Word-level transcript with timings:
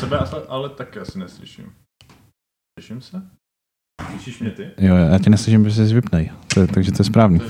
Sebe 0.00 0.18
ale, 0.18 0.42
ale 0.48 0.68
taky 0.68 0.98
asi 0.98 1.18
neslyším. 1.18 1.72
Slyším 2.80 3.00
se? 3.00 3.22
Slyšíš 4.10 4.40
mě 4.40 4.50
ty? 4.50 4.70
Jo, 4.78 4.96
já 4.96 5.18
tě 5.18 5.30
neslyším, 5.30 5.62
protože 5.62 5.86
jsi 5.86 5.94
vypnej. 5.94 6.30
To, 6.54 6.66
takže 6.66 6.92
to 6.92 7.00
je 7.00 7.04
správný. 7.04 7.40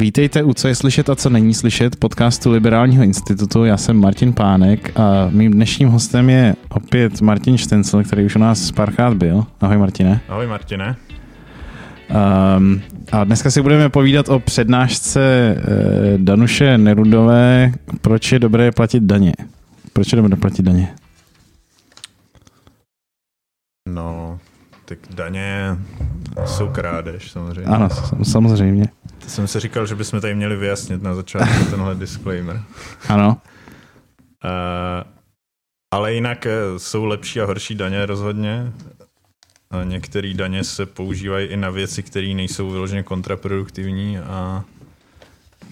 Vítejte 0.00 0.42
u 0.42 0.54
Co 0.54 0.68
je 0.68 0.74
slyšet 0.74 1.10
a 1.10 1.16
co 1.16 1.30
není 1.30 1.54
slyšet 1.54 1.96
podcastu 1.96 2.50
Liberálního 2.50 3.02
institutu. 3.02 3.64
Já 3.64 3.76
jsem 3.76 4.00
Martin 4.00 4.32
Pánek 4.32 4.98
a 4.98 5.28
mým 5.30 5.52
dnešním 5.52 5.88
hostem 5.88 6.30
je 6.30 6.56
opět 6.70 7.20
Martin 7.20 7.58
Štencel, 7.58 8.04
který 8.04 8.24
už 8.24 8.36
u 8.36 8.38
nás 8.38 8.72
párkrát 8.72 9.14
byl. 9.14 9.44
Ahoj 9.60 9.78
Martine. 9.78 10.20
Ahoj 10.28 10.46
Martine. 10.46 10.96
Um, 12.10 12.82
a 13.12 13.24
dneska 13.24 13.50
si 13.50 13.62
budeme 13.62 13.88
povídat 13.88 14.28
o 14.28 14.38
přednášce 14.40 15.54
uh, 15.56 16.18
Danuše 16.18 16.78
Nerudové, 16.78 17.72
proč 18.00 18.32
je 18.32 18.38
dobré 18.38 18.72
platit 18.72 19.02
daně. 19.02 19.32
Proč 19.92 20.12
je 20.12 20.16
dobré 20.16 20.36
platit 20.36 20.62
daně? 20.62 20.94
No, 23.88 24.38
tak 24.84 24.98
daně 25.10 25.76
jsou 26.44 26.68
krádež 26.68 27.30
samozřejmě. 27.30 27.70
Ano, 27.70 27.88
samozřejmě. 28.22 28.84
To 29.18 29.28
jsem 29.28 29.46
si 29.46 29.60
říkal, 29.60 29.86
že 29.86 29.94
bychom 29.94 30.20
tady 30.20 30.34
měli 30.34 30.56
vyjasnit 30.56 31.02
na 31.02 31.14
začátku 31.14 31.64
tenhle 31.70 31.94
disclaimer. 31.94 32.62
Ano. 33.08 33.36
Uh, 34.44 35.10
ale 35.94 36.14
jinak 36.14 36.46
eh, 36.46 36.52
jsou 36.76 37.04
lepší 37.04 37.40
a 37.40 37.44
horší 37.44 37.74
daně 37.74 38.06
rozhodně. 38.06 38.72
Některé 39.84 40.34
daně 40.34 40.64
se 40.64 40.86
používají 40.86 41.48
i 41.48 41.56
na 41.56 41.70
věci, 41.70 42.02
které 42.02 42.34
nejsou 42.34 42.70
vyloženě 42.70 43.02
kontraproduktivní 43.02 44.18
a 44.18 44.64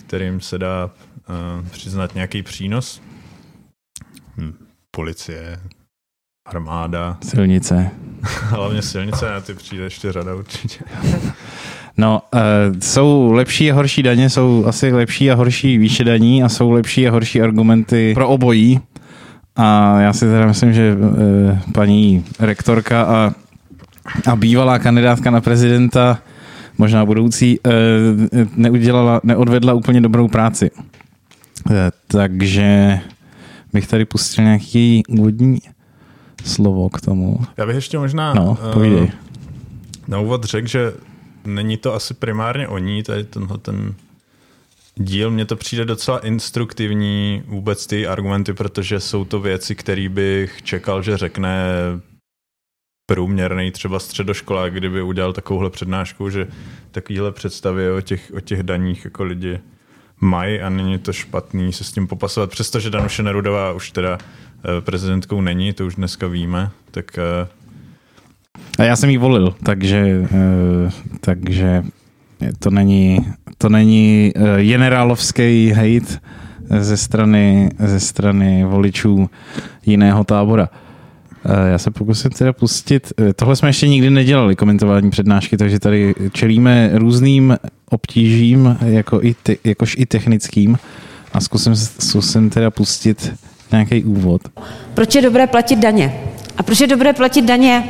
kterým 0.06 0.40
se 0.40 0.58
dá 0.58 0.84
uh, 0.84 1.68
přiznat 1.68 2.14
nějaký 2.14 2.42
přínos. 2.42 3.02
Hm, 4.36 4.54
policie, 4.90 5.60
armáda. 6.46 7.18
Silnice. 7.22 7.90
Hlavně 8.22 8.82
silnice, 8.82 9.30
na 9.30 9.40
ty 9.40 9.54
přijde 9.54 9.84
ještě 9.84 10.12
řada 10.12 10.34
určitě. 10.34 10.84
No, 12.00 12.22
uh, 12.34 12.40
jsou 12.80 13.32
lepší 13.32 13.70
a 13.70 13.74
horší 13.74 14.02
daně, 14.02 14.30
jsou 14.30 14.64
asi 14.66 14.92
lepší 14.92 15.30
a 15.30 15.34
horší 15.34 15.78
výše 15.78 16.04
daní 16.04 16.42
a 16.42 16.48
jsou 16.48 16.70
lepší 16.70 17.08
a 17.08 17.10
horší 17.10 17.42
argumenty 17.42 18.14
pro 18.14 18.28
obojí. 18.28 18.80
A 19.56 20.00
já 20.00 20.12
si 20.12 20.20
teda 20.20 20.46
myslím, 20.46 20.72
že 20.72 20.96
uh, 20.96 21.72
paní 21.72 22.24
rektorka 22.40 23.02
a 23.02 23.34
a 24.26 24.36
bývalá 24.36 24.78
kandidátka 24.78 25.30
na 25.30 25.40
prezidenta, 25.40 26.18
možná 26.78 27.06
budoucí, 27.06 27.60
eh, 27.66 27.70
neudělala, 28.56 29.20
neodvedla 29.24 29.72
úplně 29.72 30.00
dobrou 30.00 30.28
práci. 30.28 30.70
Eh, 31.70 31.90
takže 32.06 33.00
bych 33.72 33.86
tady 33.86 34.04
pustil 34.04 34.44
nějaký 34.44 35.02
úvodní 35.08 35.58
slovo 36.44 36.88
k 36.88 37.00
tomu. 37.00 37.38
Já 37.56 37.66
bych 37.66 37.74
ještě 37.74 37.98
možná 37.98 38.34
no, 38.34 38.58
povídej. 38.72 39.02
Uh, 39.02 39.10
na 40.08 40.18
úvod 40.18 40.44
řekl, 40.44 40.68
že 40.68 40.92
není 41.44 41.76
to 41.76 41.94
asi 41.94 42.14
primárně 42.14 42.68
o 42.68 42.78
ní, 42.78 43.02
tady 43.02 43.24
tenhle 43.24 43.58
ten 43.58 43.94
díl, 44.96 45.30
mně 45.30 45.44
to 45.44 45.56
přijde 45.56 45.84
docela 45.84 46.18
instruktivní 46.18 47.42
vůbec 47.46 47.86
ty 47.86 48.06
argumenty, 48.06 48.52
protože 48.52 49.00
jsou 49.00 49.24
to 49.24 49.40
věci, 49.40 49.74
které 49.74 50.08
bych 50.08 50.62
čekal, 50.62 51.02
že 51.02 51.16
řekne 51.16 51.50
průměrný 53.08 53.70
třeba 53.70 53.98
středoškolák, 53.98 54.72
kdyby 54.72 55.02
udělal 55.02 55.32
takovouhle 55.32 55.70
přednášku, 55.70 56.30
že 56.30 56.46
takovýhle 56.90 57.32
představy 57.32 57.92
o 57.92 58.00
těch, 58.00 58.32
o 58.36 58.40
těch 58.40 58.62
daních 58.62 59.04
jako 59.04 59.24
lidi 59.24 59.58
mají 60.20 60.60
a 60.60 60.68
není 60.68 60.98
to 60.98 61.12
špatný 61.12 61.72
se 61.72 61.84
s 61.84 61.92
tím 61.92 62.06
popasovat. 62.06 62.50
Přestože 62.50 62.90
Danuše 62.90 63.22
Nerudová 63.22 63.72
už 63.72 63.90
teda 63.90 64.18
eh, 64.18 64.80
prezidentkou 64.80 65.40
není, 65.40 65.72
to 65.72 65.86
už 65.86 65.94
dneska 65.94 66.26
víme, 66.26 66.70
tak... 66.90 67.18
Eh, 67.18 67.48
a 68.78 68.82
já 68.84 68.96
jsem 68.96 69.10
ji 69.10 69.18
volil, 69.18 69.54
takže, 69.62 70.28
eh, 70.32 70.90
takže 71.20 71.82
to 72.58 72.70
není, 72.70 73.18
to 73.58 73.68
není 73.68 74.32
generálovský 74.60 75.70
hate 75.70 76.18
ze 76.80 76.96
strany, 76.96 77.70
ze 77.78 78.00
strany 78.00 78.64
voličů 78.64 79.30
jiného 79.86 80.24
tábora. 80.24 80.68
Eh, 81.48 81.70
já 81.70 81.78
se 81.78 81.90
pokusím 81.90 82.30
teda 82.30 82.52
pustit, 82.52 83.12
eh, 83.20 83.32
tohle 83.32 83.56
jsme 83.56 83.68
ještě 83.68 83.88
nikdy 83.88 84.10
nedělali, 84.10 84.56
komentování 84.56 85.10
přednášky, 85.10 85.56
takže 85.56 85.78
tady 85.78 86.14
čelíme 86.32 86.90
různým 86.92 87.58
obtížím, 87.90 88.78
jako 88.84 89.22
i 89.22 89.34
te, 89.42 89.56
jakož 89.64 89.96
i 89.98 90.06
technickým 90.06 90.78
a 91.32 91.40
zkusím, 91.40 91.76
zkusím 91.76 92.50
teda 92.50 92.70
pustit 92.70 93.34
nějaký 93.72 94.04
úvod. 94.04 94.42
Proč 94.94 95.14
je 95.14 95.22
dobré 95.22 95.46
platit 95.46 95.78
daně? 95.78 96.20
A 96.56 96.62
proč 96.62 96.80
je 96.80 96.86
dobré 96.86 97.12
platit 97.12 97.42
daně 97.42 97.84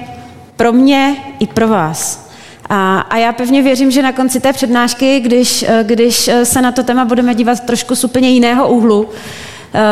pro 0.56 0.72
mě 0.72 1.16
i 1.40 1.46
pro 1.46 1.68
vás? 1.68 2.30
A, 2.68 3.00
a 3.00 3.16
já 3.16 3.32
pevně 3.32 3.62
věřím, 3.62 3.90
že 3.90 4.02
na 4.02 4.12
konci 4.12 4.40
té 4.40 4.52
přednášky, 4.52 5.20
když, 5.20 5.62
eh, 5.68 5.84
když 5.86 6.30
se 6.44 6.62
na 6.62 6.72
to 6.72 6.82
téma 6.82 7.04
budeme 7.04 7.34
dívat 7.34 7.60
trošku 7.60 7.94
z 7.94 8.04
úplně 8.04 8.30
jiného 8.30 8.68
úhlu, 8.68 9.08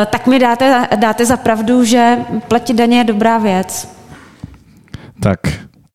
tak 0.05 0.27
mi 0.27 0.39
dáte, 0.39 0.87
dáte 0.95 1.25
za 1.25 1.37
pravdu, 1.37 1.83
že 1.83 2.17
platit 2.47 2.73
daně 2.73 2.97
je 2.97 3.03
dobrá 3.03 3.37
věc. 3.37 3.97
Tak, 5.19 5.39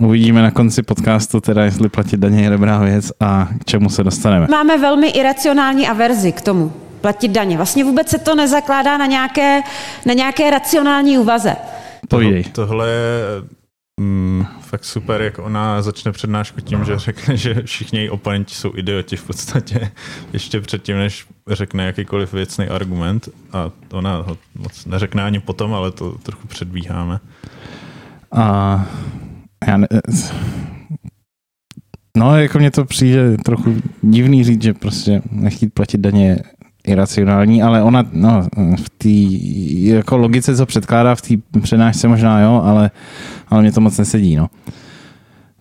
uvidíme 0.03 0.43
na 0.43 0.51
konci 0.51 0.83
podcastu 0.83 1.41
teda, 1.41 1.65
jestli 1.65 1.89
platit 1.89 2.21
daně 2.21 2.43
je 2.43 2.51
dobrá 2.51 2.79
věc 2.79 3.13
a 3.21 3.49
k 3.61 3.65
čemu 3.65 3.89
se 3.89 4.05
dostaneme. 4.05 4.47
Máme 4.51 4.79
velmi 4.79 5.09
iracionální 5.09 5.89
averzi 5.89 6.33
k 6.33 6.41
tomu 6.41 6.73
platit 7.01 7.29
daně. 7.29 7.57
Vlastně 7.57 7.85
vůbec 7.85 8.09
se 8.09 8.19
to 8.19 8.35
nezakládá 8.35 8.99
na 8.99 9.07
nějaké, 9.07 9.61
na 10.07 10.15
nějaké 10.15 10.51
racionální 10.51 11.19
úvaze. 11.19 11.57
Povídej. 12.09 12.45
Tohle 12.45 12.89
je 12.89 13.23
mm, 14.01 14.45
fakt 14.61 14.85
super, 14.85 15.23
jak 15.23 15.39
ona 15.39 15.83
začne 15.83 16.13
přednášku 16.13 16.61
tím, 16.61 16.85
že 16.85 16.99
řekne, 16.99 17.37
že 17.37 17.63
všichni 17.63 17.99
její 17.99 18.11
oponenti 18.11 18.55
jsou 18.55 18.77
idioti 18.77 19.17
v 19.17 19.27
podstatě, 19.27 19.93
ještě 20.33 20.61
předtím, 20.61 20.97
než 20.97 21.27
řekne 21.49 21.87
jakýkoliv 21.87 22.33
věcný 22.33 22.67
argument. 22.67 23.29
A 23.53 23.71
ona 23.93 24.17
ho 24.17 24.39
moc 24.55 24.87
neřekne 24.87 25.23
ani 25.23 25.41
potom, 25.41 25.75
ale 25.75 25.91
to 25.91 26.19
trochu 26.19 26.49
předbíháme. 26.49 27.21
A 28.33 28.87
já 29.67 29.77
ne, 29.77 29.89
No, 32.17 32.39
jako 32.39 32.59
mně 32.59 32.71
to 32.71 32.85
přijde 32.85 33.37
trochu 33.37 33.75
divný 34.03 34.45
říct, 34.45 34.63
že 34.63 34.75
prostě 34.75 35.23
nechtít 35.31 35.75
platit 35.75 35.99
daně 35.99 36.39
iracionální, 36.87 37.63
ale 37.63 37.83
ona 37.83 38.05
no, 38.13 38.49
v 38.85 38.91
té 38.91 39.09
jako 39.95 40.17
logice, 40.17 40.57
co 40.57 40.67
předkládá 40.67 41.15
v 41.15 41.23
té 41.23 41.35
přednášce 41.63 42.09
možná 42.09 42.41
jo, 42.41 42.63
ale, 42.65 42.91
ale 43.49 43.63
mě 43.63 43.73
to 43.73 43.81
moc 43.81 43.99
nesedí. 43.99 44.37
No. 44.37 44.49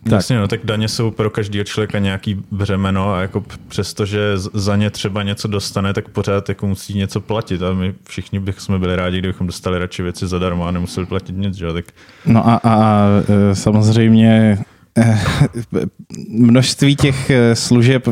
Tak. 0.04 0.12
Jasně, 0.12 0.38
no, 0.38 0.48
tak 0.48 0.60
daně 0.64 0.88
jsou 0.88 1.10
pro 1.10 1.30
každého 1.30 1.64
člověka 1.64 1.98
nějaký 1.98 2.42
břemeno 2.50 3.14
a 3.14 3.20
jako 3.20 3.44
přesto, 3.68 4.06
že 4.06 4.32
za 4.36 4.76
ně 4.76 4.90
třeba 4.90 5.22
něco 5.22 5.48
dostane, 5.48 5.92
tak 5.92 6.08
pořád 6.08 6.48
jako 6.48 6.66
musí 6.66 6.94
něco 6.94 7.20
platit 7.20 7.62
a 7.62 7.72
my 7.72 7.94
všichni 8.08 8.40
bychom 8.40 8.80
byli 8.80 8.96
rádi, 8.96 9.18
kdybychom 9.18 9.46
dostali 9.46 9.78
radši 9.78 10.02
věci 10.02 10.26
zadarmo 10.26 10.66
a 10.66 10.70
nemuseli 10.70 11.06
platit 11.06 11.36
nic, 11.36 11.54
že? 11.54 11.72
Tak... 11.72 11.84
No 12.26 12.48
a, 12.48 12.60
a 12.64 13.06
e, 13.50 13.54
samozřejmě 13.54 14.58
množství 16.28 16.96
těch 16.96 17.30
e, 17.30 17.56
služeb 17.56 18.08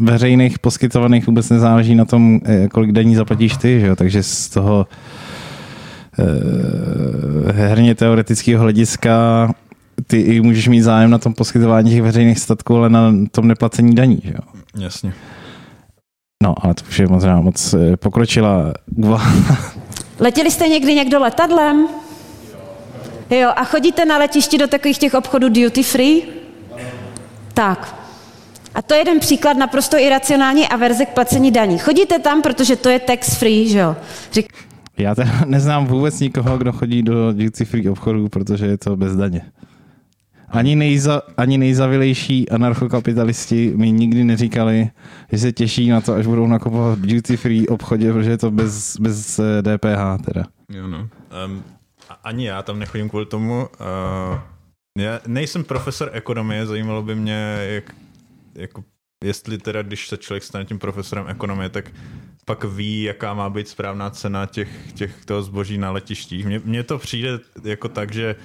veřejných 0.00 0.58
poskytovaných 0.58 1.26
vůbec 1.26 1.50
nezáleží 1.50 1.94
na 1.94 2.04
tom, 2.04 2.40
kolik 2.72 2.92
daní 2.92 3.14
zaplatíš 3.14 3.56
ty, 3.56 3.80
že 3.80 3.86
jo? 3.86 3.96
takže 3.96 4.22
z 4.22 4.48
toho 4.48 4.86
herně 7.52 7.94
teoretického 7.94 8.62
hlediska 8.62 9.48
ty 10.06 10.20
i 10.20 10.40
můžeš 10.40 10.68
mít 10.68 10.80
zájem 10.80 11.10
na 11.10 11.18
tom 11.18 11.34
poskytování 11.34 11.90
těch 11.90 12.02
veřejných 12.02 12.38
statků, 12.38 12.76
ale 12.76 12.90
na 12.90 13.12
tom 13.30 13.48
neplacení 13.48 13.94
daní. 13.94 14.20
Že 14.24 14.32
jo? 14.32 14.60
Jasně. 14.78 15.12
No, 16.42 16.54
ale 16.64 16.74
to 16.74 16.82
už 16.88 16.98
je 16.98 17.06
moc, 17.06 17.24
moc 17.40 17.74
eh, 17.74 17.96
pokročila. 17.96 18.72
Letěli 20.20 20.50
jste 20.50 20.68
někdy 20.68 20.94
někdo 20.94 21.20
letadlem? 21.20 21.88
Jo, 23.40 23.50
a 23.56 23.64
chodíte 23.64 24.04
na 24.04 24.18
letišti 24.18 24.58
do 24.58 24.66
takových 24.66 24.98
těch 24.98 25.14
obchodů 25.14 25.48
duty 25.48 25.82
free? 25.82 26.22
Tak. 27.54 28.02
A 28.74 28.82
to 28.82 28.94
je 28.94 29.00
jeden 29.00 29.20
příklad 29.20 29.56
naprosto 29.56 29.98
iracionální 29.98 30.68
averze 30.68 31.06
k 31.06 31.08
placení 31.08 31.50
daní. 31.50 31.78
Chodíte 31.78 32.18
tam, 32.18 32.42
protože 32.42 32.76
to 32.76 32.88
je 32.88 32.98
tax 32.98 33.34
free, 33.34 33.68
že 33.68 33.78
jo? 33.78 33.96
Řík... 34.32 34.52
Já 34.98 35.14
teda 35.14 35.30
neznám 35.46 35.86
vůbec 35.86 36.20
nikoho, 36.20 36.58
kdo 36.58 36.72
chodí 36.72 37.02
do 37.02 37.32
duty 37.32 37.64
free 37.64 37.88
obchodů, 37.88 38.28
protože 38.28 38.66
je 38.66 38.78
to 38.78 38.96
bez 38.96 39.16
daně. 39.16 39.42
Ani, 40.48 40.76
nejza, 40.76 41.22
ani 41.36 41.58
nejzavilejší 41.58 42.48
anarchokapitalisti 42.48 43.72
mi 43.76 43.92
nikdy 43.92 44.24
neříkali, 44.24 44.90
že 45.32 45.38
se 45.38 45.52
těší 45.52 45.88
na 45.88 46.00
to, 46.00 46.14
až 46.14 46.26
budou 46.26 46.46
nakupovat 46.46 46.98
v 46.98 47.06
duty 47.06 47.36
free 47.36 47.68
obchodě, 47.68 48.12
protože 48.12 48.30
je 48.30 48.38
to 48.38 48.50
bez, 48.50 48.96
bez 48.96 49.40
DPH 49.62 50.20
eh, 50.20 50.22
teda. 50.24 50.44
Jo 50.68 50.86
no. 50.86 51.08
Um, 51.46 51.62
ani 52.12 52.46
já 52.46 52.62
tam 52.62 52.78
nechodím 52.78 53.08
kvůli 53.08 53.26
tomu. 53.26 53.68
Uh, 53.80 54.40
Já 54.98 55.20
nejsem 55.26 55.64
profesor 55.64 56.10
ekonomie, 56.12 56.66
zajímalo 56.66 57.02
by 57.02 57.14
mě, 57.14 57.66
jak, 57.70 57.94
jako, 58.54 58.84
jestli 59.24 59.58
teda, 59.58 59.82
když 59.82 60.08
se 60.08 60.16
člověk 60.16 60.42
stane 60.42 60.64
tím 60.64 60.78
profesorem 60.78 61.28
ekonomie, 61.28 61.68
tak 61.68 61.90
pak 62.44 62.64
ví, 62.64 63.02
jaká 63.02 63.34
má 63.34 63.50
být 63.50 63.68
správná 63.68 64.10
cena 64.10 64.46
těch, 64.46 64.92
těch 64.92 65.24
toho 65.24 65.42
zboží 65.42 65.78
na 65.78 65.90
letištích. 65.90 66.46
Mně, 66.46 66.60
mně 66.64 66.82
to 66.82 66.98
přijde 66.98 67.38
jako 67.64 67.88
tak, 67.88 68.12
že 68.12 68.36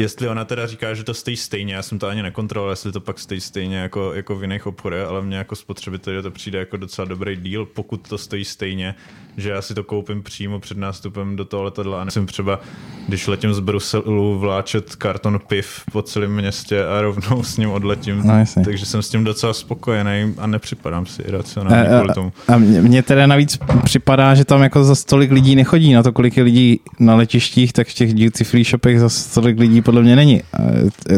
Jestli 0.00 0.28
ona 0.28 0.44
teda 0.44 0.66
říká, 0.66 0.94
že 0.94 1.04
to 1.04 1.14
stojí 1.14 1.36
stejně, 1.36 1.74
já 1.74 1.82
jsem 1.82 1.98
to 1.98 2.06
ani 2.06 2.22
nekontroloval, 2.22 2.72
jestli 2.72 2.92
to 2.92 3.00
pak 3.00 3.18
stojí 3.18 3.40
stejně 3.40 3.76
jako, 3.76 4.14
jako 4.14 4.36
v 4.36 4.42
jiných 4.42 4.66
obchodech, 4.66 5.06
ale 5.06 5.22
mně 5.22 5.36
jako 5.36 5.56
spotřebitel 5.56 6.22
to 6.22 6.30
přijde 6.30 6.58
jako 6.58 6.76
docela 6.76 7.04
dobrý 7.04 7.36
deal, 7.36 7.66
pokud 7.66 8.08
to 8.08 8.18
stojí 8.18 8.44
stejně, 8.44 8.94
že 9.38 9.50
já 9.50 9.62
si 9.62 9.74
to 9.74 9.84
koupím 9.84 10.22
přímo 10.22 10.60
před 10.60 10.78
nástupem 10.78 11.36
do 11.36 11.44
toho 11.44 11.62
letadla 11.62 12.00
a 12.00 12.04
nejsem 12.04 12.26
třeba, 12.26 12.60
když 13.08 13.26
letím 13.26 13.54
z 13.54 13.60
Bruselu, 13.60 14.38
vláčet 14.38 14.96
karton 14.96 15.40
piv 15.46 15.82
po 15.92 16.02
celém 16.02 16.34
městě 16.34 16.84
a 16.84 17.00
rovnou 17.00 17.42
s 17.42 17.56
ním 17.56 17.70
odletím. 17.70 18.22
No, 18.24 18.44
Takže 18.64 18.86
jsem 18.86 19.02
s 19.02 19.08
tím 19.08 19.24
docela 19.24 19.52
spokojený 19.52 20.34
a 20.38 20.46
nepřipadám 20.46 21.06
si 21.06 21.22
iracionálně 21.22 21.88
kvůli 21.98 22.14
tomu. 22.14 22.32
A 22.48 22.58
mně 22.58 23.02
teda 23.02 23.26
navíc 23.26 23.58
připadá, 23.84 24.34
že 24.34 24.44
tam 24.44 24.62
jako 24.62 24.84
za 24.84 24.94
tolik 25.08 25.30
lidí 25.30 25.56
nechodí 25.56 25.92
na 25.92 26.02
to, 26.02 26.12
kolik 26.12 26.36
je 26.36 26.42
lidí 26.42 26.80
na 26.98 27.14
letištích, 27.14 27.72
tak 27.72 27.88
v 27.88 27.94
těch 27.94 28.14
duty 28.14 28.44
free 28.44 28.64
shopech 28.64 29.00
za 29.00 29.08
tolik 29.34 29.58
lidí 29.58 29.82
podle 29.82 30.02
mě 30.02 30.16
není. 30.16 30.42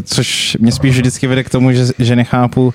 Což 0.05 0.56
mě 0.61 0.72
spíš 0.72 0.96
vždycky 0.96 1.26
vede 1.26 1.44
k 1.44 1.50
tomu, 1.50 1.72
že, 1.72 1.87
že 1.99 2.17
nechápu 2.17 2.75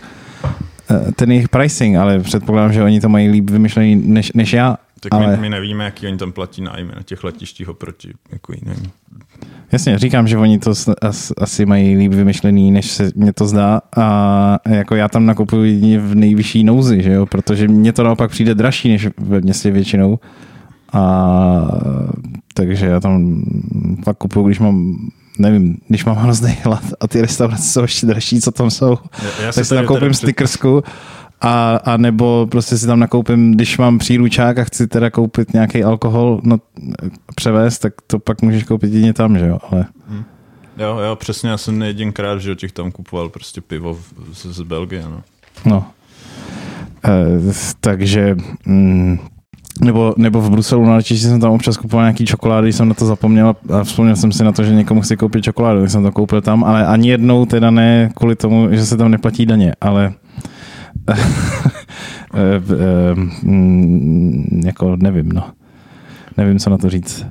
eh, 0.92 1.12
ten 1.12 1.32
jejich 1.32 1.50
pricing, 1.50 1.98
ale 1.98 2.20
předpokládám, 2.20 2.74
že 2.74 2.84
oni 2.84 3.02
to 3.02 3.10
mají 3.10 3.30
líp 3.30 3.50
vymyšlený 3.50 3.96
než, 3.96 4.32
než 4.34 4.54
já. 4.54 4.78
Tak 5.10 5.22
ale... 5.22 5.36
my, 5.36 5.42
my 5.42 5.50
nevíme, 5.50 5.86
jaký 5.86 6.08
oni 6.08 6.18
tam 6.18 6.32
platí 6.32 6.62
nájmy 6.62 6.92
na 6.96 7.02
těch 7.04 7.24
letištích 7.24 7.70
oproti 7.70 8.14
jako 8.32 8.54
jiným. 8.54 8.92
Jasně, 9.72 10.00
říkám, 10.00 10.28
že 10.28 10.38
oni 10.38 10.60
to 10.60 10.74
asi 11.38 11.66
mají 11.66 11.98
líp 11.98 12.14
vymyšlený, 12.14 12.72
než 12.72 12.92
se 12.92 13.12
mě 13.16 13.34
to 13.34 13.48
zdá. 13.48 13.82
A 13.98 14.60
jako 14.70 14.96
já 14.96 15.08
tam 15.08 15.26
nakupuji 15.26 15.98
v 15.98 16.16
nejvyšší 16.16 16.64
nouzi, 16.64 17.04
že 17.04 17.12
jo, 17.12 17.26
protože 17.26 17.68
mně 17.68 17.94
to 17.94 18.04
naopak 18.04 18.32
přijde 18.32 18.56
dražší 18.56 18.90
než 18.90 19.08
ve 19.18 19.42
městě 19.42 19.72
většinou. 19.72 20.20
A 20.94 21.68
takže 22.54 22.86
já 22.86 23.00
tam 23.00 23.44
pak 24.06 24.18
kupuju, 24.18 24.46
když 24.46 24.60
mám 24.60 24.96
nevím, 25.40 25.78
když 25.88 26.06
mám 26.06 26.16
hrozný 26.16 26.58
hlad 26.64 26.84
a 27.00 27.08
ty 27.08 27.22
restaurace 27.22 27.64
jsou 27.64 27.82
ještě 27.82 28.06
dražší, 28.06 28.42
co 28.42 28.52
tam 28.52 28.72
jsou, 28.72 28.98
já, 29.24 29.46
já 29.46 29.52
tak 29.52 29.66
si 29.66 29.76
nakoupím 29.76 30.14
stickersku 30.14 30.84
a, 31.42 31.76
a 31.76 31.98
nebo 31.98 32.48
prostě 32.52 32.78
si 32.78 32.88
tam 32.88 33.00
nakoupím, 33.00 33.52
když 33.52 33.78
mám 33.78 33.98
příručák 33.98 34.58
a 34.58 34.64
chci 34.64 34.88
teda 34.88 35.10
koupit 35.10 35.54
nějaký 35.54 35.84
alkohol, 35.84 36.42
no 36.44 36.58
převést, 37.36 37.80
tak 37.80 37.94
to 38.08 38.20
pak 38.20 38.42
můžeš 38.42 38.64
koupit 38.64 38.94
jedině 38.94 39.14
tam, 39.14 39.38
že 39.38 39.48
jo, 39.48 39.60
ale... 39.72 39.86
Hmm. 40.08 40.24
Jo, 40.78 40.98
jo, 40.98 41.16
přesně, 41.16 41.50
já 41.50 41.58
jsem 41.58 41.82
jedinkrát, 41.82 42.42
že 42.42 42.56
těch 42.56 42.72
tam 42.72 42.92
kupoval 42.92 43.30
prostě 43.30 43.62
pivo 43.62 43.98
z, 44.34 44.46
z 44.46 44.62
Belgie, 44.62 45.04
no. 45.04 45.22
No. 45.66 45.86
E, 47.06 47.12
takže 47.80 48.36
mm, 48.66 49.20
nebo, 49.82 50.14
nebo 50.18 50.42
v 50.42 50.50
Bruselu 50.50 50.86
na 50.86 50.96
letišti 50.96 51.28
jsem 51.28 51.40
tam 51.40 51.52
občas 51.52 51.78
kupoval 51.78 52.06
nějaký 52.06 52.26
čokolády, 52.26 52.74
jsem 52.74 52.88
na 52.88 52.94
to 52.94 53.06
zapomněl 53.06 53.56
a 53.74 53.84
vzpomněl 53.84 54.16
jsem 54.16 54.32
si 54.32 54.44
na 54.44 54.52
to, 54.52 54.64
že 54.64 54.76
někomu 54.76 55.02
chci 55.02 55.18
koupit 55.18 55.44
čokoládu, 55.44 55.82
tak 55.82 55.90
jsem 55.90 56.04
to 56.04 56.12
koupil 56.12 56.42
tam, 56.42 56.64
ale 56.64 56.86
ani 56.86 57.10
jednou 57.10 57.46
teda 57.46 57.72
ne 57.72 58.10
kvůli 58.16 58.36
tomu, 58.36 58.68
že 58.72 58.86
se 58.86 58.98
tam 58.98 59.12
neplatí 59.12 59.46
daně, 59.46 59.74
ale 59.82 60.08
mm, 60.08 60.16
jako 64.66 64.96
nevím, 64.96 65.32
no. 65.32 65.52
Nevím, 66.38 66.60
co 66.60 66.70
na 66.70 66.78
to 66.78 66.90
říct. 66.90 67.26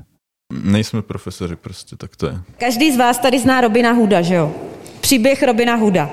Nejsme 0.64 1.02
profesoři 1.02 1.56
prostě, 1.56 1.96
tak 1.96 2.16
to 2.16 2.26
je. 2.26 2.38
Každý 2.58 2.92
z 2.92 2.96
vás 2.96 3.18
tady 3.18 3.38
zná 3.38 3.60
Robina 3.60 3.92
Huda, 3.92 4.22
že 4.22 4.34
jo? 4.34 4.52
Příběh 5.00 5.42
Robina 5.42 5.74
Huda. 5.74 6.10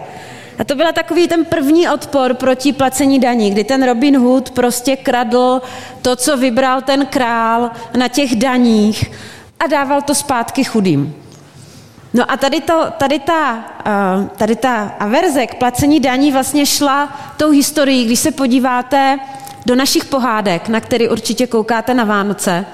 A 0.59 0.63
to 0.63 0.75
byl 0.75 0.93
takový 0.93 1.27
ten 1.27 1.45
první 1.45 1.89
odpor 1.89 2.33
proti 2.33 2.73
placení 2.73 3.19
daní, 3.19 3.51
kdy 3.51 3.63
ten 3.63 3.85
Robin 3.85 4.17
Hood 4.17 4.51
prostě 4.51 4.95
kradl 4.95 5.61
to, 6.01 6.15
co 6.15 6.37
vybral 6.37 6.81
ten 6.81 7.05
král 7.05 7.69
na 7.97 8.07
těch 8.07 8.35
daních 8.35 9.11
a 9.59 9.67
dával 9.67 10.01
to 10.01 10.15
zpátky 10.15 10.63
chudým. 10.63 11.15
No 12.13 12.31
a 12.31 12.37
tady, 12.37 12.61
to, 12.61 12.85
tady, 12.97 13.19
ta, 13.19 13.65
eh, 13.85 14.29
tady 14.37 14.55
ta 14.55 14.95
averze 14.99 15.47
k 15.47 15.55
placení 15.55 15.99
daní 15.99 16.31
vlastně 16.31 16.65
šla 16.65 17.19
tou 17.37 17.51
historií, 17.51 18.05
když 18.05 18.19
se 18.19 18.31
podíváte 18.31 19.19
do 19.65 19.75
našich 19.75 20.05
pohádek, 20.05 20.67
na 20.67 20.79
který 20.79 21.09
určitě 21.09 21.47
koukáte 21.47 21.93
na 21.93 22.03
Vánoce, 22.03 22.65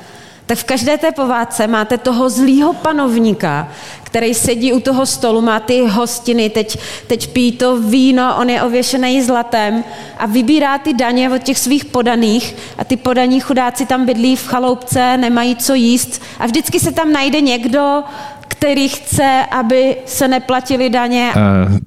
tak 0.46 0.58
v 0.58 0.64
každé 0.64 0.98
té 0.98 1.12
povádce 1.12 1.68
máte 1.68 1.98
toho 1.98 2.30
zlýho 2.30 2.74
panovníka, 2.74 3.68
který 4.04 4.34
sedí 4.34 4.74
u 4.74 4.80
toho 4.80 5.06
stolu, 5.06 5.42
má 5.42 5.60
ty 5.60 5.88
hostiny, 5.88 6.50
teď, 6.50 6.78
teď 7.08 7.28
pí 7.28 7.52
to 7.52 7.78
víno, 7.78 8.36
on 8.40 8.50
je 8.50 8.62
ověšený 8.62 9.22
zlatem 9.22 9.84
a 10.18 10.26
vybírá 10.26 10.78
ty 10.78 10.94
daně 10.94 11.30
od 11.30 11.44
těch 11.44 11.60
svých 11.60 11.86
podaných 11.86 12.56
a 12.78 12.84
ty 12.84 12.98
podaní 12.98 13.40
chudáci 13.40 13.86
tam 13.86 14.06
bydlí 14.06 14.36
v 14.36 14.48
chaloupce, 14.48 15.18
nemají 15.18 15.56
co 15.56 15.74
jíst 15.74 16.22
a 16.40 16.46
vždycky 16.46 16.80
se 16.80 16.92
tam 16.92 17.12
najde 17.12 17.42
někdo, 17.42 18.04
který 18.48 18.90
chce, 18.90 19.46
aby 19.52 19.98
se 20.06 20.28
neplatili 20.28 20.90
daně. 20.90 21.34
Uh, 21.36 21.78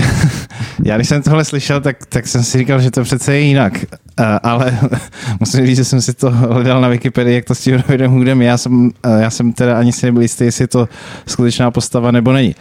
já 0.84 0.96
když 0.96 1.08
jsem 1.08 1.22
tohle 1.22 1.44
slyšel, 1.44 1.80
tak, 1.80 2.06
tak 2.06 2.26
jsem 2.26 2.42
si 2.44 2.58
říkal, 2.58 2.80
že 2.80 2.90
to 2.90 3.02
přece 3.02 3.34
je 3.34 3.40
jinak. 3.40 3.72
Uh, 3.74 4.26
ale 4.42 4.78
musím 5.40 5.66
říct, 5.66 5.76
že 5.76 5.84
jsem 5.84 6.00
si 6.00 6.14
to 6.14 6.30
hledal 6.30 6.80
na 6.80 6.88
Wikipedii, 6.88 7.34
jak 7.34 7.44
to 7.44 7.54
s 7.54 7.60
tím 7.60 7.76
Robinem 7.76 8.10
Hoodem. 8.10 8.42
Já 8.42 8.58
jsem, 8.58 8.82
uh, 8.82 8.90
já 9.20 9.30
jsem 9.30 9.52
teda 9.52 9.78
ani 9.78 9.92
si 9.92 10.06
nebyl 10.06 10.22
jistý, 10.22 10.44
jestli 10.44 10.62
je 10.62 10.68
to 10.68 10.88
skutečná 11.26 11.70
postava 11.70 12.10
nebo 12.10 12.32
není. 12.32 12.54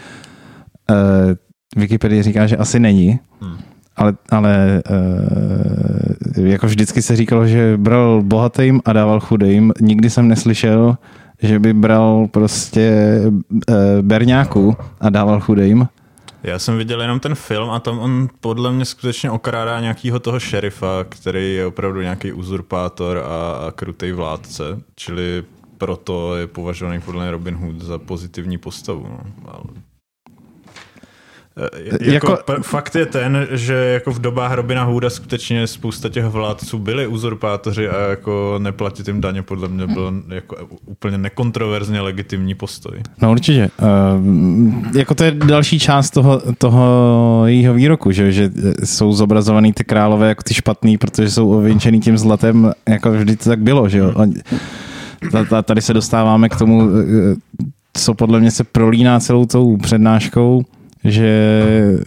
Uh, 0.90 0.96
Wikipedie 1.76 2.24
říká, 2.24 2.48
že 2.48 2.58
asi 2.58 2.80
není. 2.80 3.20
Hmm. 3.42 3.58
Ale, 3.96 4.14
ale 4.30 4.82
uh, 6.38 6.46
jako 6.46 6.68
vždycky 6.68 7.02
se 7.02 7.16
říkalo, 7.16 7.48
že 7.48 7.78
bral 7.78 8.22
bohatým 8.24 8.82
a 8.86 8.94
dával 8.94 9.20
chudým. 9.20 9.74
Nikdy 9.82 10.10
jsem 10.10 10.28
neslyšel, 10.28 10.98
že 11.42 11.60
by 11.60 11.74
bral 11.74 12.28
prostě 12.32 13.22
uh, 13.26 13.76
berňáku 14.02 14.78
a 15.00 15.10
dával 15.10 15.40
chudým. 15.40 15.88
Já 16.44 16.60
jsem 16.60 16.78
viděl 16.78 17.02
jenom 17.02 17.20
ten 17.20 17.36
film 17.36 17.70
a 17.70 17.80
tam 17.80 18.00
on 18.00 18.30
podle 18.40 18.72
mě 18.72 18.86
skutečně 18.86 19.32
okrádá 19.32 19.80
nějakého 19.80 20.20
toho 20.20 20.40
šerifa, 20.40 21.06
který 21.10 21.54
je 21.54 21.66
opravdu 21.66 22.02
nějaký 22.02 22.32
uzurpátor 22.32 23.18
a, 23.18 23.52
a 23.68 23.72
krutý 23.72 24.12
vládce, 24.12 24.64
čili 24.96 25.44
proto 25.78 26.36
je 26.36 26.48
považovaný 26.48 27.02
podle 27.02 27.32
Robin 27.32 27.56
Hood 27.56 27.82
za 27.82 27.98
pozitivní 27.98 28.58
postavu. 28.58 29.08
No. 29.10 29.20
Ale 29.48 29.64
Eh, 29.74 29.89
jako, 32.02 32.32
jako, 32.32 32.62
fakt 32.62 32.96
je 32.96 33.06
ten, 33.06 33.48
že 33.52 33.74
jako 33.74 34.12
v 34.12 34.20
dobách 34.20 34.54
Robina 34.54 34.84
Hooda 34.84 35.10
skutečně 35.10 35.68
spousta 35.68 36.10
těch 36.10 36.26
vládců 36.26 36.80
byli 36.80 37.08
uzurpátoři 37.08 37.90
a 37.90 38.10
jako 38.10 38.56
neplatit 38.58 39.08
jim 39.08 39.22
daně 39.22 39.42
podle 39.42 39.68
mě 39.68 39.88
byl 39.88 40.14
jako 40.30 40.56
úplně 40.86 41.18
nekontroverzně 41.18 42.02
legitimní 42.02 42.56
postoj. 42.56 43.02
No 43.22 43.32
určitě. 43.32 43.70
Uh, 43.82 44.98
jako 44.98 45.16
to 45.16 45.24
je 45.24 45.32
další 45.32 45.80
část 45.80 46.10
toho, 46.10 46.42
toho 46.58 47.44
jejího 47.46 47.74
výroku, 47.74 48.12
že, 48.12 48.32
že 48.32 48.52
jsou 48.84 49.14
zobrazovaný 49.14 49.74
ty 49.74 49.84
králové 49.84 50.30
jako 50.30 50.44
ty 50.44 50.54
špatný, 50.54 50.98
protože 50.98 51.32
jsou 51.32 51.52
ověnčený 51.52 52.00
tím 52.00 52.18
zlatem, 52.18 52.72
jako 52.90 53.12
vždy 53.12 53.36
to 53.36 53.50
tak 53.50 53.60
bylo, 53.60 53.90
že 53.90 53.98
jo. 53.98 54.14
Tady 55.64 55.82
se 55.82 55.94
dostáváme 55.94 56.50
k 56.50 56.56
tomu, 56.56 56.82
eh, 56.82 57.36
co 57.94 58.14
podle 58.14 58.40
mě 58.40 58.52
se 58.52 58.64
prolíná 58.64 59.20
celou 59.20 59.46
tou 59.46 59.78
přednáškou, 59.78 60.66
že 61.04 61.98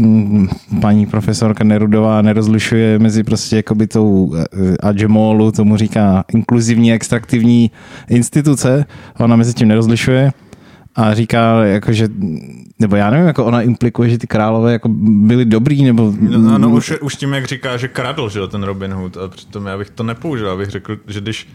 mm, 0.00 0.48
paní 0.80 1.06
profesorka 1.06 1.64
Nerudová 1.64 2.22
nerozlišuje 2.22 2.98
mezi 2.98 3.22
prostě 3.24 3.56
jakoby 3.56 3.86
tou 3.86 4.34
eh, 4.36 4.76
Adjemolu, 4.80 5.52
tomu 5.52 5.76
říká 5.76 6.24
inkluzivní 6.34 6.92
extraktivní 6.92 7.70
instituce, 8.08 8.84
ona 9.18 9.36
mezi 9.36 9.54
tím 9.54 9.68
nerozlišuje 9.68 10.32
a 10.96 11.14
říká, 11.14 11.64
jako, 11.64 11.92
že, 11.92 12.08
nebo 12.78 12.96
já 12.96 13.10
nevím, 13.10 13.26
jako 13.26 13.44
ona 13.44 13.62
implikuje, 13.62 14.08
že 14.08 14.18
ty 14.18 14.26
králové 14.26 14.72
jako 14.72 14.88
byli 14.88 15.44
dobrý, 15.44 15.84
nebo... 15.84 16.12
No, 16.20 16.58
no 16.58 16.70
už, 16.70 16.92
už 17.00 17.16
tím, 17.16 17.32
jak 17.32 17.44
říká, 17.44 17.76
že 17.76 17.88
kradl, 17.88 18.28
že 18.28 18.48
ten 18.48 18.62
Robin 18.62 18.92
Hood, 18.92 19.16
a 19.16 19.28
přitom 19.28 19.66
já 19.66 19.78
bych 19.78 19.90
to 19.90 20.02
nepoužil, 20.02 20.50
abych 20.50 20.70
řekl, 20.70 20.98
že 21.06 21.20
když 21.20 21.48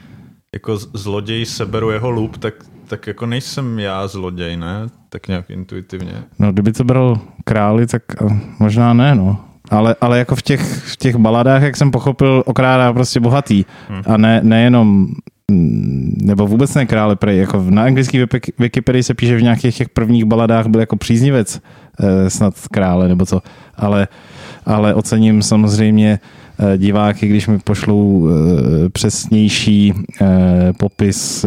jako 0.53 0.77
zloděj 0.77 1.45
seberu 1.45 1.91
jeho 1.91 2.09
lup, 2.09 2.37
tak, 2.37 2.53
tak 2.87 3.07
jako 3.07 3.25
nejsem 3.25 3.79
já 3.79 4.07
zloděj, 4.07 4.57
ne? 4.57 4.87
Tak 5.09 5.27
nějak 5.27 5.49
intuitivně. 5.49 6.13
No, 6.39 6.51
kdyby 6.51 6.73
to 6.73 6.83
bral 6.83 7.19
králi, 7.43 7.87
tak 7.87 8.03
eh, 8.21 8.39
možná 8.59 8.93
ne, 8.93 9.15
no. 9.15 9.37
Ale, 9.69 9.95
ale 10.01 10.19
jako 10.19 10.35
v 10.35 10.41
těch, 10.41 10.61
v 10.61 10.97
těch 10.97 11.15
baladách, 11.15 11.61
jak 11.61 11.77
jsem 11.77 11.91
pochopil, 11.91 12.43
okrádá 12.45 12.93
prostě 12.93 13.19
bohatý. 13.19 13.65
Hmm. 13.89 14.01
A 14.05 14.17
ne, 14.17 14.41
nejenom 14.43 15.07
mm, 15.51 16.17
nebo 16.21 16.47
vůbec 16.47 16.75
ne 16.75 16.85
krále 16.85 17.15
prej, 17.15 17.37
jako 17.37 17.65
na 17.69 17.83
anglický 17.83 18.25
Wikipedii 18.59 19.03
se 19.03 19.13
píše, 19.13 19.29
že 19.29 19.37
v 19.37 19.43
nějakých 19.43 19.77
těch 19.77 19.89
prvních 19.89 20.25
baladách 20.25 20.67
byl 20.67 20.79
jako 20.79 20.95
příznivec 20.95 21.61
eh, 21.99 22.29
snad 22.29 22.53
krále 22.71 23.07
nebo 23.07 23.25
co, 23.25 23.41
ale, 23.75 24.07
ale 24.65 24.93
ocením 24.93 25.41
samozřejmě 25.41 26.19
Eh, 26.61 26.77
diváky, 26.77 27.27
když 27.27 27.47
mi 27.47 27.59
pošlou 27.59 28.29
eh, 28.29 28.89
přesnější 28.89 29.93
eh, 30.21 30.73
popis 30.77 31.45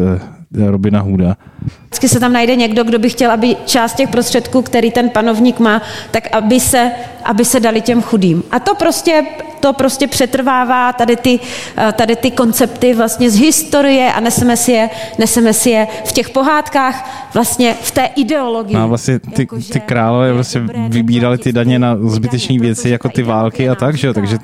Robina 0.54 1.00
Hooda. 1.00 1.36
Vždycky 1.84 2.08
se 2.08 2.20
tam 2.20 2.32
najde 2.32 2.56
někdo, 2.56 2.84
kdo 2.84 2.98
by 2.98 3.10
chtěl, 3.10 3.30
aby 3.30 3.56
část 3.66 3.94
těch 3.94 4.08
prostředků, 4.08 4.62
který 4.62 4.90
ten 4.90 5.10
panovník 5.10 5.60
má, 5.60 5.82
tak 6.10 6.28
aby 6.32 6.60
se, 6.60 6.92
aby 7.24 7.44
se 7.44 7.60
dali 7.60 7.80
těm 7.80 8.02
chudým. 8.02 8.42
A 8.50 8.58
to 8.58 8.74
prostě, 8.74 9.24
to 9.60 9.72
prostě 9.72 10.06
přetrvává 10.06 10.92
tady 10.92 11.16
ty, 11.16 11.40
eh, 11.76 11.92
tady 11.92 12.16
ty 12.16 12.30
koncepty 12.30 12.94
vlastně 12.94 13.30
z 13.30 13.38
historie 13.38 14.12
a 14.12 14.20
neseme 14.20 14.56
si 14.56 14.72
je, 14.72 14.90
neseme 15.18 15.52
si 15.52 15.70
je 15.70 15.88
v 16.04 16.12
těch 16.12 16.30
pohádkách, 16.30 17.30
vlastně 17.34 17.74
v 17.82 17.90
té 17.90 18.04
ideologii. 18.16 18.76
No 18.76 18.82
a 18.82 18.86
vlastně 18.86 19.18
ty, 19.18 19.42
Jako, 19.42 19.60
že 19.60 19.72
ty 19.72 19.80
králové 19.80 20.32
prostě 20.34 20.58
dobré 20.58 20.88
vybírali 20.88 21.38
ty 21.38 21.52
daně 21.52 21.78
na 21.78 21.96
zbytečné 21.96 22.58
věci, 22.58 22.88
jako 22.88 23.08
ty 23.08 23.22
války 23.22 23.68
a 23.68 23.74
tak, 23.74 23.96
že 23.96 24.06
jo, 24.06 24.14
takže... 24.14 24.38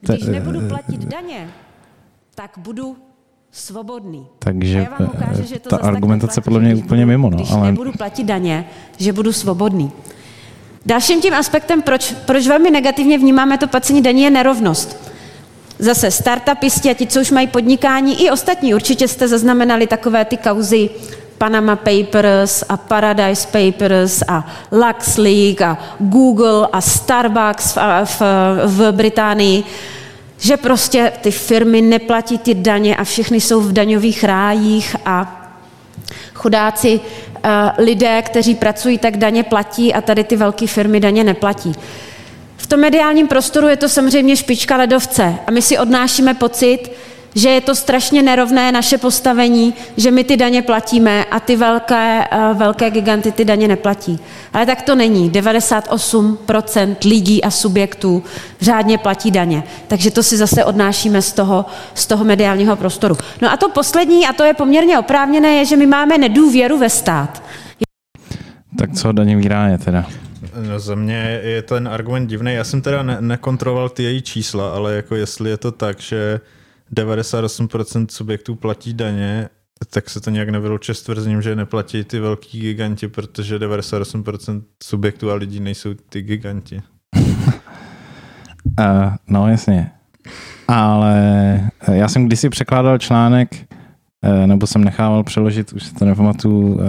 Když 0.00 0.22
nebudu 0.22 0.68
platit 0.68 1.04
daně, 1.04 1.48
tak 2.34 2.50
budu 2.58 2.96
svobodný. 3.52 4.26
Takže 4.38 4.78
A 4.78 4.82
já 4.82 4.98
vám 4.98 5.10
ukážu, 5.14 5.42
že 5.46 5.60
to 5.60 5.68
ta 5.68 5.76
argumentace 5.76 6.26
neplatí, 6.26 6.44
podle 6.44 6.60
mě 6.60 6.68
je 6.70 6.76
úplně 6.76 7.06
mimo, 7.06 7.30
no, 7.30 7.36
Když 7.36 7.50
ale 7.50 7.66
nebudu 7.66 7.92
platit 7.92 8.24
daně, 8.24 8.68
že 8.98 9.12
budu 9.12 9.32
svobodný. 9.32 9.92
Dalším 10.86 11.20
tím 11.20 11.34
aspektem, 11.34 11.82
proč, 11.82 12.14
proč 12.26 12.46
velmi 12.46 12.70
negativně 12.70 13.18
vnímáme 13.18 13.58
to 13.58 13.68
placení 13.68 14.02
daní, 14.02 14.22
je 14.22 14.30
nerovnost. 14.30 15.10
Zase 15.78 16.10
startupisti 16.10 16.90
a 16.90 16.94
ti, 16.94 17.06
co 17.06 17.20
už 17.20 17.30
mají 17.30 17.46
podnikání, 17.46 18.22
i 18.24 18.30
ostatní, 18.30 18.74
určitě 18.74 19.08
jste 19.08 19.28
zaznamenali 19.28 19.86
takové 19.86 20.24
ty 20.24 20.36
kauzy 20.36 20.90
Panama 21.38 21.76
Papers 21.76 22.64
a 22.68 22.76
Paradise 22.76 23.48
Papers 23.48 24.22
a 24.28 24.46
LuxLeak 24.72 25.60
a 25.62 25.78
Google 25.98 26.68
a 26.72 26.80
Starbucks 26.80 27.76
v, 27.76 28.04
v, 28.04 28.22
v 28.66 28.92
Británii, 28.92 29.64
že 30.40 30.56
prostě 30.56 31.12
ty 31.20 31.30
firmy 31.30 31.82
neplatí 31.82 32.38
ty 32.38 32.54
daně 32.54 32.96
a 32.96 33.04
všechny 33.04 33.40
jsou 33.40 33.60
v 33.60 33.72
daňových 33.72 34.24
rájích 34.24 34.96
a 35.06 35.36
chudáci 36.34 37.00
eh, 37.44 37.48
lidé, 37.78 38.22
kteří 38.22 38.54
pracují, 38.54 38.98
tak 38.98 39.16
daně 39.16 39.42
platí 39.42 39.94
a 39.94 40.00
tady 40.00 40.24
ty 40.24 40.36
velké 40.36 40.66
firmy 40.66 41.00
daně 41.00 41.24
neplatí. 41.24 41.72
V 42.56 42.66
tom 42.66 42.80
mediálním 42.80 43.28
prostoru 43.28 43.68
je 43.68 43.76
to 43.76 43.88
samozřejmě 43.88 44.36
špička 44.36 44.76
ledovce 44.76 45.34
a 45.46 45.50
my 45.50 45.62
si 45.62 45.78
odnášíme 45.78 46.34
pocit, 46.34 46.78
že 47.34 47.48
je 47.48 47.60
to 47.60 47.74
strašně 47.74 48.22
nerovné 48.22 48.72
naše 48.72 48.98
postavení, 48.98 49.74
že 49.96 50.10
my 50.10 50.24
ty 50.24 50.36
daně 50.36 50.62
platíme 50.62 51.24
a 51.24 51.40
ty 51.40 51.56
velké, 51.56 52.24
eh, 52.30 52.54
velké 52.54 52.90
giganty 52.90 53.32
ty 53.32 53.44
daně 53.44 53.68
neplatí. 53.68 54.18
Ale 54.52 54.66
tak 54.66 54.82
to 54.82 54.94
není. 54.94 55.30
98% 55.30 57.04
lidí 57.04 57.44
a 57.44 57.50
subjektů 57.50 58.22
řádně 58.60 58.98
platí 58.98 59.30
daně. 59.30 59.62
Takže 59.88 60.10
to 60.10 60.22
si 60.22 60.36
zase 60.36 60.64
odnášíme 60.64 61.22
z 61.22 61.32
toho, 61.32 61.66
z 61.94 62.06
toho 62.06 62.24
mediálního 62.24 62.76
prostoru. 62.76 63.16
No 63.42 63.52
a 63.52 63.56
to 63.56 63.68
poslední, 63.68 64.26
a 64.26 64.32
to 64.32 64.44
je 64.44 64.54
poměrně 64.54 64.98
oprávněné, 64.98 65.48
je, 65.48 65.64
že 65.64 65.76
my 65.76 65.86
máme 65.86 66.18
nedůvěru 66.18 66.78
ve 66.78 66.90
stát. 66.90 67.42
tak 68.78 68.92
co 68.92 69.12
daňový 69.12 69.48
ráje 69.48 69.78
teda? 69.78 70.04
No, 70.68 70.80
za 70.80 70.94
mě 70.94 71.40
je 71.42 71.62
ten 71.62 71.88
argument 71.88 72.26
divný. 72.26 72.54
Já 72.54 72.64
jsem 72.64 72.82
teda 72.82 73.02
ne- 73.02 73.16
nekontroloval 73.20 73.88
ty 73.88 74.02
její 74.02 74.22
čísla, 74.22 74.70
ale 74.70 74.94
jako 74.94 75.14
jestli 75.14 75.50
je 75.50 75.56
to 75.56 75.72
tak, 75.72 76.00
že 76.00 76.40
98% 76.96 78.06
subjektů 78.10 78.54
platí 78.54 78.94
daně, 78.94 79.48
tak 79.90 80.10
se 80.10 80.20
to 80.20 80.30
nějak 80.30 80.48
nevylučuje 80.48 80.94
s 80.94 81.02
tvrzením, 81.02 81.42
že 81.42 81.56
neplatí 81.56 82.04
ty 82.04 82.20
velký 82.20 82.60
giganti, 82.60 83.08
protože 83.08 83.58
98% 83.58 84.62
subjektů 84.82 85.30
a 85.30 85.34
lidí 85.34 85.60
nejsou 85.60 85.94
ty 86.08 86.22
giganti. 86.22 86.82
Uh, 88.78 89.14
no 89.28 89.48
jasně. 89.48 89.90
Ale 90.68 91.14
eh, 91.80 91.96
já 91.96 92.08
jsem 92.08 92.26
kdysi 92.26 92.48
překládal 92.48 92.98
článek, 92.98 93.56
eh, 94.22 94.46
nebo 94.46 94.66
jsem 94.66 94.84
nechával 94.84 95.24
přeložit, 95.24 95.72
už 95.72 95.82
si 95.82 95.94
to 95.94 96.04
nepamatuju, 96.04 96.80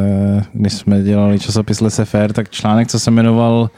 když 0.54 0.74
jsme 0.74 1.02
dělali 1.02 1.40
časopis 1.40 1.82
Laissez-faire, 1.82 2.34
tak 2.34 2.50
článek, 2.50 2.88
co 2.88 3.00
se 3.00 3.12
jmenoval 3.12 3.70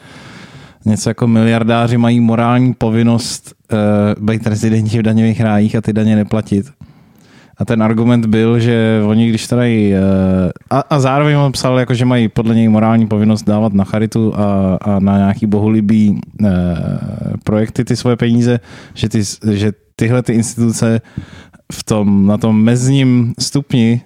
něco 0.84 1.10
jako 1.10 1.26
miliardáři 1.26 1.98
mají 1.98 2.20
morální 2.20 2.74
povinnost 2.74 3.54
uh, 3.72 4.24
být 4.24 4.46
rezidenti 4.46 4.98
v 4.98 5.02
daňových 5.02 5.40
rájích 5.40 5.76
a 5.76 5.80
ty 5.80 5.92
daně 5.92 6.16
neplatit. 6.16 6.66
A 7.58 7.64
ten 7.64 7.82
argument 7.82 8.26
byl, 8.26 8.58
že 8.60 9.00
oni 9.06 9.28
když 9.28 9.46
tady 9.46 9.94
uh, 9.94 9.98
a, 10.70 10.80
a 10.80 11.00
zároveň 11.00 11.36
on 11.36 11.52
psal, 11.52 11.78
jako, 11.78 11.94
že 11.94 12.04
mají 12.04 12.28
podle 12.28 12.54
něj 12.54 12.68
morální 12.68 13.06
povinnost 13.06 13.42
dávat 13.42 13.72
na 13.72 13.84
charitu 13.84 14.34
a, 14.36 14.78
a 14.82 14.98
na 15.00 15.16
nějaký 15.16 15.46
bohulibý 15.46 16.20
uh, 16.40 16.48
projekty 17.44 17.84
ty 17.84 17.96
svoje 17.96 18.16
peníze, 18.16 18.60
že, 18.94 19.08
ty, 19.08 19.22
že 19.52 19.72
tyhle 19.96 20.22
ty 20.22 20.32
instituce 20.32 21.00
v 21.72 21.84
tom, 21.84 22.26
na 22.26 22.38
tom 22.38 22.62
mezním 22.62 23.34
stupni 23.38 24.00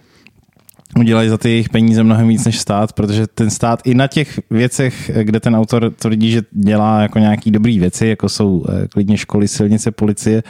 udělají 0.97 1.28
za 1.28 1.38
ty 1.38 1.49
jejich 1.49 1.68
peníze 1.68 2.02
mnohem 2.02 2.28
víc 2.28 2.45
než 2.45 2.59
stát, 2.59 2.92
protože 2.92 3.26
ten 3.26 3.50
stát 3.50 3.80
i 3.85 3.95
na 3.95 4.07
těch 4.07 4.40
věcech, 4.50 5.11
kde 5.23 5.40
ten 5.40 5.57
autor 5.57 5.92
tvrdí, 5.99 6.30
že 6.30 6.42
dělá 6.50 7.00
jako 7.02 7.18
nějaký 7.18 7.50
dobrý 7.50 7.78
věci, 7.78 8.07
jako 8.07 8.28
jsou 8.28 8.64
eh, 8.68 8.88
klidně 8.88 9.16
školy, 9.16 9.49
silnice, 9.49 9.90
policie, 9.90 10.42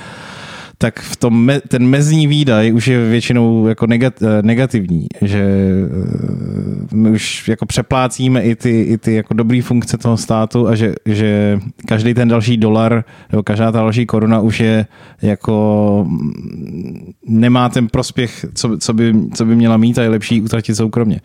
tak 0.79 1.01
v 1.01 1.17
tom 1.17 1.45
me, 1.45 1.61
ten 1.61 1.87
mezní 1.87 2.27
výdaj 2.27 2.73
už 2.73 2.87
je 2.87 3.09
většinou 3.09 3.67
jako 3.67 3.87
negat, 3.87 4.23
eh, 4.23 4.43
negativní, 4.43 5.07
že 5.23 5.43
eh, 5.43 6.95
my 6.95 7.11
už 7.11 7.49
jako 7.49 7.67
přeplácíme 7.67 8.43
i 8.43 8.57
ty, 8.57 8.83
i 8.83 8.99
ty 8.99 9.15
jako 9.15 9.35
dobrý 9.35 9.61
funkce 9.61 9.99
toho 9.99 10.17
státu 10.17 10.69
a 10.69 10.75
že, 10.75 10.95
že 11.05 11.61
každý 11.87 12.15
ten 12.15 12.29
další 12.29 12.57
dolar 12.57 13.05
nebo 13.33 13.43
každá 13.43 13.73
ta 13.73 13.79
další 13.79 14.07
koruna 14.07 14.41
už 14.41 14.61
je 14.61 14.87
jako 15.23 16.05
mm, 16.09 17.13
nemá 17.27 17.69
ten 17.69 17.89
prospěch, 17.89 18.47
co, 18.55 18.79
co, 18.79 18.93
by, 18.95 19.15
co 19.35 19.45
by 19.45 19.57
měla 19.57 19.77
mít 19.77 19.99
a 19.99 20.03
je 20.03 20.09
lepší 20.09 20.43
utratit 20.43 20.75
soukromně. 20.75 21.21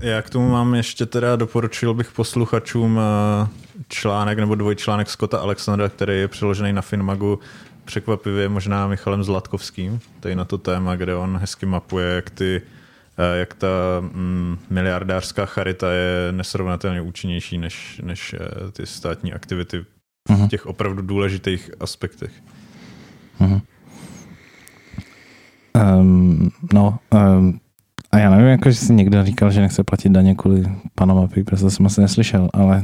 Já 0.00 0.22
k 0.22 0.30
tomu 0.30 0.50
mám 0.50 0.74
ještě 0.74 1.06
teda, 1.06 1.36
doporučil 1.36 1.94
bych 1.94 2.12
posluchačům 2.12 3.00
eh, 3.00 3.48
článek 3.88 4.38
nebo 4.38 4.54
dvojčlánek 4.54 5.10
Scotta 5.10 5.38
Alexandra, 5.38 5.88
který 5.88 6.18
je 6.18 6.28
přeložený 6.28 6.72
na 6.72 6.82
Finmagu 6.82 7.38
překvapivě 7.88 8.48
možná 8.48 8.86
Michalem 8.86 9.24
Zlatkovským, 9.24 10.00
tady 10.20 10.36
na 10.36 10.44
to 10.44 10.58
téma, 10.58 10.96
kde 10.96 11.14
on 11.14 11.36
hezky 11.36 11.66
mapuje, 11.66 12.14
jak, 12.14 12.30
ty, 12.30 12.62
eh, 13.18 13.38
jak 13.38 13.54
ta 13.54 13.68
mm, 14.00 14.58
miliardářská 14.70 15.46
charita 15.46 15.92
je 15.92 16.32
nesrovnatelně 16.32 17.00
účinnější 17.00 17.58
než, 17.58 18.00
než 18.04 18.34
eh, 18.34 18.70
ty 18.72 18.86
státní 18.86 19.32
aktivity 19.32 19.84
v 20.28 20.48
těch 20.48 20.66
opravdu 20.66 21.02
důležitých 21.02 21.70
aspektech. 21.80 22.32
Uh-huh. 23.40 23.60
Um, 25.74 26.50
no, 26.72 26.98
um, 27.10 27.60
a 28.12 28.18
já 28.18 28.30
nevím, 28.30 28.46
jako, 28.46 28.70
že 28.70 28.76
si 28.76 28.94
někdo 28.94 29.24
říkal, 29.24 29.50
že 29.50 29.60
nechce 29.60 29.84
platit 29.84 30.08
daně 30.08 30.34
kvůli 30.34 30.72
Panama 30.94 31.26
Papers, 31.26 31.60
to 31.60 31.70
jsem 31.70 31.86
asi 31.86 32.00
neslyšel, 32.00 32.48
ale 32.52 32.82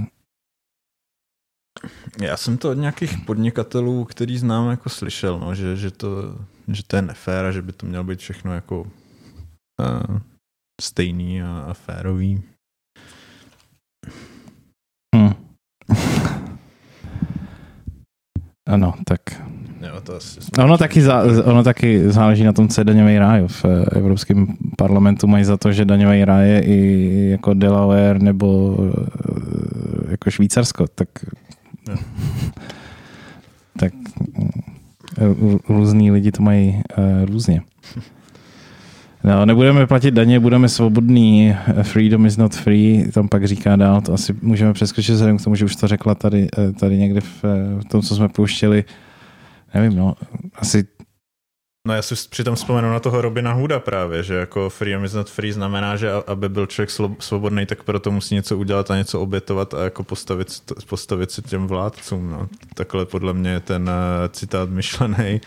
Já 2.21 2.37
jsem 2.37 2.59
to 2.59 2.71
od 2.71 2.75
nějakých 2.75 3.19
podnikatelů, 3.19 4.05
který 4.05 4.39
znám, 4.39 4.71
jako 4.71 4.89
slyšel, 4.89 5.39
no, 5.39 5.55
že, 5.55 5.77
že, 5.77 5.91
to, 5.91 6.39
že 6.69 6.83
to 6.87 6.97
je 6.97 7.03
nefér 7.03 7.45
a 7.45 7.53
že 7.53 7.63
by 7.63 7.73
to 7.73 7.87
mělo 7.87 8.05
být 8.05 8.19
všechno 8.19 8.55
jako 8.55 8.81
uh, 8.81 10.19
stejný 10.81 11.43
a, 11.43 11.59
a 11.59 11.75
férový. 11.75 12.43
hm. 15.17 15.33
ano, 18.69 18.95
tak 19.07 19.21
Jo, 19.87 20.01
to 20.01 20.17
asi 20.17 20.41
ono 20.59 20.79
taky, 20.79 21.03
zá, 21.03 21.23
ono 21.45 21.63
taky 21.63 22.11
záleží 22.11 22.45
na 22.45 22.53
tom, 22.53 22.69
co 22.69 22.81
je 22.81 22.85
daňový 22.85 23.19
ráj. 23.19 23.49
V 23.49 23.65
eh, 23.65 23.99
Evropském 23.99 24.47
parlamentu 24.79 25.27
mají 25.27 25.45
za 25.45 25.57
to, 25.57 25.73
že 25.73 25.85
daňový 25.85 26.25
ráj 26.25 26.49
je 26.49 26.61
i 26.65 26.77
jako 27.31 27.55
Delaware 27.55 28.23
nebo 28.23 28.77
eh, 28.81 30.11
jako 30.11 30.31
Švýcarsko, 30.31 30.87
tak. 30.95 31.09
tak 33.79 33.93
eh, 35.19 35.35
různý 35.69 36.11
lidi 36.11 36.33
to 36.33 36.43
mají 36.43 36.83
uh, 36.99 37.25
různě. 37.25 37.63
No, 39.25 39.47
nebudeme 39.47 39.87
platit 39.87 40.11
daně, 40.11 40.41
budeme 40.41 40.69
svobodní. 40.69 41.57
Freedom 41.83 42.27
is 42.27 42.37
not 42.37 42.55
free, 42.55 43.11
tam 43.15 43.29
pak 43.29 43.47
říká 43.47 43.77
dál. 43.77 44.01
To 44.01 44.13
asi 44.13 44.35
můžeme 44.43 44.73
přeskočit 44.73 45.15
vzhledem 45.15 45.39
k 45.39 45.45
tomu, 45.45 45.57
že 45.57 45.65
už 45.65 45.77
to 45.77 45.89
řekla 45.89 46.15
tady, 46.15 46.49
eh, 46.59 46.73
tady 46.73 46.99
někde 46.99 47.21
v, 47.21 47.45
eh, 47.45 47.81
v 47.81 47.85
tom, 47.85 48.03
co 48.03 48.17
jsme 48.17 48.29
pouštěli. 48.29 48.85
Nevím, 49.75 49.99
no, 49.99 50.15
asi 50.57 50.85
No 51.89 51.95
já 51.95 52.03
si 52.03 52.15
přitom 52.31 52.55
vzpomenu 52.55 52.91
na 52.91 53.01
toho 53.01 53.21
Robina 53.21 53.53
Hooda 53.53 53.81
právě, 53.81 54.23
že 54.23 54.35
jako 54.35 54.71
freedom 54.71 55.05
is 55.05 55.13
not 55.13 55.31
free 55.31 55.53
znamená, 55.53 55.97
že 55.97 56.11
aby 56.27 56.49
byl 56.49 56.67
člověk 56.67 56.91
svobodný, 57.19 57.67
tak 57.67 57.83
proto 57.83 58.11
musí 58.11 58.35
něco 58.35 58.59
udělat 58.59 58.91
a 58.91 58.97
něco 58.97 59.21
obětovat 59.21 59.75
a 59.75 59.85
jako 59.85 60.05
postavit, 60.05 60.49
postavit 60.89 61.31
se 61.31 61.43
těm 61.43 61.67
vládcům. 61.67 62.31
No. 62.31 62.49
Takhle 62.75 63.07
podle 63.07 63.35
mě 63.35 63.51
je 63.51 63.61
ten 63.61 63.83
uh, 63.83 64.29
citát 64.29 64.71
myšlený. 64.71 65.41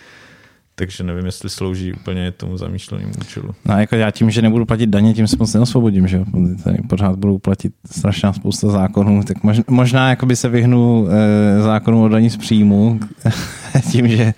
Takže 0.80 1.04
nevím, 1.04 1.26
jestli 1.26 1.50
slouží 1.50 1.94
úplně 1.94 2.32
tomu 2.32 2.58
zamýšlenému 2.58 3.12
účelu. 3.22 3.56
No 3.66 3.80
jako 3.80 3.96
já 3.96 4.12
tím, 4.12 4.32
že 4.32 4.42
nebudu 4.42 4.66
platit 4.66 4.88
daně, 4.88 5.14
tím 5.14 5.28
se 5.28 5.36
moc 5.40 5.54
neosvobodím, 5.54 6.08
že. 6.08 6.24
Tady 6.64 6.78
pořád 6.90 7.16
budu 7.16 7.38
platit 7.38 7.74
strašná 7.92 8.34
spousta 8.34 8.70
zákonů, 8.70 9.24
tak 9.24 9.44
možná, 9.44 9.64
možná 9.70 10.10
jakoby 10.10 10.36
se 10.36 10.50
vyhnu 10.50 11.08
e, 11.10 11.62
zákonu 11.62 12.04
o 12.04 12.08
daní 12.08 12.30
z 12.30 12.38
příjmu, 12.38 13.00
tím, 13.92 14.08
že, 14.08 14.34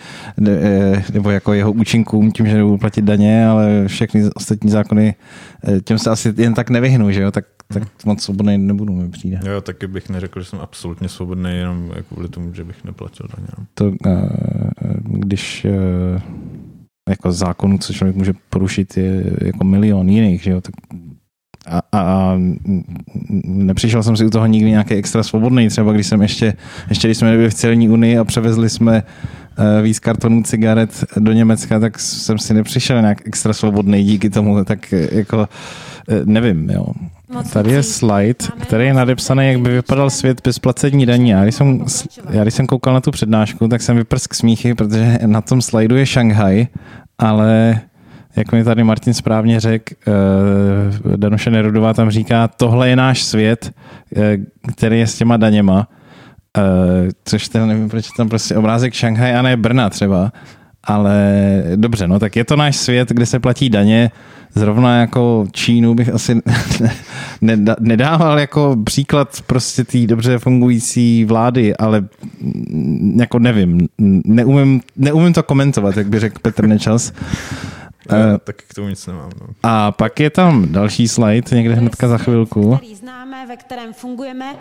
eh, 0.48 1.04
nebo 1.14 1.30
jako 1.30 1.54
jeho 1.54 1.72
účinkům 1.72 2.32
tím, 2.32 2.48
že 2.48 2.58
nebudu 2.58 2.78
platit 2.78 3.02
daně, 3.02 3.48
ale 3.48 3.88
všechny 3.88 4.30
ostatní 4.36 4.72
zákony, 4.72 5.16
eh, 5.64 5.82
těm 5.82 6.00
se 6.00 6.10
asi 6.10 6.34
jen 6.38 6.54
tak 6.54 6.70
nevyhnu, 6.70 7.12
že 7.12 7.22
jo, 7.22 7.32
tak, 7.32 7.46
tak 7.68 7.84
moc 8.06 8.24
svobodný 8.24 8.58
nebudu, 8.58 8.94
mi 8.94 9.10
přijde. 9.10 9.40
Jo, 9.46 9.62
taky 9.62 9.88
bych 9.88 10.10
neřekl, 10.10 10.40
že 10.40 10.46
jsem 10.46 10.60
absolutně 10.60 11.10
svobodný, 11.10 11.58
jenom 11.58 11.92
kvůli 12.08 12.30
tomu, 12.30 12.54
že 12.54 12.64
bych 12.64 12.84
neplatil 12.84 13.28
daně. 13.38 13.48
No. 13.58 13.66
To, 13.74 13.92
když 15.04 15.68
jako 17.10 17.32
zákonů, 17.32 17.78
co 17.78 17.94
člověk 17.94 18.16
může 18.16 18.34
porušit, 18.50 18.98
je 18.98 19.24
jako 19.42 19.64
milion 19.64 20.10
jiných, 20.10 20.44
že 20.44 20.52
jo, 20.52 20.62
tak 20.62 20.74
a, 21.68 21.82
a, 21.92 22.36
nepřišel 23.46 24.04
jsem 24.04 24.18
si 24.18 24.26
u 24.26 24.30
toho 24.30 24.46
nikdy 24.46 24.70
nějaký 24.70 24.94
extra 24.94 25.24
svobodný, 25.24 25.70
třeba 25.70 25.92
když 25.92 26.08
jsem 26.08 26.22
ještě, 26.22 26.54
ještě 26.90 27.08
když 27.08 27.18
jsme 27.18 27.38
byli 27.38 27.50
v 27.50 27.54
celní 27.54 27.90
unii 27.90 28.18
a 28.18 28.24
převezli 28.24 28.70
jsme 28.70 29.04
uh, 29.60 29.84
víc 29.84 30.00
kartonů 30.00 30.44
cigaret 30.44 31.06
do 31.18 31.32
Německa, 31.32 31.80
tak 31.80 32.00
jsem 32.00 32.38
si 32.38 32.54
nepřišel 32.54 33.02
nějak 33.02 33.28
extra 33.28 33.54
svobodný 33.54 34.04
díky 34.04 34.30
tomu, 34.30 34.64
tak 34.64 34.94
eh, 34.94 35.08
jako 35.12 35.38
uh, 35.38 35.46
nevím, 36.26 36.70
jo. 36.70 36.86
Tady 37.54 37.72
je 37.72 37.84
slide, 37.84 38.36
který 38.62 38.86
je 38.86 38.94
nadepsaný, 38.94 39.48
jak 39.48 39.60
by 39.60 39.70
vypadal 39.70 40.10
svět 40.10 40.42
bez 40.44 40.60
placení 40.60 41.06
daní. 41.06 41.30
Já 41.30 41.44
když, 41.44 41.56
jsem, 41.56 41.86
já 42.30 42.42
když 42.42 42.54
jsem 42.54 42.68
koukal 42.68 42.94
na 42.94 43.02
tu 43.02 43.12
přednášku, 43.12 43.68
tak 43.68 43.82
jsem 43.82 43.98
vyprsk 43.98 44.34
smíchy, 44.34 44.76
protože 44.76 45.20
na 45.26 45.42
tom 45.42 45.62
slajdu 45.62 45.96
je 45.96 46.06
Šanghaj, 46.06 46.68
ale 47.18 47.82
jak 48.36 48.52
mi 48.52 48.64
tady 48.64 48.84
Martin 48.84 49.14
správně 49.14 49.60
řekl, 49.60 49.94
uh, 51.06 51.16
Danuše 51.16 51.52
Nerudová 51.52 51.94
tam 51.94 52.10
říká, 52.10 52.48
tohle 52.48 52.90
je 52.90 52.96
náš 52.96 53.24
svět, 53.24 53.72
uh, 54.18 54.24
který 54.72 55.00
je 55.00 55.08
s 55.08 55.18
těma 55.18 55.38
daněma, 55.38 55.88
uh, 56.58 56.64
což 57.26 57.48
ten, 57.48 57.68
nevím, 57.68 57.90
proč 57.90 58.08
tam 58.18 58.30
prostě 58.30 58.56
obrázek 58.56 58.94
Šanghaj 58.94 59.36
a 59.36 59.42
ne 59.42 59.58
Brna 59.58 59.90
třeba, 59.90 60.32
ale 60.84 61.34
dobře, 61.76 62.08
no 62.08 62.20
tak 62.20 62.36
je 62.36 62.46
to 62.46 62.56
náš 62.56 62.76
svět, 62.76 63.10
kde 63.10 63.26
se 63.26 63.40
platí 63.40 63.70
daně, 63.70 64.12
zrovna 64.54 65.00
jako 65.00 65.48
Čínu 65.52 65.96
bych 65.96 66.10
asi 66.10 66.42
nedával 67.80 68.40
jako 68.40 68.78
příklad 68.84 69.42
prostě 69.48 69.84
té 69.84 70.08
dobře 70.08 70.38
fungující 70.38 71.26
vlády, 71.26 71.78
ale 71.78 72.06
jako 73.20 73.40
nevím, 73.40 73.88
neumím, 74.26 74.82
neumím 74.98 75.34
to 75.34 75.44
komentovat, 75.44 75.98
jak 75.98 76.08
by 76.08 76.20
řekl 76.20 76.40
Petr 76.42 76.68
Nečas. 76.68 77.14
Já, 78.12 78.32
uh, 78.32 78.38
tak 78.44 78.56
k 78.56 78.74
tomu 78.74 78.90
nic 78.90 79.08
nemám. 79.08 79.30
No. 79.42 79.48
A 79.64 79.92
pak 79.92 80.20
je 80.20 80.30
tam 80.30 80.72
další 80.72 81.08
slide, 81.08 81.56
někde 81.56 81.74
hnedka 81.74 82.08
za 82.08 82.18
chvilku. 82.18 82.76
Který 82.76 82.96
známe, 82.96 83.48
ve 83.48 83.58
kterém 83.58 83.94
fungujeme 83.94 84.56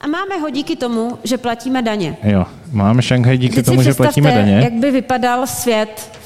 a 0.00 0.06
máme 0.06 0.38
ho 0.38 0.50
díky 0.50 0.76
tomu, 0.76 1.18
že 1.24 1.38
platíme 1.38 1.82
daně. 1.82 2.16
Jo, 2.22 2.46
máme 2.72 3.02
Šanghaj 3.02 3.38
díky 3.38 3.52
Vždyť 3.52 3.66
tomu, 3.66 3.82
že 3.82 3.94
platíme 3.94 4.30
daně. 4.30 4.60
jak 4.64 4.72
by 4.72 4.90
vypadal 4.90 5.46
svět, 5.46 6.18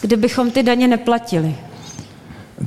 kdybychom 0.00 0.50
ty 0.50 0.62
daně 0.62 0.88
neplatili. 0.88 1.54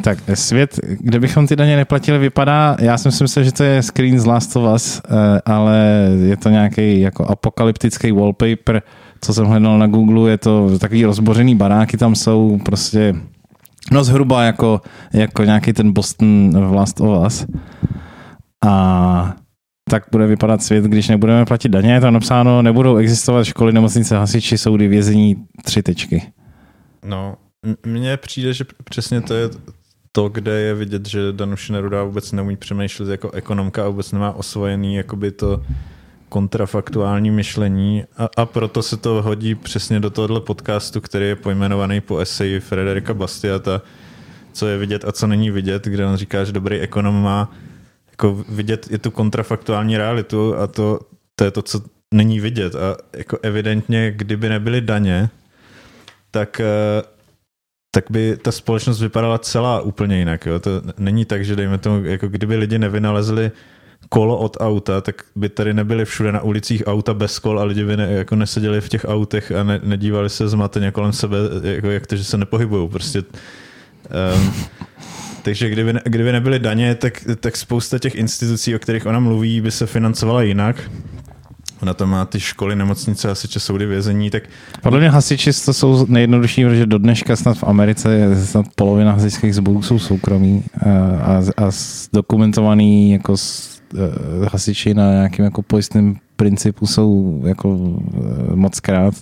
Tak 0.03 0.17
svět, 0.33 0.79
kde 0.99 1.19
bychom 1.19 1.47
ty 1.47 1.55
daně 1.55 1.75
neplatili, 1.75 2.17
vypadá, 2.17 2.77
já 2.79 2.97
jsem 2.97 3.11
si 3.11 3.23
myslel, 3.23 3.45
že 3.45 3.51
to 3.51 3.63
je 3.63 3.83
screen 3.83 4.19
z 4.19 4.25
Last 4.25 4.55
of 4.55 4.75
Us, 4.75 5.01
eh, 5.05 5.41
ale 5.45 6.09
je 6.25 6.37
to 6.37 6.49
nějaký 6.49 7.01
jako 7.01 7.25
apokalyptický 7.25 8.11
wallpaper, 8.11 8.81
co 9.21 9.33
jsem 9.33 9.45
hledal 9.45 9.77
na 9.77 9.87
Google, 9.87 10.31
je 10.31 10.37
to 10.37 10.79
takový 10.79 11.05
rozbořený 11.05 11.55
baráky 11.55 11.97
tam 11.97 12.15
jsou, 12.15 12.59
prostě 12.65 13.15
No 13.91 14.03
zhruba 14.03 14.43
jako, 14.43 14.81
jako 15.13 15.43
nějaký 15.43 15.73
ten 15.73 15.91
Boston 15.91 16.51
v 16.69 16.73
Last 16.73 17.01
of 17.01 17.25
Us. 17.27 17.45
A 18.65 19.35
tak 19.89 20.03
bude 20.11 20.27
vypadat 20.27 20.63
svět, 20.63 20.83
když 20.83 21.07
nebudeme 21.07 21.45
platit 21.45 21.69
daně. 21.69 21.93
Je 21.93 22.01
to 22.01 22.11
napsáno, 22.11 22.61
nebudou 22.61 22.97
existovat 22.97 23.45
školy, 23.45 23.73
nemocnice, 23.73 24.17
hasiči, 24.17 24.57
soudy, 24.57 24.87
vězení, 24.87 25.45
tři 25.63 25.83
tečky. 25.83 26.31
No, 27.05 27.35
mně 27.85 28.17
přijde, 28.17 28.53
že 28.53 28.65
přesně 28.83 29.21
to 29.21 29.33
je 29.33 29.49
to, 30.11 30.29
kde 30.29 30.51
je 30.51 30.73
vidět, 30.73 31.05
že 31.05 31.19
Danuše 31.31 31.73
Neruda 31.73 32.03
vůbec 32.03 32.31
neumí 32.31 32.57
přemýšlet 32.57 33.09
jako 33.09 33.31
ekonomka 33.31 33.85
a 33.85 33.87
vůbec 33.87 34.11
nemá 34.11 34.31
osvojený 34.31 34.95
jakoby 34.95 35.31
to 35.31 35.63
kontrafaktuální 36.35 37.31
myšlení 37.31 38.03
a, 38.17 38.29
a 38.37 38.45
proto 38.45 38.83
se 38.83 38.97
to 38.97 39.21
hodí 39.21 39.55
přesně 39.55 39.99
do 39.99 40.09
tohohle 40.09 40.41
podcastu, 40.41 41.01
který 41.01 41.25
je 41.25 41.35
pojmenovaný 41.35 42.01
po 42.01 42.17
eseji 42.17 42.59
Frederika 42.59 43.13
Bastiata, 43.13 43.81
co 44.53 44.67
je 44.67 44.77
vidět 44.77 45.05
a 45.05 45.11
co 45.11 45.27
není 45.27 45.51
vidět, 45.51 45.85
kde 45.85 46.05
on 46.05 46.15
říká, 46.17 46.43
že 46.43 46.51
dobrý 46.51 46.79
ekonom 46.79 47.23
má 47.23 47.51
jako 48.11 48.43
vidět 48.49 48.91
je 48.91 48.97
tu 48.97 49.11
kontrafaktuální 49.11 49.97
realitu 49.97 50.55
a 50.55 50.67
to, 50.67 50.99
to 51.35 51.43
je 51.43 51.51
to, 51.51 51.61
co 51.61 51.81
není 52.13 52.39
vidět. 52.39 52.75
A 52.75 52.97
jako 53.17 53.39
evidentně, 53.41 54.11
kdyby 54.11 54.49
nebyly 54.49 54.81
daně, 54.81 55.29
tak 56.31 56.59
eh, 56.59 56.65
tak 57.91 58.11
by 58.11 58.37
ta 58.37 58.51
společnost 58.51 59.01
vypadala 59.01 59.37
celá 59.37 59.81
úplně 59.81 60.19
jinak. 60.19 60.45
Jo? 60.45 60.59
To 60.59 60.81
není 60.97 61.25
tak, 61.25 61.45
že 61.45 61.55
dejme 61.55 61.77
tomu, 61.77 62.05
jako 62.05 62.27
kdyby 62.27 62.55
lidi 62.55 62.79
nevynalezli 62.79 63.51
kolo 64.09 64.37
od 64.37 64.57
auta, 64.59 65.01
tak 65.01 65.23
by 65.35 65.49
tady 65.49 65.73
nebyly 65.73 66.05
všude 66.05 66.31
na 66.31 66.41
ulicích 66.41 66.83
auta 66.85 67.13
bez 67.13 67.39
kol 67.39 67.59
a 67.59 67.63
lidi 67.63 67.85
by 67.85 67.97
ne, 67.97 68.11
jako 68.11 68.35
neseděli 68.35 68.81
v 68.81 68.89
těch 68.89 69.05
autech 69.05 69.51
a 69.51 69.63
ne, 69.63 69.79
nedívali 69.83 70.29
se 70.29 70.47
zmateně 70.47 70.91
kolem 70.91 71.13
sebe, 71.13 71.37
jako 71.63 71.89
jak 71.89 72.07
to, 72.07 72.15
že 72.15 72.23
se 72.23 72.37
nepohybují. 72.37 72.89
Prostě, 72.89 73.19
um, 73.19 74.53
takže 75.41 75.69
kdyby, 75.69 75.93
kdyby 76.05 76.31
nebyly 76.31 76.59
daně, 76.59 76.95
tak, 76.95 77.25
tak 77.39 77.57
spousta 77.57 77.99
těch 77.99 78.15
institucí, 78.15 78.75
o 78.75 78.79
kterých 78.79 79.05
ona 79.05 79.19
mluví, 79.19 79.61
by 79.61 79.71
se 79.71 79.85
financovala 79.85 80.41
jinak. 80.41 80.91
Ona 81.81 81.93
to 81.93 82.07
má 82.07 82.25
ty 82.25 82.39
školy, 82.39 82.75
nemocnice, 82.75 83.27
hasiče, 83.27 83.59
soudy, 83.59 83.85
vězení, 83.85 84.29
tak... 84.29 84.43
Podle 84.81 84.99
mě 84.99 85.09
hasiči 85.09 85.51
to 85.65 85.73
jsou 85.73 86.05
nejjednodušší, 86.09 86.65
protože 86.65 86.85
do 86.85 86.97
dneška 86.97 87.35
snad 87.35 87.57
v 87.57 87.63
Americe 87.63 88.13
je 88.13 88.45
snad 88.45 88.65
polovina 88.75 89.11
hasičských 89.11 89.55
sborů 89.55 89.81
jsou 89.81 89.99
soukromí 89.99 90.63
a, 90.85 90.89
a, 91.21 91.65
a 91.65 91.71
dokumentovaný 92.13 93.11
jako 93.11 93.35
Eh, 93.35 93.74
hasiči 94.51 94.93
na 94.93 95.11
nějakém 95.11 95.45
jako 95.45 95.61
pojistném 95.61 96.15
principu 96.35 96.87
jsou 96.87 97.41
jako 97.45 97.99
eh, 98.51 98.55
moc 98.55 98.79
krát. 98.79 99.13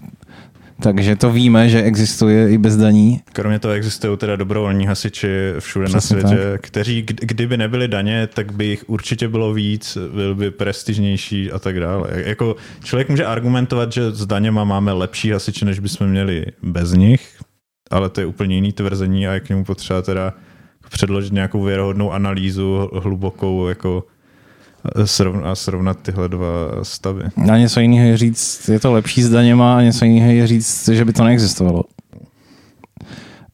Takže 0.84 1.16
to 1.16 1.32
víme, 1.32 1.70
že 1.70 1.82
existuje 1.82 2.52
i 2.52 2.58
bez 2.58 2.78
daní. 2.78 3.22
Kromě 3.34 3.60
toho 3.60 3.74
existují 3.74 4.18
teda 4.18 4.36
dobrovolní 4.36 4.86
hasiči 4.86 5.28
všude 5.60 5.86
Přesně 5.86 6.16
na 6.16 6.22
světě, 6.22 6.44
tak. 6.52 6.62
kteří 6.62 7.02
kdyby 7.02 7.58
nebyly 7.58 7.88
daně, 7.88 8.28
tak 8.28 8.52
by 8.52 8.66
jich 8.66 8.84
určitě 8.88 9.28
bylo 9.28 9.54
víc, 9.54 9.98
byl 10.14 10.36
by 10.36 10.52
prestižnější 10.52 11.52
a 11.52 11.60
tak 11.60 11.80
dále. 11.80 12.10
Jako 12.26 12.56
člověk 12.84 13.10
může 13.10 13.26
argumentovat, 13.26 13.94
že 13.94 14.12
s 14.12 14.26
daněma 14.26 14.64
máme 14.64 14.92
lepší 14.92 15.32
hasiče, 15.32 15.66
než 15.66 15.80
bychom 15.80 16.08
měli 16.08 16.46
bez 16.64 16.94
nich, 16.94 17.38
ale 17.92 18.10
to 18.10 18.22
je 18.22 18.26
úplně 18.26 18.56
jiný 18.56 18.72
tvrzení 18.72 19.28
a 19.28 19.34
je 19.34 19.40
k 19.40 19.50
němu 19.50 19.66
potřeba 19.66 20.02
teda 20.02 20.34
předložit 20.90 21.34
nějakou 21.34 21.64
věrohodnou 21.64 22.12
analýzu 22.12 22.90
hlubokou, 22.94 23.68
jako 23.68 24.04
a 25.44 25.56
srovnat 25.56 25.98
tyhle 26.02 26.30
dva 26.30 26.48
stavy. 26.84 27.24
A 27.52 27.58
něco 27.58 27.80
jiného 27.80 28.08
je 28.08 28.18
říct, 28.18 28.70
je 28.70 28.80
to 28.80 28.92
lepší 28.92 29.24
s 29.24 29.30
daněma 29.30 29.78
a 29.78 29.82
něco 29.82 30.06
jiného 30.06 30.32
je 30.32 30.48
říct, 30.48 30.90
že 30.90 31.06
by 31.06 31.14
to 31.14 31.24
neexistovalo. 31.24 31.84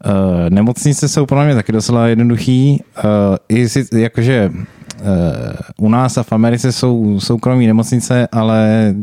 Uh, 0.06 0.50
nemocnice 0.50 1.08
jsou 1.08 1.26
pro 1.26 1.44
mě 1.44 1.56
taky 1.56 1.72
docela 1.72 2.08
jednoduchý. 2.08 2.84
Uh, 2.98 3.36
i 3.50 3.70
si, 3.70 3.86
jakože 3.96 4.52
uh, 4.52 5.86
u 5.86 5.89
nás 5.89 6.18
a 6.18 6.24
v 6.24 6.32
Americe 6.32 6.72
jsou 6.72 7.20
soukromí 7.20 7.68
nemocnice, 7.68 8.28
ale 8.32 8.94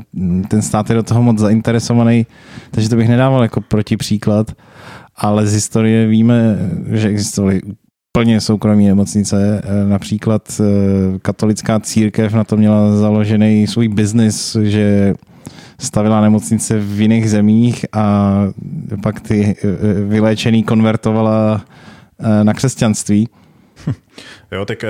ten 0.49 0.63
stát 0.63 0.91
je 0.91 0.97
do 0.97 1.03
toho 1.03 1.23
moc 1.23 1.39
zainteresovaný, 1.39 2.27
takže 2.71 2.89
to 2.89 2.97
bych 2.97 3.09
nedával 3.09 3.43
jako 3.43 3.61
protipříklad. 3.61 4.53
Ale 5.17 5.47
z 5.47 5.53
historie 5.53 6.07
víme, 6.07 6.59
že 6.93 7.09
existovaly 7.09 7.61
plně 8.17 8.41
soukromí 8.41 8.87
nemocnice. 8.87 9.63
Eh, 9.65 9.89
například 9.89 10.61
eh, 10.61 11.19
katolická 11.19 11.81
církev 11.81 12.33
na 12.33 12.45
to 12.45 12.57
měla 12.57 12.97
založený 12.97 13.67
svůj 13.67 13.89
biznis, 13.89 14.57
že 14.63 15.15
stavila 15.81 16.21
nemocnice 16.21 16.79
v 16.79 17.01
jiných 17.01 17.31
zemích 17.31 17.87
a 17.93 18.37
pak 19.03 19.21
ty 19.21 19.57
eh, 19.57 19.93
vyléčený 20.09 20.65
konvertovala 20.65 21.65
na 22.43 22.55
křesťanství. 22.55 23.29
Jo, 24.53 24.65
tak 24.65 24.85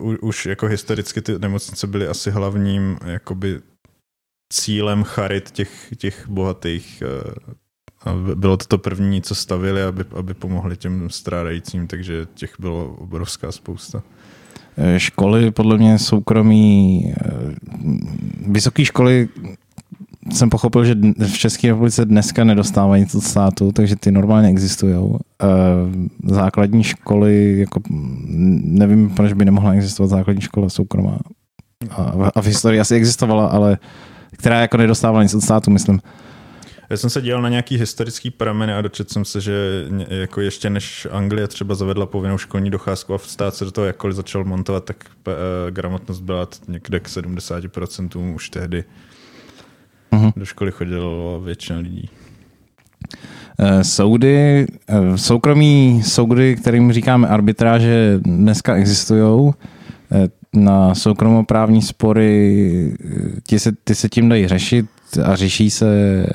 uh, 0.00 0.16
už 0.20 0.46
jako 0.46 0.66
historicky 0.66 1.22
ty 1.22 1.38
nemocnice 1.38 1.86
byly 1.86 2.08
asi 2.08 2.30
hlavním 2.30 2.98
jakoby 3.04 3.60
cílem 4.52 5.04
charit 5.04 5.50
těch, 5.50 5.70
těch 5.96 6.28
bohatých 6.28 7.02
uh, 7.06 7.54
a 8.04 8.34
bylo 8.34 8.56
to 8.56 8.64
to 8.66 8.78
první, 8.78 9.22
co 9.22 9.34
stavili, 9.34 9.82
aby, 9.82 10.04
aby 10.16 10.34
pomohli 10.34 10.76
těm 10.76 11.10
strádajícím, 11.10 11.86
takže 11.86 12.26
těch 12.34 12.54
bylo 12.58 12.96
obrovská 12.98 13.52
spousta. 13.52 14.02
Eh, 14.76 15.00
školy, 15.00 15.50
podle 15.50 15.78
mě 15.78 15.98
soukromí, 15.98 17.04
eh, 17.20 17.30
vysoké 18.46 18.84
školy 18.84 19.28
jsem 20.30 20.50
pochopil, 20.50 20.84
že 20.84 20.94
v 21.26 21.38
České 21.38 21.68
republice 21.68 22.04
dneska 22.04 22.44
nedostávají 22.44 23.02
nic 23.02 23.14
od 23.14 23.20
státu, 23.20 23.72
takže 23.72 23.96
ty 23.96 24.12
normálně 24.12 24.48
existují. 24.48 24.94
Eh, 25.42 25.46
základní 26.24 26.84
školy, 26.84 27.58
jako 27.58 27.80
nevím, 28.64 29.10
proč 29.10 29.32
by 29.32 29.44
nemohla 29.44 29.72
existovat 29.72 30.10
základní 30.10 30.42
škola 30.42 30.68
soukromá. 30.68 31.18
A 32.34 32.40
v 32.40 32.46
historii 32.46 32.80
asi 32.80 32.94
existovala, 32.94 33.46
ale 33.46 33.78
která 34.32 34.60
jako 34.60 34.76
nedostávala 34.76 35.22
nic 35.22 35.34
od 35.34 35.40
státu, 35.40 35.70
myslím. 35.70 36.00
Já 36.92 36.98
jsem 36.98 37.10
se 37.10 37.22
díval 37.22 37.42
na 37.42 37.48
nějaký 37.48 37.78
historický 37.78 38.30
prameny 38.30 38.72
a 38.72 38.80
dočetl 38.80 39.12
jsem 39.12 39.24
se, 39.24 39.40
že 39.40 39.84
jako 40.08 40.40
ještě 40.40 40.70
než 40.70 41.06
Anglie 41.10 41.48
třeba 41.48 41.74
zavedla 41.74 42.06
povinnou 42.06 42.38
školní 42.38 42.70
docházku 42.70 43.14
a 43.14 43.18
stát 43.18 43.54
se 43.54 43.64
do 43.64 43.70
toho 43.70 43.84
jakkoliv 43.84 44.16
začal 44.16 44.44
montovat, 44.44 44.84
tak 44.84 44.96
uh, 45.26 45.32
gramotnost 45.70 46.20
byla 46.20 46.48
někde 46.68 47.00
k 47.00 47.08
70% 47.08 48.34
už 48.34 48.50
tehdy. 48.50 48.84
Uh-huh. 50.12 50.32
Do 50.36 50.44
školy 50.44 50.70
chodilo 50.72 51.40
většina 51.44 51.78
lidí. 51.78 52.10
Eh, 53.58 53.84
soudy, 53.84 54.66
eh, 54.88 55.18
soukromí 55.18 56.02
soudy, 56.04 56.56
kterým 56.56 56.92
říkáme 56.92 57.28
arbitráže, 57.28 58.20
dneska 58.24 58.74
existují. 58.74 59.52
Eh, 60.12 60.28
na 60.54 60.94
soukromoprávní 60.94 61.82
spory 61.82 62.96
ty 63.46 63.58
se, 63.58 63.72
ty 63.84 63.94
se 63.94 64.08
tím 64.08 64.28
dají 64.28 64.48
řešit 64.48 64.86
a 65.24 65.36
řeší 65.36 65.70
se, 65.70 66.26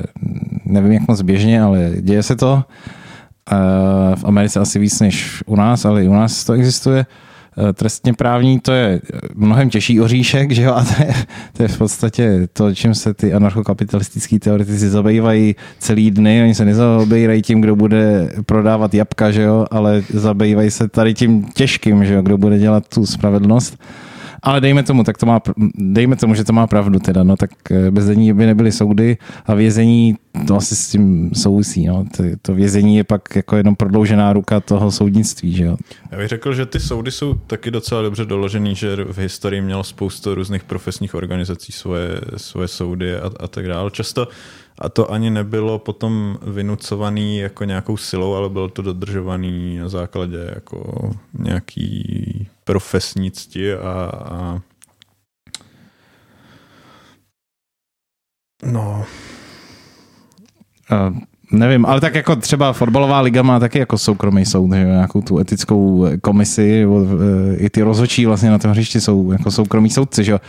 nevím 0.68 0.92
jak 0.92 1.08
moc 1.08 1.22
běžně, 1.22 1.62
ale 1.62 1.92
děje 2.00 2.24
se 2.24 2.36
to. 2.36 2.64
V 4.16 4.26
Americe 4.26 4.60
asi 4.60 4.80
víc 4.80 5.00
než 5.00 5.44
u 5.46 5.56
nás, 5.56 5.86
ale 5.86 6.04
i 6.04 6.08
u 6.08 6.14
nás 6.14 6.44
to 6.44 6.54
existuje. 6.54 7.06
Eh, 7.60 7.74
trestně 7.74 8.14
právní 8.14 8.60
to 8.60 8.72
je 8.72 9.02
mnohem 9.36 9.70
těžší 9.70 10.02
oříšek, 10.02 10.52
že 10.58 10.64
jo? 10.64 10.74
A 10.74 10.84
to 10.84 11.04
je, 11.04 11.14
to 11.54 11.64
je 11.64 11.68
v 11.68 11.78
podstatě 11.78 12.48
to, 12.54 12.76
čím 12.76 12.96
se 12.96 13.14
ty 13.14 13.34
anarchokapitalistický 13.34 14.40
teoretici 14.40 14.90
zabývají 14.90 15.56
celý 15.80 16.12
dny. 16.12 16.44
Oni 16.44 16.56
se 16.56 16.66
nezabývají 16.66 17.42
tím, 17.42 17.62
kdo 17.62 17.76
bude 17.76 18.32
prodávat 18.46 18.94
jabka, 18.94 19.32
že 19.32 19.42
jo? 19.42 19.66
ale 19.72 20.04
zabývají 20.10 20.72
se 20.72 20.88
tady 20.88 21.14
tím 21.14 21.46
těžkým, 21.54 22.06
že 22.06 22.14
jo? 22.14 22.22
kdo 22.22 22.38
bude 22.38 22.60
dělat 22.60 22.88
tu 22.88 23.06
spravedlnost. 23.06 23.78
Ale 24.44 24.62
dejme 24.62 24.84
tomu, 24.84 25.04
tak 25.04 25.18
to 25.18 25.26
má, 25.26 25.42
dejme 25.76 26.16
tomu, 26.16 26.36
že 26.36 26.44
to 26.44 26.54
má 26.54 26.68
pravdu 26.68 27.00
teda, 27.00 27.24
no 27.24 27.36
tak 27.36 27.52
eh, 27.72 27.92
bez 27.92 28.06
dění 28.06 28.34
by 28.34 28.46
nebyly 28.46 28.72
soudy 28.72 29.18
a 29.46 29.54
vězení 29.54 30.16
to 30.48 30.56
asi 30.56 30.76
s 30.76 30.90
tím 30.90 31.32
souvisí, 31.34 31.86
no. 31.86 32.06
To, 32.18 32.24
to 32.42 32.54
vězení 32.54 32.98
je 32.98 33.04
pak 33.04 33.36
jako 33.36 33.58
jenom 33.58 33.76
prodloužená 33.76 34.34
ruka 34.34 34.60
toho 34.60 34.92
soudnictví, 34.92 35.54
že 35.54 35.64
jo. 35.64 35.78
Já 36.12 36.18
bych 36.18 36.28
řekl, 36.28 36.54
že 36.54 36.66
ty 36.66 36.80
soudy 36.80 37.12
jsou 37.12 37.34
taky 37.34 37.72
docela 37.72 38.02
dobře 38.02 38.26
doložený, 38.26 38.76
že 38.76 38.96
v 38.96 39.18
historii 39.18 39.62
mělo 39.62 39.84
spoustu 39.84 40.36
různých 40.36 40.64
profesních 40.64 41.16
organizací 41.16 41.72
svoje, 41.72 42.22
svoje 42.38 42.68
soudy 42.68 43.16
a, 43.16 43.32
a 43.40 43.48
tak 43.48 43.68
dále. 43.68 43.92
Často 43.92 44.28
a 44.80 44.90
to 44.90 45.12
ani 45.12 45.30
nebylo 45.30 45.80
potom 45.80 46.38
vynucovaný 46.42 47.38
jako 47.38 47.64
nějakou 47.64 47.98
silou, 47.98 48.34
ale 48.34 48.50
bylo 48.50 48.68
to 48.68 48.82
dodržovaný 48.82 49.78
na 49.78 49.90
základě 49.90 50.52
jako 50.56 51.12
nějaký 51.40 52.48
profesní 52.68 53.32
cti 53.32 53.74
a, 53.74 54.12
a 54.14 54.60
no 58.66 59.06
Uh, 60.92 61.18
nevím, 61.52 61.86
ale 61.86 62.02
tak 62.02 62.16
jako 62.16 62.36
třeba 62.36 62.74
fotbalová 62.74 63.22
liga 63.22 63.42
má 63.42 63.60
taky 63.60 63.80
jako 63.80 63.98
soukromý 63.98 64.46
soud, 64.46 64.74
že 64.74 64.84
nějakou 64.84 65.22
tu 65.22 65.40
etickou 65.40 66.08
komisi, 66.22 66.86
eh, 66.86 67.56
i 67.56 67.70
ty 67.70 67.82
rozhodčí 67.82 68.26
vlastně 68.26 68.50
na 68.50 68.58
tom 68.58 68.72
hřišti 68.72 69.02
jsou 69.02 69.32
jako 69.32 69.52
soukromí 69.52 69.90
soudci, 69.90 70.24
že 70.24 70.32
jo. 70.32 70.40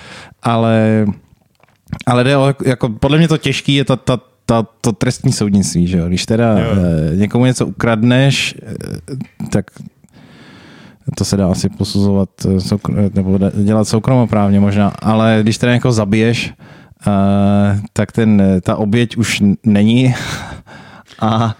Ale 0.42 1.06
ale 2.06 2.24
jde 2.24 2.36
o, 2.36 2.54
jako, 2.64 2.88
podle 2.88 3.18
mě 3.18 3.28
to 3.28 3.38
těžký 3.38 3.74
je 3.74 3.84
ta, 3.84 3.96
ta, 3.96 4.20
ta, 4.46 4.66
to 4.80 4.92
trestní 4.92 5.32
soudnictví, 5.32 5.86
že 5.86 5.98
jo? 5.98 6.08
Když 6.08 6.26
teda 6.26 6.58
jo. 6.58 6.70
Eh, 6.72 7.16
někomu 7.16 7.44
něco 7.44 7.66
ukradneš, 7.66 8.54
eh, 8.62 8.74
tak 9.50 9.64
to 11.14 11.24
se 11.24 11.36
dá 11.36 11.50
asi 11.50 11.68
posuzovat 11.68 12.28
eh, 12.46 13.10
nebo 13.14 13.38
dělat 13.64 13.88
soukromoprávně 13.88 14.60
možná, 14.60 14.92
ale 15.02 15.38
když 15.42 15.58
teda 15.58 15.74
někoho 15.74 15.92
zabiješ, 15.92 16.54
tak 17.92 18.12
ten, 18.12 18.42
ta 18.60 18.76
oběť 18.76 19.16
už 19.16 19.42
není 19.64 20.14
a 21.20 21.54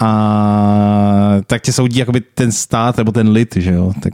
a 0.00 1.40
tak 1.46 1.62
tě 1.62 1.72
soudí 1.72 1.98
jakoby 1.98 2.20
ten 2.20 2.52
stát 2.52 2.96
nebo 2.96 3.12
ten 3.12 3.28
lid, 3.28 3.56
že 3.56 3.72
jo, 3.72 3.92
tak 4.00 4.12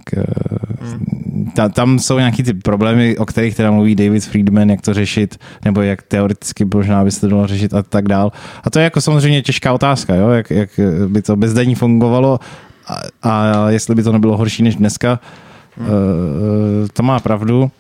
hmm. 0.81 1.51
ta, 1.55 1.69
tam 1.69 1.99
jsou 1.99 2.19
nějaký 2.19 2.43
ty 2.43 2.55
problémy, 2.55 3.19
o 3.19 3.27
kterých 3.27 3.57
teda 3.57 3.71
mluví 3.71 3.95
David 3.95 4.25
Friedman, 4.25 4.71
jak 4.71 4.81
to 4.81 4.95
řešit, 4.95 5.39
nebo 5.65 5.83
jak 5.83 6.03
teoreticky 6.03 6.65
možná 6.75 7.05
by 7.05 7.11
se 7.11 7.21
to 7.21 7.29
dalo 7.29 7.47
řešit 7.47 7.75
a 7.75 7.83
tak 7.83 8.09
dál. 8.09 8.33
A 8.65 8.71
to 8.71 8.79
je 8.79 8.85
jako 8.85 9.01
samozřejmě 9.01 9.43
těžká 9.43 9.73
otázka, 9.73 10.15
jo, 10.15 10.29
jak, 10.31 10.51
jak 10.51 10.71
by 11.09 11.23
to 11.23 11.37
bez 11.37 11.55
daní 11.55 11.75
fungovalo 11.75 12.41
a, 12.87 13.01
a 13.23 13.71
jestli 13.71 13.95
by 13.95 14.03
to 14.03 14.13
nebylo 14.13 14.37
horší 14.37 14.63
než 14.63 14.77
dneska, 14.77 15.21
hmm. 15.77 15.89
uh, 15.89 15.95
to 16.93 17.03
má 17.03 17.21
pravdu 17.21 17.71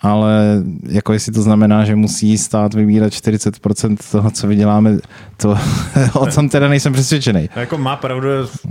ale 0.00 0.62
jako 0.88 1.12
jestli 1.12 1.32
to 1.32 1.42
znamená, 1.42 1.84
že 1.84 1.96
musí 1.96 2.38
stát 2.38 2.74
vybírat 2.74 3.12
40% 3.12 3.96
toho, 4.10 4.30
co 4.30 4.46
vyděláme, 4.46 4.98
to 5.36 5.58
o 6.14 6.26
tom 6.26 6.48
teda 6.48 6.68
nejsem 6.68 6.92
přesvědčený. 6.92 7.48
Jako 7.56 7.78
má 7.78 7.96
pravdu, 7.96 8.28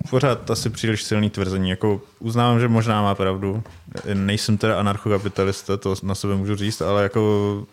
pořád 0.10 0.51
asi 0.51 0.69
příliš 0.69 1.03
silný 1.03 1.29
tvrzení. 1.29 1.69
Jako 1.69 2.01
uznávám, 2.19 2.60
že 2.60 2.67
možná 2.67 3.01
má 3.01 3.15
pravdu. 3.15 3.63
Nejsem 4.13 4.58
teda 4.58 4.79
anarchokapitalista, 4.79 5.77
to 5.77 5.95
na 6.03 6.15
sebe 6.15 6.36
můžu 6.36 6.55
říct, 6.55 6.82
ale 6.82 7.03
jako 7.03 7.63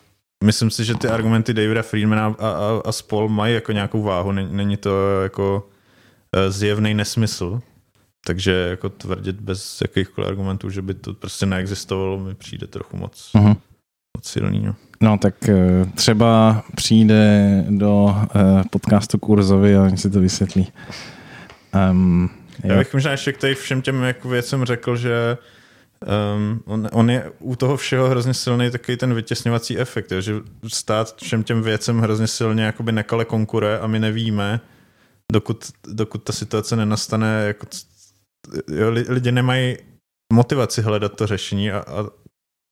myslím 0.44 0.70
si, 0.70 0.84
že 0.84 0.94
ty 0.94 1.08
argumenty 1.08 1.54
Davida 1.54 1.82
Friedmana 1.82 2.26
a, 2.26 2.48
a, 2.48 2.82
a 2.84 2.92
spol 2.92 3.28
mají 3.28 3.54
jako 3.54 3.72
nějakou 3.72 4.02
váhu. 4.02 4.32
Není 4.32 4.76
to 4.76 5.22
jako 5.22 5.68
eh, 6.32 6.50
zjevný 6.50 6.94
nesmysl. 6.94 7.60
Takže 8.26 8.52
jako 8.52 8.88
tvrdit 8.88 9.40
bez 9.40 9.80
jakýchkoliv 9.80 10.28
argumentů, 10.28 10.70
že 10.70 10.82
by 10.82 10.94
to 10.94 11.14
prostě 11.14 11.46
neexistovalo, 11.46 12.18
mi 12.18 12.34
přijde 12.34 12.66
trochu 12.66 12.96
moc, 12.96 13.30
uh-huh. 13.34 13.56
moc 14.16 14.24
silný. 14.24 14.60
No. 14.66 14.74
no 15.00 15.18
tak 15.18 15.48
eh, 15.48 15.84
třeba 15.94 16.62
přijde 16.74 17.64
do 17.68 18.16
eh, 18.18 18.62
podcastu 18.70 19.18
Kurzovi 19.18 19.76
a 19.76 19.82
oni 19.82 19.96
si 19.96 20.10
to 20.10 20.20
vysvětlí. 20.20 20.72
Um, 21.90 22.30
Já 22.64 22.78
bych 22.78 22.94
možná 22.94 23.10
ještě 23.10 23.32
k 23.32 23.54
všem 23.54 23.82
těm 23.82 24.02
jako 24.02 24.28
věcem 24.28 24.64
řekl, 24.64 24.96
že 24.96 25.38
um, 26.36 26.62
on, 26.64 26.88
on 26.92 27.10
je 27.10 27.32
u 27.38 27.56
toho 27.56 27.76
všeho 27.76 28.08
hrozně 28.08 28.34
silný 28.34 28.70
takový 28.70 28.96
ten 28.96 29.14
vytěsňovací 29.14 29.78
efekt, 29.78 30.12
že 30.20 30.34
stát 30.68 31.16
všem 31.16 31.42
těm 31.42 31.62
věcem 31.62 31.98
hrozně 31.98 32.26
silně 32.26 32.64
jakoby 32.64 32.92
nekale 32.92 33.24
konkuruje 33.24 33.78
a 33.78 33.86
my 33.86 33.98
nevíme, 33.98 34.60
dokud, 35.32 35.64
dokud 35.88 36.22
ta 36.22 36.32
situace 36.32 36.76
nenastane, 36.76 37.44
jako 37.46 37.66
jo, 38.70 38.90
lidi 38.90 39.32
nemají 39.32 39.76
motivaci 40.32 40.82
hledat 40.82 41.12
to 41.16 41.26
řešení 41.26 41.70
a, 41.70 41.78
a, 41.78 42.06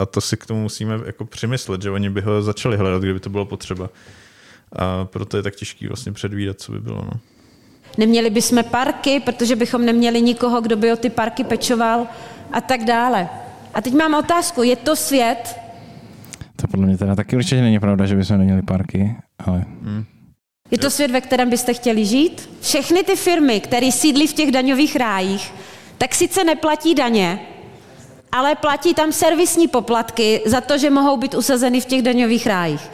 a 0.03 0.07
to 0.07 0.21
si 0.21 0.37
k 0.37 0.47
tomu 0.47 0.63
musíme 0.63 1.01
jako 1.07 1.25
přemyslet, 1.25 1.83
že 1.83 1.91
oni 1.91 2.11
by 2.11 2.21
ho 2.21 2.43
začali 2.43 2.77
hledat, 2.77 3.03
kdyby 3.03 3.21
to 3.21 3.31
bylo 3.31 3.47
potřeba. 3.47 3.91
A 4.77 5.05
proto 5.05 5.37
je 5.37 5.43
tak 5.43 5.57
těžký 5.57 5.87
vlastně 5.87 6.13
předvídat, 6.13 6.61
co 6.61 6.73
by 6.73 6.81
bylo. 6.81 7.05
No. 7.05 7.21
Neměli 7.99 8.31
bychom 8.31 8.65
parky, 8.65 9.21
protože 9.21 9.57
bychom 9.57 9.85
neměli 9.85 10.23
nikoho, 10.23 10.61
kdo 10.61 10.77
by 10.77 10.93
o 10.93 10.97
ty 10.97 11.11
parky 11.11 11.45
pečoval 11.45 12.07
a 12.53 12.61
tak 12.61 12.85
dále. 12.85 13.29
A 13.75 13.81
teď 13.81 13.95
mám 13.95 14.15
otázku, 14.15 14.63
je 14.63 14.77
to 14.77 14.97
svět? 14.97 15.57
To 16.57 16.67
podle 16.67 16.87
mě 16.87 16.99
teda 16.99 17.15
taky 17.15 17.37
určitě 17.37 17.61
není 17.61 17.81
pravda, 17.81 18.07
že 18.07 18.17
bychom 18.17 18.39
neměli 18.39 18.63
parky, 18.63 19.17
ale... 19.39 19.65
Hmm. 19.83 20.05
Je 20.75 20.79
to 20.79 20.91
svět, 20.91 21.11
ve 21.11 21.21
kterém 21.21 21.51
byste 21.51 21.75
chtěli 21.75 22.05
žít? 22.05 22.51
Všechny 22.61 23.03
ty 23.03 23.17
firmy, 23.17 23.61
které 23.61 23.93
sídlí 23.93 24.27
v 24.27 24.33
těch 24.33 24.51
daňových 24.51 24.97
rájích, 24.97 25.53
tak 25.99 26.15
sice 26.15 26.45
neplatí 26.45 26.95
daně, 26.95 27.41
ale 28.33 28.55
platí 28.55 28.95
tam 28.95 29.13
servisní 29.13 29.69
poplatky 29.69 30.41
za 30.47 30.61
to, 30.61 30.79
že 30.79 30.91
mohou 30.91 31.17
být 31.17 31.35
usazeny 31.35 31.81
v 31.81 31.85
těch 31.85 32.03
daňových 32.03 32.47
rájích. 32.47 32.91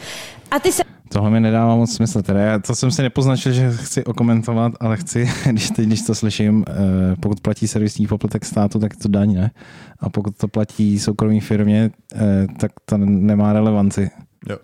A 0.51 0.59
ty 0.59 0.73
se... 0.73 0.83
Tohle 1.09 1.31
mi 1.31 1.41
nedává 1.41 1.77
moc 1.77 1.95
smysl. 1.95 2.23
Teda 2.23 2.41
já, 2.41 2.59
to 2.59 2.75
jsem 2.75 2.91
si 2.91 3.03
nepoznačil, 3.03 3.53
že 3.53 3.71
chci 3.71 4.05
okomentovat, 4.05 4.73
ale 4.81 4.97
chci, 4.97 5.31
když, 5.51 5.71
teď, 5.71 5.87
když 5.87 6.03
to 6.03 6.15
slyším, 6.15 6.65
eh, 6.69 6.73
pokud 7.21 7.41
platí 7.41 7.69
servisní 7.69 8.07
poplatek 8.07 8.45
státu, 8.45 8.79
tak 8.79 8.97
to 8.97 9.09
daň, 9.09 9.35
ne? 9.35 9.51
A 10.01 10.11
pokud 10.11 10.37
to 10.37 10.49
platí 10.49 10.99
soukromí 10.99 11.41
firmě, 11.41 11.91
eh, 12.15 12.47
tak 12.61 12.73
to 12.85 12.99
nemá 12.99 13.53
relevanci. 13.53 14.11
Jo. 14.49 14.57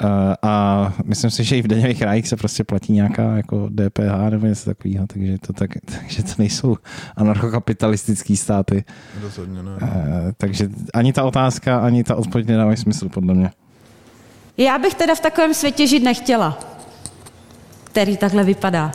Eh, 0.00 0.36
a 0.42 0.92
myslím 1.04 1.30
si, 1.30 1.44
že 1.44 1.56
i 1.56 1.62
v 1.62 1.66
daňových 1.66 2.02
rájích 2.02 2.28
se 2.28 2.36
prostě 2.36 2.64
platí 2.64 2.92
nějaká 2.92 3.36
jako 3.36 3.68
DPH 3.68 4.30
nebo 4.30 4.46
něco 4.46 4.64
takového, 4.64 5.06
takže 5.06 5.38
to, 5.46 5.52
tak, 5.52 5.70
takže 6.00 6.22
to 6.22 6.32
nejsou 6.38 6.76
anarchokapitalistické 7.16 8.36
státy. 8.36 8.84
Rozhodně 9.22 9.62
ne. 9.62 9.70
Uh, 9.70 9.88
takže 10.36 10.68
ani 10.94 11.12
ta 11.12 11.24
otázka, 11.24 11.78
ani 11.78 12.04
ta 12.04 12.14
odpověď 12.14 12.48
nedávají 12.48 12.76
smysl, 12.76 13.08
podle 13.08 13.34
mě. 13.34 13.50
Já 14.56 14.78
bych 14.78 14.94
teda 14.94 15.14
v 15.14 15.20
takovém 15.20 15.54
světě 15.54 15.86
žít 15.86 16.02
nechtěla, 16.02 16.58
který 17.84 18.16
takhle 18.16 18.44
vypadá. 18.44 18.92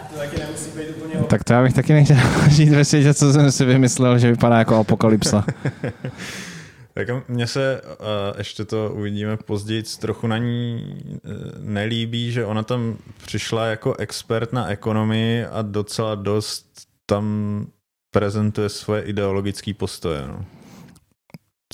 To 1.17 1.23
tak 1.23 1.43
to 1.43 1.53
já 1.53 1.63
bych 1.63 1.73
taky 1.73 1.93
nechtěl 1.93 2.17
žít 2.49 2.69
ve 2.69 2.85
světě, 2.85 3.13
co 3.13 3.33
jsem 3.33 3.51
si 3.51 3.65
vymyslel, 3.65 4.19
že 4.19 4.31
vypadá 4.31 4.57
jako 4.57 4.75
apokalypsa. 4.75 5.45
Tak 6.93 7.29
mně 7.29 7.47
se, 7.47 7.81
uh, 7.81 8.37
ještě 8.37 8.65
to 8.65 8.91
uvidíme 8.93 9.37
později, 9.37 9.83
trochu 9.99 10.27
na 10.27 10.37
ní 10.37 10.83
uh, 11.05 11.31
nelíbí, 11.59 12.31
že 12.31 12.45
ona 12.45 12.63
tam 12.63 12.97
přišla 13.25 13.65
jako 13.65 13.95
expert 13.95 14.53
na 14.53 14.67
ekonomii 14.67 15.45
a 15.45 15.61
docela 15.61 16.15
dost 16.15 16.65
tam 17.05 17.67
prezentuje 18.13 18.69
svoje 18.69 19.01
ideologické 19.03 19.73
postoje. 19.73 20.27
No. 20.27 20.45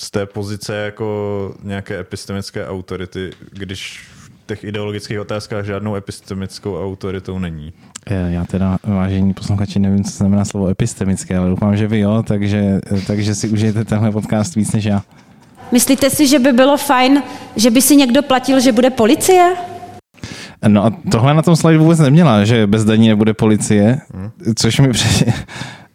Z 0.00 0.10
té 0.10 0.26
pozice 0.26 0.76
jako 0.76 1.54
nějaké 1.62 1.98
epistemické 1.98 2.66
autority, 2.66 3.30
když 3.52 4.08
těch 4.48 4.64
ideologických 4.64 5.20
otázkách 5.20 5.64
žádnou 5.64 5.96
epistemickou 5.96 6.84
autoritou 6.84 7.38
není. 7.38 7.72
Já 8.28 8.44
teda, 8.44 8.78
vážení 8.84 9.34
posluchači, 9.34 9.78
nevím, 9.78 10.04
co 10.04 10.10
znamená 10.10 10.44
slovo 10.44 10.68
epistemické, 10.68 11.36
ale 11.36 11.48
doufám, 11.48 11.76
že 11.76 11.86
vy 11.86 11.98
jo, 11.98 12.22
takže, 12.26 12.80
takže 13.06 13.34
si 13.34 13.48
užijete 13.48 13.84
tenhle 13.84 14.12
podcast 14.12 14.54
víc 14.54 14.72
než 14.72 14.84
já. 14.84 15.02
Myslíte 15.72 16.10
si, 16.10 16.26
že 16.26 16.38
by 16.38 16.52
bylo 16.52 16.76
fajn, 16.76 17.22
že 17.56 17.70
by 17.70 17.82
si 17.82 17.96
někdo 17.96 18.22
platil, 18.22 18.60
že 18.60 18.72
bude 18.72 18.90
policie? 18.90 19.54
No 20.68 20.84
a 20.84 20.92
tohle 21.10 21.34
na 21.34 21.42
tom 21.42 21.56
slide 21.56 21.78
vůbec 21.78 21.98
neměla, 21.98 22.44
že 22.44 22.66
bez 22.66 22.84
daní 22.84 23.08
nebude 23.08 23.34
policie, 23.34 24.00
což 24.54 24.80
mi, 24.80 24.88
při, 24.88 25.32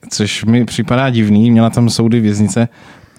což 0.10 0.46
mi 0.46 0.66
připadá 0.66 1.10
divný. 1.10 1.52
Měla 1.52 1.70
tam 1.70 1.90
soudy 1.90 2.20
věznice 2.20 2.68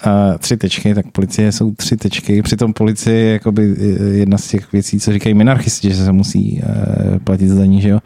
a 0.06 0.38
tři 0.38 0.56
tečky, 0.56 0.94
tak 0.94 1.06
policie 1.12 1.52
jsou 1.52 1.74
tři 1.74 1.96
tečky. 1.96 2.42
Přitom 2.42 2.72
policie 2.72 3.16
je 3.16 3.32
jakoby 3.32 3.74
jedna 4.12 4.38
z 4.38 4.48
těch 4.48 4.72
věcí, 4.72 5.00
co 5.00 5.12
říkají 5.12 5.34
minarchisti, 5.34 5.90
že 5.90 6.04
se 6.04 6.12
musí 6.12 6.62
uh, 6.62 7.18
platit 7.18 7.48
zdaní, 7.48 7.80
že 7.80 7.88
jo. 7.88 7.98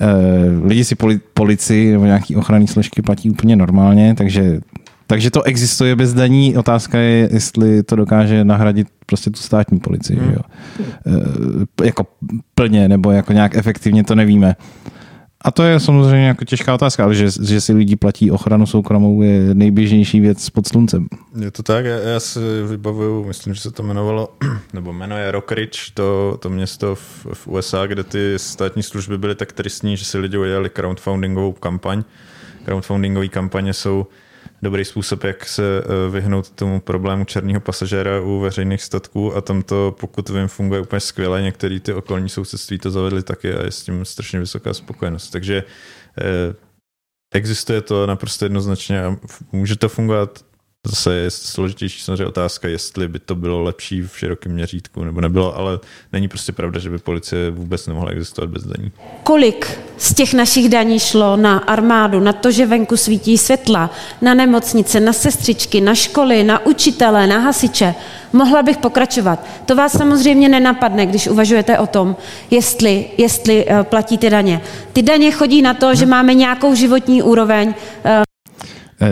Uh, 0.00 0.66
lidi 0.66 0.84
si 0.84 0.94
poli, 0.94 1.20
policii 1.34 1.92
nebo 1.92 2.04
nějaký 2.04 2.36
ochranný 2.36 2.66
složky 2.66 3.02
platí 3.02 3.30
úplně 3.30 3.56
normálně, 3.56 4.14
takže 4.14 4.60
takže 5.06 5.30
to 5.30 5.42
existuje 5.42 5.96
bez 5.96 6.14
daní. 6.14 6.56
Otázka 6.56 6.98
je, 6.98 7.28
jestli 7.32 7.82
to 7.82 7.96
dokáže 7.96 8.44
nahradit 8.44 8.88
prostě 9.06 9.30
tu 9.30 9.40
státní 9.40 9.78
policii. 9.78 10.18
Hmm. 10.18 10.32
Jo. 10.32 10.40
E, 11.80 11.86
jako 11.86 12.06
plně 12.54 12.88
nebo 12.88 13.10
jako 13.10 13.32
nějak 13.32 13.54
efektivně 13.54 14.04
to 14.04 14.14
nevíme. 14.14 14.56
A 15.44 15.50
to 15.50 15.62
je 15.62 15.80
samozřejmě 15.80 16.26
jako 16.26 16.44
těžká 16.44 16.74
otázka, 16.74 17.04
ale 17.04 17.14
že, 17.14 17.26
že 17.42 17.60
si 17.60 17.72
lidi 17.72 17.96
platí 17.96 18.30
ochranu 18.30 18.66
soukromou 18.66 19.22
je 19.22 19.54
nejběžnější 19.54 20.20
věc 20.20 20.50
pod 20.50 20.68
sluncem. 20.68 21.06
Je 21.40 21.50
to 21.50 21.62
tak, 21.62 21.84
já, 21.84 21.98
já 21.98 22.20
si 22.20 22.38
vybavuju, 22.68 23.24
myslím, 23.24 23.54
že 23.54 23.60
se 23.60 23.70
to 23.70 23.82
jmenovalo, 23.82 24.28
nebo 24.72 24.92
jmenuje 24.92 25.30
Rockridge, 25.30 25.90
to, 25.94 26.38
to 26.40 26.50
město 26.50 26.94
v, 26.94 27.26
v 27.32 27.48
USA, 27.48 27.86
kde 27.86 28.04
ty 28.04 28.34
státní 28.36 28.82
služby 28.82 29.18
byly 29.18 29.34
tak 29.34 29.52
tristní, 29.52 29.96
že 29.96 30.04
si 30.04 30.18
lidi 30.18 30.38
udělali 30.38 30.70
crowdfundingovou 30.70 31.52
kampaň. 31.52 32.04
Crowdfundingové 32.64 33.28
kampaně 33.28 33.72
jsou 33.72 34.06
dobrý 34.62 34.84
způsob, 34.84 35.24
jak 35.24 35.44
se 35.44 35.62
eh, 35.62 36.10
vyhnout 36.10 36.50
tomu 36.50 36.80
problému 36.80 37.24
černého 37.24 37.60
pasažéra 37.60 38.20
u 38.20 38.40
veřejných 38.40 38.82
statků 38.82 39.36
a 39.36 39.40
tam 39.40 39.62
to, 39.62 39.96
pokud 40.00 40.28
vím, 40.28 40.48
funguje 40.48 40.80
úplně 40.80 41.00
skvěle. 41.00 41.42
Některý 41.42 41.80
ty 41.80 41.92
okolní 41.92 42.28
sousedství 42.28 42.78
to 42.78 42.90
zavedli 42.90 43.22
taky 43.22 43.54
a 43.54 43.64
je 43.64 43.70
s 43.70 43.82
tím 43.82 44.04
strašně 44.04 44.40
vysoká 44.40 44.74
spokojenost. 44.74 45.30
Takže 45.30 45.64
eh, 46.20 46.54
existuje 47.34 47.80
to 47.80 48.06
naprosto 48.06 48.44
jednoznačně 48.44 49.04
a 49.04 49.16
může 49.52 49.76
to 49.76 49.88
fungovat 49.88 50.44
Zase 50.86 51.14
je 51.14 51.30
složitější 51.30 52.02
samozřejmě 52.02 52.26
otázka, 52.26 52.68
jestli 52.68 53.08
by 53.08 53.18
to 53.18 53.34
bylo 53.34 53.62
lepší 53.62 54.02
v 54.02 54.18
širokém 54.18 54.52
měřítku 54.52 55.04
nebo 55.04 55.20
nebylo, 55.20 55.56
ale 55.56 55.78
není 56.12 56.28
prostě 56.28 56.52
pravda, 56.52 56.80
že 56.80 56.90
by 56.90 56.98
policie 56.98 57.50
vůbec 57.50 57.86
nemohla 57.86 58.10
existovat 58.10 58.50
bez 58.50 58.64
daní. 58.64 58.92
Kolik 59.22 59.78
z 59.98 60.14
těch 60.14 60.34
našich 60.34 60.68
daní 60.68 60.98
šlo 60.98 61.36
na 61.36 61.58
armádu, 61.58 62.20
na 62.20 62.32
to, 62.32 62.50
že 62.50 62.66
venku 62.66 62.96
svítí 62.96 63.38
světla, 63.38 63.90
na 64.22 64.34
nemocnice, 64.34 65.00
na 65.00 65.12
sestřičky, 65.12 65.80
na 65.80 65.94
školy, 65.94 66.44
na 66.44 66.66
učitele, 66.66 67.26
na 67.26 67.38
hasiče? 67.38 67.94
Mohla 68.32 68.62
bych 68.62 68.76
pokračovat. 68.76 69.46
To 69.66 69.74
vás 69.74 69.92
samozřejmě 69.92 70.48
nenapadne, 70.48 71.06
když 71.06 71.26
uvažujete 71.26 71.78
o 71.78 71.86
tom, 71.86 72.16
jestli, 72.50 73.06
jestli 73.18 73.66
uh, 73.66 73.82
platíte 73.82 74.30
daně. 74.30 74.60
Ty 74.92 75.02
daně 75.02 75.30
chodí 75.30 75.62
na 75.62 75.74
to, 75.74 75.94
že 75.94 76.06
máme 76.06 76.34
nějakou 76.34 76.74
životní 76.74 77.22
úroveň, 77.22 77.74
Eh, 78.04 78.22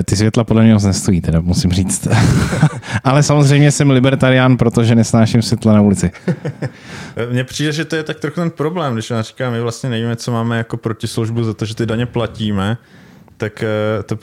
ty 0.04 0.16
světla 0.16 0.44
podle 0.44 0.62
mě 0.62 0.74
moc 0.74 0.84
nestojí, 0.84 1.20
teda 1.20 1.40
musím 1.40 1.72
říct. 1.72 2.08
Ale 3.04 3.22
samozřejmě 3.22 3.70
jsem 3.72 3.90
libertarián, 3.90 4.56
protože 4.56 4.94
nesnáším 4.94 5.42
světla 5.42 5.72
na 5.72 5.80
ulici. 5.80 6.10
Mně 7.30 7.44
přijde, 7.44 7.72
že 7.72 7.84
to 7.84 7.96
je 7.96 8.02
tak 8.02 8.20
trochu 8.20 8.40
ten 8.40 8.50
problém, 8.50 8.92
když 8.92 9.10
já 9.10 9.22
říkám, 9.22 9.52
my 9.52 9.60
vlastně 9.60 9.90
nevíme, 9.90 10.16
co 10.16 10.32
máme 10.32 10.58
jako 10.58 10.76
protislužbu 10.76 11.44
za 11.44 11.54
to, 11.54 11.64
že 11.64 11.74
ty 11.74 11.86
daně 11.86 12.06
platíme, 12.06 12.78
tak 13.36 13.62
eh, 13.62 14.02
to 14.02 14.18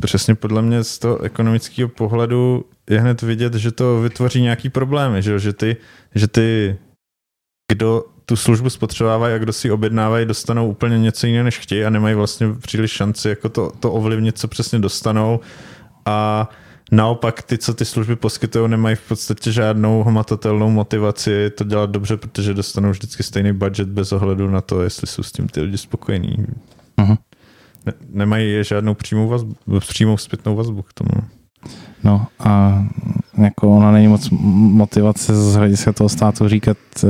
přesně 0.00 0.34
podle 0.34 0.62
mě 0.62 0.84
z 0.84 0.98
toho 0.98 1.22
ekonomického 1.22 1.88
pohledu 1.88 2.64
je 2.90 3.00
hned 3.00 3.22
vidět, 3.22 3.54
že 3.54 3.70
to 3.70 4.00
vytvoří 4.00 4.42
nějaký 4.42 4.68
problémy, 4.68 5.22
že, 5.22 5.38
že 5.38 5.52
ty, 5.52 5.76
že 6.14 6.28
ty 6.28 6.76
kdo 7.72 8.04
tu 8.30 8.36
službu 8.36 8.70
spotřebovávají 8.70 9.34
a 9.34 9.38
kdo 9.38 9.52
si 9.52 9.70
objednávají, 9.70 10.26
dostanou 10.26 10.68
úplně 10.68 10.98
něco 10.98 11.26
jiného, 11.26 11.44
než 11.44 11.58
chtějí 11.58 11.84
a 11.84 11.90
nemají 11.90 12.14
vlastně 12.14 12.46
příliš 12.60 12.90
šanci 12.90 13.28
jako 13.28 13.48
to, 13.48 13.72
to 13.80 13.92
ovlivnit, 13.92 14.38
co 14.38 14.48
přesně 14.48 14.78
dostanou. 14.78 15.40
A 16.06 16.48
naopak 16.92 17.42
ty, 17.42 17.58
co 17.58 17.74
ty 17.74 17.84
služby 17.84 18.16
poskytují, 18.16 18.70
nemají 18.70 18.96
v 18.96 19.08
podstatě 19.08 19.52
žádnou 19.52 20.02
hmatatelnou 20.02 20.70
motivaci 20.70 21.50
to 21.50 21.64
dělat 21.64 21.90
dobře, 21.90 22.16
protože 22.16 22.54
dostanou 22.54 22.90
vždycky 22.90 23.22
stejný 23.22 23.52
budget 23.52 23.88
bez 23.88 24.12
ohledu 24.12 24.50
na 24.50 24.60
to, 24.60 24.82
jestli 24.82 25.06
jsou 25.06 25.22
s 25.22 25.32
tím 25.32 25.48
ty 25.48 25.60
lidi 25.60 25.78
spokojení. 25.78 26.36
Uh-huh. 26.98 27.18
Ne, 27.86 27.92
nemají 28.10 28.64
žádnou 28.64 28.94
přímou, 28.94 29.28
vazbu, 29.28 29.56
přímou 29.80 30.16
zpětnou 30.16 30.56
vazbu 30.56 30.82
k 30.82 30.92
tomu. 30.92 31.10
No 32.04 32.26
a 32.38 32.82
jako 33.38 33.76
ona 33.76 33.92
není 33.92 34.08
moc 34.08 34.30
motivace 34.30 35.36
z 35.36 35.54
hlediska 35.54 35.92
toho 35.92 36.08
státu 36.08 36.48
říkat 36.48 36.76
eh, 37.04 37.08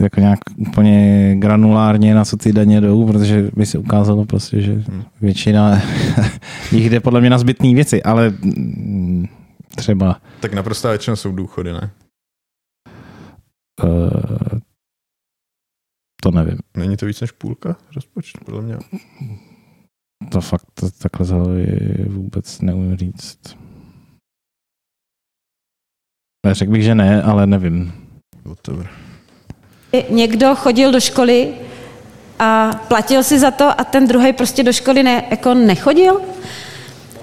jako 0.00 0.20
nějak 0.20 0.38
úplně 0.56 1.36
granulárně, 1.38 2.14
na 2.14 2.24
co 2.24 2.36
ty 2.36 2.52
daně 2.52 2.80
jdou, 2.80 3.06
protože 3.06 3.50
by 3.56 3.66
se 3.66 3.78
ukázalo 3.78 4.24
prostě, 4.24 4.60
že 4.60 4.72
hmm. 4.72 5.02
většina 5.20 5.82
jich 6.72 6.90
jde 6.90 7.00
podle 7.00 7.20
mě 7.20 7.30
na 7.30 7.38
zbytné 7.38 7.74
věci, 7.74 8.02
ale 8.02 8.30
mm, 8.30 9.26
třeba... 9.76 10.20
Tak 10.40 10.54
naprosto 10.54 10.88
většina 10.88 11.16
jsou 11.16 11.32
důchody, 11.32 11.72
ne? 11.72 11.90
Uh, 13.84 14.58
to 16.22 16.30
nevím. 16.30 16.58
Není 16.76 16.96
to 16.96 17.06
víc 17.06 17.20
než 17.20 17.30
půlka 17.30 17.76
rozpočtu, 17.94 18.44
podle 18.44 18.62
mě? 18.62 18.76
To 20.30 20.40
fakt 20.40 20.66
to 20.74 20.90
takhle 20.90 21.26
z 21.26 21.34
vůbec 22.08 22.60
neumím 22.60 22.96
říct. 22.96 23.56
Řekl 26.50 26.72
bych, 26.72 26.82
že 26.82 26.94
ne, 26.94 27.22
ale 27.22 27.46
nevím. 27.46 27.92
Whatever. 28.44 29.11
Někdo 30.08 30.54
chodil 30.54 30.92
do 30.92 31.00
školy 31.00 31.48
a 32.38 32.80
platil 32.88 33.22
si 33.22 33.38
za 33.38 33.50
to 33.50 33.80
a 33.80 33.84
ten 33.84 34.06
druhý 34.06 34.32
prostě 34.32 34.62
do 34.62 34.72
školy 34.72 35.02
ne, 35.02 35.24
jako 35.30 35.54
nechodil? 35.54 36.20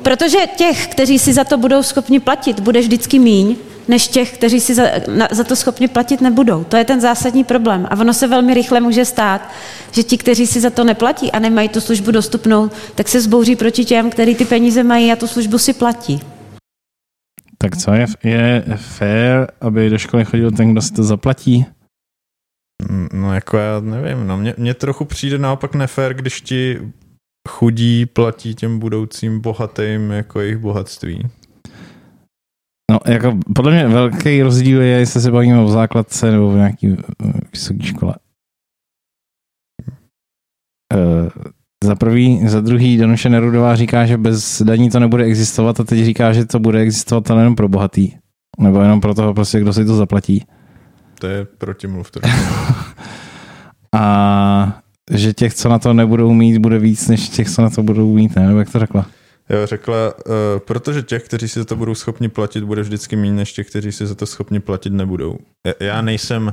Protože 0.01 0.37
těch, 0.55 0.87
kteří 0.87 1.19
si 1.19 1.33
za 1.33 1.43
to 1.43 1.57
budou 1.57 1.83
schopni 1.83 2.19
platit, 2.19 2.59
bude 2.59 2.79
vždycky 2.79 3.19
míň, 3.19 3.55
než 3.87 4.07
těch, 4.07 4.33
kteří 4.33 4.59
si 4.59 4.73
za, 4.73 4.83
na, 5.15 5.27
za 5.31 5.43
to 5.43 5.55
schopni 5.55 5.87
platit 5.87 6.21
nebudou. 6.21 6.63
To 6.63 6.77
je 6.77 6.85
ten 6.85 7.01
zásadní 7.01 7.43
problém. 7.43 7.87
A 7.89 7.99
ono 7.99 8.13
se 8.13 8.27
velmi 8.27 8.53
rychle 8.53 8.79
může 8.79 9.05
stát, 9.05 9.49
že 9.91 10.03
ti, 10.03 10.17
kteří 10.17 10.47
si 10.47 10.59
za 10.59 10.69
to 10.69 10.83
neplatí 10.83 11.31
a 11.31 11.39
nemají 11.39 11.69
tu 11.69 11.81
službu 11.81 12.11
dostupnou, 12.11 12.69
tak 12.95 13.07
se 13.07 13.21
zbouří 13.21 13.55
proti 13.55 13.85
těm, 13.85 14.09
kteří 14.09 14.35
ty 14.35 14.45
peníze 14.45 14.83
mají 14.83 15.11
a 15.11 15.15
tu 15.15 15.27
službu 15.27 15.57
si 15.57 15.73
platí. 15.73 16.21
Tak 17.57 17.77
co 17.77 17.93
je, 17.93 18.05
je 18.23 18.63
fér, 18.75 19.47
aby 19.61 19.89
do 19.89 19.97
školy 19.97 20.25
chodil 20.25 20.51
ten, 20.51 20.71
kdo 20.71 20.81
si 20.81 20.93
to 20.93 21.03
zaplatí? 21.03 21.65
No 23.13 23.33
jako 23.33 23.57
já 23.57 23.79
nevím, 23.79 24.27
no 24.27 24.37
mně, 24.37 24.53
mně 24.57 24.73
trochu 24.73 25.05
přijde 25.05 25.37
naopak 25.37 25.75
nefér, 25.75 26.13
když 26.13 26.41
ti 26.41 26.79
chudí 27.49 28.05
platí 28.05 28.55
těm 28.55 28.79
budoucím 28.79 29.39
bohatým 29.39 30.11
jako 30.11 30.39
jejich 30.39 30.57
bohatství. 30.57 31.29
No, 32.91 32.99
jako 33.07 33.39
podle 33.55 33.71
mě 33.71 33.87
velký 33.87 34.41
rozdíl 34.41 34.81
je, 34.81 34.99
jestli 34.99 35.21
se 35.21 35.31
bavíme 35.31 35.59
o 35.59 35.67
základce 35.67 36.31
nebo 36.31 36.51
v 36.51 36.55
nějaký 36.55 36.97
vysoké 37.51 37.83
škole. 37.83 38.15
Uh, 40.93 41.29
za 41.83 41.95
prvý, 41.95 42.47
za 42.47 42.61
druhý 42.61 42.97
Danuše 42.97 43.29
Nerudová 43.29 43.75
říká, 43.75 44.05
že 44.05 44.17
bez 44.17 44.61
daní 44.61 44.89
to 44.89 44.99
nebude 44.99 45.23
existovat 45.23 45.79
a 45.79 45.83
teď 45.83 46.05
říká, 46.05 46.33
že 46.33 46.45
to 46.45 46.59
bude 46.59 46.79
existovat 46.79 47.31
ale 47.31 47.41
jenom 47.41 47.55
pro 47.55 47.69
bohatý. 47.69 48.11
Nebo 48.59 48.81
jenom 48.81 49.01
pro 49.01 49.13
toho, 49.13 49.33
prostě, 49.33 49.59
kdo 49.59 49.73
si 49.73 49.85
to 49.85 49.95
zaplatí. 49.95 50.45
To 51.19 51.27
je 51.27 51.45
protimluv. 51.45 52.11
a 53.95 54.81
že 55.11 55.33
těch, 55.33 55.53
co 55.53 55.69
na 55.69 55.79
to 55.79 55.93
nebudou 55.93 56.33
mít, 56.33 56.57
bude 56.57 56.79
víc, 56.79 57.07
než 57.07 57.29
těch, 57.29 57.49
co 57.49 57.61
na 57.61 57.69
to 57.69 57.83
budou 57.83 58.13
mít, 58.13 58.35
ne? 58.35 58.47
Nebo 58.47 58.59
jak 58.59 58.71
to 58.71 58.79
řekla? 58.79 59.05
Jo, 59.49 59.65
řekla, 59.65 60.13
uh, 60.13 60.33
protože 60.59 61.01
těch, 61.03 61.23
kteří 61.23 61.47
si 61.47 61.59
za 61.59 61.65
to 61.65 61.75
budou 61.75 61.95
schopni 61.95 62.29
platit, 62.29 62.63
bude 62.63 62.81
vždycky 62.81 63.15
méně, 63.15 63.33
než 63.33 63.53
těch, 63.53 63.69
kteří 63.69 63.91
si 63.91 64.07
za 64.07 64.15
to 64.15 64.25
schopni 64.25 64.59
platit 64.59 64.93
nebudou. 64.93 65.37
Já 65.79 66.01
nejsem 66.01 66.43
uh, 66.43 66.51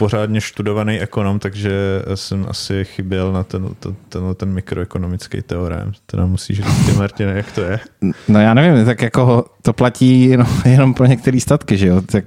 pořádně 0.00 0.40
študovaný 0.40 1.00
ekonom, 1.00 1.38
takže 1.38 1.70
jsem 2.14 2.46
asi 2.48 2.84
chyběl 2.84 3.32
na 3.32 3.44
ten, 3.44 3.68
ten, 3.80 3.96
ten, 4.08 4.22
ten 4.36 4.52
mikroekonomický 4.52 5.42
teorém. 5.42 5.92
Nám 6.16 6.30
musíš 6.30 6.56
říct 6.56 6.86
ty, 6.86 6.92
Martine, 6.92 7.32
jak 7.32 7.52
to 7.52 7.60
je? 7.60 7.80
No 8.28 8.40
já 8.40 8.54
nevím, 8.54 8.84
tak 8.84 9.02
jako 9.02 9.44
to 9.62 9.72
platí 9.72 10.24
jenom, 10.24 10.46
jenom 10.64 10.94
pro 10.94 11.06
některé 11.06 11.40
statky, 11.40 11.76
že 11.76 11.86
jo? 11.86 12.00
Tak 12.00 12.24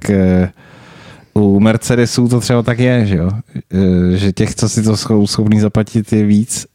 uh, 1.36 1.44
u 1.44 1.60
Mercedesů 1.60 2.28
to 2.28 2.40
třeba 2.40 2.64
tak 2.64 2.80
je, 2.80 3.06
že 3.06 3.16
jo? 3.16 3.32
Uh, 3.74 4.16
že 4.16 4.32
těch, 4.32 4.56
co 4.56 4.70
si 4.70 4.84
to 4.84 4.98
jsou 4.98 5.28
schopný 5.28 5.60
zaplatit, 5.60 6.14
je 6.14 6.26
víc. 6.26 6.66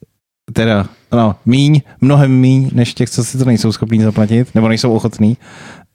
Teda, 0.53 0.85
no, 1.11 1.35
míň, 1.45 1.81
mnohem 2.01 2.31
míň, 2.31 2.69
než 2.73 2.93
těch, 2.93 3.09
co 3.09 3.23
si 3.23 3.37
to 3.37 3.45
nejsou 3.45 3.71
schopní 3.71 4.01
zaplatit, 4.01 4.55
nebo 4.55 4.67
nejsou 4.67 4.93
ochotní. 4.93 5.37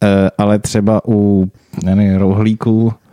Uh, 0.03 0.09
ale 0.39 0.59
třeba 0.59 1.01
u 1.09 1.51
nevím, 1.83 2.17
rohlíků 2.17 2.93
eh, 2.93 3.04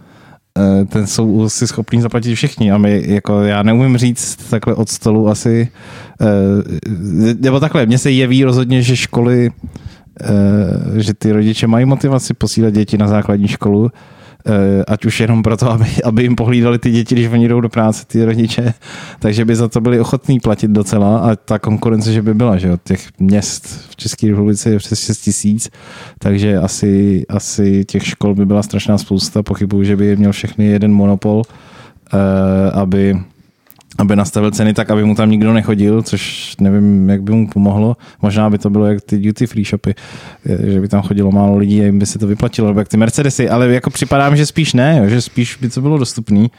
ten 0.90 1.08
jsou 1.08 1.50
si 1.50 1.68
schopní 1.68 2.02
zaplatit 2.02 2.36
všichni 2.36 2.72
a 2.72 2.78
my, 2.78 3.04
jako 3.08 3.42
já 3.42 3.64
neumím 3.64 3.98
říct 3.98 4.36
takhle 4.50 4.76
od 4.76 4.90
stolu 4.90 5.28
asi, 5.30 5.68
eh, 6.22 6.26
nebo 7.40 7.60
takhle, 7.60 7.86
mně 7.86 7.98
se 7.98 8.12
jeví 8.12 8.44
rozhodně, 8.44 8.82
že 8.82 8.96
školy, 8.96 9.52
že 10.98 11.14
ty 11.14 11.32
rodiče 11.32 11.68
mají 11.68 11.86
motivaci 11.86 12.34
posílat 12.34 12.74
děti 12.74 12.98
na 12.98 13.08
základní 13.08 13.48
školu, 13.48 13.90
Eh, 13.90 13.92
ať 14.88 15.06
už 15.06 15.20
jenom 15.20 15.44
proto, 15.44 15.72
aby, 15.72 15.86
aby 16.04 16.24
jim 16.24 16.36
pohlídali 16.36 16.80
ty 16.80 16.92
děti, 16.92 17.16
když 17.16 17.28
oni 17.28 17.48
jdou 17.48 17.62
do 17.62 17.70
práce, 17.70 18.06
ty 18.08 18.26
rodiče, 18.26 18.74
takže 19.20 19.46
by 19.46 19.56
za 19.56 19.68
to 19.68 19.82
byli 19.82 20.00
ochotní 20.00 20.40
platit 20.40 20.72
docela 20.72 21.18
a 21.18 21.36
ta 21.36 21.60
konkurence, 21.60 22.14
že 22.14 22.22
by 22.22 22.34
byla, 22.34 22.58
že 22.58 22.72
od 22.72 22.84
těch 22.84 23.08
měst 23.20 23.68
v 23.90 23.96
České 23.96 24.28
republice 24.28 24.70
je 24.70 24.78
přes 24.78 25.00
6 25.00 25.18
tisíc, 25.18 25.70
takže 26.20 26.58
asi, 26.58 27.26
asi 27.30 27.86
těch 27.86 28.06
škol 28.06 28.36
by 28.36 28.46
byla 28.46 28.64
strašná 28.64 28.98
spousta, 28.98 29.44
pochybuju, 29.44 29.84
že 29.84 29.96
by 29.96 30.16
měl 30.18 30.32
všechny 30.32 30.66
jeden 30.66 30.94
monopol, 30.94 31.42
eh, 32.14 32.72
aby 32.72 33.16
aby 34.02 34.16
nastavil 34.16 34.52
ceny 34.52 34.74
tak, 34.74 34.90
aby 34.90 35.04
mu 35.04 35.16
tam 35.16 35.30
nikdo 35.30 35.54
nechodil, 35.54 36.02
což 36.02 36.56
nevím, 36.60 37.10
jak 37.10 37.22
by 37.22 37.32
mu 37.32 37.48
pomohlo. 37.48 37.98
Možná 38.22 38.50
by 38.50 38.58
to 38.58 38.70
bylo 38.70 38.86
jak 38.86 39.02
ty 39.02 39.20
duty 39.20 39.48
free 39.48 39.66
shopy, 39.66 39.96
že 40.64 40.82
by 40.82 40.88
tam 40.88 41.02
chodilo 41.02 41.32
málo 41.32 41.58
lidí 41.58 41.82
a 41.82 41.84
jim 41.84 42.00
by 42.00 42.06
se 42.06 42.20
to 42.20 42.28
vyplatilo, 42.28 42.68
nebo 42.68 42.80
jak 42.80 42.88
ty 42.88 42.98
Mercedesy, 42.98 43.50
ale 43.50 43.68
jako 43.68 43.90
připadá 43.90 44.30
mi, 44.30 44.38
že 44.38 44.46
spíš 44.46 44.74
ne, 44.74 45.10
že 45.10 45.22
spíš 45.22 45.58
by 45.58 45.70
to 45.70 45.82
bylo 45.82 45.98
dostupný, 45.98 46.52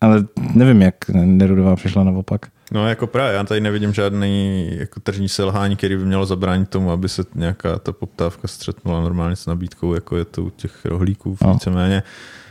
ale 0.00 0.24
nevím, 0.54 0.82
jak 0.82 0.94
Nerudová 1.12 1.76
přišla 1.76 2.04
naopak. 2.04 2.46
No 2.72 2.88
jako 2.88 3.06
právě, 3.06 3.36
já 3.36 3.44
tady 3.44 3.60
nevidím 3.60 3.92
žádný 3.92 4.66
jako 4.72 5.00
tržní 5.00 5.28
selhání, 5.28 5.76
který 5.76 5.96
by 5.96 6.04
mělo 6.04 6.26
zabránit 6.26 6.68
tomu, 6.68 6.90
aby 6.90 7.08
se 7.08 7.22
nějaká 7.34 7.78
ta 7.78 7.92
poptávka 7.92 8.48
střetnula 8.48 9.00
normálně 9.00 9.36
s 9.36 9.46
nabídkou, 9.46 9.94
jako 9.94 10.16
je 10.16 10.24
to 10.24 10.42
u 10.42 10.50
těch 10.50 10.84
rohlíků 10.84 11.36
no. 11.42 11.58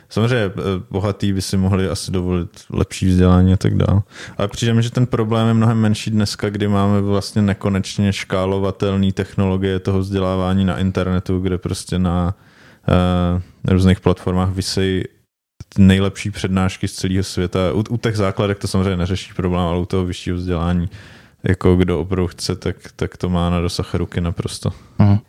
Samozřejmě 0.10 0.46
eh, 0.46 0.52
bohatý 0.92 1.34
by 1.34 1.42
si 1.42 1.58
mohli 1.58 1.90
asi 1.90 2.12
dovolit 2.12 2.50
lepší 2.70 3.08
vzdělání 3.08 3.54
a 3.54 3.58
tak 3.58 3.76
dále. 3.76 4.02
Ale 4.38 4.48
přijde 4.48 4.74
mi, 4.74 4.84
že 4.84 4.92
ten 4.92 5.06
problém 5.06 5.48
je 5.48 5.54
mnohem 5.54 5.78
menší 5.78 6.12
dneska, 6.12 6.50
kdy 6.50 6.68
máme 6.68 7.02
vlastně 7.02 7.42
nekonečně 7.42 8.14
škálovatelné 8.14 9.12
technologie 9.12 9.80
toho 9.80 10.00
vzdělávání 10.00 10.66
na 10.66 10.78
internetu, 10.78 11.40
kde 11.40 11.58
prostě 11.58 12.00
na 12.00 12.36
uh, 13.66 13.74
různých 13.74 14.00
platformách 14.00 14.50
vysejí 14.50 15.04
nejlepší 15.78 16.32
přednášky 16.32 16.88
z 16.88 16.94
celého 16.94 17.24
světa. 17.24 17.60
U, 17.74 17.84
u 17.90 17.98
těch 17.98 18.18
základek 18.18 18.60
to 18.60 18.68
samozřejmě 18.68 18.98
neřeší 18.98 19.34
problém, 19.34 19.62
ale 19.62 19.80
u 19.80 19.86
toho 19.86 20.06
vyššího 20.06 20.38
vzdělání, 20.38 20.90
jako 21.44 21.76
kdo 21.76 22.00
opravdu 22.00 22.28
chce, 22.28 22.56
tak, 22.56 22.76
tak 22.96 23.18
to 23.18 23.30
má 23.30 23.50
na 23.50 23.62
dosah 23.62 23.96
ruky 23.96 24.22
naprosto. 24.22 24.70
Uh-huh. 25.00 25.20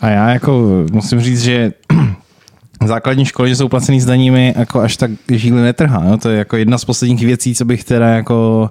A 0.00 0.08
já 0.08 0.30
jako 0.30 0.84
musím 0.92 1.20
říct, 1.20 1.42
že 1.42 1.72
základní 2.88 3.24
školy, 3.24 3.48
že 3.48 3.56
jsou 3.56 3.68
placený 3.68 4.00
s 4.00 4.06
daními, 4.06 4.54
jako 4.56 4.80
až 4.80 4.96
tak 4.96 5.10
žíly 5.28 5.62
netrhá. 5.62 6.00
No? 6.00 6.18
To 6.18 6.28
je 6.28 6.38
jako 6.38 6.56
jedna 6.56 6.78
z 6.78 6.84
posledních 6.84 7.26
věcí, 7.26 7.54
co 7.54 7.64
bych 7.64 7.84
teda 7.84 8.08
jako 8.08 8.70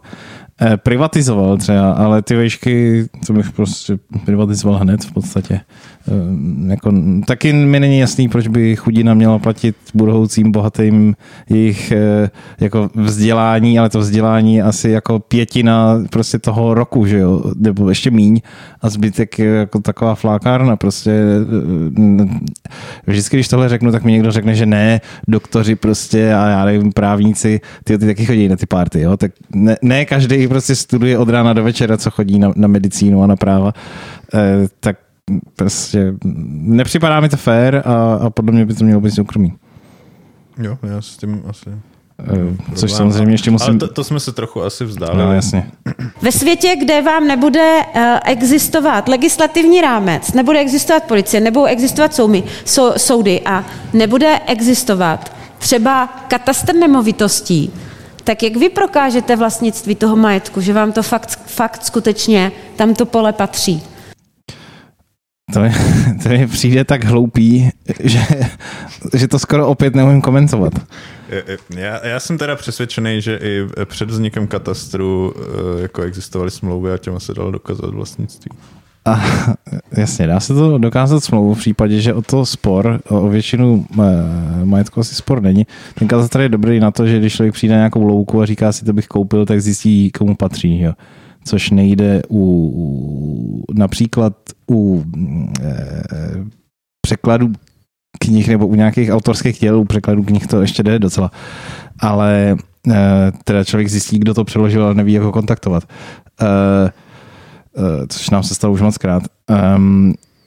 privatizoval 0.78 1.58
třeba, 1.58 1.92
ale 1.92 2.22
ty 2.22 2.36
vejšky, 2.36 3.06
to 3.28 3.34
bych 3.34 3.52
prostě 3.52 3.98
privatizoval 4.26 4.80
hned 4.80 5.04
v 5.04 5.12
podstatě. 5.12 5.60
Ehm, 6.08 6.70
jako, 6.72 6.94
taky 7.28 7.54
mi 7.54 7.80
není 7.80 8.00
jasný, 8.00 8.30
proč 8.30 8.48
by 8.48 8.76
chudina 8.76 9.14
měla 9.14 9.40
platit 9.40 9.76
budoucím 9.94 10.52
bohatým 10.52 11.16
jejich 11.50 11.92
eh, 11.92 12.30
jako 12.60 12.90
vzdělání, 12.96 13.80
ale 13.80 13.90
to 13.90 14.00
vzdělání 14.00 14.62
asi 14.62 14.90
jako 14.90 15.20
pětina 15.20 16.04
prostě 16.10 16.40
toho 16.40 16.74
roku, 16.74 17.06
že 17.06 17.20
jo, 17.20 17.44
nebo 17.56 17.90
ještě 17.90 18.12
míň 18.12 18.42
a 18.82 18.90
zbytek 18.90 19.40
je 19.40 19.48
jako 19.48 19.80
taková 19.80 20.16
flákárna 20.16 20.76
prostě. 20.76 21.12
Eh, 21.12 22.26
vždycky, 23.08 23.38
když 23.38 23.48
tohle 23.48 23.70
řeknu, 23.70 23.92
tak 23.92 24.04
mi 24.04 24.12
někdo 24.12 24.32
řekne, 24.32 24.56
že 24.56 24.66
ne, 24.66 25.02
doktoři 25.28 25.76
prostě 25.76 26.34
a 26.34 26.48
já 26.48 26.66
nevím, 26.66 26.92
právníci, 26.92 27.62
ty, 27.84 27.98
ty 27.98 28.06
taky 28.06 28.26
chodí 28.26 28.48
na 28.48 28.56
ty 28.56 28.66
party, 28.66 29.02
jo, 29.02 29.18
tak 29.18 29.32
ne, 29.56 29.78
ne 29.82 30.06
každý 30.06 30.43
prostě 30.48 30.76
studuje 30.76 31.18
od 31.18 31.30
rána 31.30 31.54
do 31.54 31.64
večera, 31.64 31.98
co 31.98 32.12
chodí 32.12 32.40
na, 32.40 32.54
na 32.56 32.68
medicínu 32.68 33.24
a 33.24 33.28
na 33.28 33.36
práva, 33.36 33.74
eh, 34.34 34.68
tak 34.80 34.98
prostě 35.56 36.14
nepřipadá 36.54 37.20
mi 37.20 37.30
to 37.30 37.38
fér 37.38 37.84
a, 37.86 38.14
a 38.16 38.30
podle 38.30 38.52
mě 38.52 38.66
by 38.66 38.74
to 38.74 38.84
mělo 38.84 39.02
být 39.02 39.12
soukromí. 39.12 39.54
Jo, 40.58 40.78
já 40.84 41.02
s 41.02 41.18
tím 41.18 41.44
asi 41.50 41.70
Uh, 42.32 42.76
což 42.76 42.92
samozřejmě 42.92 43.34
ještě 43.34 43.52
musím... 43.52 43.70
Ale 43.70 43.78
to, 43.78 43.88
to 43.88 44.04
jsme 44.04 44.20
se 44.20 44.32
trochu 44.32 44.64
asi 44.64 44.86
vzdálili. 44.86 45.26
No, 45.26 45.34
jasně. 45.34 45.72
Ve 46.22 46.32
světě, 46.32 46.76
kde 46.80 47.02
vám 47.02 47.28
nebude 47.28 47.80
uh, 47.96 48.02
existovat 48.26 49.08
legislativní 49.08 49.82
rámec, 49.82 50.34
nebude 50.34 50.60
existovat 50.60 51.04
policie, 51.04 51.42
nebudou 51.42 51.66
existovat 51.66 52.14
soumy, 52.14 52.44
sou, 52.66 52.92
soudy 52.98 53.42
a 53.46 53.66
nebude 53.94 54.40
existovat 54.48 55.36
třeba 55.58 56.08
katastr 56.28 56.76
nemovitostí, 56.76 57.74
tak 58.24 58.44
jak 58.44 58.56
vy 58.56 58.70
prokážete 58.70 59.36
vlastnictví 59.36 59.96
toho 59.96 60.16
majetku, 60.16 60.62
že 60.62 60.74
vám 60.74 60.92
to 60.92 61.04
fakt, 61.04 61.40
fakt 61.46 61.86
skutečně 61.86 62.52
tam 62.76 62.96
to 62.96 63.06
pole 63.06 63.34
patří? 63.34 63.84
To 65.54 65.60
mi, 65.60 65.72
to 66.24 66.30
mi 66.30 66.48
přijde 66.48 66.84
tak 66.84 67.04
hloupý, 67.04 67.70
že, 68.00 68.20
že 69.14 69.28
to 69.28 69.40
skoro 69.40 69.68
opět 69.68 69.96
neumím 69.96 70.22
komentovat. 70.22 70.74
Já, 71.78 72.08
já 72.08 72.20
jsem 72.20 72.38
teda 72.38 72.56
přesvědčený, 72.56 73.22
že 73.22 73.40
i 73.42 73.68
před 73.86 74.10
vznikem 74.10 74.48
katastru 74.48 75.34
eh, 75.38 75.82
jako 75.82 76.02
existovaly 76.02 76.52
smlouvy 76.52 76.92
a 76.92 76.98
těma 76.98 77.20
se 77.20 77.34
dalo 77.34 77.52
dokázat 77.52 77.94
vlastnictví. 77.94 78.52
A, 79.06 79.22
jasně, 79.98 80.28
dá 80.28 80.40
se 80.40 80.54
to 80.54 80.78
dokázat 80.78 81.24
smlouvu 81.24 81.54
v 81.54 81.60
případě, 81.60 82.02
že 82.02 82.14
o 82.14 82.22
to 82.22 82.46
spor, 82.46 83.02
o 83.10 83.30
většinu 83.30 83.86
eh, 83.92 84.66
majetku 84.66 85.00
asi 85.00 85.16
spor 85.16 85.42
není. 85.42 85.68
Ten 86.00 86.08
katastr 86.08 86.42
je 86.42 86.50
dobrý 86.50 86.80
na 86.80 86.92
to, 86.92 87.08
že 87.08 87.20
když 87.20 87.34
člověk 87.34 87.54
přijde 87.54 87.74
na 87.74 87.80
nějakou 87.80 88.04
louku 88.04 88.42
a 88.42 88.46
říká 88.46 88.72
si, 88.72 88.86
to 88.86 88.94
bych 88.94 89.08
koupil, 89.08 89.46
tak 89.46 89.62
zjistí, 89.62 90.12
komu 90.12 90.36
patří. 90.36 90.80
Jo 90.80 90.94
což 91.46 91.70
nejde 91.70 92.22
u 92.30 93.64
například 93.74 94.34
u 94.72 95.04
e, 95.62 95.94
překladu 97.02 97.52
knih 98.20 98.48
nebo 98.48 98.68
u 98.68 98.76
nějakých 98.76 99.12
autorských 99.12 99.60
děl, 99.60 99.80
u 99.80 99.86
překladu 99.86 100.24
knih 100.24 100.48
to 100.48 100.62
ještě 100.62 100.84
jde 100.84 101.00
docela. 101.00 101.32
Ale 102.00 102.58
e, 102.92 103.32
teda 103.44 103.64
člověk 103.64 103.90
zjistí, 103.90 104.20
kdo 104.20 104.34
to 104.34 104.44
přeložil, 104.44 104.86
ale 104.86 104.94
neví, 104.94 105.14
jak 105.14 105.24
ho 105.24 105.32
kontaktovat. 105.32 105.84
E, 105.84 106.46
e, 106.46 106.92
což 108.08 108.30
nám 108.30 108.44
se 108.44 108.56
stalo 108.56 108.74
už 108.74 108.82
moc 108.82 108.98
krát. 108.98 109.24
E, 109.50 109.60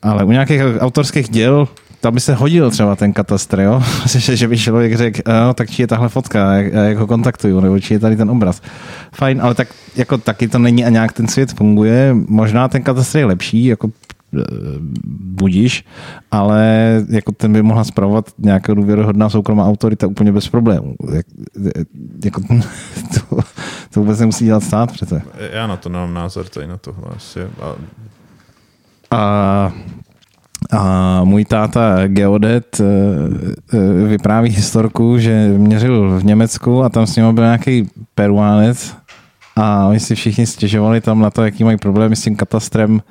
ale 0.01 0.23
u 0.23 0.31
nějakých 0.31 0.61
autorských 0.79 1.29
děl 1.29 1.67
tam 2.01 2.13
by 2.13 2.19
se 2.19 2.33
hodil 2.33 2.71
třeba 2.71 2.95
ten 2.95 3.13
katastr, 3.13 3.59
jo? 3.59 3.81
že, 4.17 4.35
že 4.35 4.47
by 4.47 4.57
člověk 4.57 4.97
řekl, 4.97 5.21
no, 5.27 5.53
tak 5.53 5.69
či 5.69 5.81
je 5.81 5.87
tahle 5.87 6.09
fotka, 6.09 6.53
jak, 6.53 6.73
jak 6.73 6.97
ho 6.97 7.07
kontaktuju, 7.07 7.59
nebo 7.59 7.79
či 7.79 7.93
je 7.93 7.99
tady 7.99 8.15
ten 8.15 8.29
obraz. 8.29 8.61
Fajn, 9.15 9.41
ale 9.41 9.55
tak 9.55 9.67
jako 9.95 10.17
taky 10.17 10.47
to 10.47 10.59
není 10.59 10.85
a 10.85 10.89
nějak 10.89 11.13
ten 11.13 11.27
svět 11.27 11.53
funguje. 11.53 12.15
Možná 12.27 12.67
ten 12.67 12.83
katastr 12.83 13.17
je 13.17 13.25
lepší, 13.25 13.65
jako 13.65 13.87
e, 13.87 14.43
budíš, 15.15 15.85
ale 16.31 16.65
jako 17.09 17.31
ten 17.31 17.53
by 17.53 17.61
mohla 17.61 17.83
zpravovat 17.83 18.29
nějaká 18.37 18.73
důvěryhodná 18.73 19.29
soukromá 19.29 19.65
autorita 19.65 20.07
úplně 20.07 20.31
bez 20.31 20.47
problémů. 20.47 20.95
Jak, 21.13 21.25
jako, 22.25 22.41
to, 23.13 23.39
to 23.97 24.01
vůbec 24.01 24.19
nemusí 24.19 24.45
dělat 24.45 24.63
stát 24.63 24.91
přece. 24.91 25.21
Já 25.53 25.67
na 25.67 25.77
to 25.77 25.89
nemám 25.89 26.13
názor, 26.13 26.45
tady 26.45 26.67
na 26.67 26.77
tohle 26.77 27.09
asi. 27.15 27.39
A... 27.41 27.75
a 29.11 29.71
a 30.71 31.23
můj 31.23 31.45
táta 31.45 32.07
geodet 32.07 32.81
eh, 32.81 32.83
eh, 33.73 34.07
vypráví 34.07 34.49
historku, 34.49 35.17
že 35.17 35.47
měřil 35.57 36.19
v 36.19 36.25
Německu 36.25 36.83
a 36.83 36.89
tam 36.89 37.07
s 37.07 37.15
ním 37.15 37.35
byl 37.35 37.43
nějaký 37.43 37.89
peruánec 38.15 38.95
a 39.55 39.85
oni 39.87 39.99
si 39.99 40.15
všichni 40.15 40.45
stěžovali 40.45 41.01
tam 41.01 41.21
na 41.21 41.29
to, 41.29 41.43
jaký 41.45 41.63
mají 41.63 41.77
problémy 41.77 42.15
s 42.15 42.23
tím 42.23 42.35
katastrem 42.35 43.01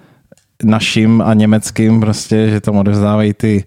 naším 0.64 1.22
a 1.22 1.34
německým, 1.34 2.00
prostě, 2.00 2.50
že 2.50 2.60
tam 2.60 2.76
odevzdávají 2.76 3.34
ty, 3.34 3.64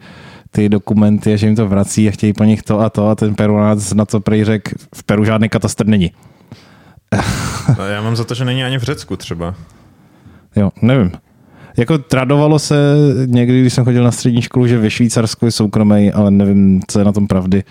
ty 0.51 0.69
dokumenty 0.69 1.33
a 1.33 1.35
že 1.35 1.47
jim 1.47 1.55
to 1.55 1.67
vrací 1.67 2.07
a 2.07 2.11
chtějí 2.11 2.33
po 2.33 2.43
nich 2.43 2.63
to 2.63 2.79
a 2.79 2.89
to 2.89 3.09
a 3.09 3.15
ten 3.15 3.35
peruánec 3.35 3.93
na 3.93 4.05
to 4.05 4.19
prej 4.19 4.43
řekl, 4.43 4.71
v 4.95 5.03
Peru 5.03 5.25
žádný 5.25 5.49
katastr 5.49 5.85
není. 5.85 6.11
Já 7.89 8.01
mám 8.01 8.15
za 8.15 8.23
to, 8.23 8.33
že 8.33 8.45
není 8.45 8.63
ani 8.63 8.77
v 8.77 8.83
Řecku 8.83 9.15
třeba. 9.15 9.55
Jo, 10.55 10.71
nevím. 10.81 11.11
Jako 11.77 11.97
tradovalo 11.97 12.59
se 12.59 12.75
někdy, 13.25 13.61
když 13.61 13.73
jsem 13.73 13.85
chodil 13.85 14.03
na 14.03 14.11
střední 14.11 14.41
školu, 14.41 14.67
že 14.67 14.77
ve 14.77 14.89
Švýcarsku 14.89 15.45
je 15.45 15.51
soukromý, 15.51 16.11
ale 16.11 16.31
nevím, 16.31 16.81
co 16.87 16.99
je 16.99 17.05
na 17.05 17.11
tom 17.11 17.27
pravdy. 17.27 17.63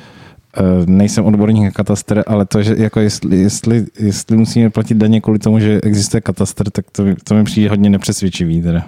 Eh, 0.57 0.63
nejsem 0.87 1.25
odborník 1.25 1.65
na 1.65 1.71
katastr, 1.71 2.23
ale 2.27 2.47
to, 2.47 2.63
že 2.63 2.75
jako 2.79 3.01
jestli, 3.01 3.37
jestli, 3.37 3.87
jestli 3.99 4.37
musíme 4.37 4.71
platit 4.71 4.95
daně 4.95 5.21
kvůli 5.21 5.39
tomu, 5.39 5.59
že 5.59 5.81
existuje 5.83 6.21
katastr, 6.21 6.71
tak 6.71 6.85
to, 6.93 7.05
to 7.25 7.35
mi 7.35 7.45
přijde 7.45 7.71
hodně 7.71 7.91
nepřesvědčivý. 7.91 8.63
Teda. 8.63 8.87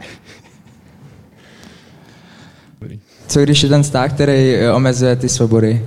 Co 3.27 3.41
když 3.41 3.63
je 3.63 3.69
ten 3.69 3.85
stát, 3.85 4.13
který 4.13 4.57
omezuje 4.75 5.17
ty 5.17 5.29
svobody? 5.29 5.87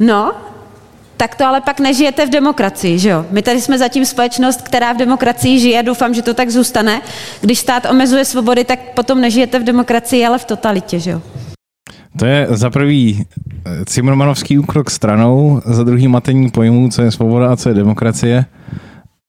No, 0.00 0.32
tak 1.18 1.34
to 1.34 1.46
ale 1.46 1.60
pak 1.60 1.80
nežijete 1.80 2.26
v 2.26 2.30
demokracii, 2.30 2.98
že 2.98 3.08
jo? 3.08 3.26
My 3.30 3.42
tady 3.42 3.60
jsme 3.60 3.78
zatím 3.78 4.04
společnost, 4.04 4.62
která 4.62 4.92
v 4.92 4.96
demokracii 4.96 5.58
žije, 5.58 5.82
doufám, 5.82 6.14
že 6.14 6.22
to 6.22 6.34
tak 6.34 6.50
zůstane. 6.50 7.00
Když 7.40 7.58
stát 7.58 7.90
omezuje 7.90 8.24
svobody, 8.24 8.64
tak 8.64 8.78
potom 8.94 9.20
nežijete 9.20 9.58
v 9.58 9.64
demokracii, 9.64 10.26
ale 10.26 10.38
v 10.38 10.44
totalitě, 10.44 11.00
že 11.00 11.10
jo? 11.10 11.22
To 12.18 12.26
je 12.26 12.46
za 12.50 12.70
prvý 12.70 13.26
Cimrmanovský 13.86 14.58
úkrok 14.58 14.90
stranou, 14.90 15.60
za 15.66 15.84
druhý 15.84 16.08
matení 16.08 16.50
pojmů, 16.50 16.88
co 16.88 17.02
je 17.02 17.10
svoboda 17.10 17.52
a 17.52 17.56
co 17.56 17.68
je 17.68 17.74
demokracie. 17.74 18.44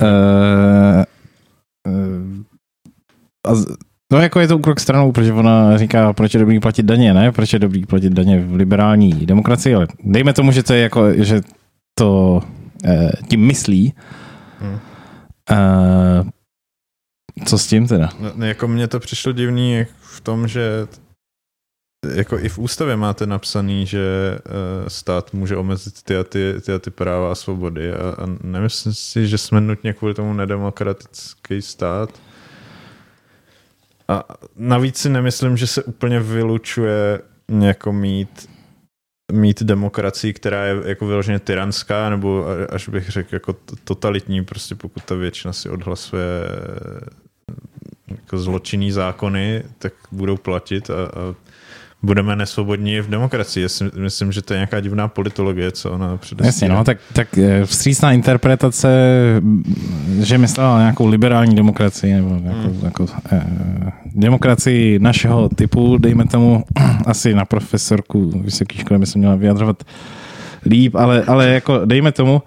Uh, 0.02 1.04
uh, 1.88 2.44
a 3.48 3.56
z, 3.56 3.66
no 4.12 4.20
jako 4.20 4.40
je 4.40 4.48
to 4.48 4.58
úkrok 4.58 4.80
stranou, 4.80 5.12
protože 5.12 5.34
ona 5.34 5.78
říká, 5.78 6.14
proč 6.14 6.34
je 6.34 6.40
dobrý 6.40 6.60
platit 6.60 6.86
daně, 6.86 7.14
ne? 7.14 7.32
Proč 7.32 7.54
je 7.54 7.60
dobrý 7.60 7.86
platit 7.86 8.14
daně 8.14 8.42
v 8.42 8.56
liberální 8.56 9.14
demokracii, 9.14 9.76
ale 9.76 9.88
dejme 10.04 10.34
tomu, 10.34 10.52
že 10.52 10.64
to 10.64 10.74
je 10.74 10.82
jako, 10.82 11.14
že 11.14 11.42
to 12.00 12.42
uh, 12.86 13.12
tím 13.30 13.48
myslí. 13.48 13.94
Hmm. 14.60 14.80
Uh, 15.52 16.30
co 17.46 17.58
s 17.58 17.68
tím 17.68 17.88
teda? 17.88 18.10
No, 18.36 18.46
jako 18.46 18.68
mně 18.68 18.88
to 18.88 19.00
přišlo 19.00 19.32
divný 19.32 19.86
v 20.02 20.22
tom, 20.22 20.48
že 20.48 20.88
jako 22.16 22.40
i 22.40 22.50
v 22.50 22.58
ústavě 22.58 22.96
máte 22.96 23.26
napsaný, 23.26 23.86
že 23.86 24.00
uh, 24.46 24.88
stát 24.88 25.34
může 25.34 25.58
omezit 25.58 26.04
ty 26.04 26.18
a 26.18 26.24
ty, 26.24 26.54
ty, 26.62 26.74
a 26.74 26.80
ty 26.80 26.92
práva 26.92 27.32
a 27.32 27.36
svobody 27.36 27.94
a, 27.94 27.96
a 27.96 28.26
nemyslím 28.44 28.94
si, 28.94 29.28
že 29.28 29.38
jsme 29.38 29.62
nutně 29.62 29.94
kvůli 29.94 30.14
tomu 30.14 30.34
nedemokratický 30.34 31.62
stát. 31.62 32.10
A 34.08 34.24
navíc 34.56 34.98
si 34.98 35.10
nemyslím, 35.10 35.58
že 35.58 35.68
se 35.68 35.84
úplně 35.84 36.20
vylučuje 36.20 37.22
jako 37.60 37.94
mít 37.94 38.50
mít 39.32 39.64
demokracii, 39.64 40.34
která 40.34 40.66
je 40.66 40.76
jako 40.86 41.08
vyloženě 41.08 41.40
tyranská, 41.40 42.10
nebo 42.10 42.46
až 42.70 42.90
bych 42.90 43.10
řekl 43.10 43.36
jako 43.36 43.56
totalitní, 43.84 44.46
prostě 44.46 44.76
pokud 44.76 45.04
ta 45.04 45.16
většina 45.16 45.54
si 45.54 45.70
odhlasuje 45.70 46.26
jako 48.08 48.38
zločinný 48.38 48.92
zákony, 48.92 49.64
tak 49.78 49.94
budou 50.12 50.38
platit 50.38 50.90
a, 50.90 50.94
a 50.94 51.36
budeme 52.02 52.36
nesvobodní 52.36 53.00
v 53.00 53.10
demokracii. 53.10 53.64
Já 53.64 53.70
si 53.70 53.84
myslím, 53.96 54.32
že 54.32 54.42
to 54.42 54.54
je 54.54 54.58
nějaká 54.58 54.80
divná 54.80 55.08
politologie, 55.08 55.72
co 55.72 55.92
ona 55.92 56.18
předestírá. 56.18 56.48
Jasně, 56.48 56.70
no, 56.70 56.84
tak, 56.84 56.98
tak 57.14 57.38
eh, 57.38 57.66
vstřícná 57.66 58.12
interpretace, 58.12 58.90
že 60.20 60.38
myslela 60.38 60.80
nějakou 60.80 61.08
liberální 61.08 61.56
demokracii, 61.56 62.14
nebo 62.14 62.30
jako, 62.44 62.68
hmm. 62.68 62.80
jako 62.84 63.06
eh, 63.32 63.44
demokracii 64.16 65.00
našeho 65.00 65.50
typu, 65.50 65.98
dejme 65.98 66.26
tomu, 66.26 66.64
asi 67.06 67.34
na 67.34 67.46
profesorku 67.46 68.42
vysoké 68.44 68.78
školy 68.78 69.00
by 69.00 69.06
se 69.06 69.20
měla 69.20 69.36
vyjadřovat 69.36 69.84
líp, 70.66 70.96
ale, 70.96 71.24
ale 71.24 71.48
jako 71.48 71.86
dejme 71.86 72.12
tomu, 72.12 72.42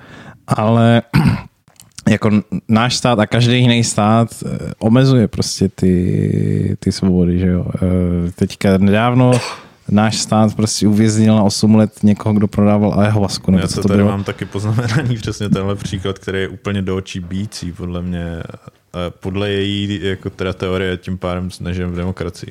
ale 0.46 1.02
jako 2.08 2.30
náš 2.68 2.96
stát 2.96 3.18
a 3.18 3.26
každý 3.26 3.60
jiný 3.60 3.84
stát 3.84 4.28
eh, 4.46 4.72
omezuje 4.78 5.28
prostě 5.28 5.68
ty, 5.68 6.76
ty 6.80 6.92
svobody, 6.92 7.38
že 7.38 7.46
jo. 7.46 7.66
Eh, 7.74 8.30
teďka 8.34 8.78
nedávno 8.78 9.32
náš 9.92 10.18
stát 10.18 10.54
prostě 10.54 10.88
uvěznil 10.88 11.36
na 11.36 11.42
8 11.42 11.74
let 11.74 11.92
někoho, 12.02 12.32
kdo 12.32 12.48
prodával 12.48 13.00
ayahuasku. 13.00 13.50
Nebo 13.50 13.62
Já 13.62 13.68
to, 13.68 13.82
to 13.82 13.88
tady 13.88 13.98
bylo? 13.98 14.10
mám 14.10 14.24
taky 14.24 14.44
poznamenaný 14.44 15.16
přesně 15.20 15.48
tenhle 15.48 15.74
příklad, 15.74 16.18
který 16.18 16.38
je 16.40 16.48
úplně 16.48 16.82
do 16.82 16.96
očí 16.96 17.20
bící, 17.20 17.72
podle 17.72 18.02
mě. 18.02 18.42
Podle 19.20 19.50
její 19.50 20.00
jako 20.02 20.30
teda 20.30 20.52
teorie 20.52 20.96
tím 20.96 21.18
pádem 21.18 21.48
nežijeme 21.60 21.92
v 21.92 21.96
demokracii. 21.96 22.50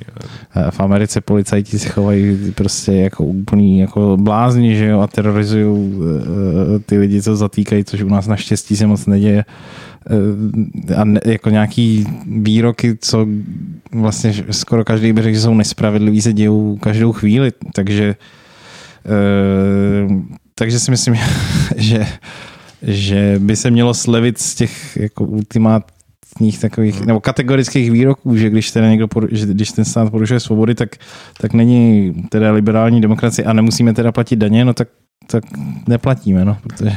V 0.70 0.80
Americe 0.80 1.22
policajti 1.22 1.80
se 1.80 1.90
chovají 1.90 2.52
prostě 2.52 2.94
jako 2.94 3.24
úplný 3.24 3.80
jako 3.80 4.18
blázni, 4.18 4.76
že 4.76 4.86
jo, 4.86 5.00
a 5.00 5.08
terorizují 5.08 5.94
eh, 6.02 6.80
ty 6.80 6.98
lidi, 6.98 7.22
co 7.22 7.36
zatýkají, 7.36 7.84
což 7.84 8.02
u 8.02 8.10
nás 8.10 8.28
naštěstí 8.28 8.78
se 8.78 8.88
moc 8.88 9.06
neděje. 9.06 9.46
Eh, 9.48 9.91
a 10.96 11.04
ne, 11.04 11.20
jako 11.26 11.50
nějaký 11.50 12.08
výroky, 12.28 12.98
co 13.02 13.28
vlastně 13.92 14.34
skoro 14.52 14.86
každý 14.86 15.14
by 15.14 15.22
řekl, 15.22 15.36
že 15.36 15.42
jsou 15.42 15.54
nespravedlivý, 15.54 16.22
se 16.22 16.34
dějou 16.34 16.78
každou 16.78 17.12
chvíli, 17.12 17.52
takže 17.74 18.16
eh, 19.06 20.42
takže 20.62 20.80
si 20.80 20.92
myslím, 20.92 21.16
že, 21.76 22.08
že 22.82 23.36
by 23.40 23.56
se 23.56 23.72
mělo 23.72 23.94
slevit 23.94 24.38
z 24.38 24.56
těch 24.56 24.98
jako 24.98 25.24
ultimátních 25.24 26.60
takových, 26.62 27.06
nebo 27.06 27.20
kategorických 27.20 27.92
výroků, 27.92 28.38
že 28.38 28.50
když 28.50 28.72
teda 28.72 28.90
někdo, 28.90 29.08
že 29.32 29.46
když 29.46 29.72
ten 29.72 29.86
stát 29.86 30.12
porušuje 30.12 30.40
svobody, 30.40 30.76
tak, 30.76 30.90
tak 31.38 31.54
není 31.54 32.14
teda 32.30 32.52
liberální 32.52 33.02
demokracie 33.02 33.46
a 33.46 33.54
nemusíme 33.54 33.94
teda 33.94 34.12
platit 34.12 34.36
daně, 34.36 34.66
no 34.66 34.74
tak, 34.74 34.88
tak 35.28 35.44
neplatíme, 35.88 36.46
no, 36.46 36.58
protože... 36.64 36.96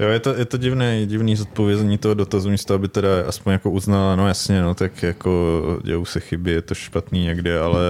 Jo, 0.00 0.08
je 0.08 0.20
to, 0.20 0.34
je 0.34 0.44
to 0.44 0.56
divné, 0.56 1.06
divný 1.06 1.36
zodpovězení 1.36 1.98
toho 1.98 2.14
dotazu, 2.14 2.50
místo 2.50 2.74
aby 2.74 2.88
teda 2.88 3.08
aspoň 3.28 3.52
jako 3.52 3.70
uznala, 3.70 4.16
no 4.16 4.28
jasně, 4.28 4.62
no 4.62 4.74
tak 4.74 5.02
jako 5.02 5.62
dějou 5.84 6.04
se 6.04 6.20
chyby, 6.20 6.50
je 6.50 6.62
to 6.62 6.74
špatný 6.74 7.24
někde, 7.24 7.60
ale 7.60 7.80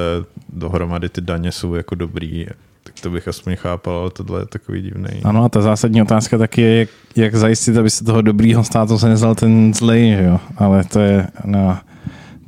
dohromady 0.48 1.08
ty 1.08 1.20
daně 1.20 1.52
jsou 1.52 1.74
jako 1.74 1.94
dobrý, 1.94 2.46
tak 2.82 2.94
to 3.00 3.10
bych 3.10 3.28
aspoň 3.28 3.56
chápal, 3.56 3.98
ale 3.98 4.10
tohle 4.10 4.40
je 4.40 4.46
takový 4.46 4.82
divný. 4.82 5.20
Ano 5.24 5.44
a 5.44 5.48
ta 5.48 5.60
zásadní 5.60 6.02
otázka 6.02 6.38
taky 6.38 6.62
je, 6.62 6.78
jak, 6.78 6.88
jak 7.16 7.34
zajistit, 7.34 7.76
aby 7.76 7.90
se 7.90 8.04
toho 8.04 8.22
dobrýho 8.22 8.64
státu 8.64 8.98
se 8.98 9.08
nezal 9.08 9.34
ten 9.34 9.74
zlej, 9.74 10.16
že 10.16 10.24
jo, 10.24 10.40
ale 10.56 10.84
to 10.84 11.00
je 11.00 11.26
na, 11.44 11.82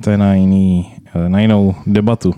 to 0.03 0.09
je 0.09 0.17
na, 0.17 0.33
jiný, 0.33 0.95
na 1.27 1.39
jinou 1.39 1.75
debatu. 1.85 2.33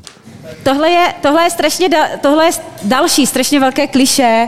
Tohle 0.63 0.89
je, 0.89 1.13
tohle 1.21 1.43
je 1.43 1.49
strašně, 1.49 1.89
da, 1.89 2.17
tohle 2.21 2.45
je 2.45 2.51
další 2.83 3.25
strašně 3.25 3.59
velké 3.59 3.87
kliše, 3.87 4.47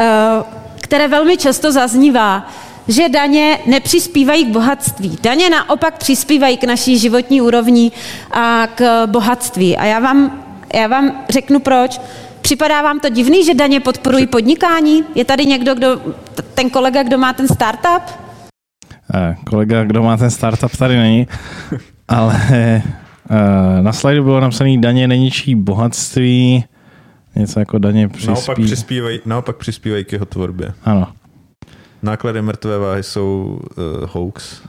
uh, 0.00 0.59
které 0.90 1.08
velmi 1.08 1.36
často 1.36 1.72
zaznívá, 1.72 2.50
že 2.88 3.08
daně 3.08 3.58
nepřispívají 3.66 4.44
k 4.44 4.48
bohatství. 4.48 5.18
Daně 5.22 5.50
naopak 5.50 5.98
přispívají 5.98 6.56
k 6.56 6.64
naší 6.64 6.98
životní 6.98 7.40
úrovni 7.40 7.92
a 8.30 8.66
k 8.74 9.06
bohatství. 9.06 9.76
A 9.76 9.84
já 9.84 9.98
vám, 9.98 10.44
já 10.74 10.86
vám 10.86 11.12
řeknu 11.28 11.60
proč. 11.60 12.00
Připadá 12.40 12.82
vám 12.82 13.00
to 13.00 13.08
divný, 13.08 13.44
že 13.44 13.54
daně 13.54 13.80
podporují 13.80 14.26
podnikání? 14.26 15.04
Je 15.14 15.24
tady 15.24 15.46
někdo, 15.46 15.74
kdo, 15.74 16.00
ten 16.54 16.70
kolega, 16.70 17.02
kdo 17.02 17.18
má 17.18 17.32
ten 17.32 17.48
startup? 17.48 18.02
Eh, 19.14 19.36
kolega, 19.46 19.84
kdo 19.84 20.02
má 20.02 20.16
ten 20.16 20.30
startup, 20.30 20.76
tady 20.76 20.96
není, 20.96 21.26
ale 22.08 22.40
eh, 22.52 22.82
na 23.80 23.92
slajdu 23.92 24.24
bylo 24.24 24.40
napsané 24.40 24.78
daně 24.78 25.08
neničí 25.08 25.54
bohatství, 25.54 26.64
Něco 27.36 27.60
jako 27.60 27.78
daně 27.78 28.08
přispí... 28.08 28.32
Naopak 28.32 28.58
přispívají, 28.58 29.20
naopak 29.26 29.56
přispívají 29.56 30.04
k 30.04 30.12
jeho 30.12 30.26
tvorbě. 30.26 30.72
Ano. 30.84 31.08
Náklady 32.02 32.42
mrtvé 32.42 32.78
váhy 32.78 33.02
jsou 33.02 33.60
uh, 33.76 34.08
hoax. 34.12 34.62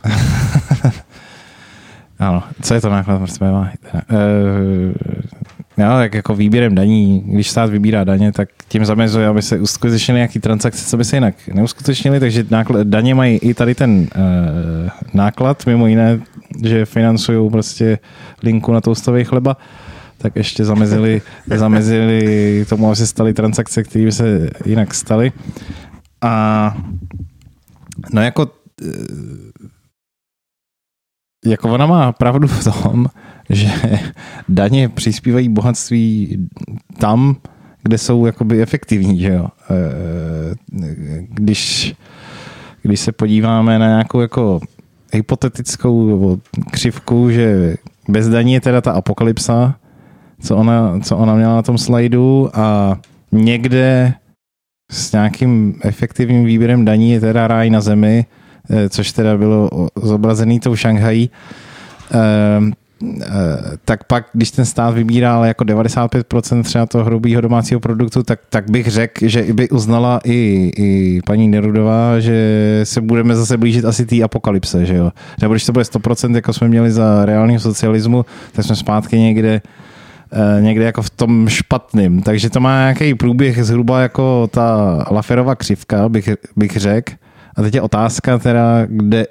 ano. 2.20 2.43
Co 2.62 2.74
je 2.74 2.82
to 2.82 2.89
náklad 2.89 3.20
mrtvé 3.20 3.51
váhy? 3.51 3.74
Uh, 3.93 4.93
no, 5.78 5.86
tak 5.86 6.14
jako 6.14 6.36
výběrem 6.36 6.76
daní, 6.76 7.24
když 7.26 7.49
stát 7.49 7.70
vybírá 7.70 8.03
daně, 8.03 8.32
tak 8.32 8.49
tím 8.68 8.86
zamezuje, 8.86 9.28
aby 9.28 9.41
se 9.41 9.59
uskutečnily 9.59 10.18
nějaké 10.18 10.39
transakce, 10.39 10.86
co 10.86 10.97
by 10.97 11.05
se 11.05 11.16
jinak 11.16 11.36
neuskutečnily, 11.53 12.20
takže 12.20 12.45
náklad, 12.49 12.88
daně 12.88 13.16
mají 13.16 13.38
i 13.38 13.53
tady 13.53 13.76
ten 13.76 13.91
uh, 13.91 14.07
náklad, 15.14 15.66
mimo 15.66 15.88
jiné, 15.88 16.20
že 16.64 16.86
financují 16.86 17.49
prostě 17.49 17.99
linku 18.43 18.74
na 18.74 18.82
toastový 18.82 19.24
chleba. 19.24 19.57
Uh, 19.57 19.64
tak 20.22 20.36
ještě 20.36 20.66
zamezili, 20.66 21.22
zamezili 21.56 22.66
tomu, 22.70 22.88
aby 22.88 22.96
se 22.96 23.08
staly 23.08 23.34
transakce, 23.34 23.84
které 23.84 24.06
by 24.06 24.12
se 24.12 24.50
jinak 24.66 24.94
staly. 24.94 25.32
A 26.22 26.78
no 28.14 28.22
jako 28.22 28.52
eh, 28.82 29.52
jako 31.46 31.70
ona 31.70 31.86
má 31.86 32.12
pravdu 32.12 32.48
v 32.48 32.64
tom, 32.64 33.06
že 33.50 33.72
daně 34.50 34.90
přispívají 34.90 35.50
bohatství 35.50 36.38
tam, 36.98 37.36
kde 37.84 37.98
jsou 37.98 38.26
jakoby 38.26 38.62
efektivní, 38.62 39.20
že 39.20 39.34
jo. 39.34 39.48
Eh, 39.72 40.56
když, 41.30 41.94
když 42.82 43.00
se 43.00 43.12
podíváme 43.12 43.80
na 43.80 43.88
nějakou 43.88 44.22
jako 44.22 44.60
hypotetickou 45.14 46.42
křivku, 46.72 47.32
že 47.32 47.76
bez 48.10 48.30
daní 48.30 48.54
je 48.54 48.62
teda 48.62 48.82
ta 48.82 48.92
apokalypsa, 48.92 49.76
co 50.42 50.58
ona, 50.58 51.00
co 51.00 51.18
ona 51.18 51.36
měla 51.36 51.56
na 51.56 51.62
tom 51.62 51.78
slajdu 51.78 52.50
a 52.54 52.98
někde 53.32 54.14
s 54.92 55.12
nějakým 55.12 55.76
efektivním 55.82 56.46
výběrem 56.46 56.86
daní 56.86 57.12
je 57.12 57.20
teda 57.20 57.48
ráj 57.48 57.70
na 57.70 57.82
zemi, 57.82 58.26
eh, 58.70 58.89
což 58.89 59.12
teda 59.12 59.38
bylo 59.38 59.70
zobrazený 60.04 60.60
tou 60.60 60.76
Šanghají. 60.76 61.30
Ehm, 62.12 62.74
eh, 63.22 63.28
tak 63.86 64.04
pak, 64.04 64.26
když 64.34 64.52
ten 64.52 64.66
stát 64.66 64.94
vybírá 64.94 65.36
ale 65.36 65.48
jako 65.48 65.64
95% 65.64 66.64
třeba 66.64 66.86
toho 66.86 67.04
hrubého 67.04 67.42
domácího 67.42 67.80
produktu, 67.80 68.24
tak, 68.24 68.39
tak 68.50 68.72
bych 68.72 68.88
řekl, 68.88 69.28
že 69.28 69.54
by 69.54 69.70
uznala 69.70 70.20
i, 70.24 70.72
i 70.78 71.20
paní 71.26 71.48
Nerudová, 71.48 72.20
že 72.20 72.82
se 72.84 73.02
budeme 73.02 73.36
zase 73.36 73.58
blížit 73.58 73.86
asi 73.86 74.06
té 74.06 74.24
apokalypse, 74.24 74.86
že 74.86 74.96
jo. 74.96 75.12
Nebo 75.42 75.54
když 75.54 75.66
to 75.66 75.72
bude 75.72 75.86
100%, 75.86 76.36
jako 76.36 76.54
jsme 76.54 76.68
měli 76.68 76.92
za 76.92 77.26
reálného 77.26 77.60
socialismu, 77.60 78.26
tak 78.52 78.66
jsme 78.66 78.76
zpátky 78.76 79.20
někde 79.20 79.62
někde 80.60 80.84
jako 80.86 81.02
v 81.02 81.10
tom 81.10 81.50
špatným. 81.50 82.22
Takže 82.22 82.50
to 82.50 82.60
má 82.60 82.78
nějaký 82.78 83.16
průběh 83.16 83.66
zhruba 83.66 84.02
jako 84.02 84.50
ta 84.52 84.98
Laferova 85.12 85.56
křivka, 85.56 86.10
bych, 86.10 86.30
bych 86.56 86.78
řekl. 86.78 87.14
A 87.56 87.62
teď 87.62 87.76
je 87.76 87.82
otázka 87.82 88.38
teda, 88.38 88.86
kde, 88.86 89.28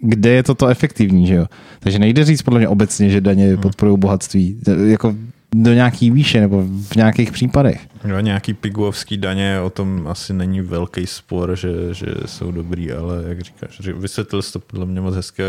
kde 0.00 0.30
je 0.30 0.42
toto 0.42 0.66
efektivní, 0.66 1.26
že 1.26 1.34
jo? 1.34 1.46
Takže 1.80 1.98
nejde 1.98 2.24
říct 2.24 2.42
podle 2.42 2.58
mě 2.58 2.68
obecně, 2.68 3.10
že 3.10 3.20
daně 3.20 3.48
hmm. 3.48 3.56
podporují 3.56 3.98
bohatství. 3.98 4.60
Jako 4.86 5.14
do 5.54 5.72
nějaký 5.72 6.10
výše 6.10 6.40
nebo 6.40 6.62
v 6.62 6.96
nějakých 6.96 7.32
případech. 7.32 7.80
No, 8.04 8.20
nějaký 8.20 8.54
piguovský 8.54 9.16
daně, 9.16 9.60
o 9.60 9.70
tom 9.70 10.08
asi 10.08 10.32
není 10.32 10.60
velký 10.60 11.06
spor, 11.06 11.56
že, 11.56 11.94
že 11.94 12.06
jsou 12.26 12.50
dobrý, 12.50 12.92
ale 12.92 13.24
jak 13.28 13.40
říkáš, 13.40 13.80
vysvětlil 13.94 14.42
jsi 14.42 14.52
to 14.52 14.58
podle 14.58 14.86
mě 14.86 15.00
moc 15.00 15.14
hezké, 15.14 15.44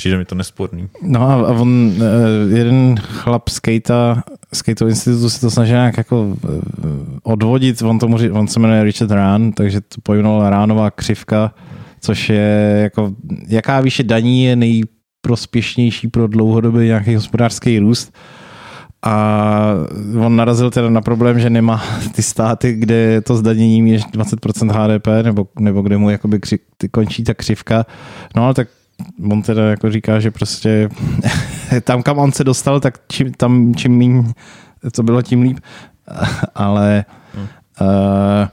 přijde 0.00 0.18
mi 0.18 0.24
to 0.24 0.34
nesporný. 0.34 0.88
No 1.02 1.22
a, 1.22 1.34
a 1.34 1.52
on, 1.52 1.92
eh, 1.96 2.58
jeden 2.58 2.96
chlap 2.96 3.48
z 3.48 3.60
Kejta, 3.60 4.22
z 4.52 4.62
Kejto 4.62 4.88
institutu 4.88 5.30
se 5.30 5.40
to 5.40 5.50
snažil 5.50 5.76
nějak 5.76 5.96
jako 5.96 6.36
eh, 6.44 6.48
odvodit, 7.22 7.82
on, 7.82 7.98
tomu, 7.98 8.16
on 8.32 8.48
se 8.48 8.60
jmenuje 8.60 8.84
Richard 8.84 9.10
Rán, 9.10 9.52
takže 9.52 9.80
to 9.80 10.00
pojmenoval 10.02 10.50
Ránová 10.50 10.90
křivka, 10.90 11.54
což 12.00 12.28
je 12.28 12.80
jako, 12.82 13.12
jaká 13.48 13.80
výše 13.80 14.02
daní 14.02 14.44
je 14.44 14.56
nejprospěšnější 14.56 16.08
pro 16.08 16.26
dlouhodobý 16.26 16.86
nějaký 16.86 17.14
hospodářský 17.14 17.78
růst. 17.78 18.14
A 19.02 19.74
on 20.24 20.36
narazil 20.36 20.70
teda 20.70 20.90
na 20.90 21.00
problém, 21.00 21.40
že 21.40 21.50
nemá 21.50 21.82
ty 22.14 22.22
státy, 22.22 22.72
kde 22.72 23.20
to 23.20 23.36
zdanění 23.36 23.90
je 23.90 23.98
20% 23.98 24.70
HDP, 24.70 25.06
nebo, 25.22 25.46
nebo 25.58 25.82
kde 25.82 25.96
mu 25.96 26.10
jakoby 26.10 26.40
kři, 26.40 26.58
končí 26.90 27.24
ta 27.24 27.34
křivka. 27.34 27.86
No 28.36 28.44
ale 28.44 28.54
tak 28.54 28.68
on 29.30 29.42
teda 29.42 29.70
jako 29.70 29.90
říká, 29.90 30.20
že 30.20 30.30
prostě 30.30 30.88
tam, 31.84 32.02
kam 32.02 32.18
on 32.18 32.32
se 32.32 32.44
dostal, 32.44 32.80
tak 32.80 32.98
čím, 33.08 33.32
tam 33.32 33.74
čím 33.74 33.98
méně 33.98 34.32
to 34.92 35.02
bylo, 35.02 35.22
tím 35.22 35.42
líp. 35.42 35.58
Ale 36.54 37.04
hmm. 37.34 37.46
uh, 37.80 38.48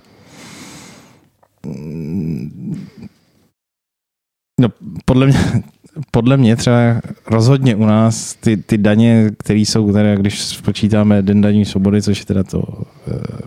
no, 4.62 4.70
podle 5.06 5.26
mě, 5.26 5.40
podle 6.12 6.38
mě 6.38 6.56
třeba 6.56 7.02
rozhodně 7.28 7.76
u 7.76 7.86
nás 7.86 8.34
ty, 8.34 8.58
ty 8.58 8.78
daně, 8.78 9.30
které 9.40 9.60
jsou 9.60 9.94
teda, 9.94 10.16
když 10.16 10.44
spočítáme 10.44 11.22
den 11.22 11.42
daní 11.42 11.66
svobody, 11.66 12.02
což 12.02 12.20
je 12.20 12.26
teda 12.26 12.44
to 12.44 12.60
uh, 12.60 12.84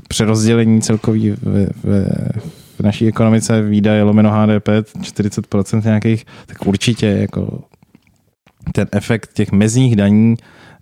přerozdělení 0.09 0.83
celkový 0.83 1.31
ve, 1.31 1.67
ve, 1.85 2.07
v 2.81 2.85
naší 2.85 3.09
ekonomice 3.09 3.63
výdaje 3.63 4.03
lomeno 4.03 4.31
HDP 4.31 4.69
40% 4.69 5.85
nějakých, 5.85 6.27
tak 6.47 6.67
určitě 6.67 7.07
jako 7.07 7.61
ten 8.73 8.89
efekt 8.93 9.33
těch 9.33 9.53
mezních 9.53 9.97
daní 9.97 10.37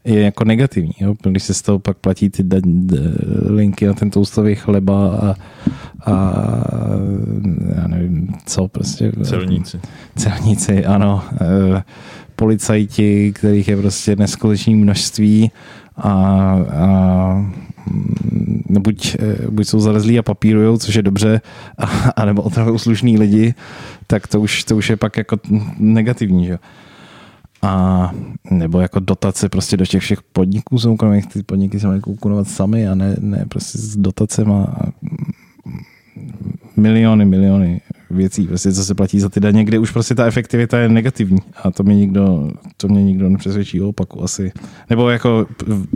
je 0.04 0.22
jako 0.22 0.44
negativní. 0.44 0.92
Jo? 1.00 1.14
Když 1.22 1.42
se 1.42 1.54
z 1.54 1.62
toho 1.62 1.78
pak 1.78 1.96
platí 1.96 2.30
ty 2.30 2.42
daň, 2.42 2.86
linky 3.46 3.86
na 3.86 3.94
ten 3.94 4.10
toustový 4.10 4.54
chleba 4.54 5.16
a, 5.16 5.34
a 6.12 6.44
já 7.76 7.88
nevím, 7.88 8.28
co 8.46 8.68
prostě. 8.68 9.12
Celníci. 9.22 9.80
Celníci, 10.16 10.84
ano. 10.84 11.22
E, 11.40 11.82
policajti, 12.36 13.32
kterých 13.32 13.68
je 13.68 13.76
prostě 13.76 14.16
neskutečné 14.16 14.76
množství 14.76 15.50
a, 15.96 16.10
a 16.76 17.52
buď, 18.68 19.14
e, 19.14 19.50
buď 19.50 19.68
jsou 19.68 19.80
zalezlí 19.80 20.18
a 20.18 20.22
papírujou, 20.22 20.78
což 20.78 20.94
je 20.94 21.02
dobře, 21.02 21.40
a, 21.78 21.84
a 22.10 22.36
otravují 22.36 22.78
slušný 22.78 23.18
lidi, 23.18 23.54
tak 24.06 24.26
to 24.26 24.40
už, 24.40 24.64
to 24.64 24.76
už 24.76 24.90
je 24.90 24.96
pak 24.96 25.16
jako 25.16 25.36
negativní. 25.78 26.46
Že? 26.46 26.58
a 27.62 28.10
nebo 28.50 28.80
jako 28.80 29.00
dotace 29.00 29.48
prostě 29.48 29.76
do 29.76 29.86
těch 29.86 30.02
všech 30.02 30.22
podniků 30.22 30.78
soukromých, 30.78 31.26
ty 31.26 31.42
podniky 31.42 31.80
se 31.80 31.86
mají 31.86 32.00
konkurovat 32.00 32.48
sami 32.48 32.88
a 32.88 32.94
ne, 32.94 33.16
ne 33.20 33.44
prostě 33.48 33.78
s 33.78 33.96
dotacema 33.96 34.76
miliony, 36.76 37.24
miliony 37.24 37.80
věcí, 38.10 38.46
prostě, 38.46 38.72
co 38.72 38.84
se 38.84 38.94
platí 38.94 39.20
za 39.20 39.28
ty 39.28 39.40
daně, 39.40 39.64
kde 39.64 39.78
už 39.78 39.90
prostě 39.90 40.14
ta 40.14 40.26
efektivita 40.26 40.78
je 40.78 40.88
negativní 40.88 41.38
a 41.62 41.70
to 41.70 41.82
mě 41.82 41.94
nikdo, 41.94 42.50
to 42.76 42.88
mě 42.88 43.04
nikdo 43.04 43.28
nepřesvědčí 43.28 43.80
o 43.80 43.88
opaku 43.88 44.22
asi. 44.22 44.52
Nebo 44.90 45.10
jako 45.10 45.46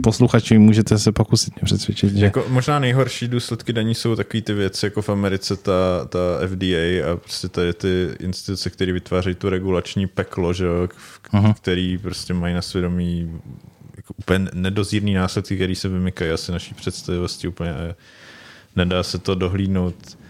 posluchači 0.02 0.58
můžete 0.58 0.98
se 0.98 1.12
pokusit 1.12 1.54
mě 1.54 1.64
přesvědčit, 1.64 2.14
že... 2.14 2.24
Jako 2.24 2.44
možná 2.48 2.78
nejhorší 2.78 3.28
důsledky 3.28 3.72
daní 3.72 3.94
jsou 3.94 4.16
takový 4.16 4.42
ty 4.42 4.54
věci, 4.54 4.86
jako 4.86 5.02
v 5.02 5.08
Americe 5.08 5.56
ta, 5.56 6.04
ta 6.08 6.18
FDA 6.46 7.12
a 7.12 7.16
prostě 7.16 7.48
tady 7.48 7.72
ty 7.72 8.08
instituce, 8.20 8.70
které 8.70 8.92
vytvářejí 8.92 9.34
tu 9.34 9.48
regulační 9.48 10.06
peklo, 10.06 10.52
že 10.52 10.64
jo, 10.64 10.88
uh-huh. 11.32 11.54
který 11.54 11.98
prostě 11.98 12.34
mají 12.34 12.54
na 12.54 12.62
svědomí 12.62 13.40
jako 13.96 14.14
úplně 14.16 14.46
nedozírný 14.52 15.14
následky, 15.14 15.56
který 15.56 15.74
se 15.74 15.88
vymykají 15.88 16.30
asi 16.30 16.52
naší 16.52 16.74
představivosti 16.74 17.48
úplně 17.48 17.74
nedá 18.76 19.02
se 19.02 19.18
to 19.18 19.34
dohlídnout 19.34 19.94
Eh, 20.14 20.21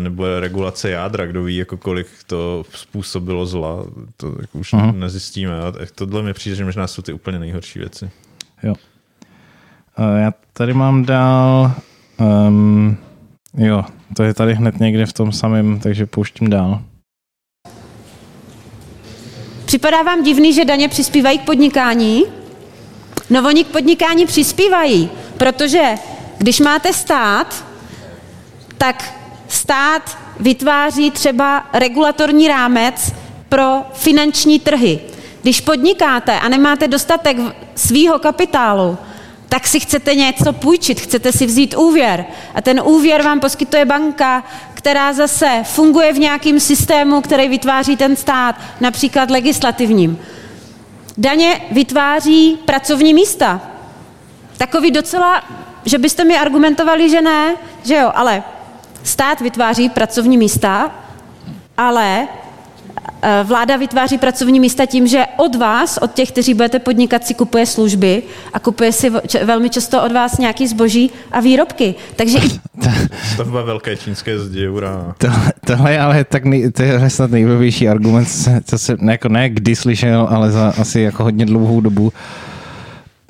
nebo 0.00 0.40
regulace 0.40 0.90
jádra, 0.90 1.26
kdo 1.26 1.42
ví, 1.42 1.56
jako 1.56 1.76
kolik 1.76 2.06
to 2.26 2.64
způsobilo 2.74 3.46
zla, 3.46 3.84
to 4.16 4.26
jako 4.40 4.58
už 4.58 4.72
uh-huh. 4.72 4.98
nezjistíme. 4.98 5.60
A 5.60 5.72
tohle 5.94 6.22
mi 6.22 6.32
přijde, 6.32 6.56
že 6.56 6.64
možná 6.64 6.86
jsou 6.86 7.02
ty 7.02 7.12
úplně 7.12 7.38
nejhorší 7.38 7.78
věci. 7.78 8.10
Jo. 8.62 8.74
Já 10.16 10.32
tady 10.52 10.74
mám 10.74 11.04
dál, 11.04 11.72
um, 12.48 12.96
jo, 13.56 13.84
to 14.16 14.22
je 14.22 14.34
tady 14.34 14.54
hned 14.54 14.80
někde 14.80 15.06
v 15.06 15.12
tom 15.12 15.32
samém, 15.32 15.80
takže 15.80 16.06
pouštím 16.06 16.50
dál. 16.50 16.82
Připadá 19.64 20.02
vám 20.02 20.22
divný, 20.22 20.52
že 20.52 20.64
daně 20.64 20.88
přispívají 20.88 21.38
k 21.38 21.44
podnikání? 21.44 22.22
No 23.30 23.48
oni 23.48 23.64
k 23.64 23.68
podnikání 23.68 24.26
přispívají, 24.26 25.10
protože 25.36 25.94
když 26.38 26.60
máte 26.60 26.92
stát, 26.92 27.66
tak 28.78 29.19
stát 29.52 30.18
vytváří 30.40 31.10
třeba 31.10 31.64
regulatorní 31.72 32.48
rámec 32.48 33.12
pro 33.48 33.82
finanční 33.94 34.60
trhy. 34.60 35.00
Když 35.42 35.60
podnikáte 35.60 36.40
a 36.40 36.48
nemáte 36.48 36.88
dostatek 36.88 37.36
svýho 37.74 38.18
kapitálu, 38.18 38.98
tak 39.48 39.66
si 39.66 39.80
chcete 39.80 40.14
něco 40.14 40.52
půjčit, 40.52 41.00
chcete 41.00 41.32
si 41.32 41.46
vzít 41.46 41.74
úvěr. 41.76 42.24
A 42.54 42.62
ten 42.62 42.80
úvěr 42.84 43.22
vám 43.22 43.40
poskytuje 43.40 43.84
banka, 43.84 44.44
která 44.74 45.12
zase 45.12 45.62
funguje 45.64 46.12
v 46.12 46.18
nějakém 46.18 46.60
systému, 46.60 47.20
který 47.20 47.48
vytváří 47.48 47.96
ten 47.96 48.16
stát, 48.16 48.54
například 48.80 49.30
legislativním. 49.30 50.18
Daně 51.18 51.60
vytváří 51.70 52.58
pracovní 52.64 53.14
místa. 53.14 53.60
Takový 54.58 54.90
docela, 54.90 55.42
že 55.84 55.98
byste 55.98 56.24
mi 56.24 56.38
argumentovali, 56.38 57.10
že 57.10 57.20
ne, 57.20 57.56
že 57.84 57.94
jo, 57.94 58.12
ale 58.14 58.42
Stát 59.02 59.40
vytváří 59.40 59.88
pracovní 59.88 60.38
místa, 60.38 60.90
ale 61.76 62.28
eh, 63.22 63.44
vláda 63.44 63.76
vytváří 63.76 64.18
pracovní 64.18 64.60
místa 64.60 64.86
tím, 64.86 65.06
že 65.06 65.24
od 65.36 65.54
vás, 65.54 65.98
od 65.98 66.12
těch, 66.12 66.32
kteří 66.32 66.54
budete 66.54 66.78
podnikat, 66.78 67.26
si 67.26 67.34
kupuje 67.34 67.66
služby 67.66 68.22
a 68.52 68.58
kupuje 68.58 68.92
si 68.92 69.10
velmi 69.44 69.70
často 69.70 70.02
od 70.02 70.12
vás 70.12 70.38
nějaký 70.38 70.66
zboží 70.66 71.10
a 71.32 71.40
výrobky. 71.40 71.94
Takže 72.16 72.38
Stavba 73.34 73.62
velké 73.62 73.96
čínské 73.96 74.38
zdi, 74.38 74.68
ura. 74.68 75.14
To, 75.18 75.28
tohle 75.66 75.92
je 75.92 76.00
ale 76.00 76.24
tak 76.24 76.44
nej, 76.44 76.70
to 76.70 76.82
je 76.82 77.10
snad 77.10 77.30
nejblbější 77.30 77.88
argument, 77.88 78.28
co 78.64 78.78
se 78.78 78.96
ne, 79.00 79.12
jako 79.12 79.28
ne 79.28 79.48
kdy 79.48 79.76
slyšel, 79.76 80.28
ale 80.30 80.50
za 80.50 80.74
asi 80.80 81.00
jako 81.00 81.22
hodně 81.22 81.46
dlouhou 81.46 81.80
dobu. 81.80 82.12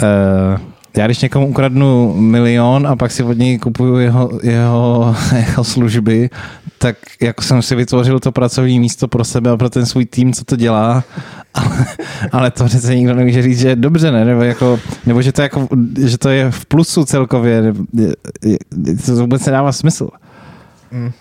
Uh, 0.03 0.61
já 0.97 1.07
když 1.07 1.21
někomu 1.21 1.47
ukradnu 1.47 2.15
milion 2.15 2.87
a 2.87 2.97
pak 2.97 3.11
si 3.11 3.23
od 3.23 3.39
něj 3.39 3.59
kupuju 3.59 3.97
jeho, 3.97 4.31
jeho, 4.43 5.17
jeho 5.37 5.65
služby, 5.65 6.31
tak 6.79 6.97
jako 7.21 7.43
jsem 7.43 7.63
si 7.63 7.75
vytvořil 7.75 8.21
to 8.21 8.33
pracovní 8.33 8.81
místo 8.81 9.09
pro 9.09 9.25
sebe 9.25 9.51
a 9.51 9.57
pro 9.57 9.71
ten 9.71 9.87
svůj 9.87 10.07
tým, 10.07 10.33
co 10.33 10.45
to 10.45 10.57
dělá, 10.57 11.05
ale, 11.55 11.87
ale 12.33 12.51
to 12.51 12.65
přece 12.65 12.97
nikdo 12.97 13.15
nemůže 13.15 13.43
říct, 13.43 13.59
že 13.59 13.69
je 13.69 13.77
dobře, 13.77 14.13
ne? 14.13 14.25
Nebo, 14.25 14.43
jako, 14.43 14.81
nebo 15.07 15.23
že, 15.23 15.33
to 15.33 15.43
jako, 15.43 15.69
že 16.07 16.19
to 16.19 16.29
je 16.29 16.51
v 16.51 16.67
plusu 16.67 17.05
celkově, 17.05 17.75
to 19.07 19.17
vůbec 19.17 19.47
nedává 19.47 19.73
smysl. 19.73 20.09
Mm. 20.91 21.13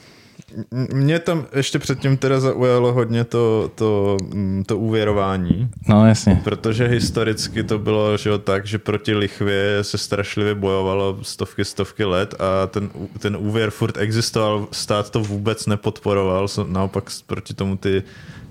Mě 0.94 1.20
tam 1.20 1.46
ještě 1.56 1.80
předtím 1.80 2.18
teda 2.18 2.40
zaujalo 2.40 2.94
hodně 2.94 3.24
to, 3.24 3.72
to, 3.76 4.18
mm, 4.34 4.64
to 4.68 4.78
úvěrování. 4.78 5.70
No 5.88 6.08
jasně. 6.08 6.42
Protože 6.44 6.88
historicky 6.88 7.64
to 7.64 7.80
bylo 7.80 8.18
že 8.18 8.30
jo, 8.30 8.38
tak, 8.38 8.66
že 8.66 8.78
proti 8.78 9.14
lichvě 9.14 9.78
se 9.82 9.98
strašlivě 9.98 10.56
bojovalo 10.56 11.20
stovky, 11.22 11.66
stovky 11.66 12.06
let 12.06 12.36
a 12.40 12.68
ten, 12.68 12.90
ten 13.20 13.38
úvěr 13.40 13.70
furt 13.70 13.98
existoval, 13.98 14.68
stát 14.72 15.10
to 15.10 15.20
vůbec 15.20 15.66
nepodporoval, 15.66 16.48
naopak 16.68 17.10
proti 17.28 17.54
tomu 17.54 17.78
ty, 17.78 18.04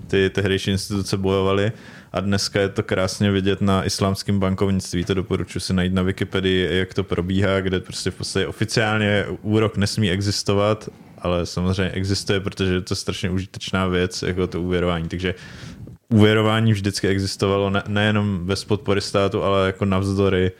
ty 0.07 0.29
tehdejší 0.29 0.71
instituce 0.71 1.17
bojovaly 1.17 1.71
a 2.13 2.19
dneska 2.19 2.61
je 2.61 2.69
to 2.69 2.83
krásně 2.83 3.31
vidět 3.31 3.61
na 3.61 3.83
islámském 3.83 4.39
bankovnictví, 4.39 5.03
to 5.03 5.13
doporučuji 5.13 5.59
si 5.59 5.73
najít 5.73 5.93
na 5.93 6.01
Wikipedii, 6.01 6.77
jak 6.77 6.93
to 6.93 7.03
probíhá, 7.03 7.61
kde 7.61 7.79
prostě 7.79 8.11
v 8.11 8.15
podstatě 8.15 8.47
oficiálně 8.47 9.25
úrok 9.41 9.77
nesmí 9.77 10.11
existovat 10.11 10.89
ale 11.21 11.45
samozřejmě 11.45 11.91
existuje, 11.91 12.39
protože 12.39 12.73
je 12.73 12.81
to 12.81 12.95
strašně 12.95 13.29
užitečná 13.29 13.87
věc, 13.87 14.21
jako 14.21 14.47
to 14.47 14.61
úvěrování. 14.61 15.07
Takže 15.07 15.35
úvěrování 16.09 16.73
vždycky 16.73 17.07
existovalo 17.07 17.69
ne, 17.69 17.83
nejenom 17.87 18.45
bez 18.45 18.65
podpory 18.65 19.01
státu, 19.01 19.43
ale 19.43 19.65
jako 19.65 19.85
navzdory 19.85 20.51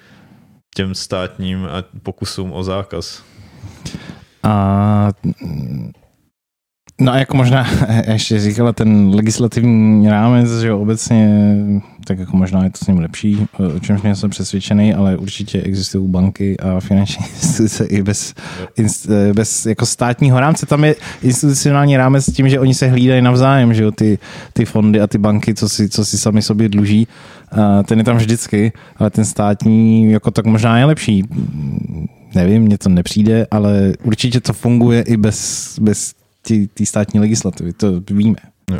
těm 0.76 0.96
státním 0.96 1.68
pokusům 2.04 2.54
o 2.54 2.64
zákaz. 2.64 3.24
A 4.44 5.12
No 7.00 7.12
a 7.12 7.18
jako 7.18 7.38
možná 7.38 7.68
ještě 8.08 8.40
říkala 8.40 8.74
ten 8.74 9.10
legislativní 9.16 10.10
rámec, 10.10 10.60
že 10.62 10.74
obecně, 10.74 11.56
tak 12.06 12.20
jako 12.20 12.38
možná 12.38 12.64
je 12.64 12.70
to 12.70 12.86
s 12.86 12.88
ním 12.88 13.00
lepší, 13.00 13.48
o 13.76 13.80
čemž 13.80 14.02
jsem 14.14 14.30
přesvědčený, 14.30 14.94
ale 14.94 15.18
určitě 15.18 15.62
existují 15.62 16.08
banky 16.08 16.58
a 16.58 16.80
finanční 16.80 17.26
instituce 17.42 17.86
i 17.86 18.04
bez, 18.04 18.34
bez 19.34 19.66
jako 19.66 19.86
státního 19.86 20.40
rámce. 20.40 20.66
Tam 20.66 20.84
je 20.84 20.96
institucionální 21.22 21.98
rámec 21.98 22.26
s 22.26 22.34
tím, 22.34 22.50
že 22.50 22.60
oni 22.60 22.74
se 22.74 22.88
hlídají 22.88 23.22
navzájem, 23.22 23.74
že 23.74 23.84
jo, 23.84 23.92
ty, 23.92 24.18
ty 24.54 24.66
fondy 24.66 25.02
a 25.02 25.08
ty 25.08 25.18
banky, 25.18 25.54
co 25.54 25.70
si, 25.70 25.90
co 25.90 26.06
si 26.06 26.18
sami 26.18 26.42
sobě 26.42 26.70
dluží. 26.70 27.08
A 27.52 27.84
ten 27.84 27.98
je 27.98 28.04
tam 28.04 28.18
vždycky, 28.18 28.72
ale 28.98 29.10
ten 29.10 29.26
státní 29.26 30.12
jako 30.12 30.32
tak 30.32 30.46
možná 30.46 30.80
je 30.80 30.86
lepší. 30.86 31.24
Nevím, 32.36 32.62
mně 32.62 32.78
to 32.78 32.90
nepřijde, 32.90 33.48
ale 33.52 33.94
určitě 34.04 34.40
to 34.40 34.54
funguje 34.54 35.02
i 35.02 35.18
bez, 35.18 35.80
bez 35.82 36.19
té 36.74 36.86
státní 36.86 37.20
legislativy, 37.20 37.74
to 37.74 37.88
víme. 38.10 38.38
Jo. 38.72 38.80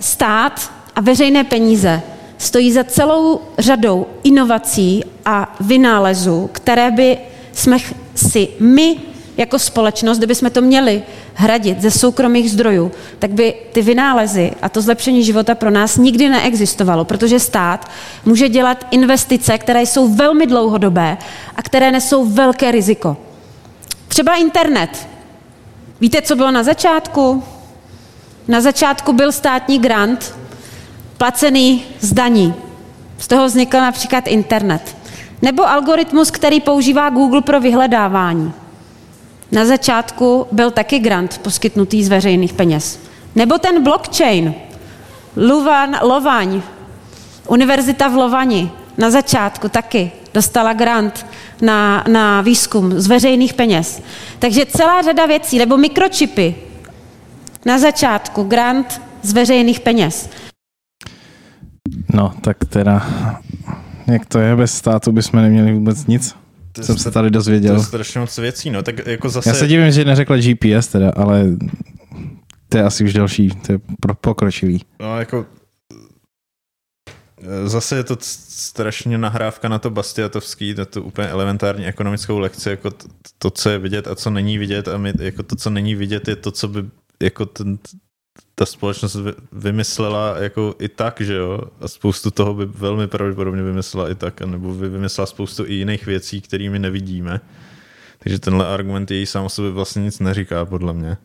Stát 0.00 0.72
a 0.94 1.00
veřejné 1.00 1.44
peníze 1.44 2.02
stojí 2.38 2.72
za 2.72 2.84
celou 2.84 3.40
řadou 3.58 4.06
inovací 4.24 5.04
a 5.24 5.56
vynálezů, 5.60 6.50
které 6.52 6.90
by 6.90 7.18
jsme 7.52 7.78
si 8.14 8.48
my 8.60 8.96
jako 9.36 9.58
společnost, 9.58 10.18
kdyby 10.18 10.34
jsme 10.34 10.50
to 10.50 10.60
měli 10.60 11.02
hradit 11.34 11.80
ze 11.80 11.90
soukromých 11.90 12.50
zdrojů, 12.50 12.92
tak 13.18 13.30
by 13.30 13.54
ty 13.72 13.82
vynálezy 13.82 14.52
a 14.62 14.68
to 14.68 14.80
zlepšení 14.80 15.24
života 15.24 15.54
pro 15.54 15.70
nás 15.70 15.96
nikdy 15.96 16.28
neexistovalo, 16.28 17.04
protože 17.04 17.40
stát 17.40 17.90
může 18.24 18.48
dělat 18.48 18.86
investice, 18.90 19.58
které 19.58 19.82
jsou 19.82 20.14
velmi 20.14 20.46
dlouhodobé 20.46 21.18
a 21.56 21.62
které 21.62 21.92
nesou 21.92 22.24
velké 22.24 22.70
riziko. 22.70 23.16
Třeba 24.08 24.34
internet. 24.34 25.08
Víte, 26.00 26.22
co 26.22 26.36
bylo 26.36 26.50
na 26.50 26.62
začátku? 26.62 27.42
Na 28.48 28.60
začátku 28.60 29.12
byl 29.12 29.32
státní 29.32 29.78
grant, 29.78 30.34
placený 31.18 31.84
z 32.00 32.12
daní. 32.12 32.54
Z 33.18 33.28
toho 33.28 33.46
vznikl 33.46 33.76
například 33.76 34.26
internet. 34.26 34.96
Nebo 35.42 35.68
algoritmus, 35.68 36.30
který 36.30 36.60
používá 36.60 37.10
Google 37.10 37.40
pro 37.40 37.60
vyhledávání. 37.60 38.52
Na 39.52 39.64
začátku 39.64 40.46
byl 40.52 40.70
taky 40.70 40.98
grant 40.98 41.38
poskytnutý 41.38 42.04
z 42.04 42.08
veřejných 42.08 42.52
peněz. 42.52 43.00
Nebo 43.34 43.58
ten 43.58 43.82
blockchain. 43.82 44.54
Luvan, 45.36 45.96
Lovaň, 46.02 46.62
Univerzita 47.48 48.08
v 48.08 48.14
Lovani, 48.14 48.70
na 48.98 49.10
začátku 49.10 49.68
taky 49.68 50.12
dostala 50.34 50.72
grant 50.72 51.26
na, 51.62 52.04
na 52.12 52.40
výzkum 52.40 53.00
z 53.00 53.06
veřejných 53.06 53.54
peněz. 53.54 54.02
Takže 54.38 54.66
celá 54.66 55.02
řada 55.02 55.26
věcí, 55.26 55.58
nebo 55.58 55.76
mikročipy, 55.76 56.54
na 57.66 57.78
začátku 57.78 58.44
grant 58.44 59.02
z 59.22 59.32
veřejných 59.32 59.80
peněz. 59.80 60.30
No, 62.14 62.32
tak 62.40 62.56
teda, 62.64 63.10
jak 64.06 64.26
to 64.26 64.38
je, 64.38 64.56
bez 64.56 64.74
státu 64.74 65.12
bychom 65.12 65.42
neměli 65.42 65.72
vůbec 65.72 66.06
nic? 66.06 66.34
To 66.72 66.82
jsem 66.82 66.98
se 66.98 67.10
tady 67.10 67.30
dozvěděl. 67.30 67.74
To 67.74 67.80
je 67.80 67.86
strašně 67.86 68.20
moc 68.20 68.38
věcí, 68.38 68.70
no, 68.70 68.82
tak 68.82 69.06
jako 69.06 69.28
zase... 69.28 69.48
Já 69.48 69.54
se 69.54 69.66
divím, 69.66 69.90
že 69.90 70.04
neřekla 70.04 70.36
GPS 70.36 70.88
teda, 70.88 71.12
ale 71.16 71.44
to 72.68 72.78
je 72.78 72.84
asi 72.84 73.04
už 73.04 73.12
další, 73.12 73.48
to 73.48 73.72
je 73.72 73.78
pokročilý. 74.20 74.84
No, 75.00 75.18
jako 75.18 75.46
Zase 77.64 77.96
je 77.96 78.04
to 78.04 78.16
strašně 78.20 79.18
nahrávka 79.18 79.68
na 79.68 79.78
to 79.78 79.90
Bastiatovský, 79.90 80.74
na 80.74 80.84
to 80.84 81.02
úplně 81.02 81.28
elementární 81.28 81.86
ekonomickou 81.86 82.38
lekci, 82.38 82.70
jako 82.70 82.90
to, 82.90 83.06
to, 83.38 83.50
co 83.50 83.70
je 83.70 83.78
vidět 83.78 84.08
a 84.08 84.14
co 84.14 84.30
není 84.30 84.58
vidět 84.58 84.88
a 84.88 84.98
my, 84.98 85.12
jako 85.18 85.42
to, 85.42 85.56
co 85.56 85.70
není 85.70 85.94
vidět, 85.94 86.28
je 86.28 86.36
to, 86.36 86.50
co 86.50 86.68
by 86.68 86.84
jako 87.22 87.46
ten, 87.46 87.78
ta 88.54 88.66
společnost 88.66 89.16
vymyslela 89.52 90.38
jako 90.38 90.74
i 90.78 90.88
tak, 90.88 91.20
že 91.20 91.34
jo, 91.34 91.60
a 91.80 91.88
spoustu 91.88 92.30
toho 92.30 92.54
by 92.54 92.66
velmi 92.66 93.06
pravděpodobně 93.06 93.62
vymyslela 93.62 94.10
i 94.10 94.14
tak, 94.14 94.40
nebo 94.40 94.74
by 94.74 94.88
vymyslela 94.88 95.26
spoustu 95.26 95.66
i 95.66 95.74
jiných 95.74 96.06
věcí, 96.06 96.40
kterými 96.40 96.78
nevidíme. 96.78 97.40
Takže 98.18 98.38
tenhle 98.38 98.66
argument 98.66 99.10
její 99.10 99.26
sám 99.26 99.44
o 99.44 99.48
sobě 99.48 99.70
vlastně 99.70 100.02
nic 100.02 100.18
neříká, 100.18 100.64
podle 100.64 100.92
mě. 100.92 101.16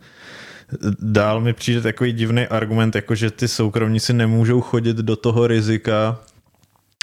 Dál 0.99 1.41
mi 1.41 1.53
přijde 1.53 1.81
takový 1.81 2.13
divný 2.13 2.47
argument, 2.47 2.95
jako 2.95 3.15
že 3.15 3.31
ty 3.31 3.47
soukromníci 3.47 4.13
nemůžou 4.13 4.61
chodit 4.61 4.97
do 4.97 5.15
toho 5.15 5.47
rizika, 5.47 6.19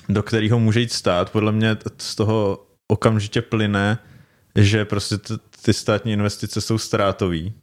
do 0.09 0.23
kterého 0.23 0.59
může 0.59 0.81
jít 0.81 0.93
stát. 0.93 1.31
Podle 1.31 1.53
mě 1.53 1.77
z 1.99 2.15
toho 2.15 2.67
okamžitě 2.93 3.43
plyne, 3.43 3.99
že 4.57 4.85
prostě 4.85 5.17
ty 5.65 5.73
státní 5.73 6.13
investice 6.13 6.61
jsou 6.61 6.79
ztrátový, 6.79 7.55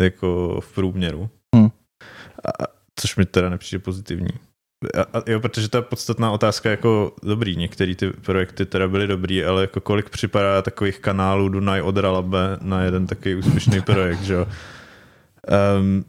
jako 0.00 0.60
v 0.60 0.74
průměru. 0.74 1.30
Hmm. 1.54 1.70
A, 2.46 2.64
což 3.00 3.16
mi 3.16 3.24
teda 3.24 3.48
nepřijde 3.48 3.82
pozitivní. 3.82 4.30
A, 4.98 5.18
a 5.18 5.22
jo, 5.26 5.40
protože 5.40 5.68
to 5.68 5.78
je 5.78 5.82
podstatná 5.82 6.30
otázka, 6.30 6.70
jako 6.70 7.16
dobrý, 7.22 7.56
některé 7.56 7.94
ty 7.94 8.10
projekty 8.10 8.66
teda 8.66 8.88
byly 8.88 9.06
dobrý, 9.06 9.44
ale 9.44 9.60
jako 9.60 9.80
kolik 9.80 10.10
připadá 10.10 10.62
takových 10.62 10.98
kanálů 10.98 11.48
Dunaj 11.48 11.80
od 11.80 11.96
Ralabe 11.96 12.58
na 12.62 12.82
jeden 12.82 13.06
takový 13.06 13.34
úspěšný 13.34 13.80
projekt, 13.80 14.22
že 14.22 14.34
jo? 14.34 14.46
Um, 15.78 16.04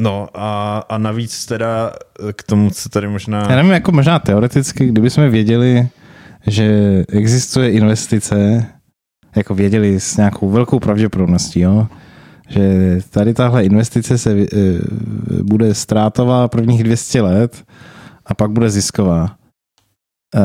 no 0.00 0.28
a, 0.34 0.78
a 0.88 0.98
navíc 0.98 1.46
teda 1.46 1.92
k 2.32 2.42
tomu, 2.42 2.70
co 2.70 2.88
tady 2.88 3.08
možná... 3.08 3.46
Já 3.50 3.56
nevím, 3.56 3.72
jako 3.72 3.92
možná 3.92 4.18
teoreticky, 4.18 4.86
kdyby 4.86 5.10
jsme 5.10 5.30
věděli, 5.30 5.88
že 6.46 7.04
existuje 7.08 7.70
investice, 7.70 8.66
jako 9.36 9.54
věděli 9.54 10.00
s 10.00 10.16
nějakou 10.16 10.50
velkou 10.50 10.78
pravděpodobností, 10.78 11.60
jo, 11.60 11.86
že 12.48 12.98
tady 13.10 13.34
tahle 13.34 13.64
investice 13.64 14.18
se 14.18 14.32
e, 14.32 14.46
bude 15.42 15.74
ztrátová 15.74 16.48
prvních 16.48 16.84
200 16.84 17.20
let 17.20 17.64
a 18.26 18.34
pak 18.34 18.50
bude 18.50 18.70
zisková. 18.70 19.36
E, 20.36 20.40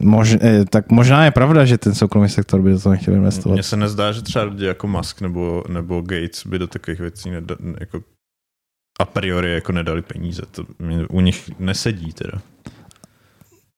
Mož, 0.00 0.36
eh, 0.40 0.64
tak 0.64 0.90
možná 0.90 1.24
je 1.24 1.30
pravda, 1.30 1.64
že 1.64 1.78
ten 1.78 1.94
soukromý 1.94 2.28
sektor 2.28 2.62
by 2.62 2.70
do 2.72 2.80
toho 2.80 2.92
nechtěl 2.92 3.14
investovat. 3.14 3.52
Mně 3.52 3.62
se 3.62 3.76
nezdá, 3.76 4.12
že 4.12 4.22
třeba 4.22 4.44
lidi 4.44 4.64
jako 4.64 4.86
Musk 4.86 5.20
nebo, 5.20 5.64
nebo 5.68 6.00
Gates 6.00 6.46
by 6.46 6.58
do 6.58 6.66
takových 6.66 7.00
věcí 7.00 7.30
neda, 7.30 7.56
jako 7.80 8.02
a 9.00 9.04
priori 9.04 9.54
jako 9.54 9.72
nedali 9.72 10.02
peníze. 10.02 10.42
To 10.50 10.64
u 11.10 11.20
nich 11.20 11.50
nesedí 11.58 12.12
teda. 12.12 12.38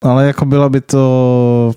Ale 0.02 0.26
jako 0.26 0.44
byla 0.44 0.68
by 0.68 0.80
to 0.80 1.74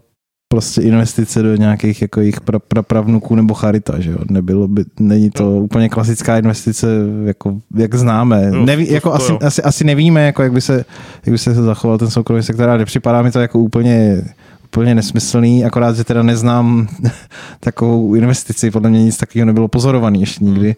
prostě 0.48 0.82
investice 0.82 1.44
do 1.44 1.56
nějakých 1.56 2.02
jako 2.02 2.20
jejich 2.20 2.42
pra, 2.42 2.60
pra, 2.60 2.84
pravnuků 2.84 3.36
nebo 3.36 3.54
charita, 3.54 4.00
že 4.00 4.12
jo? 4.12 4.18
Nebylo 4.30 4.68
by, 4.68 4.86
není 5.00 5.30
to 5.30 5.44
no. 5.44 5.58
úplně 5.58 5.90
klasická 5.90 6.38
investice, 6.38 6.88
jako, 7.26 7.62
jak 7.76 7.96
známe. 7.96 8.52
No, 8.52 8.66
Neví, 8.66 8.92
jako 8.92 9.10
to, 9.10 9.16
asi, 9.16 9.28
to, 9.28 9.46
asi, 9.46 9.62
asi, 9.62 9.84
nevíme, 9.84 10.26
jako 10.26 10.44
jak 10.44 10.54
by 10.54 10.62
se, 10.62 10.86
jak 11.26 11.32
by 11.32 11.38
se 11.38 11.54
zachoval 11.54 11.98
ten 11.98 12.10
soukromý 12.10 12.44
sektor, 12.44 12.70
ale 12.70 12.78
nepřipadá 12.78 13.22
mi 13.22 13.32
to 13.32 13.40
jako 13.40 13.60
úplně 13.60 14.24
úplně 14.68 14.96
nesmyslný, 14.96 15.66
akorát, 15.66 15.96
že 15.96 16.04
teda 16.04 16.24
neznám 16.24 16.88
takovou 17.60 18.16
investici, 18.16 18.72
podle 18.72 18.90
mě 18.90 19.04
nic 19.04 19.18
takového 19.18 19.46
nebylo 19.46 19.68
pozorovaný 19.68 20.20
ještě 20.20 20.46
nikdy. 20.46 20.76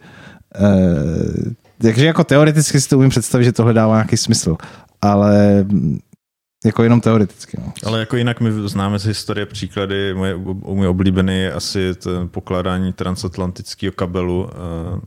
E, 0.55 0.67
takže 1.81 2.05
jako 2.05 2.23
teoreticky 2.23 2.81
si 2.81 2.89
to 2.89 2.97
umím 2.97 3.09
představit, 3.09 3.43
že 3.43 3.51
tohle 3.51 3.73
dává 3.73 3.95
nějaký 3.95 4.17
smysl, 4.17 4.57
ale 5.01 5.65
jako 6.65 6.83
jenom 6.83 7.01
teoreticky. 7.01 7.57
No. 7.59 7.73
Ale 7.85 7.99
jako 7.99 8.17
jinak 8.17 8.41
my 8.41 8.51
známe 8.51 8.99
z 8.99 9.05
historie 9.05 9.45
příklady, 9.45 10.13
moje, 10.13 10.37
můj 10.53 10.87
oblíbený 10.87 11.39
je 11.39 11.53
asi 11.53 11.95
ten 11.95 12.29
pokládání 12.29 12.93
transatlantického 12.93 13.91
kabelu 13.91 14.43
uh, 14.43 14.99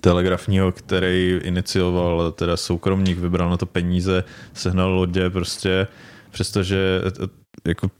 telegrafního, 0.00 0.72
který 0.72 1.40
inicioval 1.42 2.32
teda 2.32 2.56
soukromník, 2.56 3.18
vybral 3.18 3.50
na 3.50 3.56
to 3.56 3.66
peníze, 3.66 4.24
sehnal 4.52 4.90
lodě 4.90 5.30
prostě, 5.30 5.86
přestože 6.30 7.00
eh, 7.06 7.28
jako 7.68 7.90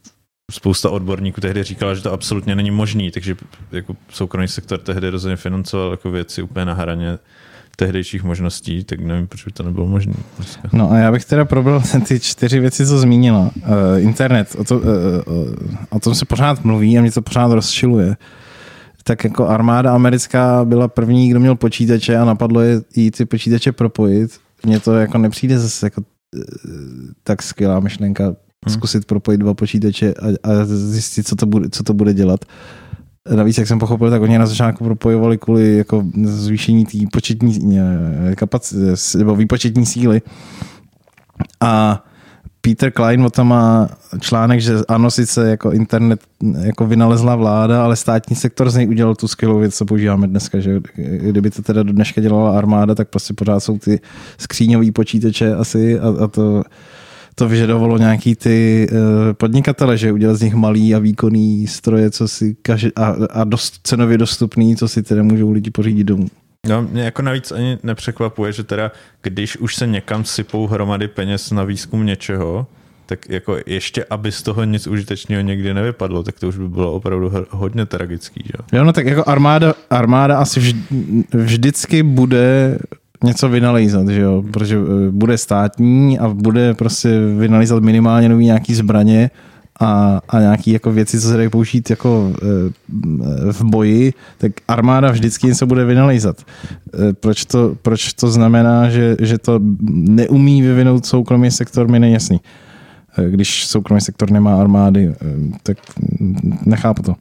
spousta 0.51 0.89
odborníků 0.89 1.41
tehdy 1.41 1.63
říkala, 1.63 1.93
že 1.93 2.01
to 2.01 2.13
absolutně 2.13 2.55
není 2.55 2.71
možný, 2.71 3.11
takže 3.11 3.35
jako 3.71 3.95
soukromý 4.09 4.47
sektor 4.47 4.79
tehdy 4.79 5.09
rozhodně 5.09 5.35
financoval 5.35 5.91
jako 5.91 6.11
věci 6.11 6.41
úplně 6.41 6.65
na 6.65 6.73
hraně 6.73 7.19
tehdejších 7.75 8.23
možností, 8.23 8.83
tak 8.83 8.99
nevím, 8.99 9.27
proč 9.27 9.45
by 9.45 9.51
to 9.51 9.63
nebylo 9.63 9.87
možné. 9.87 10.13
No 10.73 10.91
a 10.91 10.97
já 10.97 11.11
bych 11.11 11.25
teda 11.25 11.45
probral 11.45 11.81
ty 12.07 12.19
čtyři 12.19 12.59
věci, 12.59 12.87
co 12.87 12.99
zmínila. 12.99 13.39
Uh, 13.41 13.51
internet, 13.97 14.55
o, 14.57 14.63
to, 14.63 14.77
uh, 14.77 14.83
uh, 14.83 15.53
o 15.89 15.99
tom 15.99 16.15
se 16.15 16.25
pořád 16.25 16.63
mluví 16.63 16.97
a 16.97 17.01
mě 17.01 17.11
to 17.11 17.21
pořád 17.21 17.51
rozčiluje. 17.51 18.17
Tak 19.03 19.23
jako 19.23 19.47
armáda 19.47 19.93
americká 19.93 20.65
byla 20.65 20.87
první, 20.87 21.29
kdo 21.29 21.39
měl 21.39 21.55
počítače 21.55 22.17
a 22.17 22.25
napadlo 22.25 22.61
je 22.61 22.81
jí 22.95 23.11
ty 23.11 23.25
počítače 23.25 23.71
propojit. 23.71 24.31
Mně 24.65 24.79
to 24.79 24.93
jako 24.93 25.17
nepřijde 25.17 25.59
zase 25.59 25.85
jako 25.85 26.01
uh, 26.01 26.41
tak 27.23 27.41
skvělá 27.41 27.79
myšlenka 27.79 28.23
hmm. 28.23 28.35
zkusit 28.73 29.05
propojit 29.05 29.41
dva 29.41 29.53
počítače 29.53 30.13
a, 30.13 30.49
a 30.49 30.65
zjistit, 30.65 31.27
co 31.27 31.35
to 31.35 31.45
bude, 31.45 31.69
co 31.69 31.83
to 31.83 31.93
bude 31.93 32.13
dělat. 32.13 32.45
Navíc, 33.29 33.57
jak 33.57 33.67
jsem 33.67 33.79
pochopil, 33.79 34.09
tak 34.09 34.21
oni 34.21 34.37
na 34.37 34.45
začátku 34.45 34.83
propojovali 34.83 35.37
kvůli 35.37 35.77
jako 35.77 36.05
zvýšení 36.23 36.85
té 36.85 36.97
početní 37.11 37.79
kapac- 38.35 39.17
nebo 39.17 39.35
výpočetní 39.35 39.85
síly. 39.85 40.21
A 41.61 42.03
Peter 42.61 42.91
Klein 42.91 43.21
o 43.21 43.29
tom 43.29 43.47
má 43.47 43.89
článek, 44.19 44.61
že 44.61 44.73
ano, 44.87 45.11
sice 45.11 45.49
jako 45.49 45.71
internet 45.71 46.19
jako 46.61 46.87
vynalezla 46.87 47.35
vláda, 47.35 47.83
ale 47.83 47.95
státní 47.95 48.35
sektor 48.35 48.69
z 48.69 48.75
něj 48.75 48.89
udělal 48.89 49.15
tu 49.15 49.27
skvělou 49.27 49.59
věc, 49.59 49.75
co 49.75 49.85
používáme 49.85 50.27
dneska, 50.27 50.59
že 50.59 50.81
kdyby 50.95 51.51
to 51.51 51.61
teda 51.61 51.83
do 51.83 51.93
dneška 51.93 52.21
dělala 52.21 52.57
armáda, 52.57 52.95
tak 52.95 53.09
prostě 53.09 53.33
pořád 53.33 53.59
jsou 53.59 53.77
ty 53.77 53.99
skříňový 54.37 54.91
počítače 54.91 55.55
asi 55.55 55.99
a, 55.99 56.23
a 56.23 56.27
to 56.27 56.63
to 57.35 57.47
vyžadovalo 57.47 57.97
nějaký 57.97 58.35
ty 58.35 58.87
uh, 58.91 58.97
podnikatele, 59.33 59.97
že 59.97 60.11
udělat 60.11 60.35
z 60.35 60.41
nich 60.41 60.55
malý 60.55 60.95
a 60.95 60.99
výkonný 60.99 61.67
stroje, 61.67 62.11
co 62.11 62.27
si 62.27 62.55
každý, 62.61 62.89
a, 62.95 63.15
a 63.29 63.43
dost, 63.43 63.79
cenově 63.83 64.17
dostupný, 64.17 64.75
co 64.75 64.87
si 64.87 65.03
tedy 65.03 65.23
můžou 65.23 65.51
lidi 65.51 65.71
pořídit 65.71 66.03
domů. 66.03 66.27
No, 66.67 66.81
mě 66.81 67.03
jako 67.03 67.21
navíc 67.21 67.51
ani 67.51 67.77
nepřekvapuje, 67.83 68.51
že 68.51 68.63
teda, 68.63 68.91
když 69.21 69.57
už 69.57 69.75
se 69.75 69.87
někam 69.87 70.25
sypou 70.25 70.67
hromady 70.67 71.07
peněz 71.07 71.51
na 71.51 71.63
výzkum 71.63 72.05
něčeho, 72.05 72.67
tak 73.05 73.29
jako 73.29 73.57
ještě, 73.65 74.05
aby 74.09 74.31
z 74.31 74.41
toho 74.41 74.63
nic 74.63 74.87
užitečného 74.87 75.41
někdy 75.41 75.73
nevypadlo, 75.73 76.23
tak 76.23 76.39
to 76.39 76.47
už 76.47 76.57
by 76.57 76.69
bylo 76.69 76.93
opravdu 76.93 77.31
hodně 77.49 77.85
tragický. 77.85 78.43
Že? 78.45 78.77
Jo, 78.77 78.83
no 78.83 78.93
tak 78.93 79.05
jako 79.05 79.23
armáda, 79.27 79.73
armáda 79.89 80.39
asi 80.39 80.59
vždy, 80.59 80.79
vždycky 81.33 82.03
bude 82.03 82.77
něco 83.23 83.49
vynalízat, 83.49 84.07
že 84.07 84.21
jo? 84.21 84.43
protože 84.51 84.75
eh, 84.75 85.11
bude 85.11 85.37
státní 85.37 86.19
a 86.19 86.27
bude 86.27 86.73
prostě 86.73 87.19
vynalízat 87.37 87.83
minimálně 87.83 88.29
nový 88.29 88.45
nějaký 88.45 88.75
zbraně 88.75 89.29
a, 89.79 90.21
a 90.29 90.39
nějaký 90.39 90.71
jako 90.71 90.91
věci, 90.91 91.21
co 91.21 91.27
se 91.27 91.37
dají 91.37 91.49
použít 91.49 91.89
jako 91.89 92.33
eh, 92.35 92.45
v 93.51 93.61
boji, 93.63 94.13
tak 94.37 94.51
armáda 94.67 95.11
vždycky 95.11 95.47
něco 95.47 95.65
bude 95.65 95.85
vynalízat. 95.85 96.41
Eh, 96.41 97.13
proč 97.13 97.45
to, 97.45 97.75
proč 97.81 98.13
to 98.13 98.27
znamená, 98.27 98.89
že, 98.89 99.15
že 99.21 99.37
to 99.37 99.59
neumí 99.91 100.61
vyvinout 100.61 101.05
soukromý 101.05 101.51
sektor, 101.51 101.87
mi 101.87 101.99
není 101.99 102.13
jasný. 102.13 102.41
Když 103.29 103.67
soukromý 103.67 104.01
sektor 104.01 104.31
nemá 104.31 104.61
armády, 104.61 105.13
tak 105.63 105.77
nechápu 106.65 107.01
to. 107.03 107.15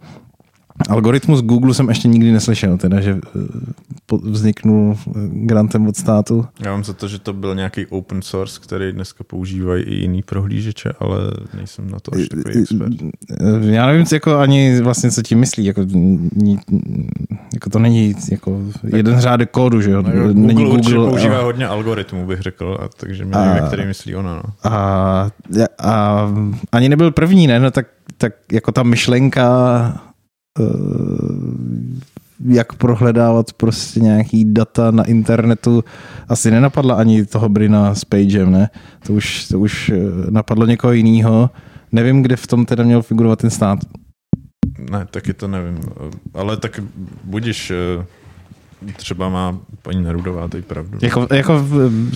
Algoritmus 0.89 1.43
Google 1.43 1.75
jsem 1.75 1.89
ještě 1.89 2.09
nikdy 2.09 2.33
neslyšel, 2.33 2.79
teda, 2.79 3.01
že 3.01 3.19
eh, 3.37 4.17
vzniknul 4.23 4.97
eh, 4.97 5.11
grantem 5.33 5.87
od 5.87 5.97
státu. 5.97 6.47
Já 6.61 6.71
mám 6.71 6.85
za 6.85 6.93
to, 6.93 7.09
že 7.09 7.19
to 7.19 7.33
byl 7.33 7.55
nějaký 7.55 7.87
open 7.87 8.23
source, 8.23 8.61
který 8.61 8.93
dneska 8.93 9.25
používají 9.25 9.85
i 9.85 9.95
jiný 9.95 10.23
prohlížeče, 10.23 10.93
ale 11.01 11.19
nejsem 11.57 11.91
na 11.91 12.01
to 12.01 12.15
až 12.15 12.29
takový 12.29 12.61
expert. 12.61 12.93
Já 13.61 13.87
nevím, 13.87 14.07
jako 14.13 14.39
ani 14.39 14.81
vlastně, 14.81 15.11
co 15.11 15.23
tím 15.23 15.39
myslí. 15.39 15.65
Jako, 15.65 15.81
jako 17.55 17.71
to 17.71 17.79
není 17.79 18.15
jako 18.31 18.63
jeden 18.97 19.21
řádek 19.21 19.51
kódu, 19.51 19.81
že 19.81 19.91
jo? 19.91 20.03
No, 20.03 20.11
jo 20.13 20.29
není 20.33 20.65
Google, 20.65 20.81
Google 20.81 21.11
používá 21.11 21.39
a... 21.39 21.43
hodně 21.43 21.67
algoritmů, 21.67 22.27
bych 22.27 22.41
řekl, 22.41 22.79
a 22.83 22.89
takže 22.97 23.25
mi 23.25 23.31
nevím, 23.31 23.67
který 23.67 23.87
myslí 23.87 24.17
ona. 24.17 24.35
No. 24.35 24.43
A, 24.71 25.31
a, 25.79 26.29
ani 26.73 26.89
nebyl 26.89 27.11
první, 27.11 27.47
ne? 27.47 27.61
No 27.61 27.71
tak, 27.71 27.87
tak 28.19 28.33
jako 28.53 28.73
ta 28.73 28.83
myšlenka 28.83 29.45
Eh, 29.85 30.14
jak 32.45 32.73
prohledávat 32.73 33.53
prostě 33.53 34.01
nějaký 34.01 34.45
data 34.45 34.91
na 34.91 35.05
internetu. 35.05 35.85
Asi 36.29 36.51
nenapadla 36.51 36.95
ani 36.95 37.27
toho 37.27 37.49
Brina 37.49 37.95
s 37.95 38.05
Pagem, 38.05 38.53
ne? 38.53 38.71
To 39.07 39.13
už, 39.13 39.49
to 39.49 39.61
už 39.61 39.89
eh, 39.89 39.97
napadlo 40.31 40.67
někoho 40.67 40.93
jiného. 40.93 41.51
Nevím, 41.93 42.23
kde 42.23 42.37
v 42.37 42.47
tom 42.47 42.67
teda 42.67 42.85
měl 42.85 43.03
figurovat 43.03 43.39
ten 43.39 43.51
stát. 43.51 43.79
Ne, 44.91 45.07
taky 45.11 45.33
to 45.33 45.49
nevím. 45.49 45.81
Ale 46.35 46.57
tak 46.57 46.81
budíš 47.25 47.71
eh, 47.71 48.07
třeba 48.97 49.29
má 49.29 49.59
paní 49.83 50.03
Nerudová 50.03 50.49
tady 50.49 50.63
pravdu. 50.63 50.99
Jako, 51.03 51.27
jako 51.33 51.65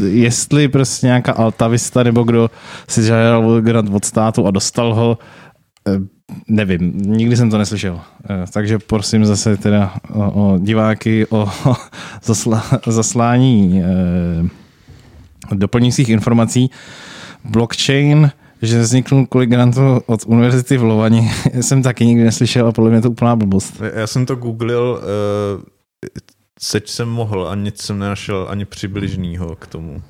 jestli 0.05 0.69
prostě 0.69 1.07
nějaká 1.07 1.33
altavista 1.33 2.03
nebo 2.03 2.23
kdo 2.23 2.51
si 2.89 3.03
žádal 3.03 3.61
grant 3.61 3.91
od 3.93 4.05
státu 4.05 4.47
a 4.47 4.51
dostal 4.51 4.95
ho, 4.95 5.19
Nevím, 6.49 6.93
nikdy 6.97 7.37
jsem 7.37 7.51
to 7.51 7.59
neslyšel. 7.59 8.01
Eh, 8.31 8.45
takže 8.53 8.79
prosím 8.79 9.25
zase 9.25 9.57
teda 9.57 9.95
o, 10.13 10.31
o 10.31 10.59
diváky 10.59 11.27
o, 11.27 11.49
o 11.67 11.75
zasla, 12.23 12.65
zaslání 12.87 13.83
eh, 13.83 15.55
doplňujících 15.55 16.09
informací. 16.09 16.71
Blockchain, 17.45 18.31
že 18.63 18.81
vznikl 18.81 19.27
kvůli 19.27 19.47
grantu 19.47 19.81
od 20.07 20.21
univerzity 20.27 20.77
v 20.77 20.83
Lovani, 20.83 21.31
jsem 21.61 21.83
taky 21.83 22.07
nikdy 22.07 22.25
neslyšel 22.25 22.67
a 22.67 22.73
podle 22.73 22.91
mě 22.91 23.01
to 23.01 23.11
úplná 23.11 23.37
blbost. 23.37 23.83
Já 23.95 24.07
jsem 24.07 24.27
to 24.27 24.37
googlil, 24.37 25.01
uh, 25.57 25.63
seč 26.61 26.89
jsem 26.89 27.09
mohl 27.09 27.49
a 27.49 27.55
nic 27.55 27.83
jsem 27.83 27.99
nenašel 27.99 28.47
ani 28.51 28.65
přibližného 28.65 29.57
k 29.57 29.67
tomu. 29.67 30.03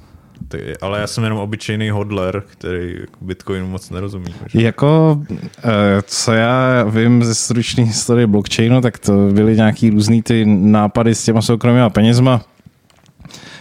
Ty, 0.49 0.77
ale 0.81 1.01
já 1.01 1.07
jsem 1.07 1.25
jenom 1.25 1.39
obyčejný 1.39 1.91
hodler, 1.91 2.43
který 2.47 2.97
Bitcoinu 3.21 3.67
moc 3.67 3.91
nerozumí. 3.91 4.35
Že? 4.47 4.63
Jako, 4.63 5.21
eh, 5.65 5.71
co 6.07 6.33
já 6.33 6.85
vím 6.85 7.25
ze 7.25 7.35
stručné 7.35 7.85
historie 7.85 8.27
blockchainu, 8.27 8.81
tak 8.81 8.99
to 8.99 9.13
byly 9.33 9.57
nějaký 9.57 9.91
různý 9.91 10.23
ty 10.23 10.45
nápady 10.47 11.15
s 11.15 11.25
těma 11.25 11.43
soukromými 11.43 11.91
penězma, 11.91 12.41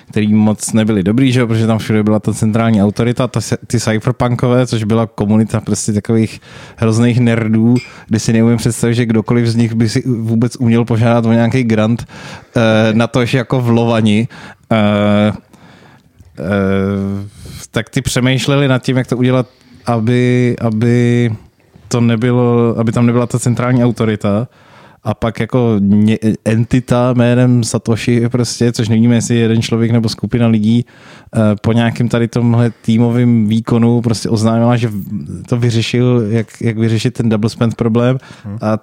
který 0.10 0.34
moc 0.34 0.74
nebyly 0.74 1.04
dobrý, 1.04 1.32
že? 1.32 1.46
protože 1.46 1.68
tam 1.68 1.78
všude 1.78 2.04
byla 2.04 2.20
ta 2.20 2.34
centrální 2.34 2.84
autorita, 2.84 3.28
ta, 3.28 3.40
ty 3.68 3.80
cypherpunkové, 3.80 4.68
což 4.68 4.84
byla 4.84 5.06
komunita 5.08 5.62
prostě 5.62 5.94
takových 5.94 6.42
hrozných 6.76 7.20
nerdů, 7.20 7.76
kdy 8.08 8.20
si 8.20 8.34
neumím 8.34 8.58
představit, 8.58 8.96
že 8.96 9.06
kdokoliv 9.06 9.48
z 9.48 9.56
nich 9.56 9.74
by 9.74 9.90
si 9.90 10.04
vůbec 10.08 10.56
uměl 10.56 10.86
požádat 10.86 11.26
o 11.26 11.34
nějaký 11.34 11.64
grant 11.64 12.06
eh, 12.56 12.94
na 12.94 13.08
to, 13.08 13.26
že 13.26 13.38
jako 13.38 13.62
v 13.62 13.70
Lovani. 13.70 14.28
Eh, 14.72 15.32
tak 17.72 17.90
ty 17.90 18.02
přemýšleli 18.02 18.68
nad 18.68 18.84
tím, 18.84 18.98
jak 18.98 19.08
to 19.08 19.18
udělat, 19.18 19.48
aby, 19.86 20.56
aby 20.62 21.32
to 21.88 22.02
nebylo, 22.02 22.76
aby 22.78 22.92
tam 22.92 23.06
nebyla 23.06 23.28
ta 23.28 23.40
centrální 23.40 23.84
autorita 23.84 24.48
a 25.04 25.14
pak 25.14 25.40
jako 25.40 25.80
entita 26.46 27.14
jménem 27.14 27.64
Satoshi 27.64 28.30
prostě, 28.30 28.72
což 28.72 28.90
nevíme, 28.90 29.16
jestli 29.16 29.36
jeden 29.36 29.62
člověk 29.62 29.92
nebo 29.92 30.10
skupina 30.10 30.48
lidí 30.48 30.86
eh, 31.36 31.40
po 31.62 31.74
nějakém 31.74 32.10
tady 32.10 32.28
tomhle 32.28 32.72
týmovém 32.82 33.48
výkonu 33.48 34.02
prostě 34.02 34.30
oznámila, 34.30 34.78
že 34.78 34.92
to 35.50 35.58
vyřešil, 35.58 36.24
jak, 36.30 36.62
jak 36.62 36.78
vyřešit 36.78 37.14
ten 37.14 37.30
double 37.30 37.50
spend 37.50 37.76
problém 37.76 38.18
hmm. 38.44 38.58
a 38.62 38.78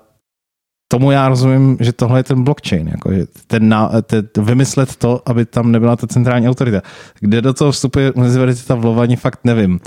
tomu 0.95 1.11
já 1.11 1.29
rozumím, 1.29 1.77
že 1.81 1.93
tohle 1.93 2.19
je 2.19 2.25
ten 2.25 2.45
blockchain, 2.45 2.89
jako 2.89 3.11
ten, 3.47 3.69
na, 3.69 3.91
ten, 4.03 4.29
vymyslet 4.39 4.97
to, 4.97 5.23
aby 5.27 5.45
tam 5.45 5.73
nebyla 5.73 5.97
ta 5.97 6.07
centrální 6.07 6.49
autorita. 6.49 6.83
Kde 7.21 7.43
do 7.43 7.55
toho 7.55 7.73
vstupuje 7.73 8.13
univerzita 8.13 8.75
v 8.75 8.85
Lovani, 8.85 9.17
fakt 9.17 9.41
nevím. 9.45 9.81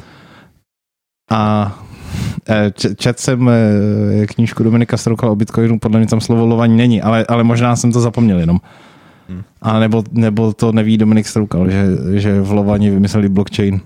A 1.31 1.71
eh, 2.49 2.71
čet 2.95 3.19
jsem 3.19 3.49
eh, 3.49 4.27
knížku 4.27 4.63
Dominika 4.63 4.97
Stroukala 4.97 5.31
o 5.31 5.35
Bitcoinu, 5.35 5.79
podle 5.79 5.99
mě 5.99 6.07
tam 6.07 6.21
slovo 6.21 6.45
lování 6.45 6.77
není, 6.77 7.01
ale, 7.01 7.25
ale 7.29 7.43
možná 7.43 7.75
jsem 7.75 7.91
to 7.91 8.01
zapomněl 8.01 8.39
jenom. 8.39 8.59
Hmm. 9.29 9.43
A 9.61 9.79
nebo, 9.79 10.03
nebo 10.11 10.53
to 10.53 10.71
neví 10.71 10.97
Dominik 10.97 11.27
Stroukal, 11.27 11.69
že, 11.69 11.85
že 12.13 12.41
v 12.41 12.51
Lovani 12.51 12.89
vymysleli 12.89 13.29
blockchain 13.29 13.81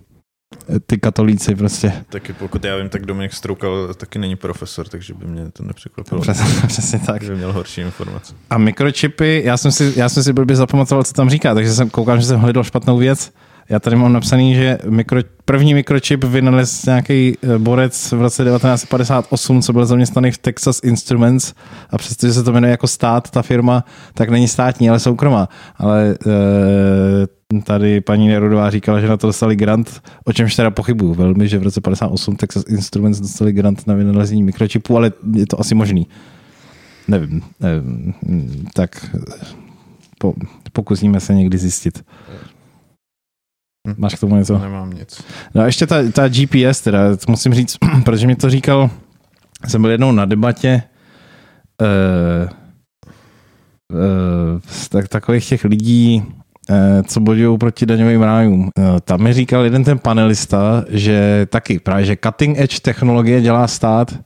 ty 0.86 0.98
katolíci 0.98 1.56
prostě. 1.56 1.94
Taky 2.10 2.34
pokud 2.34 2.64
já 2.64 2.78
vím, 2.78 2.90
tak 2.90 3.06
Dominik 3.06 3.34
Stroukal 3.34 3.94
taky 3.94 4.20
není 4.20 4.36
profesor, 4.36 4.88
takže 4.88 5.14
by 5.14 5.26
mě 5.26 5.52
to 5.52 5.64
nepřekvapilo. 5.64 6.22
Přesně, 6.22 6.46
přesně 6.68 7.00
tak. 7.00 7.24
Že 7.24 7.36
měl 7.36 7.54
horší 7.54 7.82
informace. 7.82 8.34
A 8.50 8.58
mikročipy, 8.58 9.42
já 9.46 9.58
jsem 9.58 9.72
si, 9.72 9.94
já 9.96 10.10
jsem 10.10 10.24
si 10.24 10.34
blbě 10.34 10.56
zapamatoval, 10.56 11.04
co 11.04 11.14
tam 11.14 11.30
říká, 11.30 11.54
takže 11.54 11.74
jsem 11.74 11.90
koukal, 11.90 12.20
že 12.20 12.26
jsem 12.26 12.40
hledal 12.40 12.64
špatnou 12.64 12.98
věc. 12.98 13.32
Já 13.70 13.80
tady 13.80 13.96
mám 13.96 14.14
napsaný, 14.14 14.56
že 14.56 14.78
mikro, 14.90 15.22
první 15.46 15.74
mikročip 15.74 16.24
vynalez 16.24 16.86
nějaký 16.86 17.38
eh, 17.44 17.58
borec 17.58 18.12
v 18.12 18.22
roce 18.22 18.44
1958, 18.44 19.62
co 19.62 19.74
byl 19.74 19.86
zaměstnaný 19.86 20.32
v 20.32 20.38
Texas 20.38 20.80
Instruments 20.84 21.54
a 21.90 21.98
přestože 21.98 22.34
se 22.34 22.44
to 22.44 22.52
jmenuje 22.52 22.72
jako 22.72 22.88
stát, 22.88 23.30
ta 23.30 23.42
firma, 23.42 23.86
tak 24.14 24.30
není 24.30 24.48
státní, 24.48 24.90
ale 24.90 25.00
soukromá. 25.00 25.50
Ale 25.78 26.16
e, 26.28 27.62
tady 27.64 28.02
paní 28.02 28.28
Nerudová 28.28 28.70
říkala, 28.70 29.00
že 29.00 29.08
na 29.08 29.18
to 29.18 29.28
dostali 29.28 29.56
grant, 29.56 30.02
o 30.26 30.34
čemž 30.34 30.56
teda 30.56 30.72
pochybuju 30.72 31.14
velmi, 31.14 31.48
že 31.48 31.58
v 31.58 31.64
roce 31.64 31.82
58 31.82 32.36
Texas 32.36 32.64
Instruments 32.68 33.20
dostali 33.20 33.54
grant 33.54 33.88
na 33.88 33.94
vynalezení 33.94 34.44
mikročipu, 34.44 34.98
ale 34.98 35.12
je 35.36 35.48
to 35.48 35.60
asi 35.60 35.76
možný. 35.76 36.08
Nevím. 37.08 37.42
nevím. 37.60 38.14
Tak 38.74 39.16
po, 40.18 40.34
pokusíme 40.74 41.20
se 41.20 41.34
někdy 41.34 41.58
zjistit. 41.58 42.04
Hm. 43.88 43.96
Máš 43.98 44.16
k 44.16 44.20
tomu 44.20 44.36
něco? 44.36 44.60
Nemám 44.60 44.94
nic. 44.94 45.24
No 45.56 45.62
a 45.62 45.66
ještě 45.66 45.88
ta, 45.88 46.12
ta 46.12 46.28
GPS, 46.28 46.82
teda, 46.82 47.00
musím 47.28 47.54
říct, 47.54 47.78
protože 48.06 48.28
mi 48.28 48.36
to 48.36 48.50
říkal, 48.50 48.90
jsem 49.68 49.82
byl 49.82 49.92
jednou 49.92 50.12
na 50.12 50.26
debatě 50.26 50.84
uh, 51.82 52.50
uh, 53.94 54.60
tak, 54.90 55.08
takových 55.08 55.50
těch 55.50 55.64
lidí, 55.64 56.24
uh, 56.70 56.76
co 57.08 57.20
bojují 57.20 57.58
proti 57.58 57.86
daňovým 57.86 58.22
rájům. 58.22 58.62
Uh, 58.62 59.00
tam 59.00 59.22
mi 59.22 59.34
říkal 59.34 59.64
jeden 59.64 59.84
ten 59.84 60.00
panelista, 60.00 60.86
že 60.90 61.48
taky 61.50 61.80
právě, 61.80 62.06
že 62.06 62.18
cutting 62.24 62.60
edge 62.60 62.80
technologie 62.80 63.42
dělá 63.42 63.68
stát, 63.68 64.20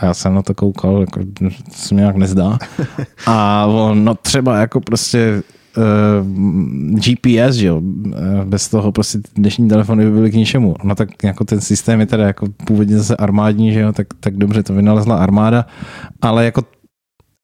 a 0.00 0.04
já 0.04 0.14
jsem 0.14 0.34
na 0.34 0.42
to 0.42 0.54
koukal, 0.54 1.00
jako, 1.00 1.20
to 1.38 1.44
se 1.72 1.94
mi 1.94 2.00
nějak 2.00 2.16
nezdá. 2.16 2.58
A 3.26 3.66
on, 3.66 4.04
no 4.04 4.14
třeba 4.14 4.58
jako 4.58 4.80
prostě 4.80 5.42
uh, 5.76 6.98
GPS, 6.98 7.54
že 7.54 7.66
jo, 7.66 7.82
Eh, 8.14 8.44
bez 8.44 8.68
toho 8.68 8.92
prostě 8.92 9.18
dnešní 9.34 9.68
telefony 9.68 10.04
by 10.04 10.10
byly 10.10 10.30
k 10.30 10.34
ničemu. 10.34 10.74
No 10.84 10.94
tak 10.94 11.24
jako 11.24 11.44
ten 11.44 11.60
systém 11.60 12.00
je 12.00 12.06
teda 12.06 12.26
jako 12.26 12.46
původně 12.66 12.98
zase 12.98 13.16
armádní, 13.16 13.72
že 13.72 13.80
jo, 13.80 13.92
tak, 13.92 14.06
tak 14.20 14.36
dobře 14.36 14.62
to 14.62 14.74
vynalezla 14.74 15.16
armáda, 15.16 15.66
ale 16.20 16.44
jako 16.44 16.62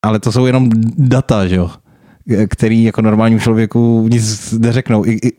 ale 0.02 0.20
to 0.20 0.32
jsou 0.32 0.46
jenom 0.46 0.70
data, 0.98 1.46
že 1.46 1.56
jo, 1.56 1.70
který 2.50 2.82
jako 2.82 3.02
normálnímu 3.02 3.40
člověku 3.40 4.08
nic 4.10 4.52
neřeknou. 4.52 5.04
I, 5.04 5.10
i, 5.12 5.32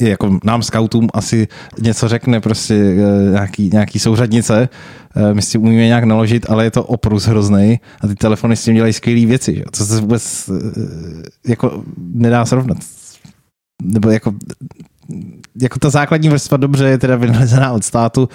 jako 0.00 0.38
nám 0.44 0.62
scoutům 0.62 1.08
asi 1.14 1.48
něco 1.82 2.08
řekne 2.08 2.40
prostě 2.40 2.74
eh, 2.74 3.30
nějaký, 3.30 3.70
nějaký 3.72 3.98
souřadnice, 3.98 4.68
eh, 5.16 5.34
my 5.34 5.42
si 5.42 5.58
umíme 5.58 5.86
nějak 5.86 6.04
naložit, 6.04 6.46
ale 6.50 6.64
je 6.64 6.70
to 6.70 6.84
oprus 6.84 7.26
hrozný 7.26 7.80
a 8.00 8.06
ty 8.06 8.14
telefony 8.14 8.56
s 8.56 8.64
tím 8.64 8.74
dělají 8.74 8.92
skvělé 8.92 9.26
věci, 9.26 9.54
že? 9.54 9.62
co 9.72 9.86
se 9.86 10.00
vůbec 10.00 10.50
eh, 10.50 11.50
jako 11.50 11.82
nedá 11.98 12.46
srovnat. 12.46 12.78
Nebo 13.82 14.10
jako 14.10 14.34
jako 15.62 15.78
ta 15.78 15.90
základní 15.90 16.28
vrstva 16.28 16.56
dobře 16.56 16.88
je 16.88 16.98
teda 16.98 17.16
vynalezená 17.16 17.72
od 17.72 17.84
státu. 17.84 18.28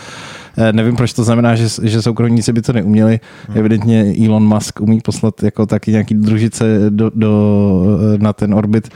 Nevím, 0.72 0.96
proč 0.96 1.14
to 1.14 1.24
znamená, 1.24 1.56
že, 1.56 1.68
že 1.82 2.02
soukromníci 2.02 2.54
by 2.54 2.62
to 2.62 2.74
neuměli. 2.74 3.20
Hmm. 3.48 3.58
Evidentně 3.58 4.14
Elon 4.26 4.44
Musk 4.44 4.82
umí 4.82 5.02
poslat 5.02 5.44
jako 5.44 5.66
taky 5.66 5.92
nějaký 5.92 6.16
družice 6.16 6.90
do, 6.90 7.12
do, 7.16 7.84
na 8.18 8.34
ten 8.34 8.54
orbit, 8.54 8.90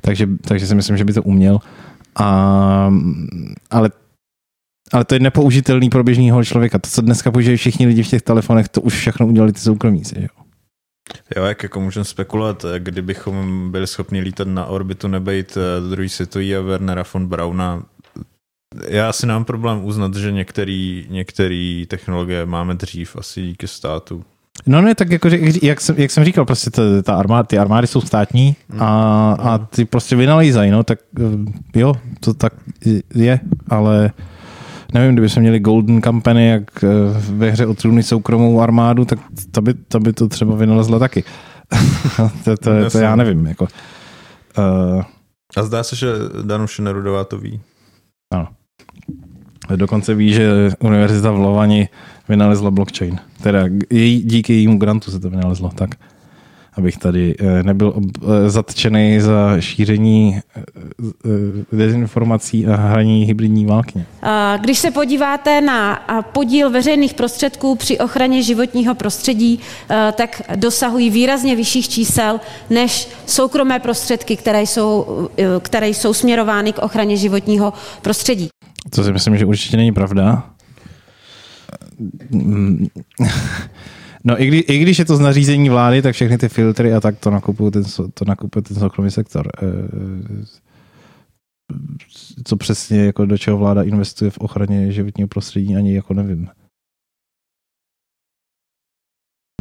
takže, 0.00 0.28
takže 0.40 0.66
si 0.66 0.74
myslím, 0.74 0.96
že 0.96 1.04
by 1.04 1.12
to 1.12 1.22
uměl. 1.22 1.58
A, 2.16 2.92
ale 3.70 3.90
ale 4.92 5.04
to 5.04 5.14
je 5.14 5.20
nepoužitelný 5.20 5.90
pro 5.90 6.04
běžného 6.04 6.44
člověka. 6.44 6.78
To, 6.78 6.90
co 6.90 7.02
dneska 7.02 7.30
používají 7.30 7.56
všichni 7.56 7.86
lidi 7.86 8.02
v 8.02 8.08
těch 8.08 8.22
telefonech, 8.22 8.68
to 8.68 8.80
už 8.80 8.94
všechno 8.94 9.26
udělali 9.26 9.52
ty 9.52 9.58
soukromíci. 9.60 10.14
Jo? 10.20 10.44
Jo, 11.36 11.44
jak 11.44 11.62
jako 11.62 11.80
můžeme 11.80 12.04
spekulovat, 12.04 12.64
kdybychom 12.78 13.70
byli 13.72 13.86
schopni 13.86 14.20
lítat 14.20 14.48
na 14.48 14.66
orbitu, 14.66 15.08
nebejt 15.08 15.56
eh, 15.56 15.90
druhý 15.90 16.08
světový 16.08 16.56
a 16.56 16.60
Wernera 16.60 17.04
von 17.14 17.26
Brauna, 17.26 17.82
já 18.88 19.12
si 19.12 19.26
mám 19.26 19.44
problém 19.44 19.84
uznat, 19.84 20.14
že 20.14 20.32
některé 21.08 21.84
technologie 21.88 22.46
máme 22.46 22.74
dřív 22.74 23.16
asi 23.16 23.42
díky 23.42 23.68
státu. 23.68 24.24
No 24.66 24.82
ne, 24.82 24.94
tak 24.94 25.10
jako, 25.10 25.28
jak, 25.62 25.80
jsem, 25.80 25.96
jak 25.98 26.10
jsem 26.10 26.24
říkal, 26.24 26.44
prostě 26.44 26.70
ta, 26.70 26.82
ta 27.02 27.16
armáda, 27.16 27.42
ty 27.42 27.58
armády 27.58 27.86
jsou 27.86 28.00
státní 28.00 28.56
a, 28.78 28.88
a 29.40 29.58
ty 29.58 29.84
prostě 29.84 30.16
vynalízají, 30.16 30.70
no, 30.70 30.82
tak 30.82 30.98
eh, 31.20 31.78
jo, 31.80 31.94
to 32.20 32.34
tak 32.34 32.52
je, 33.14 33.40
ale 33.68 34.10
nevím, 34.94 35.12
kdyby 35.12 35.28
jsme 35.28 35.42
měli 35.42 35.60
Golden 35.60 36.02
Company, 36.02 36.48
jak 36.48 36.84
eh, 36.84 36.88
ve 37.18 37.50
hře 37.50 37.66
o 37.66 37.74
trůny 37.74 38.02
soukromou 38.02 38.60
armádu, 38.60 39.04
tak 39.04 39.18
to 39.50 39.62
by, 39.62 39.74
to 39.74 40.00
by 40.00 40.12
to 40.12 40.28
třeba 40.28 40.54
vynalezla 40.54 40.98
taky. 40.98 41.24
to, 42.16 42.30
to, 42.44 42.56
to, 42.56 42.90
to, 42.90 42.98
já 42.98 43.16
nevím, 43.16 43.46
jako. 43.46 43.66
Uh, 44.58 45.02
a 45.56 45.62
zdá 45.62 45.82
se, 45.82 45.96
že 45.96 46.06
Danuše 46.42 46.82
Nerudová 46.82 47.24
to 47.24 47.38
ví. 47.38 47.60
Ano. 48.32 48.48
Dokonce 49.76 50.14
ví, 50.14 50.32
že 50.32 50.70
univerzita 50.78 51.30
v 51.30 51.38
Lovani 51.38 51.88
vynalezla 52.28 52.70
blockchain. 52.70 53.18
Teda 53.42 53.64
její, 53.90 54.22
díky 54.22 54.52
jejímu 54.52 54.78
grantu 54.78 55.10
se 55.10 55.20
to 55.20 55.30
vynalezlo, 55.30 55.70
tak 55.74 55.90
abych 56.76 56.98
tady 56.98 57.34
eh, 57.38 57.62
nebyl 57.62 57.94
eh, 57.96 58.50
zatčený 58.50 59.20
za 59.20 59.60
šíření 59.60 60.40
eh, 60.56 60.62
dezinformací 61.72 62.66
a 62.66 62.76
hraní 62.76 63.24
hybridní 63.24 63.66
války. 63.66 64.04
Když 64.60 64.78
se 64.78 64.90
podíváte 64.90 65.60
na 65.60 66.04
podíl 66.32 66.70
veřejných 66.70 67.14
prostředků 67.14 67.74
při 67.74 67.98
ochraně 67.98 68.42
životního 68.42 68.94
prostředí, 68.94 69.60
tak 70.12 70.42
dosahují 70.56 71.10
výrazně 71.10 71.56
vyšších 71.56 71.88
čísel 71.88 72.40
než 72.70 73.08
soukromé 73.26 73.78
prostředky, 73.78 74.36
které 74.36 74.62
jsou, 74.62 75.28
které 75.60 75.88
jsou 75.88 76.14
směrovány 76.14 76.72
k 76.72 76.78
ochraně 76.78 77.16
životního 77.16 77.72
prostředí. 78.02 78.48
To 78.90 79.04
si 79.04 79.12
myslím, 79.12 79.36
že 79.36 79.46
určitě 79.46 79.76
není 79.76 79.92
pravda. 79.92 80.53
No 84.24 84.42
i, 84.42 84.46
kdy, 84.46 84.58
i 84.58 84.78
když 84.78 84.98
je 84.98 85.04
to 85.04 85.16
z 85.16 85.20
nařízení 85.20 85.68
vlády, 85.68 86.02
tak 86.02 86.14
všechny 86.14 86.38
ty 86.38 86.48
filtry 86.48 86.94
a 86.94 87.00
tak 87.00 87.18
to 87.18 87.30
nakupuje 87.30 87.70
ten, 87.70 87.84
to 88.14 88.24
nakupuje 88.24 88.62
ten 88.62 88.76
soukromý 88.76 89.10
sektor. 89.10 89.48
Eh, 89.62 90.44
co 92.44 92.56
přesně, 92.56 93.04
jako 93.04 93.26
do 93.26 93.38
čeho 93.38 93.58
vláda 93.58 93.82
investuje 93.82 94.30
v 94.30 94.38
ochraně 94.38 94.92
životního 94.92 95.28
prostředí, 95.28 95.76
ani 95.76 95.94
jako 95.94 96.14
nevím. 96.14 96.48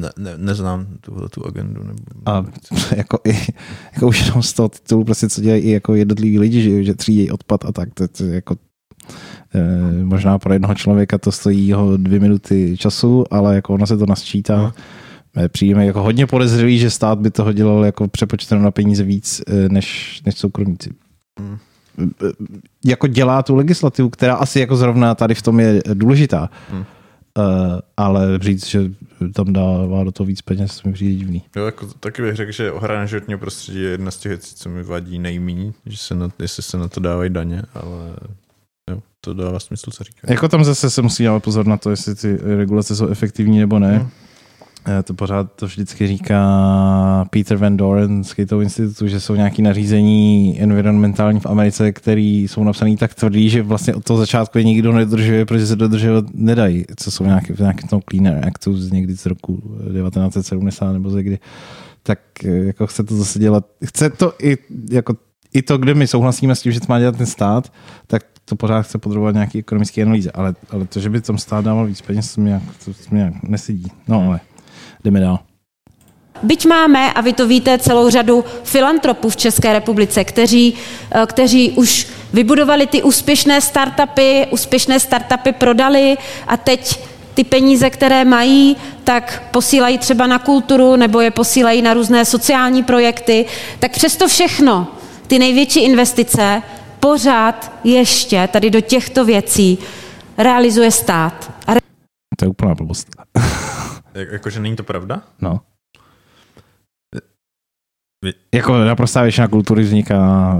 Ne, 0.01 0.09
ne, 0.17 0.37
neznám 0.37 0.97
tuhle 1.01 1.29
tu 1.29 1.45
agendu. 1.45 1.83
Nebo... 1.83 1.99
A 2.25 2.45
jako, 2.95 3.19
i, 3.23 3.37
jako 3.93 4.07
už 4.07 4.25
jenom 4.25 4.43
z 4.43 4.53
toho 4.53 4.69
titulu, 4.69 5.03
prostě, 5.03 5.29
co 5.29 5.41
dělají 5.41 5.63
i 5.63 5.69
jako 5.69 5.95
jednotliví 5.95 6.39
lidi, 6.39 6.61
že, 6.61 6.83
že 6.83 6.95
třídějí 6.95 7.31
odpad 7.31 7.65
a 7.65 7.71
tak, 7.71 7.93
to, 7.93 8.07
to, 8.07 8.23
jako 8.23 8.55
Eh, 9.55 10.03
možná 10.03 10.39
pro 10.39 10.53
jednoho 10.53 10.75
člověka 10.75 11.17
to 11.17 11.31
stojí 11.31 11.67
jeho 11.67 11.97
dvě 11.97 12.19
minuty 12.19 12.77
času, 12.77 13.25
ale 13.31 13.55
jako 13.55 13.73
ono 13.73 13.87
se 13.87 13.97
to 13.97 14.05
nasčítá. 14.05 14.57
No. 14.57 14.73
Přijíme 15.47 15.85
jako 15.85 16.03
hodně 16.03 16.27
podezřelý, 16.27 16.79
že 16.79 16.89
stát 16.89 17.19
by 17.19 17.31
toho 17.31 17.53
dělal 17.53 17.85
jako 17.85 18.07
přepočteno 18.07 18.61
na 18.61 18.71
peníze 18.71 19.03
víc 19.03 19.41
eh, 19.47 19.69
než, 19.69 20.21
než 20.25 20.37
soukromníci. 20.37 20.89
Hmm. 21.39 21.57
Jako 22.85 23.07
dělá 23.07 23.43
tu 23.43 23.55
legislativu, 23.55 24.09
která 24.09 24.35
asi 24.35 24.59
jako 24.59 24.75
zrovna 24.75 25.15
tady 25.15 25.35
v 25.35 25.41
tom 25.41 25.59
je 25.59 25.81
důležitá. 25.93 26.49
Hmm. 26.71 26.85
Uh, 27.37 27.45
ale 27.97 28.39
říct, 28.41 28.67
že 28.67 28.91
tam 29.33 29.53
dává 29.53 30.03
do 30.03 30.11
toho 30.11 30.27
víc 30.27 30.41
peněz, 30.41 30.83
mi 30.83 30.93
přijde 30.93 31.15
divný. 31.15 31.43
Jo, 31.55 31.65
jako, 31.65 31.87
taky 31.99 32.21
bych 32.21 32.35
řekl, 32.35 32.51
že 32.51 32.71
ochrana 32.71 33.05
životního 33.05 33.39
prostředí 33.39 33.81
je 33.81 33.89
jedna 33.89 34.11
z 34.11 34.17
těch 34.17 34.29
věcí, 34.29 34.55
co 34.55 34.69
mi 34.69 34.83
vadí 34.83 35.19
nejméně, 35.19 35.73
že 35.85 35.97
se 35.97 36.15
na, 36.15 36.29
jestli 36.41 36.63
se 36.63 36.77
na 36.77 36.87
to 36.87 36.99
dávají 36.99 37.29
daně, 37.29 37.61
ale 37.73 38.15
Jo, 38.91 38.99
to 39.21 39.33
dává 39.33 39.59
smysl, 39.59 39.91
co 39.91 40.03
říká. 40.03 40.27
Jako 40.29 40.47
tam 40.47 40.63
zase 40.63 40.89
se 40.89 41.01
musí 41.01 41.23
dávat 41.23 41.43
pozor 41.43 41.67
na 41.67 41.77
to, 41.77 41.89
jestli 41.89 42.15
ty 42.15 42.37
regulace 42.57 42.95
jsou 42.95 43.07
efektivní 43.07 43.59
nebo 43.59 43.79
ne. 43.79 43.97
Hmm. 43.97 44.09
To 45.03 45.13
pořád 45.13 45.51
to 45.51 45.65
vždycky 45.65 46.07
říká 46.07 47.25
Peter 47.29 47.57
Van 47.57 47.77
Doren 47.77 48.23
z 48.23 48.33
Cato 48.33 48.61
institutu, 48.61 49.07
že 49.07 49.19
jsou 49.19 49.35
nějaké 49.35 49.61
nařízení 49.61 50.57
environmentální 50.61 51.39
v 51.39 51.45
Americe, 51.45 51.91
které 51.91 52.21
jsou 52.21 52.63
napsané 52.63 52.97
tak 52.97 53.13
tvrdý, 53.13 53.49
že 53.49 53.61
vlastně 53.61 53.95
od 53.95 54.03
toho 54.03 54.17
začátku 54.19 54.57
je 54.57 54.63
nikdo 54.63 54.91
nedodržuje, 54.91 55.45
protože 55.45 55.67
se 55.67 55.75
dodržovat 55.75 56.25
nedají. 56.33 56.85
Co 56.95 57.11
jsou 57.11 57.23
nějaké, 57.23 57.53
nějaké 57.59 57.87
tom 57.87 58.01
Cleaner 58.09 58.47
Actu 58.47 58.77
z 58.77 58.91
někdy 58.91 59.17
z 59.17 59.25
roku 59.25 59.77
1970 59.93 60.93
nebo 60.93 61.09
ze 61.09 61.23
kdy. 61.23 61.39
Tak 62.03 62.19
jako 62.43 62.87
chce 62.87 63.03
to 63.03 63.15
zase 63.15 63.39
dělat. 63.39 63.65
Chce 63.85 64.09
to 64.09 64.33
i 64.41 64.57
jako 64.91 65.15
i 65.53 65.61
to, 65.61 65.77
kde 65.77 65.93
my 65.93 66.07
souhlasíme 66.07 66.55
s 66.55 66.61
tím, 66.61 66.71
že 66.71 66.79
to 66.79 66.85
má 66.89 66.99
dělat 66.99 67.17
ten 67.17 67.25
stát, 67.25 67.73
tak 68.07 68.23
to 68.45 68.55
pořád 68.55 68.81
chce 68.81 68.97
podrobovat 68.97 69.33
nějaký 69.33 69.59
ekonomické 69.59 70.01
analýze, 70.01 70.31
ale, 70.31 70.55
ale 70.69 70.85
to, 70.85 70.99
že 70.99 71.09
by 71.09 71.21
tam 71.21 71.37
stát 71.37 71.65
dával 71.65 71.85
víc 71.85 72.01
peněz, 72.01 72.35
to 72.35 72.41
mě, 72.41 72.61
to 72.85 72.91
mě 73.11 73.19
nějak 73.19 73.43
nesedí. 73.43 73.91
No 74.07 74.23
ale 74.27 74.39
jdeme 75.03 75.19
dál. 75.19 75.39
Byť 76.43 76.65
máme, 76.65 77.13
a 77.13 77.21
vy 77.21 77.33
to 77.33 77.47
víte, 77.47 77.77
celou 77.77 78.09
řadu 78.09 78.45
filantropů 78.63 79.29
v 79.29 79.35
České 79.35 79.73
republice, 79.73 80.23
kteří, 80.23 80.73
eh, 81.11 81.25
kteří 81.25 81.71
už 81.71 82.07
vybudovali 82.33 82.87
ty 82.87 83.03
úspěšné 83.03 83.61
startupy, 83.61 84.47
úspěšné 84.51 84.99
startupy 84.99 85.51
prodali 85.51 86.17
a 86.47 86.57
teď 86.57 86.99
ty 87.33 87.43
peníze, 87.43 87.89
které 87.89 88.25
mají, 88.25 88.77
tak 89.03 89.43
posílají 89.51 89.97
třeba 89.97 90.27
na 90.27 90.39
kulturu 90.39 90.95
nebo 90.95 91.21
je 91.21 91.31
posílají 91.31 91.81
na 91.81 91.93
různé 91.93 92.25
sociální 92.25 92.83
projekty. 92.83 93.45
Tak 93.79 93.91
přesto 93.91 94.27
všechno, 94.27 94.87
ty 95.27 95.39
největší 95.39 95.79
investice 95.79 96.61
pořád 97.03 97.71
ještě 97.83 98.49
tady 98.53 98.69
do 98.69 98.81
těchto 98.81 99.25
věcí 99.25 99.77
realizuje 100.37 100.91
stát. 100.91 101.51
A 101.67 101.73
re- 101.73 101.79
to 102.37 102.45
je 102.45 102.49
úplná 102.49 102.75
blbost. 102.75 103.07
Jak, 104.13 104.31
jakože 104.31 104.59
není 104.59 104.75
to 104.75 104.83
pravda? 104.83 105.21
No. 105.41 105.61
Jako 108.53 108.77
naprostá 108.77 109.21
většina 109.21 109.47
kultury 109.47 109.83
vzniká 109.83 110.53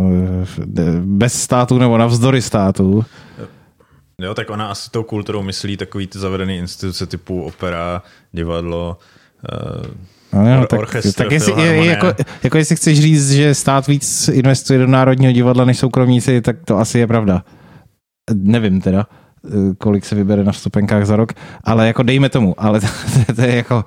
eh, 0.78 1.02
bez 1.02 1.42
státu 1.42 1.78
nebo 1.78 1.98
navzdory 1.98 2.42
státu. 2.42 3.06
Jo, 4.22 4.34
tak 4.34 4.50
ona 4.50 4.68
asi 4.68 4.92
tou 4.92 5.04
kulturou 5.04 5.42
myslí 5.42 5.78
takový 5.78 6.08
ty 6.08 6.20
zavedené 6.20 6.56
instituce 6.56 7.06
typu 7.08 7.44
opera, 7.44 8.04
divadlo, 8.32 8.98
uh, 9.78 9.86
No, 10.34 10.60
no, 10.60 10.68
tak, 10.68 10.80
tak 11.16 11.32
jestli, 11.32 11.62
je, 11.62 11.86
jako, 11.86 12.08
jako 12.44 12.58
jestli 12.58 12.76
chceš 12.76 13.00
říct, 13.02 13.32
že 13.32 13.56
stát 13.56 13.88
víc 13.88 14.28
investuje 14.34 14.80
do 14.80 14.88
Národního 14.88 15.32
divadla 15.32 15.66
než 15.66 15.78
soukromníci, 15.78 16.42
tak 16.42 16.56
to 16.66 16.78
asi 16.78 17.00
je 17.00 17.08
pravda. 17.08 17.44
Nevím 18.34 18.82
teda, 18.82 19.08
kolik 19.78 20.06
se 20.06 20.16
vybere 20.16 20.44
na 20.44 20.52
vstupenkách 20.52 21.06
za 21.06 21.16
rok, 21.16 21.34
ale 21.64 21.88
jako 21.88 22.04
dejme 22.04 22.30
tomu, 22.30 22.56
ale 22.58 22.80
to, 22.82 22.88
to, 23.26 23.34
to 23.36 23.42
je 23.42 23.56
jako 23.56 23.86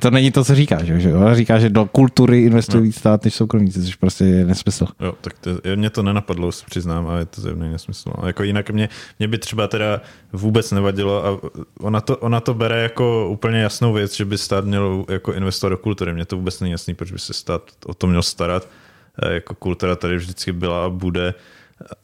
to 0.00 0.10
není 0.10 0.30
to, 0.30 0.44
co 0.44 0.54
říká, 0.54 0.84
že, 0.84 1.00
že 1.00 1.12
říká, 1.32 1.58
že 1.58 1.68
do 1.68 1.86
kultury 1.86 2.42
investují 2.42 2.80
no. 2.80 2.84
víc 2.84 2.98
stát 2.98 3.24
než 3.24 3.34
soukromníci, 3.34 3.84
což 3.84 3.96
prostě 3.96 4.24
je 4.24 4.44
nesmysl. 4.44 4.86
Jo, 5.00 5.14
tak 5.20 5.38
to, 5.38 5.50
mě 5.76 5.90
to 5.90 6.02
nenapadlo, 6.02 6.52
se 6.52 6.64
přiznám, 6.66 7.06
ale 7.06 7.20
je 7.20 7.24
to 7.24 7.40
zjevný 7.40 7.70
nesmysl. 7.70 8.12
Ale 8.14 8.28
jako 8.28 8.42
jinak 8.42 8.70
mě, 8.70 8.88
mě 9.18 9.28
by 9.28 9.38
třeba 9.38 9.68
teda 9.68 10.00
vůbec 10.32 10.72
nevadilo 10.72 11.26
a 11.26 11.40
ona 11.80 12.00
to, 12.00 12.16
ona 12.16 12.40
to 12.40 12.54
bere 12.54 12.82
jako 12.82 13.28
úplně 13.28 13.58
jasnou 13.60 13.92
věc, 13.92 14.16
že 14.16 14.24
by 14.24 14.38
stát 14.38 14.64
měl 14.64 15.04
jako 15.08 15.32
investovat 15.32 15.70
do 15.70 15.78
kultury. 15.78 16.14
Mně 16.14 16.24
to 16.24 16.36
vůbec 16.36 16.60
není 16.60 16.72
jasný, 16.72 16.94
proč 16.94 17.12
by 17.12 17.18
se 17.18 17.32
stát 17.32 17.62
o 17.86 17.94
to 17.94 18.06
měl 18.06 18.22
starat. 18.22 18.68
eh, 19.22 19.34
jako 19.34 19.54
kultura 19.54 19.96
tady 19.96 20.16
vždycky 20.16 20.52
byla 20.52 20.84
a 20.84 20.88
bude 20.88 21.34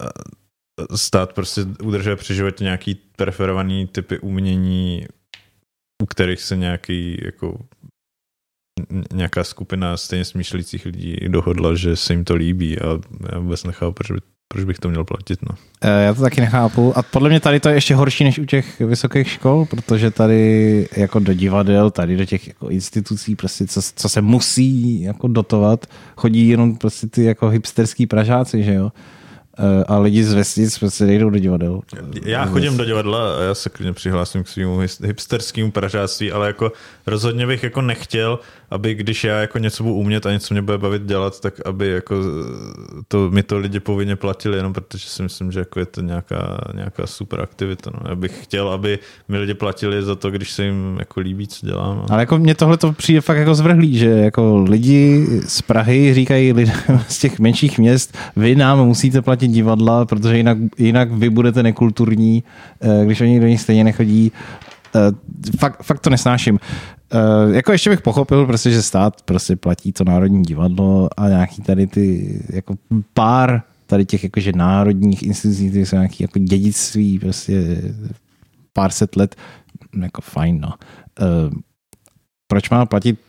eh, 0.01 0.97
stát 0.97 1.33
prostě 1.33 1.61
udržuje 1.83 2.15
při 2.15 2.35
životě 2.35 2.63
nějaký 2.63 2.95
preferovaný 3.15 3.87
typy 3.87 4.19
umění, 4.19 5.05
u 6.03 6.05
kterých 6.05 6.41
se 6.41 6.57
nějaký 6.57 7.17
jako 7.25 7.57
nějaká 9.13 9.43
skupina 9.43 9.97
stejně 9.97 10.25
smýšlících 10.25 10.85
lidí 10.85 11.15
dohodla, 11.27 11.75
že 11.75 11.95
se 11.95 12.13
jim 12.13 12.23
to 12.23 12.35
líbí 12.35 12.79
a 12.79 12.87
já 13.31 13.39
vůbec 13.39 13.63
nechápu, 13.63 13.93
proč, 13.93 14.11
by, 14.11 14.19
proč 14.47 14.63
bych 14.63 14.79
to 14.79 14.89
měl 14.89 15.03
platit. 15.03 15.39
No. 15.41 15.55
Eh, 15.81 16.03
já 16.03 16.13
to 16.13 16.21
taky 16.21 16.41
nechápu. 16.41 16.97
A 16.97 17.01
podle 17.01 17.29
mě 17.29 17.39
tady 17.39 17.59
to 17.59 17.69
je 17.69 17.75
ještě 17.75 17.95
horší 17.95 18.23
než 18.23 18.39
u 18.39 18.45
těch 18.45 18.79
vysokých 18.79 19.29
škol, 19.29 19.65
protože 19.65 20.11
tady 20.11 20.87
jako 20.97 21.19
do 21.19 21.33
divadel, 21.33 21.91
tady 21.91 22.17
do 22.17 22.25
těch 22.25 22.47
jako 22.47 22.69
institucí, 22.69 23.35
prostě 23.35 23.67
co, 23.67 23.81
co 23.95 24.09
se 24.09 24.21
musí 24.21 25.01
jako 25.01 25.27
dotovat, 25.27 25.85
chodí 26.15 26.47
jenom 26.47 26.77
prostě 26.77 27.07
ty 27.07 27.23
jako 27.23 27.49
hipsterský 27.49 28.07
pražáci, 28.07 28.63
že 28.63 28.73
jo. 28.73 28.91
Eh, 29.61 29.83
a 29.87 29.99
lidi 29.99 30.23
z 30.23 30.33
vesnic 30.33 30.79
prostě 30.79 31.05
nejdou 31.05 31.29
do 31.29 31.39
divadel. 31.39 31.81
Já 32.23 32.45
chodím 32.45 32.77
do 32.77 32.85
divadla 32.85 33.37
a 33.37 33.41
já 33.41 33.55
se 33.55 33.69
klidně 33.69 33.93
přihlásím 33.93 34.43
k 34.43 34.47
svým 34.47 34.69
hipsterskému 35.03 35.71
pražáctví, 35.71 36.31
ale 36.31 36.47
jako 36.47 36.71
rozhodně 37.07 37.47
bych 37.47 37.63
jako 37.63 37.81
nechtěl, 37.81 38.39
aby 38.69 38.95
když 38.95 39.23
já 39.23 39.39
jako 39.39 39.57
něco 39.57 39.83
budu 39.83 39.95
umět 39.95 40.25
a 40.25 40.31
něco 40.31 40.53
mě 40.53 40.61
bude 40.61 40.77
bavit 40.77 41.01
dělat, 41.01 41.39
tak 41.39 41.53
aby 41.65 41.87
jako 41.87 42.15
to, 43.07 43.31
mi 43.31 43.43
to 43.43 43.57
lidi 43.57 43.79
povinně 43.79 44.15
platili, 44.15 44.57
jenom 44.57 44.73
protože 44.73 45.09
si 45.09 45.23
myslím, 45.23 45.51
že 45.51 45.59
jako 45.59 45.79
je 45.79 45.85
to 45.85 46.01
nějaká, 46.01 46.57
nějaká 46.73 47.07
super 47.07 47.41
aktivita. 47.41 47.91
No. 47.93 48.09
Já 48.09 48.15
bych 48.15 48.43
chtěl, 48.43 48.69
aby 48.69 48.99
mi 49.27 49.37
lidi 49.37 49.53
platili 49.53 50.03
za 50.03 50.15
to, 50.15 50.31
když 50.31 50.51
se 50.51 50.65
jim 50.65 50.95
jako 50.99 51.19
líbí, 51.19 51.47
co 51.47 51.65
dělám. 51.65 52.05
Ale 52.09 52.21
jako 52.21 52.37
mně 52.37 52.55
tohle 52.55 52.77
to 52.77 52.91
přijde 52.91 53.21
fakt 53.21 53.37
jako 53.37 53.55
zvrhlý, 53.55 53.97
že 53.97 54.09
jako 54.09 54.57
lidi 54.57 55.27
z 55.47 55.61
Prahy 55.61 56.13
říkají 56.13 56.53
lidem 56.53 56.75
z 57.07 57.19
těch 57.19 57.39
menších 57.39 57.79
měst, 57.79 58.17
vy 58.35 58.55
nám 58.55 58.87
musíte 58.87 59.21
platit 59.21 59.48
divadla, 59.51 60.05
protože 60.05 60.37
jinak, 60.37 60.57
jinak 60.77 61.11
vy 61.11 61.29
budete 61.29 61.63
nekulturní, 61.63 62.43
eh, 62.81 63.05
když 63.05 63.21
oni 63.21 63.39
do 63.39 63.47
nich 63.47 63.61
stejně 63.61 63.83
nechodí. 63.83 64.31
Eh, 64.95 65.57
fakt, 65.57 65.83
fakt 65.83 65.99
to 65.99 66.09
nesnáším. 66.09 66.59
Uh, 67.13 67.55
jako 67.55 67.71
ještě 67.71 67.89
bych 67.89 68.01
pochopil, 68.01 68.45
prostě, 68.45 68.71
že 68.71 68.81
stát 68.81 69.21
prostě 69.21 69.55
platí 69.55 69.91
to 69.91 70.03
Národní 70.03 70.43
divadlo 70.43 71.09
a 71.17 71.29
nějaký 71.29 71.61
tady 71.61 71.87
ty 71.87 72.39
jako 72.49 72.75
pár 73.13 73.61
tady 73.85 74.05
těch 74.05 74.23
jakože 74.23 74.51
národních 74.55 75.23
institucí, 75.23 75.71
ty 75.71 75.85
jsou 75.85 75.95
nějaký 75.95 76.23
jako 76.23 76.39
dědictví, 76.39 77.19
prostě 77.19 77.81
pár 78.73 78.91
set 78.91 79.15
let, 79.15 79.35
jako 80.01 80.21
fajn, 80.21 80.59
no. 80.61 80.73
Proč 82.47 82.69
má 82.69 82.85
platit 82.85 83.19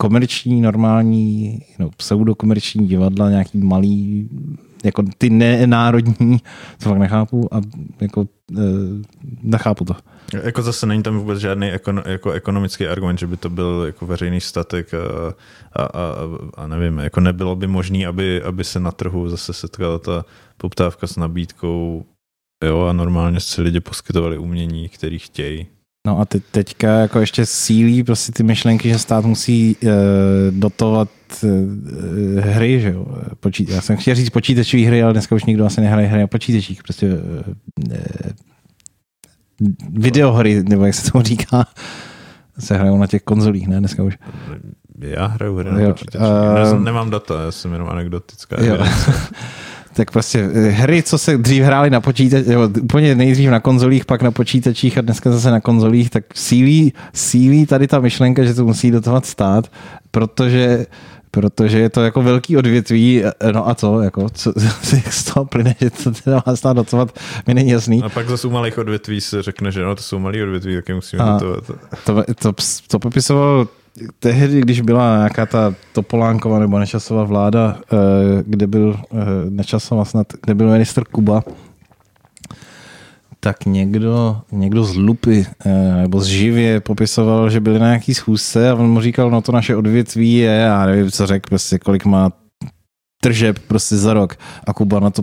komerční, 0.00 0.60
normální, 0.60 1.60
no, 1.78 1.90
pseudokomerční 1.96 2.86
divadla, 2.88 3.30
nějaký 3.30 3.58
malý, 3.58 4.28
jako 4.84 5.02
ty 5.18 5.30
nenárodní, 5.30 6.38
to 6.82 6.88
fakt 6.88 6.98
nechápu 6.98 7.54
a 7.54 7.60
jako 8.00 8.20
uh, 8.20 8.58
nechápu 9.42 9.84
to. 9.84 9.96
Jako 10.42 10.62
zase 10.62 10.86
není 10.86 11.02
tam 11.02 11.18
vůbec 11.18 11.38
žádný 11.38 11.70
ekon, 11.70 12.02
jako 12.06 12.30
ekonomický 12.30 12.86
argument, 12.86 13.18
že 13.18 13.26
by 13.26 13.36
to 13.36 13.50
byl 13.50 13.82
jako 13.86 14.06
veřejný 14.06 14.40
statek 14.40 14.94
a, 14.94 14.98
a, 15.72 15.82
a, 15.84 16.14
a 16.54 16.66
nevím, 16.66 16.98
jako 16.98 17.20
nebylo 17.20 17.56
by 17.56 17.66
možné, 17.66 18.06
aby, 18.06 18.42
aby 18.42 18.64
se 18.64 18.80
na 18.80 18.92
trhu 18.92 19.28
zase 19.28 19.52
setkala 19.52 19.98
ta 19.98 20.24
poptávka 20.56 21.06
s 21.06 21.16
nabídkou 21.16 22.04
jo, 22.64 22.80
a 22.80 22.92
normálně 22.92 23.40
si 23.40 23.62
lidi 23.62 23.80
poskytovali 23.80 24.38
umění, 24.38 24.88
který 24.88 25.18
chtějí. 25.18 25.66
No 26.06 26.20
a 26.20 26.24
te, 26.24 26.40
teďka 26.40 26.88
jako 26.88 27.20
ještě 27.20 27.46
sílí 27.46 28.04
prostě 28.04 28.32
ty 28.32 28.42
myšlenky, 28.42 28.88
že 28.88 28.98
stát 28.98 29.24
musí 29.24 29.76
uh, 29.82 29.90
dotovat 30.50 31.08
hry, 32.40 32.80
že 32.80 32.90
jo. 32.90 33.06
Počít, 33.40 33.68
já 33.68 33.80
jsem 33.80 33.96
chtěl 33.96 34.14
říct 34.14 34.30
počítačové 34.30 34.86
hry, 34.86 35.02
ale 35.02 35.12
dneska 35.12 35.34
už 35.34 35.44
nikdo 35.44 35.66
asi 35.66 35.80
nehraje 35.80 36.08
hry 36.08 36.20
na 36.20 36.26
počítačích. 36.26 36.82
Prostě 36.82 37.08
uh, 37.08 37.54
videohry, 39.90 40.62
nebo 40.68 40.84
jak 40.84 40.94
se 40.94 41.12
tomu 41.12 41.24
říká, 41.24 41.66
se 42.58 42.76
hrajou 42.76 42.98
na 42.98 43.06
těch 43.06 43.22
konzolích, 43.22 43.68
ne 43.68 43.78
dneska 43.78 44.02
už. 44.02 44.18
Já 44.98 45.26
hraju 45.26 45.56
hry 45.56 45.70
na 45.70 45.88
počítači. 45.88 46.24
Uh, 46.74 46.80
Nemám 46.80 47.10
data, 47.10 47.42
já 47.44 47.50
jsem 47.50 47.72
jenom 47.72 47.88
anekdotická. 47.88 48.56
tak 49.92 50.10
prostě 50.10 50.50
eh, 50.54 50.68
hry, 50.68 51.02
co 51.02 51.18
se 51.18 51.38
dřív 51.38 51.62
hrály 51.62 51.90
na 51.90 52.00
počítači, 52.00 52.44
úplně 52.82 53.14
nejdřív 53.14 53.50
na 53.50 53.60
konzolích, 53.60 54.04
pak 54.04 54.22
na 54.22 54.30
počítačích 54.30 54.98
a 54.98 55.00
dneska 55.00 55.30
zase 55.32 55.50
na 55.50 55.60
konzolích, 55.60 56.10
tak 56.10 56.24
sílí, 56.34 56.92
sílí 57.14 57.66
tady 57.66 57.86
ta 57.86 58.00
myšlenka, 58.00 58.44
že 58.44 58.54
to 58.54 58.64
musí 58.64 58.90
dotovat 58.90 59.26
stát, 59.26 59.72
protože 60.10 60.86
protože 61.30 61.78
je 61.78 61.88
to 61.90 62.04
jako 62.04 62.22
velký 62.22 62.56
odvětví, 62.56 63.22
no 63.52 63.68
a 63.68 63.74
co, 63.74 64.00
jako, 64.00 64.28
co, 64.30 64.52
jak 64.96 65.12
z 65.12 65.24
toho 65.24 65.46
plyne, 65.46 65.74
že 65.80 65.90
to 65.90 66.10
teda 66.10 66.42
má 66.46 66.56
stát 66.56 66.76
docovat, 66.76 67.18
mi 67.46 67.54
není 67.54 67.70
jasný. 67.70 68.02
A 68.02 68.08
pak 68.08 68.28
zase 68.28 68.46
u 68.46 68.50
malých 68.50 68.78
odvětví 68.78 69.20
se 69.20 69.42
řekne, 69.42 69.72
že 69.72 69.82
no, 69.82 69.96
to 69.96 70.02
jsou 70.02 70.18
malý 70.18 70.42
odvětví, 70.42 70.74
tak 70.74 70.88
je 70.88 70.94
musíme 70.94 71.22
a 71.22 71.32
dotovat. 71.32 71.64
To, 72.04 72.24
to, 72.34 72.52
to 72.88 72.98
popisoval 72.98 73.66
tehdy, 74.18 74.60
když 74.60 74.80
byla 74.80 75.16
nějaká 75.16 75.46
ta 75.46 75.74
Topolánková 75.92 76.58
nebo 76.58 76.78
Nečasová 76.78 77.24
vláda, 77.24 77.78
eh, 77.92 77.96
kde 78.46 78.66
byl 78.66 78.96
eh, 79.12 79.16
Nečasová 79.50 80.04
snad, 80.04 80.26
kde 80.42 80.54
byl 80.54 80.70
minister 80.70 81.04
Kuba, 81.04 81.42
tak 83.40 83.66
někdo, 83.66 84.40
někdo 84.52 84.84
z 84.84 84.96
Lupy 84.96 85.46
eh, 85.66 85.96
nebo 85.96 86.20
z 86.20 86.26
Živě 86.26 86.80
popisoval, 86.80 87.50
že 87.50 87.60
byli 87.60 87.78
na 87.78 87.86
nějaký 87.86 88.14
schůzce 88.14 88.70
a 88.70 88.74
on 88.74 88.90
mu 88.90 89.00
říkal, 89.00 89.30
no 89.30 89.40
to 89.40 89.52
naše 89.52 89.76
odvětví 89.76 90.34
je, 90.34 90.50
já 90.50 90.86
nevím, 90.86 91.10
co 91.10 91.26
řekl, 91.26 91.48
prostě 91.48 91.78
kolik 91.78 92.04
má 92.04 92.32
tržeb 93.22 93.58
prostě 93.58 93.96
za 93.96 94.14
rok. 94.14 94.36
A 94.66 94.72
Kuba 94.72 95.00
na 95.00 95.10
to 95.10 95.22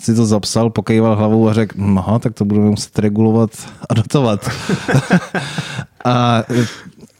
si 0.00 0.14
to 0.14 0.26
zapsal, 0.26 0.70
pokejval 0.70 1.16
hlavou 1.16 1.48
a 1.48 1.52
řekl, 1.52 1.98
aha, 1.98 2.18
tak 2.18 2.34
to 2.34 2.44
budeme 2.44 2.70
muset 2.70 2.98
regulovat 2.98 3.50
a 3.88 3.94
dotovat. 3.94 4.50
a 6.04 6.42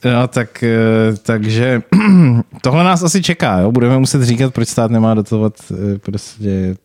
No, 0.04 0.28
tak, 0.28 0.62
eh, 0.62 1.16
takže 1.22 1.82
tohle 2.62 2.84
nás 2.84 3.02
asi 3.02 3.22
čeká. 3.22 3.58
Jo? 3.58 3.72
Budeme 3.72 3.98
muset 3.98 4.22
říkat, 4.22 4.54
proč 4.54 4.68
stát 4.68 4.90
nemá 4.90 5.14
dotovat 5.14 5.54
eh, 5.72 5.98
prostě 5.98 6.76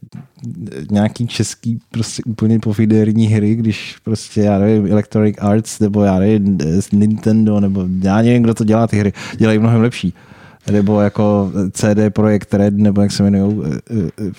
nějaký 0.91 1.27
český 1.27 1.79
prostě 1.91 2.23
úplně 2.25 2.59
pofiderní 2.59 3.27
hry, 3.27 3.55
když 3.55 3.95
prostě, 4.03 4.41
já 4.41 4.59
nevím, 4.59 4.91
Electronic 4.91 5.35
Arts, 5.39 5.79
nebo 5.79 6.03
já 6.03 6.19
nevím, 6.19 6.57
Nintendo, 6.91 7.59
nebo 7.59 7.85
já 8.01 8.17
nevím, 8.17 8.43
kdo 8.43 8.53
to 8.53 8.63
dělá 8.63 8.87
ty 8.87 8.97
hry, 8.97 9.13
dělají 9.37 9.59
mnohem 9.59 9.81
lepší 9.81 10.13
nebo 10.71 11.01
jako 11.01 11.51
CD 11.71 12.13
Projekt 12.13 12.53
Red, 12.53 12.77
nebo 12.77 13.01
jak 13.01 13.11
se 13.11 13.23
jmenují, 13.23 13.61
eh, 13.65 13.95
eh, 14.27 14.31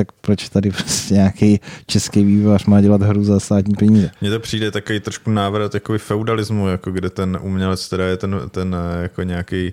tak 0.00 0.12
proč 0.20 0.48
tady 0.48 0.70
prostě 0.70 1.14
nějaký 1.14 1.60
český 1.86 2.24
vývojář 2.24 2.64
má 2.64 2.80
dělat 2.80 3.02
hru 3.02 3.24
za 3.24 3.40
státní 3.40 3.74
peníze? 3.74 4.10
Mně 4.20 4.30
to 4.30 4.40
přijde 4.40 4.70
takový 4.70 5.00
trošku 5.00 5.30
návrat 5.30 5.74
jako 5.74 5.98
feudalismu, 5.98 6.68
jako 6.68 6.90
kde 6.90 7.10
ten 7.10 7.38
umělec 7.42 7.88
teda 7.88 8.04
je 8.04 8.16
ten, 8.16 8.40
ten 8.50 8.76
eh, 8.98 9.02
jako 9.02 9.22
nějaký 9.22 9.72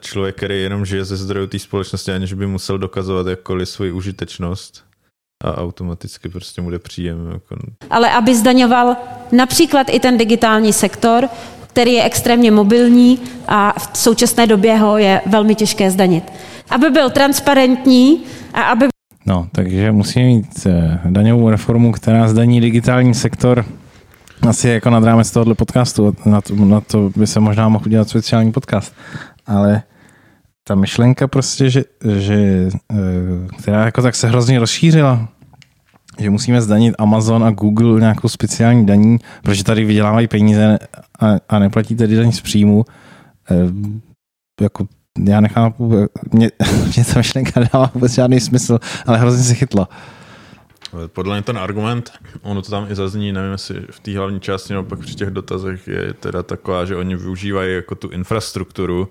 člověk, 0.00 0.36
který 0.36 0.62
jenom 0.62 0.86
žije 0.86 1.04
ze 1.04 1.16
zdrojů 1.16 1.46
té 1.46 1.58
společnosti, 1.58 2.12
aniž 2.12 2.32
by 2.32 2.46
musel 2.46 2.78
dokazovat 2.78 3.26
jakkoliv 3.26 3.68
svoji 3.68 3.92
užitečnost 3.92 4.84
a 5.44 5.56
automaticky 5.56 6.28
prostě 6.28 6.60
mu 6.60 6.70
jde 6.70 6.78
příjem. 6.78 7.30
Jako... 7.32 7.56
Ale 7.90 8.10
aby 8.10 8.34
zdaňoval 8.34 8.96
například 9.32 9.86
i 9.90 10.00
ten 10.00 10.18
digitální 10.18 10.72
sektor, 10.72 11.28
který 11.66 11.92
je 11.92 12.04
extrémně 12.04 12.50
mobilní 12.50 13.20
a 13.48 13.74
v 13.92 13.98
současné 13.98 14.46
době 14.46 14.76
ho 14.76 14.98
je 14.98 15.20
velmi 15.26 15.54
těžké 15.54 15.90
zdanit. 15.90 16.32
Aby 16.70 16.90
byl 16.90 17.10
transparentní 17.10 18.24
a 18.54 18.62
aby... 18.62 18.88
No, 19.26 19.48
takže 19.52 19.92
musíme 19.92 20.24
mít 20.24 20.66
eh, 20.66 21.00
daňovou 21.10 21.50
reformu, 21.50 21.92
která 21.92 22.28
zdaní 22.28 22.60
digitální 22.60 23.14
sektor 23.14 23.64
asi 24.48 24.68
jako 24.68 24.90
nad 24.90 25.04
rámec 25.04 25.30
tohohle 25.30 25.54
podcastu. 25.54 26.16
Na 26.26 26.40
to, 26.40 26.54
na 26.54 26.80
to 26.80 27.10
by 27.16 27.26
se 27.26 27.40
možná 27.40 27.68
mohl 27.68 27.84
udělat 27.86 28.08
speciální 28.08 28.52
podcast. 28.52 28.94
Ale 29.46 29.82
ta 30.68 30.74
myšlenka 30.74 31.28
prostě, 31.28 31.70
že, 31.70 31.84
že 32.18 32.68
eh, 32.92 32.96
která 33.58 33.84
jako 33.84 34.02
tak 34.02 34.14
se 34.14 34.28
hrozně 34.28 34.58
rozšířila 34.58 35.28
že 36.18 36.30
musíme 36.30 36.62
zdanit 36.62 36.94
Amazon 36.98 37.44
a 37.44 37.50
Google 37.50 38.00
nějakou 38.00 38.28
speciální 38.28 38.86
daní, 38.86 39.18
protože 39.42 39.64
tady 39.64 39.84
vydělávají 39.84 40.28
peníze 40.28 40.78
a, 41.20 41.26
a 41.48 41.58
neplatí 41.58 41.96
tedy 41.96 42.16
daň 42.16 42.32
z 42.32 42.40
příjmu. 42.40 42.84
E, 43.50 43.54
jako 44.64 44.86
já 45.24 45.40
nechápu, 45.40 46.08
mě, 46.32 46.50
mě 46.96 47.04
ta 47.04 47.18
myšlenka 47.18 47.60
dává 47.60 47.90
vůbec 47.94 48.12
žádný 48.12 48.40
smysl, 48.40 48.78
ale 49.06 49.18
hrozně 49.18 49.42
se 49.44 49.54
chytla. 49.54 49.88
Podle 51.06 51.34
mě 51.34 51.42
ten 51.42 51.58
argument, 51.58 52.12
ono 52.42 52.62
to 52.62 52.70
tam 52.70 52.86
i 52.90 52.94
zazní, 52.94 53.32
nevím, 53.32 53.52
jestli 53.52 53.80
v 53.90 54.00
té 54.00 54.18
hlavní 54.18 54.40
části 54.40 54.72
nebo 54.72 54.88
pak 54.88 54.98
při 54.98 55.14
těch 55.14 55.30
dotazech 55.30 55.88
je 55.88 56.12
teda 56.12 56.42
taková, 56.42 56.84
že 56.84 56.96
oni 56.96 57.16
využívají 57.16 57.74
jako 57.74 57.94
tu 57.94 58.08
infrastrukturu 58.08 59.08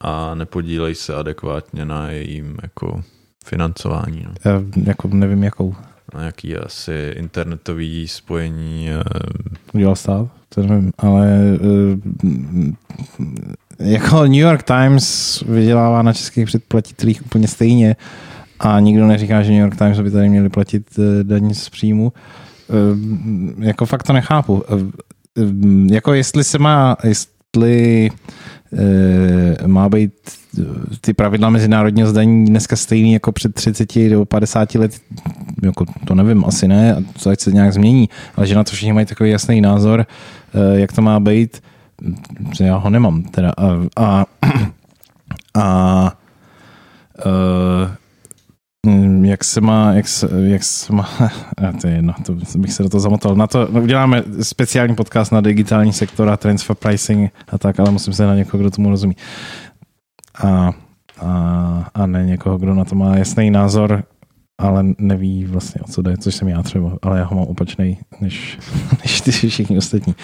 a 0.00 0.34
nepodílejí 0.34 0.94
se 0.94 1.14
adekvátně 1.14 1.84
na 1.84 2.10
jejím 2.10 2.56
jako 2.62 3.02
financování. 3.44 4.26
No. 4.28 4.34
Já 4.44 4.62
jako 4.86 5.08
nevím 5.08 5.42
jakou. 5.42 5.74
Nějaký 6.18 6.56
asi 6.56 7.12
internetový 7.16 8.08
spojení. 8.08 8.88
eh, 8.90 9.02
Udělal 9.72 9.96
stát? 9.96 10.28
To 10.48 10.62
nevím, 10.62 10.90
ale 10.98 11.38
uh, 11.60 12.72
jako 13.78 14.22
New 14.22 14.34
York 14.34 14.62
Times 14.62 15.40
vydělává 15.48 16.02
na 16.02 16.12
českých 16.12 16.46
předplatitelích 16.46 17.26
úplně 17.26 17.48
stejně 17.48 17.96
a 18.60 18.80
nikdo 18.80 19.06
neříká, 19.06 19.42
že 19.42 19.50
New 19.52 19.60
York 19.60 19.76
Times 19.76 20.00
by 20.00 20.10
tady 20.10 20.28
měli 20.28 20.48
platit 20.48 20.86
uh, 20.98 21.04
daň 21.22 21.54
z 21.54 21.68
příjmu. 21.68 22.12
Jako 23.58 23.86
fakt 23.86 24.02
to 24.02 24.12
nechápu. 24.12 24.64
Jako 25.90 26.12
jestli 26.14 26.44
se 26.44 26.58
má, 26.58 26.96
jestli 27.54 28.10
uh, 28.70 29.68
má 29.68 29.88
být 29.88 30.12
uh, 30.58 30.64
ty 31.00 31.12
pravidla 31.12 31.50
mezinárodního 31.50 32.08
zdaní 32.08 32.44
dneska 32.44 32.76
stejný 32.76 33.12
jako 33.12 33.32
před 33.32 33.54
30 33.54 33.96
nebo 33.96 34.24
50 34.24 34.74
let, 34.74 35.00
jako 35.62 35.84
to 36.04 36.14
nevím, 36.14 36.44
asi 36.44 36.68
ne, 36.68 36.94
a 36.94 37.02
to 37.22 37.30
ať 37.30 37.40
se 37.40 37.52
nějak 37.52 37.72
změní, 37.72 38.08
ale 38.36 38.46
že 38.46 38.54
na 38.54 38.64
to 38.64 38.70
všichni 38.70 38.92
mají 38.92 39.06
takový 39.06 39.30
jasný 39.30 39.60
názor, 39.60 40.06
eh, 40.54 40.80
jak 40.80 40.92
to 40.92 41.02
má 41.02 41.20
být, 41.20 41.62
že 42.56 42.64
já 42.64 42.76
ho 42.76 42.90
nemám 42.90 43.22
teda. 43.22 43.52
A, 43.56 43.84
a, 43.96 44.26
a 45.54 46.12
eh, 47.18 47.24
mm, 47.24 48.03
jak 49.34 49.44
se 49.44 49.60
má, 49.60 49.92
jak 49.92 50.08
se, 50.08 50.28
jak 50.44 50.64
se 50.64 50.92
má, 50.92 51.02
a 51.68 51.72
to 51.80 51.86
je 51.86 51.94
jedno, 51.94 52.14
to 52.26 52.32
bych 52.58 52.72
se 52.72 52.82
do 52.82 52.88
toho 52.88 53.00
zamotal. 53.00 53.34
Na 53.36 53.46
to 53.46 53.68
no, 53.70 53.82
uděláme 53.82 54.22
speciální 54.42 54.94
podcast 54.94 55.32
na 55.32 55.40
digitální 55.40 55.92
sektor 55.92 56.28
a 56.28 56.36
transfer 56.36 56.76
pricing 56.76 57.32
a 57.48 57.58
tak, 57.58 57.80
ale 57.80 57.90
musím 57.90 58.12
se 58.12 58.26
na 58.26 58.34
někoho, 58.34 58.60
kdo 58.60 58.70
tomu 58.70 58.90
rozumí. 58.90 59.16
A, 60.42 60.72
a, 61.20 61.90
a 61.94 62.06
ne 62.06 62.24
někoho, 62.26 62.58
kdo 62.58 62.74
na 62.74 62.84
to 62.84 62.94
má 62.94 63.16
jasný 63.16 63.50
názor, 63.50 64.04
ale 64.58 64.84
neví 64.98 65.44
vlastně, 65.44 65.80
o 65.80 65.88
co 65.88 66.02
jde, 66.02 66.16
což 66.16 66.34
jsem 66.34 66.48
já 66.48 66.62
třeba, 66.62 66.98
ale 67.02 67.18
já 67.18 67.24
ho 67.24 67.36
mám 67.36 67.46
opačný 67.46 67.98
než, 68.20 68.58
než 69.02 69.20
ty 69.20 69.30
všichni 69.30 69.78
ostatní. 69.78 70.14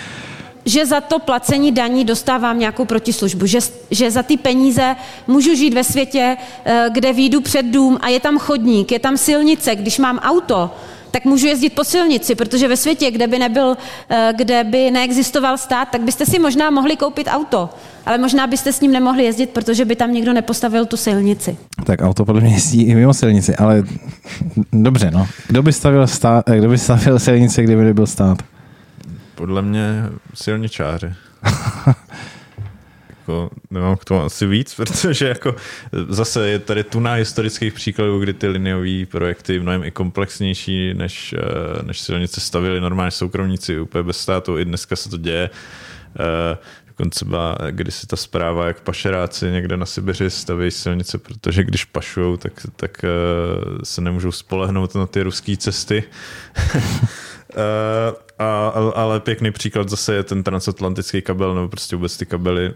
Že 0.64 0.86
za 0.86 1.00
to 1.00 1.18
placení 1.18 1.72
daní 1.72 2.04
dostávám 2.04 2.58
nějakou 2.58 2.84
protislužbu, 2.84 3.46
že, 3.46 3.58
že 3.90 4.10
za 4.10 4.22
ty 4.22 4.36
peníze 4.36 4.96
můžu 5.26 5.54
žít 5.54 5.74
ve 5.74 5.84
světě, 5.84 6.36
eh, 6.64 6.86
kde 6.92 7.12
výjdu 7.12 7.40
před 7.40 7.66
dům 7.66 7.98
a 8.00 8.08
je 8.08 8.20
tam 8.20 8.38
chodník, 8.38 8.92
je 8.92 8.98
tam 8.98 9.16
silnice, 9.16 9.76
když 9.76 9.98
mám 9.98 10.18
auto, 10.18 10.70
tak 11.10 11.24
můžu 11.24 11.46
jezdit 11.46 11.70
po 11.70 11.84
silnici, 11.84 12.34
protože 12.34 12.68
ve 12.68 12.76
světě, 12.76 13.10
kde 13.10 13.26
by, 13.26 13.38
nebyl, 13.38 13.76
eh, 14.10 14.32
kde 14.36 14.64
by 14.64 14.90
neexistoval 14.90 15.58
stát, 15.58 15.88
tak 15.88 16.00
byste 16.00 16.26
si 16.26 16.38
možná 16.38 16.70
mohli 16.70 16.96
koupit 16.96 17.26
auto, 17.30 17.70
ale 18.06 18.18
možná 18.18 18.46
byste 18.46 18.72
s 18.72 18.80
ním 18.80 18.92
nemohli 18.92 19.24
jezdit, 19.24 19.50
protože 19.50 19.84
by 19.84 19.96
tam 19.96 20.12
někdo 20.12 20.32
nepostavil 20.32 20.86
tu 20.86 20.96
silnici. 20.96 21.56
Tak 21.84 22.02
auto 22.02 22.24
podle 22.24 22.40
mě 22.40 22.52
jezdí 22.52 22.82
i 22.82 22.94
mimo 22.94 23.14
silnici, 23.14 23.56
ale 23.56 23.82
dobře, 24.72 25.10
no. 25.10 25.26
Kdo 25.48 25.62
by 25.62 25.72
stavil, 25.72 26.06
stát, 26.06 26.44
kdo 26.50 26.68
by 26.68 26.78
stavil 26.78 27.18
silnice, 27.18 27.62
kdyby 27.62 27.84
nebyl 27.84 28.06
stát? 28.06 28.38
Podle 29.40 29.62
mě 29.62 30.04
silničáři. 30.34 31.14
jako, 33.08 33.50
nemám 33.70 33.96
k 33.96 34.04
tomu 34.04 34.22
asi 34.22 34.46
víc, 34.46 34.74
protože 34.76 35.28
jako 35.28 35.56
zase 36.08 36.48
je 36.48 36.58
tady 36.58 36.84
tuna 36.84 37.12
historických 37.12 37.72
příkladů, 37.72 38.20
kdy 38.20 38.32
ty 38.32 38.48
liniové 38.48 39.06
projekty 39.06 39.60
mnohem 39.60 39.84
i 39.84 39.90
komplexnější 39.90 40.94
než, 40.94 41.32
eh, 41.32 41.82
než 41.82 42.00
silnice 42.00 42.40
stavili 42.40 42.80
normálně 42.80 43.10
soukromníci 43.10 43.80
úplně 43.80 44.02
bez 44.02 44.18
státu. 44.18 44.58
I 44.58 44.64
dneska 44.64 44.96
se 44.96 45.08
to 45.08 45.16
děje. 45.16 45.50
Dokonce 46.86 47.14
třeba 47.14 47.56
když 47.70 47.94
si 47.94 48.06
ta 48.06 48.16
zpráva, 48.16 48.66
jak 48.66 48.80
pašeráci 48.80 49.50
někde 49.50 49.76
na 49.76 49.86
Sibiři 49.86 50.30
staví 50.30 50.70
silnice, 50.70 51.18
protože 51.18 51.64
když 51.64 51.84
pašujou, 51.84 52.36
tak, 52.36 52.52
tak 52.76 53.04
eh, 53.04 53.08
se 53.84 54.00
nemůžou 54.00 54.32
spolehnout 54.32 54.94
na 54.94 55.06
ty 55.06 55.22
ruské 55.22 55.56
cesty. 55.56 56.04
Eh, 57.56 58.12
a, 58.38 58.68
ale 58.94 59.20
pěkný 59.20 59.50
příklad 59.50 59.88
zase 59.88 60.14
je 60.14 60.22
ten 60.22 60.42
transatlantický 60.42 61.22
kabel, 61.22 61.54
nebo 61.54 61.68
prostě 61.68 61.96
vůbec 61.96 62.16
ty 62.16 62.26
kabely 62.26 62.74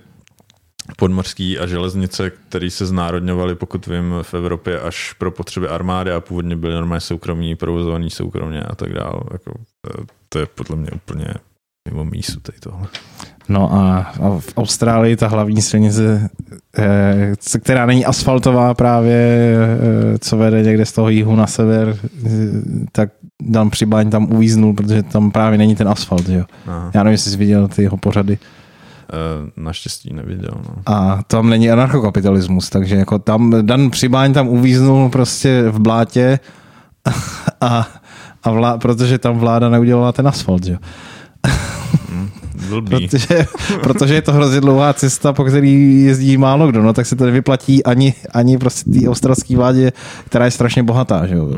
podmořský 0.96 1.58
a 1.58 1.66
železnice, 1.66 2.30
které 2.30 2.70
se 2.70 2.86
znárodňovaly, 2.86 3.54
pokud 3.54 3.86
vím, 3.86 4.14
v 4.22 4.34
Evropě 4.34 4.80
až 4.80 5.12
pro 5.12 5.30
potřeby 5.30 5.68
armády 5.68 6.12
a 6.12 6.20
původně 6.20 6.56
byly 6.56 6.74
normálně 6.74 7.00
soukromí, 7.00 7.56
provozovaný 7.56 8.10
soukromně 8.10 8.62
a 8.62 8.74
tak 8.74 8.92
dále. 8.92 9.20
Jako, 9.32 9.52
to, 9.80 10.04
to 10.28 10.38
je 10.38 10.46
podle 10.46 10.76
mě 10.76 10.90
úplně 10.90 11.26
mimo 11.90 12.04
mísu 12.04 12.40
tady 12.40 12.58
tohle. 12.60 12.86
No 13.48 13.74
a, 13.74 14.12
v 14.38 14.52
Austrálii 14.56 15.16
ta 15.16 15.28
hlavní 15.28 15.62
silnice, 15.62 16.30
eh, 16.78 17.32
která 17.62 17.86
není 17.86 18.04
asfaltová 18.04 18.74
právě, 18.74 19.14
eh, 19.14 20.18
co 20.18 20.36
vede 20.36 20.62
někde 20.62 20.86
z 20.86 20.92
toho 20.92 21.08
jihu 21.08 21.36
na 21.36 21.46
sever, 21.46 21.98
eh, 22.26 23.10
Dan 23.48 23.70
Přibáň 23.70 24.10
tam 24.10 24.32
uvíznul, 24.32 24.74
protože 24.74 25.02
tam 25.02 25.30
právě 25.30 25.58
není 25.58 25.74
ten 25.74 25.88
asfalt, 25.88 26.26
že 26.26 26.34
jo. 26.38 26.44
Aha. 26.66 26.90
Já 26.94 27.02
nevím, 27.02 27.12
jestli 27.12 27.30
jsi 27.30 27.36
viděl 27.36 27.68
ty 27.68 27.82
jeho 27.82 27.96
pořady. 27.96 28.38
Eh, 29.12 29.50
Naštěstí 29.56 30.12
neviděl. 30.12 30.54
No. 30.54 30.82
A 30.86 31.22
tam 31.26 31.50
není 31.50 31.70
anarchokapitalismus, 31.70 32.70
takže 32.70 32.96
jako 32.96 33.18
tam 33.18 33.54
Dan 33.62 33.90
Přibáň 33.90 34.32
tam 34.32 34.48
uvíznul 34.48 35.08
prostě 35.08 35.64
v 35.68 35.78
blátě 35.78 36.38
a, 37.60 37.88
a 38.42 38.50
vlá, 38.50 38.78
protože 38.78 39.18
tam 39.18 39.38
vláda 39.38 39.68
neudělala 39.68 40.12
ten 40.12 40.28
asfalt, 40.28 40.64
že 40.64 40.72
jo. 40.72 40.78
Blbý. 42.68 43.08
Protože, 43.08 43.46
protože 43.82 44.14
je 44.14 44.22
to 44.22 44.32
hrozně 44.32 44.60
dlouhá 44.60 44.92
cesta, 44.92 45.32
po 45.32 45.44
který 45.44 46.02
jezdí 46.04 46.36
málo 46.36 46.68
kdo, 46.68 46.82
no 46.82 46.92
tak 46.92 47.06
se 47.06 47.16
to 47.16 47.26
nevyplatí 47.26 47.84
ani, 47.84 48.14
ani 48.34 48.58
prostě 48.58 48.90
té 48.90 49.08
australské 49.08 49.56
vládě, 49.56 49.92
která 50.26 50.44
je 50.44 50.50
strašně 50.50 50.82
bohatá, 50.82 51.26
že 51.26 51.34
jo, 51.34 51.50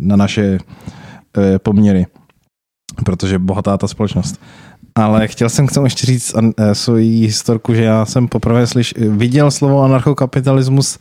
na 0.00 0.16
naše 0.16 0.58
eh, 1.38 1.58
poměry, 1.58 2.06
protože 3.04 3.38
bohatá 3.38 3.78
ta 3.78 3.88
společnost. 3.88 4.40
Ale 4.94 5.28
chtěl 5.28 5.48
jsem 5.48 5.66
k 5.66 5.72
tomu 5.72 5.86
ještě 5.86 6.06
říct 6.06 6.34
eh, 6.56 6.74
svoji 6.74 7.26
historku, 7.26 7.74
že 7.74 7.82
já 7.82 8.04
jsem 8.04 8.28
poprvé 8.28 8.66
slyš, 8.66 8.94
viděl 8.98 9.50
slovo 9.50 9.82
anarchokapitalismus 9.82 10.98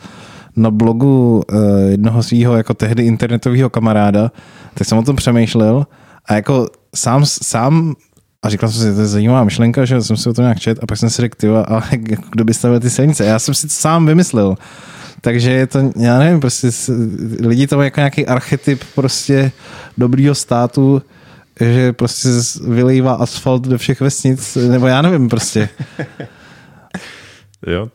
na 0.55 0.71
blogu 0.71 1.41
eh, 1.51 1.91
jednoho 1.91 2.23
svého 2.23 2.57
jako 2.57 2.73
tehdy 2.73 3.03
internetového 3.03 3.69
kamaráda, 3.69 4.31
tak 4.73 4.87
jsem 4.87 4.97
o 4.97 5.03
tom 5.03 5.15
přemýšlel 5.15 5.85
a 6.25 6.33
jako 6.33 6.67
sám, 6.95 7.25
sám 7.25 7.95
a 8.45 8.49
říkal 8.49 8.69
jsem 8.69 8.81
si, 8.81 8.95
to 8.95 9.01
je 9.01 9.07
zajímavá 9.07 9.43
myšlenka, 9.43 9.85
že 9.85 10.01
jsem 10.01 10.17
si 10.17 10.29
o 10.29 10.33
tom 10.33 10.43
nějak 10.43 10.59
čet 10.59 10.79
a 10.81 10.85
pak 10.85 10.97
jsem 10.97 11.09
si 11.09 11.21
řekl, 11.21 11.35
tyva, 11.39 11.61
ale 11.61 11.83
kdo 12.31 12.43
by 12.43 12.53
stavil 12.53 12.79
ty 12.79 12.89
silnice? 12.89 13.25
Já 13.25 13.39
jsem 13.39 13.53
si 13.53 13.67
to 13.67 13.73
sám 13.73 14.05
vymyslel. 14.05 14.55
Takže 15.21 15.51
je 15.51 15.67
to, 15.67 15.91
já 15.95 16.19
nevím, 16.19 16.39
prostě 16.39 16.69
lidi 17.39 17.67
to 17.67 17.81
jako 17.81 17.99
nějaký 17.99 18.25
archetyp 18.25 18.83
prostě 18.95 19.51
dobrýho 19.97 20.35
státu, 20.35 21.01
že 21.59 21.93
prostě 21.93 22.29
vylejvá 22.67 23.13
asfalt 23.13 23.67
do 23.67 23.77
všech 23.77 24.01
vesnic, 24.01 24.55
nebo 24.55 24.87
já 24.87 25.01
nevím 25.01 25.29
prostě. 25.29 25.69
Jo, 27.67 27.89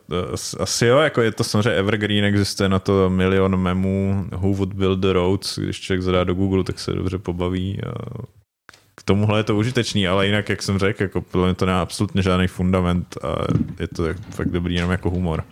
asi 0.59 0.85
jo, 0.85 0.97
jako 0.97 1.21
je 1.21 1.31
to 1.31 1.43
samozřejmě 1.43 1.71
evergreen, 1.71 2.25
existuje 2.25 2.69
na 2.69 2.79
to 2.79 3.09
milion 3.09 3.57
memů, 3.57 4.25
who 4.31 4.53
would 4.53 4.73
build 4.73 4.99
the 4.99 5.13
roads, 5.13 5.59
když 5.59 5.79
člověk 5.79 6.01
zadá 6.01 6.23
do 6.23 6.33
Google, 6.33 6.63
tak 6.63 6.79
se 6.79 6.91
dobře 6.91 7.17
pobaví. 7.17 7.79
A 7.83 7.91
tomuhle 9.05 9.39
je 9.39 9.43
to 9.43 9.55
užitečný, 9.55 10.07
ale 10.07 10.25
jinak, 10.25 10.49
jak 10.49 10.61
jsem 10.61 10.79
řekl, 10.79 11.03
jako 11.03 11.21
podle 11.21 11.47
mě 11.47 11.55
to 11.55 11.65
nemá 11.65 11.81
absolutně 11.81 12.21
žádný 12.21 12.47
fundament 12.47 13.17
a 13.23 13.27
je 13.79 13.87
to 13.87 14.03
fakt 14.29 14.49
dobrý 14.49 14.75
jenom 14.75 14.91
jako 14.91 15.09
humor. 15.09 15.43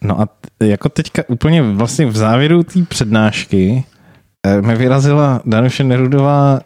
No 0.00 0.20
a 0.20 0.26
t- 0.58 0.66
jako 0.66 0.88
teďka 0.88 1.22
úplně 1.28 1.62
vlastně 1.62 2.06
v 2.06 2.16
závěru 2.16 2.62
té 2.62 2.82
přednášky 2.88 3.84
eh, 4.46 4.62
mi 4.62 4.74
vyrazila 4.74 5.40
Danuše 5.44 5.84
Nerudová 5.84 6.60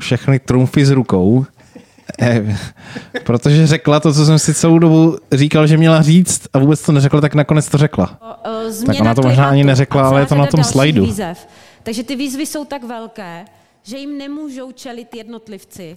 všechny 0.00 0.38
trumfy 0.38 0.84
s 0.86 0.90
rukou, 0.90 1.46
eh, 2.20 2.58
protože 3.24 3.66
řekla 3.66 4.00
to, 4.00 4.12
co 4.12 4.26
jsem 4.26 4.38
si 4.38 4.54
celou 4.54 4.78
dobu 4.78 5.18
říkal, 5.32 5.66
že 5.66 5.76
měla 5.76 6.02
říct 6.02 6.48
a 6.52 6.58
vůbec 6.58 6.82
to 6.82 6.92
neřekla, 6.92 7.20
tak 7.20 7.34
nakonec 7.34 7.68
to 7.68 7.78
řekla. 7.78 8.18
O, 8.20 8.50
o, 8.50 8.70
změna 8.70 9.00
ona 9.00 9.14
to 9.14 9.22
možná 9.22 9.48
ani 9.48 9.64
neřekla, 9.64 10.08
ale 10.08 10.20
je 10.20 10.26
to 10.26 10.34
na 10.34 10.46
tom 10.46 10.64
slajdu. 10.64 11.04
Výzev. 11.04 11.46
Takže 11.84 12.02
ty 12.02 12.16
výzvy 12.16 12.46
jsou 12.46 12.64
tak 12.64 12.84
velké, 12.84 13.44
že 13.82 13.98
jim 13.98 14.18
nemůžou 14.18 14.72
čelit 14.72 15.14
jednotlivci. 15.14 15.96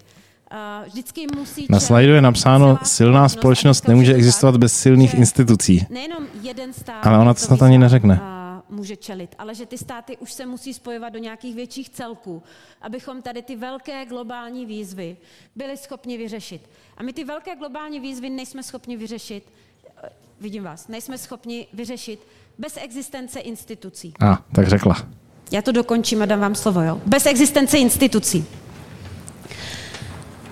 Vždycky 0.86 1.28
musí 1.36 1.62
Na 1.62 1.66
čelit 1.68 1.88
slajdu 1.88 2.14
je 2.14 2.22
napsáno, 2.22 2.80
silná 2.84 3.30
společnost 3.30 3.88
nemůže 3.88 4.14
existovat 4.14 4.58
bez 4.58 4.80
silných 4.80 5.14
institucí. 5.14 5.86
Nejenom 5.90 6.28
jeden 6.42 6.74
stát, 6.74 7.06
Ale 7.08 7.18
ona 7.18 7.34
to 7.34 7.40
snad 7.40 7.62
ani 7.62 7.78
neřekne. 7.78 8.22
může 8.70 8.96
čelit, 8.96 9.36
ale 9.40 9.56
že 9.56 9.66
ty 9.66 9.78
státy 9.78 10.18
už 10.18 10.34
se 10.34 10.46
musí 10.46 10.74
spojovat 10.74 11.10
do 11.14 11.20
nějakých 11.20 11.56
větších 11.56 11.90
celků, 11.90 12.44
abychom 12.82 13.22
tady 13.22 13.42
ty 13.42 13.56
velké 13.56 14.06
globální 14.06 14.66
výzvy 14.66 15.18
byli 15.56 15.78
schopni 15.78 16.18
vyřešit. 16.18 16.70
A 16.98 17.04
my 17.04 17.14
ty 17.14 17.24
velké 17.24 17.56
globální 17.56 18.00
výzvy 18.00 18.30
nejsme 18.30 18.64
schopni 18.64 18.98
vyřešit, 18.98 19.44
eh, 20.04 20.10
vidím 20.42 20.64
vás, 20.64 20.88
nejsme 20.88 21.18
schopni 21.18 21.68
vyřešit 21.74 22.20
bez 22.58 22.78
existence 22.82 23.40
institucí. 23.40 24.14
A, 24.20 24.44
tak 24.56 24.68
řekla. 24.68 24.96
Já 25.52 25.62
to 25.62 25.72
dokončím 25.72 26.22
a 26.22 26.26
dám 26.26 26.40
vám 26.40 26.56
slovo, 26.56 26.82
jo? 26.82 27.02
Bez 27.06 27.26
existence 27.26 27.78
institucí. 27.78 28.46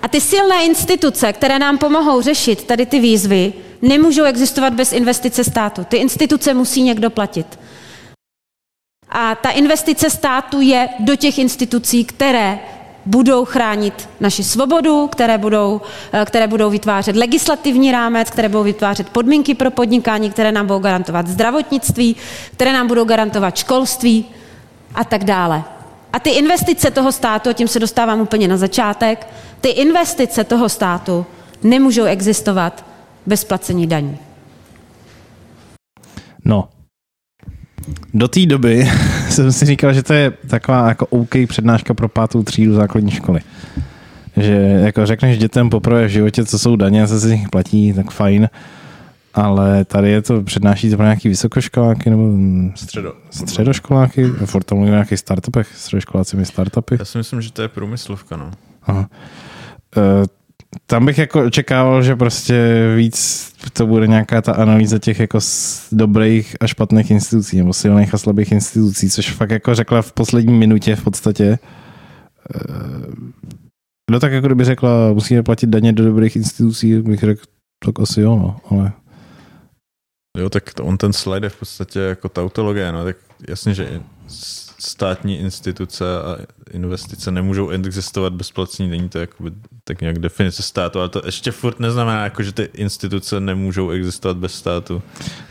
A 0.01 0.07
ty 0.07 0.22
silné 0.22 0.65
instituce, 0.65 1.34
které 1.34 1.59
nám 1.59 1.77
pomohou 1.77 2.22
řešit 2.22 2.63
tady 2.63 2.85
ty 2.85 2.99
výzvy, 2.99 3.53
nemůžou 3.81 4.23
existovat 4.23 4.73
bez 4.73 4.93
investice 4.93 5.43
státu. 5.43 5.84
Ty 5.84 5.97
instituce 5.97 6.53
musí 6.53 6.81
někdo 6.81 7.09
platit. 7.09 7.59
A 9.09 9.35
ta 9.35 9.49
investice 9.49 10.09
státu 10.09 10.61
je 10.61 10.89
do 10.99 11.15
těch 11.15 11.38
institucí, 11.39 12.05
které 12.05 12.59
budou 13.05 13.45
chránit 13.45 14.09
naši 14.19 14.43
svobodu, 14.43 15.07
které 15.07 15.38
budou, 15.38 15.81
eh, 16.13 16.26
které 16.26 16.47
budou 16.47 16.69
vytvářet 16.69 17.15
legislativní 17.15 17.91
rámec, 17.91 18.30
které 18.30 18.49
budou 18.49 18.63
vytvářet 18.63 19.09
podmínky 19.09 19.55
pro 19.55 19.72
podnikání, 19.72 20.31
které 20.31 20.51
nám 20.51 20.67
budou 20.67 20.80
garantovat 20.80 21.27
zdravotnictví, 21.27 22.15
které 22.51 22.73
nám 22.73 22.88
budou 22.88 23.05
garantovat 23.05 23.57
školství 23.57 24.26
a 24.95 25.03
tak 25.03 25.23
dále. 25.23 25.63
A 26.13 26.19
ty 26.19 26.30
investice 26.30 26.91
toho 26.91 27.11
státu, 27.11 27.49
a 27.49 27.53
tím 27.53 27.67
se 27.67 27.80
dostávám 27.80 28.22
úplně 28.22 28.47
na 28.47 28.57
začátek, 28.57 29.27
ty 29.61 29.69
investice 29.69 30.43
toho 30.43 30.69
státu 30.69 31.26
nemůžou 31.63 32.03
existovat 32.03 32.85
bez 33.26 33.43
placení 33.43 33.88
daní. 33.88 34.17
No, 36.45 36.69
do 38.13 38.27
té 38.27 38.45
doby 38.45 38.91
jsem 39.30 39.51
si 39.51 39.65
říkal, 39.65 39.93
že 39.93 40.03
to 40.03 40.13
je 40.13 40.31
taková 40.47 40.88
jako 40.88 41.05
OK 41.05 41.35
přednáška 41.47 41.93
pro 41.93 42.09
pátou 42.09 42.43
třídu 42.43 42.73
základní 42.73 43.11
školy. 43.11 43.41
Že 44.38 44.53
jako 44.85 45.05
řekneš 45.05 45.38
dětem 45.38 45.69
poprvé 45.69 46.05
v 46.05 46.09
životě, 46.09 46.45
co 46.45 46.59
jsou 46.59 46.76
daně, 46.76 47.07
co 47.07 47.19
se 47.19 47.27
z 47.27 47.31
nich 47.31 47.49
platí, 47.49 47.93
tak 47.93 48.11
fajn. 48.11 48.49
Ale 49.35 49.85
tady 49.85 50.11
je 50.11 50.21
to, 50.21 50.41
přednáší 50.41 50.89
to 50.89 50.95
pro 50.95 51.05
nějaký 51.05 51.29
vysokoškoláky 51.29 52.09
nebo 52.09 52.31
Středo. 52.75 53.13
středoškoláky, 53.29 54.27
furt 54.27 54.63
tam 54.63 54.77
mluvím 54.77 54.93
o 54.93 54.95
nějakých 54.95 55.19
startupech, 55.19 55.67
středoškoláci 55.75 56.37
mi 56.37 56.45
startupy. 56.45 56.95
Já 56.99 57.05
si 57.05 57.17
myslím, 57.17 57.41
že 57.41 57.51
to 57.51 57.61
je 57.61 57.67
průmyslovka, 57.67 58.37
no. 58.37 58.51
Aha. 58.83 59.09
E, 59.97 60.01
tam 60.87 61.05
bych 61.05 61.17
jako 61.17 61.45
očekával, 61.45 62.03
že 62.03 62.15
prostě 62.15 62.55
víc 62.95 63.45
to 63.73 63.87
bude 63.87 64.07
nějaká 64.07 64.41
ta 64.41 64.53
analýza 64.53 64.99
těch 64.99 65.19
jako 65.19 65.39
dobrých 65.91 66.55
a 66.59 66.67
špatných 66.67 67.11
institucí, 67.11 67.57
nebo 67.57 67.73
silných 67.73 68.13
a 68.13 68.17
slabých 68.17 68.51
institucí, 68.51 69.09
což 69.09 69.31
fakt 69.31 69.51
jako 69.51 69.75
řekla 69.75 70.01
v 70.01 70.13
poslední 70.13 70.53
minutě 70.53 70.95
v 70.95 71.03
podstatě. 71.03 71.59
No 74.11 74.19
tak 74.19 74.31
jako 74.31 74.47
kdyby 74.47 74.63
řekla, 74.63 75.13
musíme 75.13 75.43
platit 75.43 75.69
daně 75.69 75.93
do 75.93 76.05
dobrých 76.05 76.35
institucí, 76.35 77.01
bych 77.01 77.19
řekl, 77.19 77.41
tak 77.85 77.99
asi 77.99 78.21
jo, 78.21 78.35
no, 78.35 78.57
ale... 78.69 78.91
Jo, 80.35 80.49
tak 80.49 80.73
to, 80.73 80.85
on 80.85 80.97
ten 80.97 81.13
slide 81.13 81.45
je 81.45 81.49
v 81.49 81.59
podstatě 81.59 81.99
jako 81.99 82.29
tautologie, 82.29 82.91
no, 82.91 83.03
tak 83.03 83.17
jasně, 83.47 83.73
že 83.73 84.01
státní 84.79 85.39
instituce 85.39 86.05
a 86.05 86.37
investice 86.71 87.31
nemůžou 87.31 87.69
existovat 87.69 88.33
bez 88.33 88.51
placení 88.51 88.89
daní, 88.89 89.09
to 89.09 89.19
jakoby, 89.19 89.51
tak 89.83 90.01
nějak 90.01 90.19
definice 90.19 90.63
státu, 90.63 90.99
ale 90.99 91.09
to 91.09 91.21
ještě 91.25 91.51
furt 91.51 91.79
neznamená, 91.79 92.23
jako, 92.23 92.43
že 92.43 92.51
ty 92.51 92.69
instituce 92.73 93.39
nemůžou 93.39 93.89
existovat 93.89 94.37
bez 94.37 94.53
státu. 94.53 95.01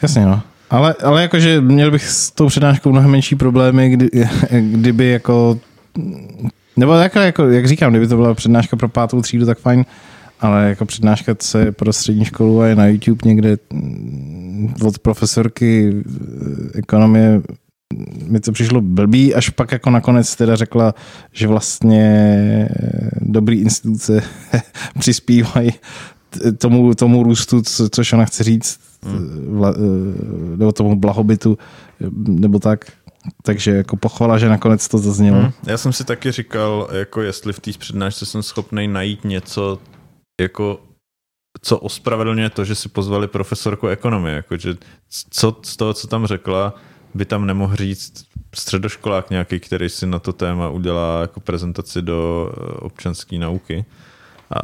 Jasně, 0.02 0.26
no. 0.26 0.42
Ale, 0.70 0.94
ale 1.04 1.22
jakože 1.22 1.60
měl 1.60 1.90
bych 1.90 2.08
s 2.08 2.30
tou 2.30 2.46
přednáškou 2.46 2.92
mnohem 2.92 3.10
menší 3.10 3.36
problémy, 3.36 3.90
kdy, 3.90 4.10
kdyby 4.60 5.08
jako 5.08 5.60
nebo 6.76 6.92
takhle, 6.92 7.26
jako, 7.26 7.48
jak 7.48 7.66
říkám, 7.66 7.92
kdyby 7.92 8.08
to 8.08 8.16
byla 8.16 8.34
přednáška 8.34 8.76
pro 8.76 8.88
pátou 8.88 9.22
třídu, 9.22 9.46
tak 9.46 9.58
fajn, 9.58 9.84
ale 10.40 10.68
jako 10.68 10.84
přednáška, 10.84 11.34
co 11.34 11.58
je 11.58 11.72
pro 11.72 11.92
střední 11.92 12.24
školu 12.24 12.60
a 12.60 12.66
je 12.66 12.76
na 12.76 12.86
YouTube 12.86 13.28
někde 13.28 13.56
od 14.82 14.98
profesorky 14.98 16.02
ekonomie 16.74 17.42
mi 18.26 18.40
to 18.40 18.52
přišlo 18.52 18.80
blbý, 18.80 19.34
až 19.34 19.50
pak 19.50 19.72
jako 19.72 19.90
nakonec 19.90 20.36
teda 20.36 20.56
řekla, 20.56 20.94
že 21.32 21.46
vlastně 21.46 22.68
dobrý 23.20 23.60
instituce 23.60 24.22
přispívají 24.98 25.70
tomu, 26.58 26.94
tomu 26.94 27.22
růstu, 27.22 27.62
co, 27.62 27.88
což 27.88 28.12
ona 28.12 28.24
chce 28.24 28.44
říct, 28.44 28.80
hmm. 29.02 29.58
vla, 29.58 29.74
nebo 30.56 30.72
tomu 30.72 30.96
blahobytu, 30.96 31.58
nebo 32.16 32.58
tak. 32.58 32.84
Takže 33.42 33.70
jako 33.70 33.96
pochvala, 33.96 34.38
že 34.38 34.48
nakonec 34.48 34.88
to 34.88 34.98
zaznělo. 34.98 35.38
Hmm. 35.40 35.52
Já 35.66 35.78
jsem 35.78 35.92
si 35.92 36.04
taky 36.04 36.32
říkal, 36.32 36.88
jako 36.92 37.22
jestli 37.22 37.52
v 37.52 37.60
té 37.60 37.70
přednášce 37.78 38.26
jsem 38.26 38.42
schopný 38.42 38.88
najít 38.88 39.24
něco, 39.24 39.78
jako 40.40 40.80
co 41.62 41.78
ospravedlňuje 41.78 42.50
to, 42.50 42.64
že 42.64 42.74
si 42.74 42.88
pozvali 42.88 43.28
profesorku 43.28 43.86
ekonomie. 43.86 44.36
Jako, 44.36 44.56
že 44.56 44.76
co 45.30 45.56
z 45.62 45.76
toho, 45.76 45.94
co 45.94 46.06
tam 46.06 46.26
řekla, 46.26 46.74
by 47.14 47.24
tam 47.24 47.46
nemohl 47.46 47.76
říct 47.76 48.24
středoškolák 48.54 49.30
nějaký, 49.30 49.60
který 49.60 49.88
si 49.88 50.06
na 50.06 50.18
to 50.18 50.32
téma 50.32 50.68
udělá 50.68 51.20
jako 51.20 51.40
prezentaci 51.40 52.02
do 52.02 52.50
eh, 52.52 52.72
občanské 52.80 53.38
nauky. 53.38 53.84
A 54.50 54.60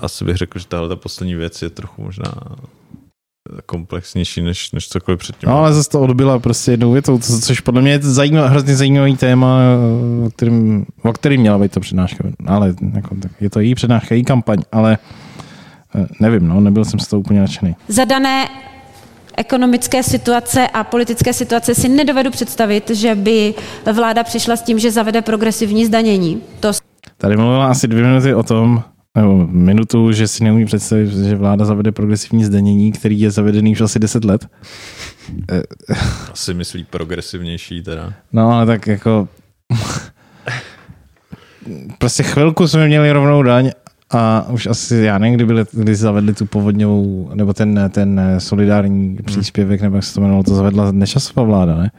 asi 0.00 0.24
bych 0.24 0.36
řekl, 0.36 0.58
že 0.58 0.66
tahle 0.66 0.88
ta 0.88 0.96
poslední 0.96 1.34
věc 1.34 1.62
je 1.62 1.70
trochu 1.70 2.02
možná 2.02 2.32
komplexnější 3.66 4.42
než, 4.42 4.72
než 4.72 4.88
cokoliv 4.88 5.20
předtím. 5.20 5.48
No, 5.48 5.58
ale 5.58 5.74
zase 5.74 5.90
to 5.90 6.00
odbyla 6.00 6.38
prostě 6.38 6.70
jednou 6.70 6.92
větou, 6.92 7.18
což 7.18 7.60
podle 7.60 7.82
mě 7.82 7.90
je 7.90 7.98
zajímavý, 8.02 8.48
hrozně 8.48 8.76
zajímavý 8.76 9.16
téma, 9.16 9.58
o 10.26 10.30
kterým, 10.30 10.86
o 11.02 11.12
kterým 11.12 11.40
měla 11.40 11.58
být 11.58 11.72
to 11.72 11.80
přednáška. 11.80 12.24
Ale 12.46 12.74
jako, 12.94 13.16
tak 13.22 13.32
je 13.40 13.50
to 13.50 13.60
její 13.60 13.74
přednáška, 13.74 14.14
její 14.14 14.24
kampaň, 14.24 14.58
ale 14.72 14.98
eh, 15.00 15.23
nevím, 16.20 16.48
no, 16.48 16.60
nebyl 16.60 16.84
jsem 16.84 17.00
z 17.00 17.06
toho 17.06 17.20
úplně 17.20 17.40
nadšený. 17.40 17.76
Zadané 17.88 18.48
ekonomické 19.36 20.02
situace 20.02 20.68
a 20.68 20.84
politické 20.84 21.32
situace 21.32 21.74
si 21.74 21.88
nedovedu 21.88 22.30
představit, 22.30 22.90
že 22.90 23.14
by 23.14 23.54
vláda 23.92 24.24
přišla 24.24 24.56
s 24.56 24.62
tím, 24.62 24.78
že 24.78 24.90
zavede 24.90 25.22
progresivní 25.22 25.86
zdanění. 25.86 26.42
To... 26.60 26.72
Tady 27.18 27.36
mluvila 27.36 27.66
asi 27.66 27.88
dvě 27.88 28.04
minuty 28.04 28.34
o 28.34 28.42
tom, 28.42 28.82
nebo 29.16 29.46
minutu, 29.46 30.12
že 30.12 30.28
si 30.28 30.44
neumí 30.44 30.64
představit, 30.64 31.10
že 31.10 31.36
vláda 31.36 31.64
zavede 31.64 31.92
progresivní 31.92 32.44
zdanění, 32.44 32.92
který 32.92 33.20
je 33.20 33.30
zavedený 33.30 33.72
už 33.72 33.80
asi 33.80 33.98
10 33.98 34.24
let. 34.24 34.46
Asi 36.32 36.54
myslí 36.54 36.84
progresivnější 36.84 37.82
teda. 37.82 38.12
No, 38.32 38.50
ale 38.50 38.66
tak 38.66 38.86
jako... 38.86 39.28
prostě 41.98 42.22
chvilku 42.22 42.68
jsme 42.68 42.86
měli 42.86 43.12
rovnou 43.12 43.42
daň 43.42 43.70
a 44.14 44.46
už 44.50 44.66
asi, 44.66 44.96
já 44.96 45.18
nevím, 45.18 45.34
kdy, 45.34 45.44
byli, 45.44 45.64
kdy 45.72 45.94
zavedli 45.94 46.34
tu 46.34 46.46
povodňovou, 46.46 47.30
nebo 47.34 47.52
ten, 47.52 47.90
ten 47.92 48.20
solidární 48.38 49.08
hmm. 49.08 49.18
příspěvek, 49.24 49.82
nebo 49.82 49.96
jak 49.96 50.04
se 50.04 50.14
to 50.14 50.20
jmenovalo, 50.20 50.42
to 50.42 50.54
zavedla 50.54 50.92
nečasová 50.92 51.42
vláda, 51.42 51.76
ne? 51.76 51.90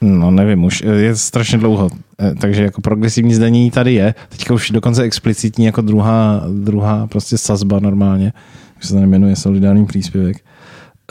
No 0.00 0.30
nevím, 0.30 0.64
už 0.64 0.80
je 0.80 1.16
strašně 1.16 1.58
dlouho, 1.58 1.90
eh, 2.20 2.34
takže 2.40 2.62
jako 2.62 2.80
progresivní 2.80 3.34
zdanění 3.34 3.70
tady 3.70 3.94
je, 3.94 4.14
teďka 4.28 4.54
už 4.54 4.70
dokonce 4.70 5.02
explicitní 5.02 5.64
jako 5.64 5.80
druhá, 5.80 6.44
druhá 6.62 7.06
prostě 7.06 7.38
sazba 7.38 7.80
normálně, 7.80 8.32
už 8.78 8.86
se 8.86 8.94
to 8.94 9.00
nemenuje 9.00 9.36
solidární 9.36 9.86
příspěvek. 9.86 10.36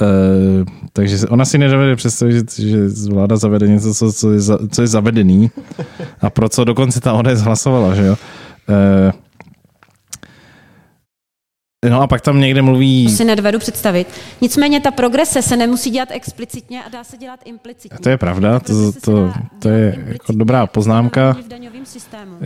Uh, 0.02 0.66
takže 0.94 1.28
ona 1.28 1.46
si 1.46 1.58
nedovede 1.58 1.96
představit, 1.96 2.54
že, 2.54 2.70
že 2.70 2.88
vláda 3.10 3.38
zavede 3.38 3.68
něco, 3.68 3.94
co, 3.94 4.14
co, 4.14 4.32
je, 4.32 4.40
za, 4.40 4.60
co 4.72 4.82
je 4.82 4.88
zavedený 4.88 5.52
a 6.22 6.30
pro 6.30 6.50
co 6.50 6.64
dokonce 6.64 7.02
ta 7.02 7.14
ODS 7.14 7.40
hlasovala, 7.42 7.96
že 7.96 8.06
jo. 8.06 8.16
Uh, 8.70 9.12
No 11.90 12.02
a 12.02 12.08
pak 12.08 12.22
tam 12.22 12.40
někde 12.40 12.62
mluví... 12.62 13.06
To 13.06 13.12
si 13.12 13.26
nedovedu 13.26 13.60
představit. 13.60 14.08
Nicméně 14.42 14.80
ta 14.80 14.92
progrese 14.92 15.42
se 15.42 15.58
nemusí 15.58 15.90
dělat 15.90 16.10
explicitně 16.12 16.84
a 16.84 16.90
dá 16.90 17.04
se 17.04 17.18
dělat 17.18 17.40
implicitně. 17.46 17.98
To 18.04 18.10
je 18.10 18.18
pravda, 18.18 18.60
to, 18.60 18.92
to, 18.92 19.02
to, 19.02 19.32
to 19.60 19.70
je 19.70 20.06
jako 20.08 20.34
dobrá 20.34 20.68
poznámka, 20.68 21.38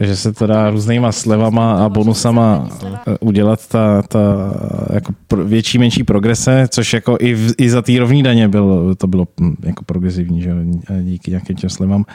že 0.02 0.16
se 0.16 0.34
to 0.34 0.48
dá 0.48 0.70
různýma 0.70 1.12
slevama 1.12 1.86
a 1.86 1.90
bonusama 1.90 2.70
eh, 3.08 3.18
udělat 3.20 3.68
ta, 3.68 4.02
ta 4.02 4.20
jako 4.94 5.14
větší, 5.44 5.78
menší 5.78 6.04
progrese, 6.04 6.68
což 6.70 6.94
jako 6.94 7.18
i, 7.20 7.34
v, 7.34 7.54
i 7.58 7.70
za 7.70 7.82
té 7.82 8.00
rovní 8.00 8.24
daně 8.24 8.48
bylo, 8.48 8.96
to 8.96 9.08
bylo 9.08 9.28
hm, 9.42 9.56
jako 9.64 9.84
progresivní, 9.84 10.42
že 10.42 10.52
díky 11.02 11.32
nějakým 11.32 11.56
těm 11.56 11.70
slevám. 11.70 12.06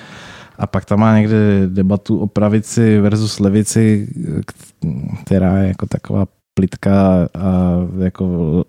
A 0.58 0.66
pak 0.66 0.84
tam 0.84 1.00
má 1.00 1.18
někde 1.18 1.36
debatu 1.66 2.18
o 2.18 2.26
pravici 2.26 3.00
versus 3.00 3.40
levici, 3.40 4.08
která 5.24 5.58
je 5.58 5.68
jako 5.68 5.86
taková 5.86 6.26
plitka 6.54 7.28
a 7.38 7.76
jako 7.98 8.64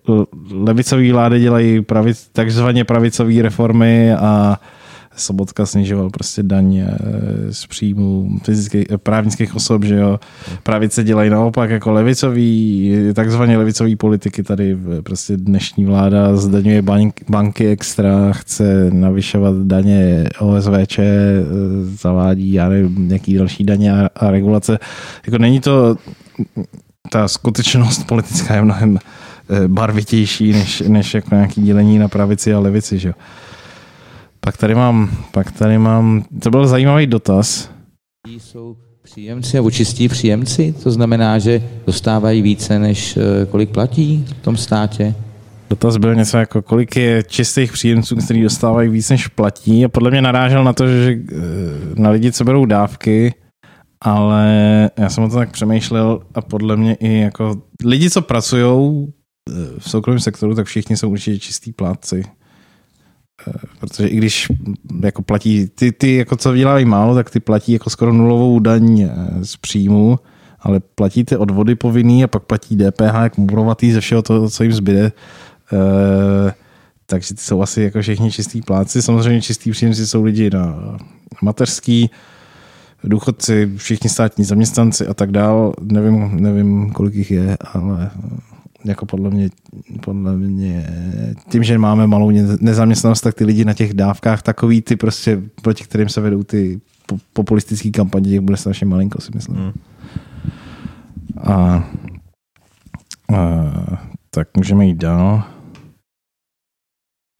levicový 0.51 1.11
vlády 1.11 1.39
dělají 1.39 1.81
pravic, 1.81 2.29
takzvaně 2.31 2.85
pravicové 2.85 3.41
reformy 3.41 4.13
a 4.13 4.59
Sobotka 5.15 5.65
snižoval 5.65 6.09
prostě 6.09 6.43
daň 6.43 6.77
eh, 6.77 6.97
z 7.53 7.65
příjmu 7.67 8.29
fyzických, 8.43 8.85
eh, 8.91 8.97
právnických 8.97 9.55
osob, 9.55 9.83
že 9.83 9.95
jo. 9.95 10.19
Pravice 10.63 11.03
dělají 11.03 11.29
naopak 11.29 11.69
jako 11.69 11.91
levicový, 11.91 12.91
takzvaně 13.13 13.57
levicový 13.57 13.95
politiky 13.95 14.43
tady 14.43 14.77
prostě 15.03 15.37
dnešní 15.37 15.85
vláda 15.85 16.35
zdaňuje 16.35 16.81
bank, 16.81 17.21
banky 17.29 17.67
extra, 17.67 18.33
chce 18.33 18.89
navyšovat 18.93 19.55
daně 19.55 20.23
OSVČ, 20.39 20.99
eh, 20.99 21.03
zavádí, 21.83 22.53
já 22.53 22.69
nevím, 22.69 23.07
nějaký 23.07 23.37
další 23.37 23.63
daně 23.63 23.91
a 24.15 24.31
regulace. 24.31 24.79
Jako 25.25 25.37
není 25.37 25.59
to 25.59 25.97
ta 27.09 27.27
skutečnost 27.27 28.03
politická 28.03 28.55
je 28.55 28.61
mnohem 28.61 28.97
eh, 28.97 29.67
barvitější 29.67 30.51
než, 30.51 30.83
než 30.87 31.13
jako 31.13 31.35
nějaký 31.35 31.61
dělení 31.61 31.99
na 31.99 32.07
pravici 32.07 32.53
a 32.53 32.59
levici. 32.59 32.99
Že? 32.99 33.13
Pak 34.39 34.57
tady 34.57 34.75
mám, 34.75 35.09
pak 35.31 35.51
tady 35.51 35.77
mám, 35.77 36.25
to 36.41 36.49
byl 36.49 36.67
zajímavý 36.67 37.07
dotaz. 37.07 37.69
Jsou 38.27 38.75
příjemci 39.03 39.59
a 39.59 39.69
čistí 39.69 40.07
příjemci, 40.07 40.75
to 40.83 40.91
znamená, 40.91 41.39
že 41.39 41.63
dostávají 41.85 42.41
více, 42.41 42.79
než 42.79 43.17
eh, 43.17 43.45
kolik 43.45 43.69
platí 43.69 44.25
v 44.29 44.43
tom 44.43 44.57
státě? 44.57 45.15
Dotaz 45.69 45.97
byl 45.97 46.15
něco 46.15 46.37
jako, 46.37 46.61
kolik 46.61 46.95
je 46.95 47.23
čistých 47.23 47.71
příjemců, 47.71 48.15
kteří 48.15 48.41
dostávají 48.41 48.89
víc, 48.89 49.09
než 49.09 49.27
platí 49.27 49.85
a 49.85 49.89
podle 49.89 50.11
mě 50.11 50.21
narážel 50.21 50.63
na 50.63 50.73
to, 50.73 50.87
že 50.87 51.11
eh, 51.11 51.35
na 51.95 52.09
lidi, 52.09 52.31
co 52.31 52.43
berou 52.43 52.65
dávky, 52.65 53.33
ale 54.03 54.89
já 54.97 55.09
jsem 55.09 55.23
o 55.23 55.29
to 55.29 55.35
tak 55.35 55.51
přemýšlel 55.51 56.21
a 56.33 56.41
podle 56.41 56.75
mě 56.75 56.95
i 56.95 57.19
jako 57.19 57.61
lidi, 57.85 58.09
co 58.09 58.21
pracují 58.21 59.07
v 59.79 59.89
soukromém 59.89 60.19
sektoru, 60.19 60.55
tak 60.55 60.65
všichni 60.65 60.97
jsou 60.97 61.09
určitě 61.09 61.39
čistý 61.39 61.71
plátci. 61.71 62.23
Eh, 63.47 63.53
Protože 63.79 64.07
i 64.07 64.15
když 64.15 64.47
jako 65.03 65.21
platí, 65.21 65.67
ty, 65.67 65.91
ty 65.91 66.15
jako 66.15 66.35
co 66.35 66.51
vydělávají 66.51 66.85
málo, 66.85 67.15
tak 67.15 67.29
ty 67.29 67.39
platí 67.39 67.71
jako 67.71 67.89
skoro 67.89 68.13
nulovou 68.13 68.59
daň 68.59 69.01
eh, 69.01 69.45
z 69.45 69.57
příjmu, 69.57 70.19
ale 70.59 70.79
platí 70.79 71.23
ty 71.23 71.37
odvody 71.37 71.75
povinný 71.75 72.23
a 72.23 72.27
pak 72.27 72.43
platí 72.43 72.77
DPH 72.77 73.23
jak 73.23 73.37
murovatý 73.37 73.91
ze 73.91 74.01
všeho 74.01 74.21
toho, 74.21 74.49
co 74.49 74.63
jim 74.63 74.73
zbyde. 74.73 75.11
Takže 77.05 77.33
ty 77.33 77.41
jsou 77.41 77.61
asi 77.61 77.81
jako 77.81 78.01
všichni 78.01 78.31
čistý 78.31 78.61
pláci. 78.61 79.01
Samozřejmě 79.01 79.41
čistý 79.41 79.71
příjemci 79.71 80.07
jsou 80.07 80.23
lidi 80.23 80.49
na 80.49 80.97
mateřský, 81.41 82.09
důchodci, 83.03 83.71
všichni 83.75 84.09
státní 84.09 84.43
zaměstnanci 84.43 85.07
a 85.07 85.13
tak 85.13 85.31
dál. 85.31 85.73
Nevím, 85.81 86.41
nevím, 86.41 86.91
kolik 86.91 87.15
jich 87.15 87.31
je, 87.31 87.57
ale 87.73 88.11
jako 88.85 89.05
podle 89.05 89.29
mě, 89.29 89.49
podle 90.01 90.37
mě, 90.37 90.87
tím, 91.49 91.63
že 91.63 91.77
máme 91.77 92.07
malou 92.07 92.31
nezaměstnanost, 92.61 93.21
tak 93.21 93.35
ty 93.35 93.45
lidi 93.45 93.65
na 93.65 93.73
těch 93.73 93.93
dávkách 93.93 94.41
takový 94.41 94.81
ty 94.81 94.95
prostě, 94.95 95.41
proti 95.61 95.83
kterým 95.83 96.09
se 96.09 96.21
vedou 96.21 96.43
ty 96.43 96.81
populistické 97.33 97.89
kampaně, 97.89 98.29
těch 98.29 98.39
bude 98.39 98.57
strašně 98.57 98.87
malinko, 98.87 99.21
si 99.21 99.31
myslím. 99.35 99.57
Hmm. 99.57 99.71
A, 101.37 101.89
a, 103.33 103.99
tak 104.29 104.47
můžeme 104.57 104.85
jít 104.85 104.97
dál. 104.97 105.43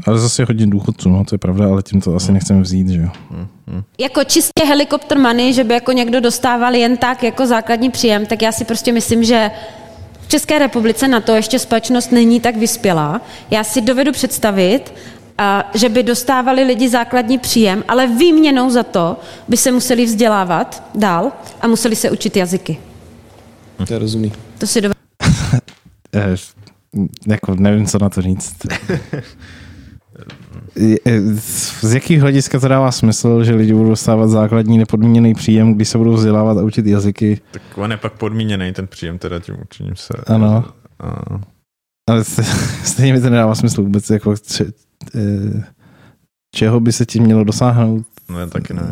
Ale 0.06 0.20
zase 0.20 0.46
hodně 0.46 0.68
důchodců, 0.68 1.10
no 1.10 1.26
to 1.26 1.36
je 1.36 1.40
pravda, 1.40 1.66
ale 1.66 1.84
tím 1.84 2.02
to 2.02 2.16
asi 2.16 2.26
hmm. 2.26 2.34
nechceme 2.34 2.62
vzít, 2.62 2.90
že 2.90 3.02
jo. 3.02 3.10
Hmm. 3.32 3.84
Jako 4.00 4.24
čistě 4.24 4.66
helikopter 4.68 5.20
money, 5.20 5.54
že 5.54 5.64
by 5.64 5.74
jako 5.74 5.92
někdo 5.92 6.22
dostával 6.22 6.76
jen 6.76 6.98
tak 6.98 7.24
jako 7.24 7.48
základní 7.48 7.90
příjem, 7.92 8.26
tak 8.26 8.42
já 8.42 8.52
si 8.52 8.66
prostě 8.66 8.92
myslím, 8.92 9.24
že 9.24 9.52
v 10.22 10.28
České 10.28 10.60
republice 10.60 11.08
na 11.08 11.22
to 11.22 11.36
ještě 11.36 11.60
společnost 11.60 12.12
není 12.12 12.40
tak 12.40 12.58
vyspělá. 12.58 13.22
Já 13.52 13.64
si 13.64 13.82
dovedu 13.82 14.12
představit, 14.12 14.94
a, 15.38 15.72
že 15.74 15.90
by 15.90 16.04
dostávali 16.04 16.64
lidi 16.64 16.90
základní 16.90 17.38
příjem, 17.38 17.84
ale 17.88 18.08
výměnou 18.08 18.70
za 18.70 18.84
to 18.84 19.18
by 19.48 19.58
se 19.58 19.72
museli 19.72 20.06
vzdělávat 20.06 20.84
dál 20.96 21.32
a 21.62 21.68
museli 21.68 21.96
se 21.96 22.12
učit 22.12 22.38
jazyky. 22.38 22.78
To 23.88 23.94
je 23.94 24.00
rozumný. 24.00 24.32
To 24.58 24.68
si 24.68 24.82
dovedu. 24.82 25.00
jako 27.28 27.56
nevím, 27.56 27.86
co 27.86 28.00
na 28.00 28.10
to 28.10 28.22
říct. 28.22 28.56
Z 31.82 31.94
jakých 31.94 32.22
hlediska 32.22 32.60
to 32.60 32.68
dává 32.68 32.92
smysl, 32.92 33.44
že 33.44 33.56
lidi 33.56 33.74
budou 33.74 33.90
dostávat 33.90 34.28
základní 34.28 34.78
nepodmíněný 34.78 35.34
příjem, 35.34 35.74
když 35.74 35.90
se 35.90 35.98
budou 35.98 36.14
vzdělávat 36.14 36.58
a 36.58 36.64
učit 36.64 36.86
jazyky? 36.86 37.42
Tak 37.52 37.62
on 37.76 37.92
je 37.92 37.98
pak 37.98 38.14
podmíněný, 38.14 38.74
ten 38.74 38.88
příjem 38.88 39.18
teda 39.18 39.40
tím 39.40 39.56
učením 39.62 39.96
se. 39.96 40.14
Ano. 40.28 40.66
A... 41.00 41.22
Ale 42.10 42.24
stejně 42.84 43.14
mi 43.14 43.22
to 43.22 43.30
nedává 43.30 43.56
smysl 43.56 43.84
vůbec, 43.84 44.10
jako 44.10 44.38
če, 44.38 44.66
e, 45.16 45.64
čeho 46.56 46.80
by 46.80 46.92
se 46.92 47.06
tím 47.06 47.24
mělo 47.24 47.44
dosáhnout. 47.44 48.06
No, 48.30 48.48
taky 48.48 48.74
ne. 48.74 48.84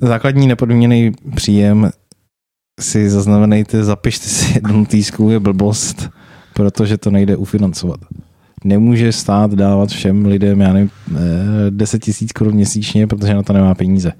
Základní 0.00 0.46
nepodmíněný 0.46 1.12
příjem 1.34 1.90
si 2.80 3.10
zaznamenejte, 3.10 3.84
zapište 3.84 4.28
si 4.28 4.54
jednu 4.54 4.86
týsku, 4.86 5.30
je 5.30 5.40
blbost, 5.40 6.10
protože 6.54 6.98
to 6.98 7.10
nejde 7.10 7.36
ufinancovat 7.36 8.00
nemůže 8.64 9.12
stát 9.12 9.54
dávat 9.54 9.88
všem 9.88 10.26
lidem, 10.26 10.60
já 10.60 10.72
nevím, 10.72 10.90
10 11.70 11.96
eh, 11.96 11.98
tisíc 11.98 12.32
korun 12.32 12.54
měsíčně, 12.54 13.06
protože 13.06 13.34
na 13.34 13.42
to 13.42 13.52
nemá 13.52 13.74
peníze. 13.74 14.12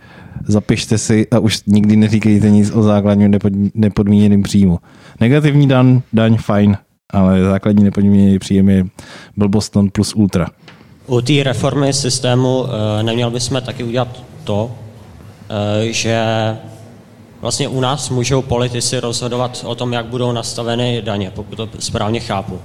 Zapište 0.47 0.99
si 0.99 1.27
a 1.31 1.39
už 1.39 1.63
nikdy 1.67 1.97
neříkejte 1.97 2.51
nic 2.51 2.71
o 2.75 2.83
základním 2.83 3.39
nepodmíněným 3.75 4.43
příjmu. 4.43 4.79
Negativní 5.21 5.69
dan, 5.69 6.03
daň, 6.13 6.37
fajn, 6.37 6.77
ale 7.11 7.43
základní 7.43 7.85
nepodmíněný 7.85 8.39
příjem 8.39 8.69
je 8.69 8.85
blbost 9.37 9.77
plus 9.93 10.15
ultra. 10.15 10.47
U 11.07 11.21
té 11.21 11.43
reformy 11.43 11.93
systému 11.93 12.65
eh, 12.67 13.03
neměl 13.03 13.31
bychom 13.31 13.63
taky 13.63 13.85
udělat 13.85 14.23
to, 14.45 14.75
eh, 15.51 15.93
že 15.93 16.25
vlastně 17.41 17.69
u 17.69 17.81
nás 17.81 18.11
můžou 18.11 18.43
politici 18.43 19.01
rozhodovat 19.01 19.65
o 19.67 19.75
tom, 19.75 19.93
jak 19.93 20.07
budou 20.07 20.33
nastaveny 20.33 21.03
daně, 21.03 21.31
pokud 21.35 21.57
to 21.57 21.69
správně 21.79 22.21
chápu. 22.21 22.59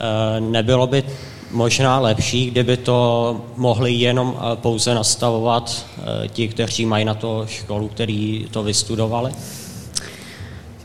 Eh, 0.00 0.40
nebylo 0.40 0.86
by 0.86 1.04
možná 1.50 1.98
lepší, 1.98 2.50
kdyby 2.50 2.76
to 2.76 3.40
mohli 3.56 3.92
jenom 3.92 4.36
eh, 4.36 4.56
pouze 4.56 4.94
nastavovat 4.94 5.86
eh, 5.98 6.28
ti, 6.28 6.48
kteří 6.48 6.86
mají 6.86 7.04
na 7.04 7.14
to 7.14 7.46
školu, 7.46 7.88
který 7.88 8.46
to 8.50 8.62
vystudovali? 8.62 9.32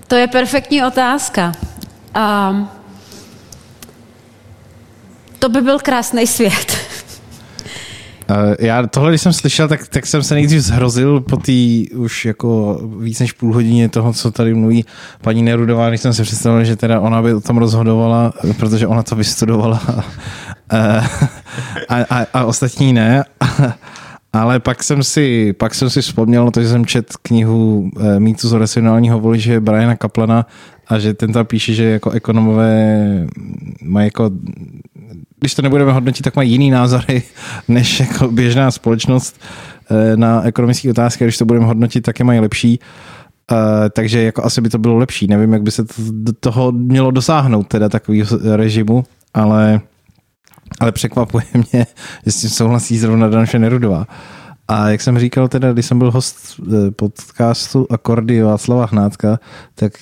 To 0.07 0.15
je 0.15 0.27
perfektní 0.27 0.83
otázka. 0.83 1.53
A 2.13 2.55
to 5.39 5.49
by 5.49 5.61
byl 5.61 5.79
krásný 5.79 6.27
svět. 6.27 6.77
Já 8.59 8.87
tohle, 8.87 9.11
když 9.11 9.21
jsem 9.21 9.33
slyšel, 9.33 9.67
tak, 9.67 9.87
tak 9.87 10.05
jsem 10.05 10.23
se 10.23 10.33
nejdřív 10.33 10.59
zhrozil 10.59 11.21
po 11.21 11.37
té 11.37 11.83
už 11.95 12.25
jako 12.25 12.79
víc 12.99 13.19
než 13.19 13.31
půl 13.31 13.53
hodině 13.53 13.89
toho, 13.89 14.13
co 14.13 14.31
tady 14.31 14.53
mluví 14.53 14.85
paní 15.21 15.43
Nerudová, 15.43 15.89
když 15.89 16.01
jsem 16.01 16.13
si 16.13 16.23
představil, 16.23 16.63
že 16.63 16.75
teda 16.75 16.99
ona 16.99 17.21
by 17.21 17.33
o 17.33 17.41
tom 17.41 17.57
rozhodovala, 17.57 18.33
protože 18.57 18.87
ona 18.87 19.03
to 19.03 19.15
vystudovala 19.15 20.03
a, 20.69 20.77
a, 21.89 22.01
a, 22.09 22.25
a 22.33 22.45
ostatní 22.45 22.93
ne. 22.93 23.23
Ale 24.33 24.59
pak 24.59 24.83
jsem 24.83 25.03
si, 25.03 25.53
pak 25.53 25.75
jsem 25.75 25.89
si 25.89 26.01
vzpomněl 26.01 26.51
to, 26.51 26.61
že 26.61 26.69
jsem 26.69 26.85
čet 26.85 27.13
knihu 27.21 27.89
eh, 27.99 28.19
Mýtus 28.19 28.51
o 28.51 28.57
racionálního 28.57 29.19
voliče 29.19 29.59
Briana 29.59 29.95
Kaplana 29.95 30.45
a 30.87 30.99
že 30.99 31.13
ten 31.13 31.33
tam 31.33 31.45
píše, 31.45 31.73
že 31.73 31.83
jako 31.83 32.11
ekonomové 32.11 33.27
mají 33.83 34.07
jako 34.07 34.31
když 35.45 35.55
to 35.55 35.61
nebudeme 35.61 35.91
hodnotit, 35.91 36.23
tak 36.23 36.35
mají 36.35 36.51
jiný 36.51 36.69
názory 36.69 37.23
než 37.67 37.99
jako 37.99 38.27
běžná 38.27 38.71
společnost 38.71 39.41
eh, 39.91 40.17
na 40.17 40.43
ekonomické 40.43 40.89
otázky, 40.89 41.23
když 41.23 41.37
to 41.37 41.45
budeme 41.45 41.65
hodnotit, 41.65 42.01
tak 42.01 42.19
je 42.19 42.25
mají 42.25 42.39
lepší. 42.39 42.79
Uh, 43.51 43.57
takže 43.89 44.21
jako 44.21 44.43
asi 44.43 44.61
by 44.61 44.69
to 44.69 44.77
bylo 44.77 44.97
lepší. 44.97 45.27
Nevím, 45.27 45.53
jak 45.53 45.61
by 45.61 45.71
se 45.71 45.83
to, 45.83 45.93
toho 46.39 46.71
mělo 46.71 47.11
dosáhnout, 47.11 47.67
teda 47.67 47.89
takového 47.89 48.27
režimu, 48.55 49.03
ale, 49.33 49.81
ale 50.79 50.91
překvapuje 50.91 51.45
mě, 51.53 51.85
že 52.25 52.31
s 52.31 52.41
tím 52.41 52.49
souhlasí 52.49 52.97
zrovna 52.97 53.29
Danuše 53.29 53.59
Nerudová. 53.59 54.07
A 54.67 54.89
jak 54.89 55.01
jsem 55.01 55.19
říkal, 55.19 55.47
teda, 55.47 55.73
když 55.73 55.85
jsem 55.85 55.99
byl 55.99 56.11
host 56.11 56.37
eh, 56.61 56.91
podcastu 56.91 57.87
Akordy 57.89 58.41
Václava 58.41 58.85
Hnátka, 58.85 59.39
tak 59.75 59.93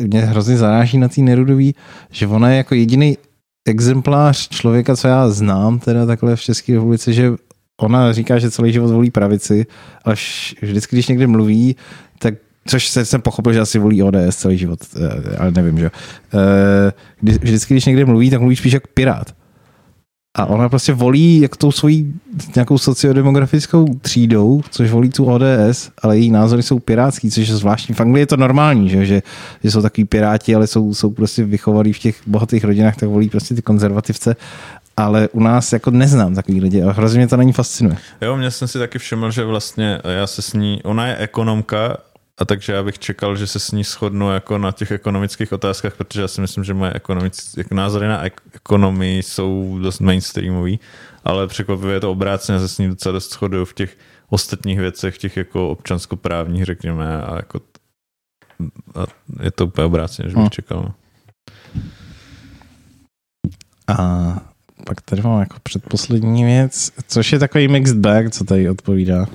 mě 0.00 0.20
hrozně 0.20 0.56
zaráží 0.56 0.98
na 0.98 1.08
té 1.08 1.20
Nerudový, 1.20 1.74
že 2.10 2.26
ona 2.26 2.50
je 2.50 2.56
jako 2.56 2.74
jediný 2.74 3.16
exemplář 3.64 4.48
člověka, 4.48 4.96
co 4.96 5.08
já 5.08 5.30
znám 5.30 5.78
teda 5.78 6.06
takhle 6.06 6.36
v 6.36 6.40
České 6.40 6.74
republice, 6.74 7.12
že 7.12 7.32
ona 7.76 8.12
říká, 8.12 8.38
že 8.38 8.50
celý 8.50 8.72
život 8.72 8.90
volí 8.90 9.10
pravici, 9.10 9.66
ale 10.04 10.16
vždycky, 10.62 10.96
když 10.96 11.08
někde 11.08 11.26
mluví, 11.26 11.76
tak 12.18 12.34
což 12.66 12.88
se, 12.88 13.04
jsem 13.04 13.22
pochopil, 13.22 13.52
že 13.52 13.60
asi 13.60 13.78
volí 13.78 14.02
ODS 14.02 14.36
celý 14.36 14.58
život, 14.58 14.80
eh, 14.96 15.36
ale 15.36 15.50
nevím, 15.50 15.78
že 15.78 15.90
eh, 16.34 16.92
Vždycky, 17.22 17.74
když 17.74 17.84
někde 17.84 18.04
mluví, 18.04 18.30
tak 18.30 18.40
mluví 18.40 18.56
spíš 18.56 18.72
jako 18.72 18.88
pirát. 18.94 19.34
A 20.34 20.46
ona 20.46 20.68
prostě 20.68 20.92
volí 20.92 21.40
jak 21.40 21.56
tou 21.56 21.72
svojí 21.72 22.14
nějakou 22.54 22.78
sociodemografickou 22.78 23.86
třídou, 24.00 24.62
což 24.70 24.90
volí 24.90 25.10
tu 25.10 25.24
ODS, 25.24 25.90
ale 26.02 26.18
její 26.18 26.30
názory 26.30 26.62
jsou 26.62 26.78
pirátský, 26.78 27.30
což 27.30 27.48
je 27.48 27.56
zvláštní. 27.56 27.94
V 27.94 28.00
Anglii 28.00 28.22
je 28.22 28.26
to 28.26 28.36
normální, 28.36 28.88
že, 28.88 29.06
že, 29.06 29.22
že 29.64 29.70
jsou 29.70 29.82
takový 29.82 30.04
piráti, 30.04 30.54
ale 30.54 30.66
jsou, 30.66 30.94
jsou 30.94 31.10
prostě 31.10 31.44
vychovaní 31.44 31.92
v 31.92 31.98
těch 31.98 32.16
bohatých 32.26 32.64
rodinách, 32.64 32.96
tak 32.96 33.08
volí 33.08 33.28
prostě 33.28 33.54
ty 33.54 33.62
konzervativce 33.62 34.36
ale 34.96 35.28
u 35.32 35.40
nás 35.40 35.72
jako 35.72 35.90
neznám 35.90 36.34
takový 36.34 36.60
lidi 36.60 36.82
a 36.82 36.92
hrozně 36.92 37.18
mě 37.18 37.28
to 37.28 37.36
není 37.36 37.52
fascinuje. 37.52 37.96
Jo, 38.20 38.36
mě 38.36 38.50
jsem 38.50 38.68
si 38.68 38.78
taky 38.78 38.98
všiml, 38.98 39.30
že 39.30 39.44
vlastně 39.44 40.00
já 40.18 40.26
se 40.26 40.42
s 40.42 40.52
ní, 40.52 40.80
ona 40.84 41.06
je 41.06 41.16
ekonomka 41.16 41.96
a 42.40 42.44
takže 42.44 42.72
já 42.72 42.82
bych 42.82 42.98
čekal, 42.98 43.36
že 43.36 43.46
se 43.46 43.58
s 43.58 43.70
ní 43.70 43.84
shodnu 43.84 44.32
jako 44.32 44.58
na 44.58 44.72
těch 44.72 44.90
ekonomických 44.90 45.52
otázkách, 45.52 45.96
protože 45.96 46.20
já 46.20 46.28
si 46.28 46.40
myslím, 46.40 46.64
že 46.64 46.74
moje 46.74 46.92
ekonomic, 46.92 47.54
jako 47.56 47.74
názory 47.74 48.08
na 48.08 48.22
ek- 48.22 48.40
ekonomii 48.54 49.22
jsou 49.22 49.78
dost 49.82 50.00
mainstreamový, 50.00 50.80
ale 51.24 51.46
překvapivě 51.46 51.94
je 51.94 52.00
to 52.00 52.10
obráceně, 52.10 52.58
se 52.58 52.68
s 52.68 52.78
ní 52.78 52.88
docela 52.88 53.12
dost 53.12 53.32
shoduju 53.32 53.64
v 53.64 53.74
těch 53.74 53.96
ostatních 54.28 54.78
věcech, 54.78 55.18
těch 55.18 55.36
jako 55.36 55.70
občanskoprávních, 55.70 56.64
řekněme, 56.64 57.22
a 57.22 57.36
jako 57.36 57.60
a 58.94 59.06
je 59.42 59.50
to 59.50 59.66
úplně 59.66 59.84
obráceně, 59.84 60.28
že 60.28 60.34
bych 60.34 60.40
hmm. 60.40 60.50
čekal. 60.50 60.82
No. 60.82 60.94
A 63.88 64.54
pak 64.86 65.00
tady 65.00 65.22
mám 65.22 65.40
jako 65.40 65.56
předposlední 65.62 66.44
věc, 66.44 66.92
což 67.08 67.32
je 67.32 67.38
takový 67.38 67.68
mixed 67.68 67.96
bag, 67.96 68.30
co 68.30 68.44
tady 68.44 68.70
odpovídá. 68.70 69.26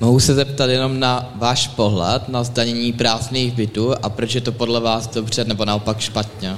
Mohu 0.00 0.20
se 0.20 0.34
zeptat 0.34 0.70
jenom 0.70 1.00
na 1.00 1.32
váš 1.34 1.68
pohled 1.68 2.28
na 2.28 2.44
zdanění 2.44 2.92
prázdných 2.92 3.52
bytů 3.54 3.94
a 4.02 4.08
proč 4.08 4.34
je 4.34 4.40
to 4.40 4.52
podle 4.52 4.80
vás 4.80 5.06
dobře 5.06 5.44
nebo 5.44 5.64
naopak 5.64 6.00
špatně? 6.00 6.56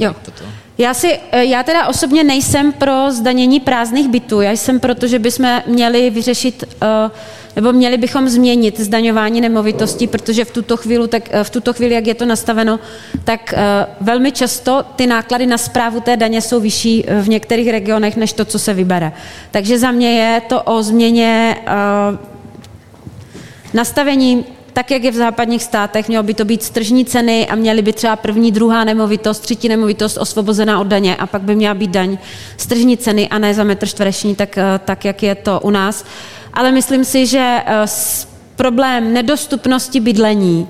Jo. 0.00 0.14
Toto. 0.24 0.44
Já, 0.78 0.94
si, 0.94 1.18
eh, 1.32 1.44
já 1.44 1.62
teda 1.62 1.86
osobně 1.86 2.24
nejsem 2.24 2.72
pro 2.72 3.12
zdanění 3.12 3.60
prázdných 3.60 4.08
bytů. 4.08 4.40
Já 4.40 4.50
jsem 4.50 4.80
proto, 4.80 5.06
že 5.06 5.18
bychom 5.18 5.62
měli 5.66 6.10
vyřešit, 6.10 6.64
eh, 6.82 7.10
nebo 7.56 7.72
měli 7.72 7.98
bychom 7.98 8.28
změnit 8.28 8.80
zdaňování 8.80 9.40
nemovitostí, 9.40 10.06
protože 10.06 10.44
v 10.44 10.50
tuto 10.50 10.76
chvíli, 10.76 11.08
tak, 11.08 11.22
eh, 11.30 11.44
v 11.44 11.50
tuto 11.50 11.72
chvíli 11.72 11.94
jak 11.94 12.06
je 12.06 12.14
to 12.14 12.26
nastaveno, 12.26 12.80
tak 13.24 13.54
velmi 14.00 14.32
často 14.32 14.84
ty 14.96 15.06
náklady 15.06 15.46
na 15.46 15.58
zprávu 15.58 16.00
té 16.00 16.16
daně 16.16 16.40
jsou 16.40 16.60
vyšší 16.60 17.04
v 17.22 17.28
některých 17.28 17.70
regionech, 17.70 18.16
než 18.16 18.32
to, 18.32 18.44
co 18.44 18.58
se 18.58 18.74
vybere. 18.74 19.12
Takže 19.50 19.78
za 19.78 19.90
mě 19.90 20.10
je 20.20 20.40
to 20.40 20.62
o 20.62 20.82
změně 20.82 21.56
nastavení 23.74 24.44
tak, 24.72 24.90
jak 24.90 25.04
je 25.04 25.10
v 25.10 25.14
západních 25.14 25.62
státech, 25.62 26.08
mělo 26.08 26.22
by 26.22 26.34
to 26.34 26.44
být 26.44 26.62
stržní 26.62 27.04
ceny 27.04 27.46
a 27.48 27.54
měly 27.54 27.82
by 27.82 27.92
třeba 27.92 28.16
první, 28.16 28.52
druhá 28.52 28.84
nemovitost, 28.84 29.40
třetí 29.40 29.68
nemovitost 29.68 30.16
osvobozená 30.16 30.80
od 30.80 30.86
daně 30.86 31.16
a 31.16 31.26
pak 31.26 31.42
by 31.42 31.54
měla 31.54 31.74
být 31.74 31.90
daň 31.90 32.18
stržní 32.56 32.96
ceny 32.96 33.28
a 33.28 33.38
ne 33.38 33.54
za 33.54 33.64
metr 33.64 33.86
čtvereční, 33.86 34.34
tak, 34.34 34.58
eh, 34.58 34.80
tak 34.84 35.04
jak 35.04 35.22
je 35.22 35.34
to 35.34 35.60
u 35.60 35.70
nás. 35.70 36.04
Ale 36.52 36.72
myslím 36.72 37.04
si, 37.04 37.26
že 37.26 37.62
eh, 37.66 37.86
problém 38.56 39.12
nedostupnosti 39.12 40.00
bydlení 40.00 40.68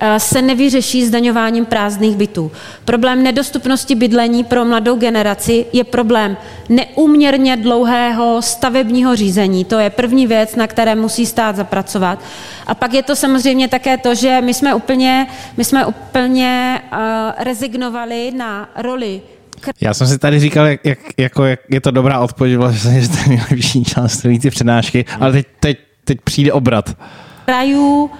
Eh, 0.00 0.20
se 0.20 0.42
nevyřeší 0.42 1.06
zdaňováním 1.06 1.64
prázdných 1.64 2.16
bytů. 2.16 2.52
Problém 2.84 3.22
nedostupnosti 3.22 3.94
bydlení 3.94 4.44
pro 4.44 4.64
mladou 4.64 4.96
generaci 4.96 5.66
je 5.72 5.84
problém 5.84 6.36
neúměrně 6.68 7.56
dlouhého 7.56 8.42
stavebního 8.42 9.16
řízení. 9.16 9.64
To 9.64 9.78
je 9.78 9.90
první 9.90 10.26
věc, 10.26 10.56
na 10.56 10.66
které 10.66 10.94
musí 10.94 11.26
stát 11.26 11.56
zapracovat. 11.56 12.18
A 12.66 12.74
pak 12.74 12.94
je 12.94 13.02
to 13.02 13.16
samozřejmě 13.16 13.68
také 13.68 13.98
to, 13.98 14.14
že 14.14 14.40
my 14.40 14.54
jsme 14.54 14.74
úplně, 14.74 15.26
my 15.56 15.64
jsme 15.64 15.86
úplně 15.86 16.80
uh, 16.92 16.98
rezignovali 17.38 18.32
na 18.36 18.68
roli 18.76 19.22
já 19.80 19.94
jsem 19.94 20.06
si 20.06 20.18
tady 20.18 20.40
říkal, 20.40 20.66
jak, 20.66 20.80
jak, 20.84 20.98
jako, 21.16 21.44
jak 21.44 21.60
je 21.70 21.80
to 21.80 21.90
dobrá 21.90 22.20
odpověď, 22.20 22.56
vlastně, 22.56 23.00
že 23.00 23.08
to 23.08 23.16
je 23.16 23.28
nejlepší 23.28 23.84
část 23.84 24.26
ty 24.40 24.50
přednášky, 24.50 25.04
ale 25.20 25.32
teď, 25.32 25.46
teď, 25.60 25.78
teď 26.04 26.20
přijde 26.20 26.52
obrat. 26.52 26.96
Krajů 27.44 28.10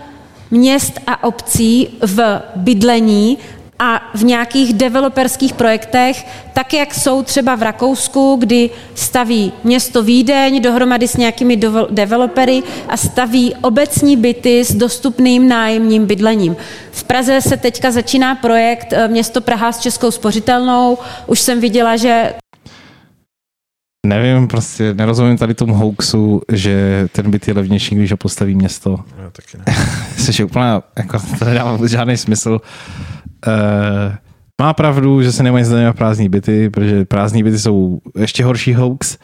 měst 0.51 1.01
a 1.07 1.25
obcí 1.25 1.89
v 2.01 2.43
bydlení 2.57 3.39
a 3.79 4.11
v 4.15 4.25
nějakých 4.25 4.75
developerských 4.75 5.53
projektech, 5.53 6.27
tak 6.53 6.75
jak 6.75 6.95
jsou 6.95 7.23
třeba 7.23 7.55
v 7.55 7.63
Rakousku, 7.63 8.37
kdy 8.41 8.71
staví 8.95 9.53
město 9.65 10.03
Vídeň 10.03 10.63
dohromady 10.63 11.09
s 11.09 11.17
nějakými 11.17 11.57
developery 11.91 12.63
a 12.89 12.97
staví 12.97 13.55
obecní 13.55 14.17
byty 14.17 14.65
s 14.65 14.75
dostupným 14.75 15.49
nájemním 15.49 16.07
bydlením. 16.07 16.57
V 16.91 17.05
Praze 17.05 17.41
se 17.41 17.57
teďka 17.57 17.91
začíná 17.91 18.35
projekt 18.35 18.93
eh, 18.93 19.09
Město 19.09 19.41
Praha 19.41 19.73
s 19.73 19.81
Českou 19.81 20.11
spořitelnou. 20.11 20.99
Už 21.27 21.41
jsem 21.41 21.61
viděla, 21.61 21.97
že 21.97 22.35
Nevím, 24.07 24.49
prostě 24.49 24.95
nerozumím 24.95 25.39
tady 25.39 25.55
tomu 25.55 25.75
hoaxu, 25.75 26.43
že 26.53 27.07
ten 27.13 27.31
byt 27.31 27.49
je 27.49 27.55
levnější, 27.55 27.95
když 27.95 28.11
ho 28.11 28.17
postaví 28.17 28.55
město. 28.55 28.97
Já 29.23 29.31
taky 29.31 29.59
ne. 29.59 29.77
Což 30.25 30.39
je 30.39 30.45
úplně, 30.45 30.65
jako, 30.97 31.19
to 31.39 31.45
nedává 31.45 31.73
vůbec 31.73 31.91
žádný 31.91 32.17
smysl. 32.17 32.61
Uh, 33.47 34.15
má 34.61 34.75
pravdu, 34.75 35.23
že 35.23 35.33
se 35.33 35.43
nemají 35.43 35.65
zdaňovat 35.65 35.97
prázdní 35.97 36.29
byty, 36.29 36.71
protože 36.71 37.05
prázdní 37.05 37.43
byty 37.43 37.59
jsou 37.59 38.01
ještě 38.19 38.45
horší 38.45 38.75
hoax 38.75 39.19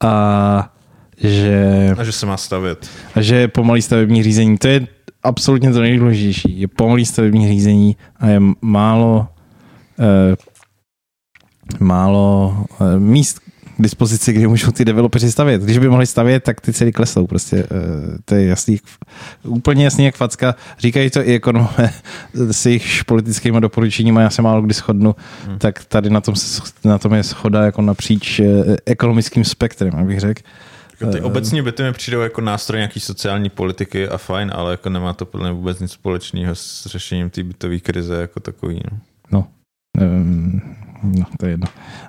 a 0.00 0.72
že... 1.18 1.94
A 1.98 2.04
že 2.04 2.12
se 2.12 2.26
má 2.26 2.36
stavět. 2.36 2.90
A 3.14 3.20
že 3.20 3.36
je 3.36 3.48
pomalý 3.48 3.82
stavební 3.82 4.22
řízení. 4.22 4.58
To 4.58 4.68
je 4.68 4.86
absolutně 5.22 5.72
to 5.72 5.80
nejdůležitější. 5.80 6.60
Je 6.60 6.68
pomalý 6.68 7.06
stavební 7.06 7.48
řízení 7.48 7.96
a 8.16 8.26
je 8.26 8.40
málo 8.60 9.28
uh, 9.98 10.34
málo 11.80 12.56
uh, 12.80 12.98
míst, 12.98 13.40
dispozici, 13.78 14.32
kde 14.32 14.48
můžou 14.48 14.70
ty 14.70 14.84
developeři 14.84 15.32
stavět. 15.32 15.62
Když 15.62 15.78
by 15.78 15.88
mohli 15.88 16.06
stavět, 16.06 16.42
tak 16.42 16.60
ty 16.60 16.72
ceny 16.72 16.92
klesou. 16.92 17.26
Prostě, 17.26 17.56
uh, 17.56 18.16
to 18.24 18.34
je 18.34 18.46
jasný, 18.46 18.80
úplně 19.42 19.84
jasný 19.84 20.04
jak 20.04 20.16
facka. 20.16 20.54
Říkají 20.78 21.10
to 21.10 21.20
i 21.20 21.34
ekonomové 21.34 21.90
s 22.34 22.66
jejich 22.66 23.04
politickými 23.04 23.60
doporučeními, 23.60 24.20
já 24.20 24.30
se 24.30 24.42
málo 24.42 24.62
kdy 24.62 24.74
shodnu, 24.74 25.16
hmm. 25.46 25.58
tak 25.58 25.84
tady 25.84 26.10
na 26.10 26.20
tom, 26.20 26.34
na 26.84 26.98
tom 26.98 27.14
je 27.14 27.22
schoda 27.22 27.64
jako 27.64 27.82
napříč 27.82 28.40
uh, 28.40 28.46
ekonomickým 28.86 29.44
spektrem, 29.44 29.94
abych 29.94 30.20
řekl. 30.20 30.42
Jako 31.00 31.12
ty 31.12 31.18
eh, 31.18 31.22
obecní 31.22 31.62
byty 31.62 31.82
mi 31.82 31.92
přijdou 31.92 32.20
jako 32.20 32.40
nástroj 32.40 32.78
nějaký 32.78 33.00
sociální 33.00 33.50
politiky 33.50 34.08
a 34.08 34.18
fajn, 34.18 34.50
ale 34.54 34.70
jako 34.70 34.90
nemá 34.90 35.12
to 35.12 35.26
podle 35.26 35.48
mě 35.48 35.56
vůbec 35.56 35.80
nic 35.80 35.92
společného 35.92 36.54
s 36.54 36.86
řešením 36.86 37.30
té 37.30 37.42
bytové 37.42 37.78
krize 37.78 38.20
jako 38.20 38.40
takový. 38.40 38.80
No. 38.92 38.98
no. 39.32 39.46
Um, 40.00 40.62
No, 41.04 41.24
to 41.38 41.46
je 41.46 41.52
jedno. 41.52 41.66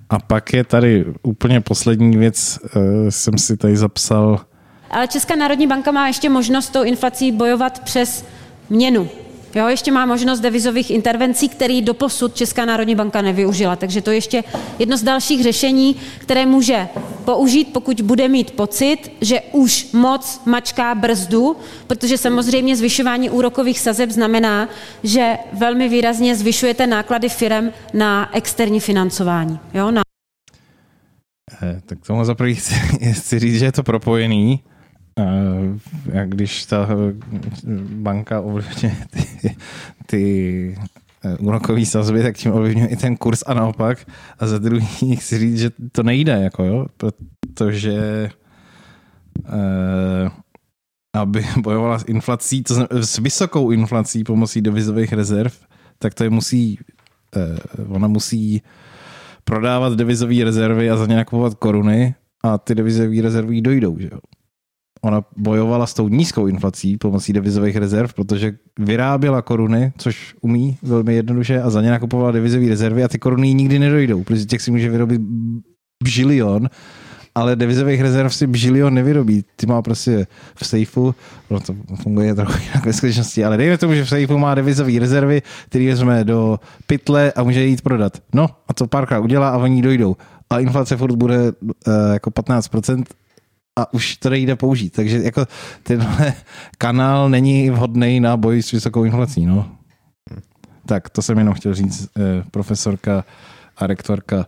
A 0.10 0.19
pak 0.19 0.53
je 0.53 0.64
tady 0.64 1.06
úplně 1.23 1.61
poslední 1.61 2.18
věc, 2.18 2.60
uh, 2.64 2.82
jsem 3.10 3.38
si 3.38 3.57
tady 3.57 3.77
zapsal. 3.77 4.45
Ale 4.91 5.07
Česká 5.07 5.36
národní 5.36 5.68
banka 5.68 5.91
má 5.91 6.07
ještě 6.07 6.30
možnost 6.30 6.69
tou 6.69 6.84
inflací 6.84 7.32
bojovat 7.32 7.80
přes 7.80 8.26
měnu. 8.69 9.10
Jo, 9.56 9.68
ještě 9.68 9.91
má 9.91 10.06
možnost 10.06 10.40
devizových 10.40 10.91
intervencí, 10.91 11.49
který 11.49 11.82
doposud 11.82 12.36
Česká 12.36 12.65
národní 12.65 12.95
banka 12.95 13.22
nevyužila. 13.22 13.76
Takže 13.76 14.02
to 14.02 14.11
je 14.11 14.18
ještě 14.18 14.44
jedno 14.80 14.98
z 14.98 15.03
dalších 15.03 15.44
řešení, 15.44 15.95
které 16.18 16.45
může 16.45 16.88
použít, 17.26 17.73
pokud 17.73 18.02
bude 18.02 18.27
mít 18.27 18.52
pocit, 18.52 18.98
že 19.22 19.41
už 19.52 19.91
moc 19.91 20.41
mačká 20.45 20.95
brzdu, 20.95 21.56
protože 21.88 22.18
samozřejmě 22.18 22.76
zvyšování 22.76 23.30
úrokových 23.30 23.80
sazeb 23.80 24.10
znamená, 24.10 24.69
že 25.03 25.38
velmi 25.53 25.90
výrazně 25.90 26.36
zvyšujete 26.36 26.88
náklady 26.88 27.30
firem 27.30 27.72
na 27.94 28.36
externí 28.36 28.80
financování. 28.80 29.60
Jo, 29.73 29.91
na 29.91 30.02
eh, 31.64 31.82
tak 31.86 32.06
tomu 32.07 32.26
za 32.26 32.36
chci, 32.53 32.73
chci 33.14 33.40
říct, 33.40 33.60
že 33.60 33.65
je 33.65 33.72
to 33.72 33.84
propojený 33.84 34.64
jak 36.14 36.30
když 36.30 36.66
ta 36.66 36.88
eh, 36.92 37.14
banka 37.90 38.42
ovlivňuje 38.42 38.96
ty, 39.10 39.56
ty 40.06 40.76
eh, 41.24 41.38
úrokové 41.38 41.86
sazby, 41.86 42.24
tak 42.24 42.38
tím 42.38 42.52
ovlivňuje 42.52 42.88
i 42.88 42.96
ten 42.96 43.18
kurz 43.18 43.44
a 43.46 43.54
naopak. 43.54 44.06
A 44.40 44.48
za 44.48 44.58
druhý 44.58 45.16
chci 45.20 45.40
říct, 45.40 45.60
že 45.60 45.72
to 45.92 46.04
nejde, 46.04 46.32
jako 46.32 46.64
jo, 46.64 46.86
protože 46.98 48.30
eh, 49.46 50.30
aby 51.16 51.46
bojovala 51.62 52.00
s 52.00 52.06
inflací, 52.08 52.64
to 52.64 52.74
znamená, 52.74 53.06
s 53.06 53.18
vysokou 53.18 53.72
inflací 53.72 54.24
pomocí 54.24 54.62
devizových 54.62 55.14
rezerv, 55.14 55.54
tak 56.00 56.14
to 56.14 56.24
je 56.24 56.30
musí, 56.30 56.80
eh, 57.36 57.84
ona 57.88 58.08
musí 58.08 58.62
prodávat 59.44 59.94
devizové 59.94 60.44
rezervy 60.44 60.92
a 60.92 60.98
za 60.98 61.06
ně 61.06 61.16
nakupovat 61.16 61.54
koruny 61.54 62.16
a 62.44 62.58
ty 62.58 62.76
devizové 62.76 63.22
rezervy 63.22 63.62
dojdou, 63.62 64.00
že 64.00 64.10
jo 64.12 64.20
ona 65.06 65.22
bojovala 65.38 65.88
s 65.88 65.94
tou 65.94 66.07
nízkou 66.10 66.48
inflací 66.48 66.98
pomocí 66.98 67.34
devizových 67.34 67.76
rezerv, 67.76 68.14
protože 68.14 68.53
vyráběla 68.80 69.41
koruny, 69.41 69.94
což 69.98 70.36
umí 70.41 70.77
velmi 70.84 71.15
jednoduše 71.15 71.61
a 71.61 71.69
za 71.69 71.82
ně 71.82 71.91
nakupovala 71.91 72.32
devizové 72.32 72.69
rezervy 72.69 73.03
a 73.03 73.07
ty 73.07 73.19
koruny 73.19 73.53
nikdy 73.53 73.80
nedojdou, 73.80 74.23
protože 74.23 74.45
těch 74.45 74.61
si 74.61 74.72
může 74.72 74.90
vyrobit 74.90 75.22
bžilion, 76.03 76.69
ale 77.36 77.56
devizových 77.56 78.02
rezerv 78.02 78.34
si 78.34 78.48
bžilion 78.48 78.94
nevyrobí. 78.94 79.45
Ty 79.56 79.65
má 79.65 79.82
prostě 79.82 80.27
v 80.56 80.68
sejfu, 80.68 81.15
no 81.49 81.60
to 81.60 81.76
funguje 82.02 82.36
trochu 82.36 82.57
jinak 82.64 82.86
ve 82.86 82.94
skutečnosti, 82.94 83.45
ale 83.45 83.57
dejme 83.57 83.77
tomu, 83.77 83.94
že 83.94 84.06
v 84.06 84.10
sejfu 84.10 84.38
má 84.38 84.56
devizové 84.56 84.99
rezervy, 84.99 85.41
které 85.69 85.86
vezme 85.86 86.23
do 86.23 86.60
pytle 86.88 87.32
a 87.32 87.44
může 87.44 87.65
jít 87.65 87.82
prodat. 87.82 88.18
No 88.34 88.49
a 88.68 88.73
to 88.73 88.88
párkrát 88.88 89.19
udělá 89.19 89.49
a 89.49 89.57
oni 89.57 89.82
dojdou. 89.82 90.15
A 90.49 90.60
inflace 90.60 90.98
furt 90.98 91.15
bude 91.15 91.38
uh, 91.38 91.72
jako 92.14 92.30
15%, 92.30 93.03
a 93.80 93.93
už 93.93 94.18
to 94.18 94.30
nejde 94.30 94.56
použít. 94.56 94.89
Takže 94.89 95.18
jako 95.23 95.45
tenhle 95.84 96.34
kanál 96.77 97.30
není 97.30 97.69
vhodný 97.69 98.19
na 98.19 98.38
boj 98.38 98.64
s 98.64 98.72
vysokou 98.72 99.03
inflací. 99.03 99.45
No. 99.45 99.77
Tak 100.85 101.10
to 101.10 101.22
jsem 101.22 101.38
jenom 101.38 101.53
chtěl 101.53 101.73
říct. 101.73 102.10
Eh, 102.18 102.43
profesorka 102.52 103.26
a 103.77 103.88
rektorka 103.88 104.45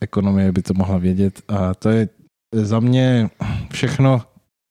ekonomie 0.00 0.52
by 0.52 0.62
to 0.62 0.74
mohla 0.74 0.98
vědět. 0.98 1.42
A 1.48 1.74
to 1.74 1.88
je 1.88 2.08
za 2.52 2.80
mě 2.80 3.30
všechno 3.72 4.22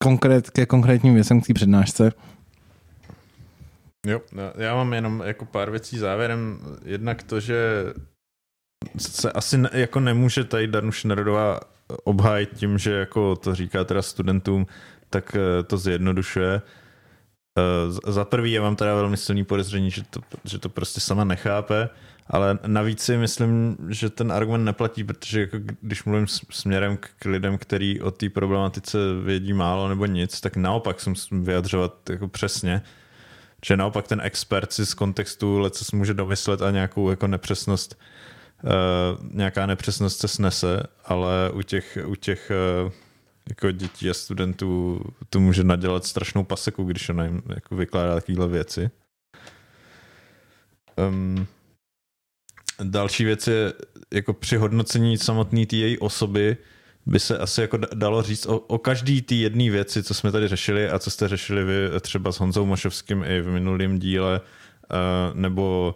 konkrét, 0.04 0.50
ke 0.50 0.66
konkrétním 0.66 1.14
věcem 1.14 1.42
k 1.42 1.48
té 1.48 1.54
přednášce. 1.54 2.12
Jo, 4.08 4.22
no, 4.32 4.44
já 4.58 4.76
mám 4.76 4.94
jenom 4.94 5.24
jako 5.26 5.46
pár 5.46 5.72
věcí 5.72 5.98
závěrem. 5.98 6.60
Jednak 6.86 7.24
to, 7.24 7.40
že 7.40 7.86
se 8.98 9.32
asi 9.32 9.58
ne, 9.58 9.70
jako 9.74 10.00
nemůže 10.00 10.44
tady 10.44 10.68
Danuš 10.68 11.04
Nerodová 11.04 11.60
obhájit 12.04 12.50
tím, 12.56 12.78
že 12.78 12.92
jako 12.92 13.36
to 13.36 13.56
říká 13.56 13.84
teda 13.84 14.02
studentům, 14.02 14.68
tak 15.10 15.36
eh, 15.36 15.64
to 15.64 15.78
zjednodušuje. 15.78 16.62
Eh, 17.58 18.12
za 18.12 18.26
prvý 18.26 18.52
je 18.52 18.60
vám 18.60 18.76
teda 18.76 18.96
velmi 18.96 19.18
silný 19.18 19.46
podezření, 19.46 19.92
že 19.92 20.04
to, 20.10 20.20
že 20.44 20.60
to 20.60 20.70
prostě 20.70 21.00
sama 21.00 21.24
nechápe, 21.24 21.90
ale 22.28 22.60
navíc 22.68 23.02
si 23.02 23.18
myslím, 23.18 23.78
že 23.90 24.10
ten 24.10 24.32
argument 24.32 24.66
neplatí, 24.66 25.04
protože 25.04 25.42
jako 25.42 25.58
když 25.82 26.04
mluvím 26.04 26.28
směrem 26.28 26.98
k 26.98 27.26
lidem, 27.26 27.58
který 27.58 28.02
o 28.02 28.12
té 28.12 28.30
problematice 28.30 28.98
vědí 29.24 29.54
málo 29.54 29.90
nebo 29.90 30.06
nic, 30.06 30.42
tak 30.42 30.56
naopak 30.56 31.00
se 31.00 31.10
musím 31.10 31.44
vyjadřovat 31.44 32.10
jako 32.10 32.28
přesně, 32.28 32.82
že 33.66 33.78
naopak 33.78 34.08
ten 34.08 34.22
expert 34.24 34.74
si 34.74 34.86
z 34.86 34.94
kontextu 34.94 35.60
leco 35.60 35.98
může 35.98 36.14
domyslet 36.14 36.62
a 36.62 36.72
nějakou 36.72 37.10
jako 37.10 37.28
nepřesnost 37.28 38.00
nějaká 39.32 39.66
nepřesnost 39.66 40.20
se 40.20 40.28
snese, 40.28 40.84
ale 41.06 41.52
u 41.54 41.62
těch, 41.62 41.98
u 42.06 42.16
těch 42.16 42.52
uh, 42.86 42.92
jako 43.50 43.72
dětí 43.72 44.10
a 44.10 44.14
studentů 44.14 45.02
to 45.30 45.40
může 45.40 45.64
nadělat 45.64 46.06
strašnou 46.06 46.44
paseku, 46.44 46.84
když 46.84 47.10
ona 47.10 47.24
jim 47.24 47.42
jako 47.56 47.76
vykládá 47.76 48.16
takovéhle 48.16 48.48
věci. 48.48 48.90
Um, 51.08 51.48
další 52.84 53.26
věc 53.26 53.48
je 53.48 53.74
jako 54.14 54.34
při 54.34 54.58
hodnocení 54.58 55.18
samotné 55.18 55.66
té 55.66 55.76
její 55.76 55.98
osoby 55.98 56.58
by 57.06 57.20
se 57.20 57.38
asi 57.38 57.62
jako 57.62 57.78
dalo 57.78 58.22
říct 58.22 58.46
o, 58.46 58.60
o 58.60 58.78
každý 58.78 59.22
té 59.22 59.36
jedné 59.36 59.70
věci, 59.70 60.04
co 60.04 60.14
jsme 60.14 60.32
tady 60.32 60.48
řešili 60.48 60.90
a 60.90 61.00
co 61.00 61.12
jste 61.12 61.28
řešili 61.28 61.64
vy 61.64 62.02
třeba 62.02 62.32
s 62.32 62.40
Honzou 62.40 62.66
Mošovským 62.66 63.24
i 63.24 63.42
v 63.42 63.48
minulém 63.48 64.00
díle, 64.00 64.42
uh, 64.42 65.40
nebo 65.40 65.96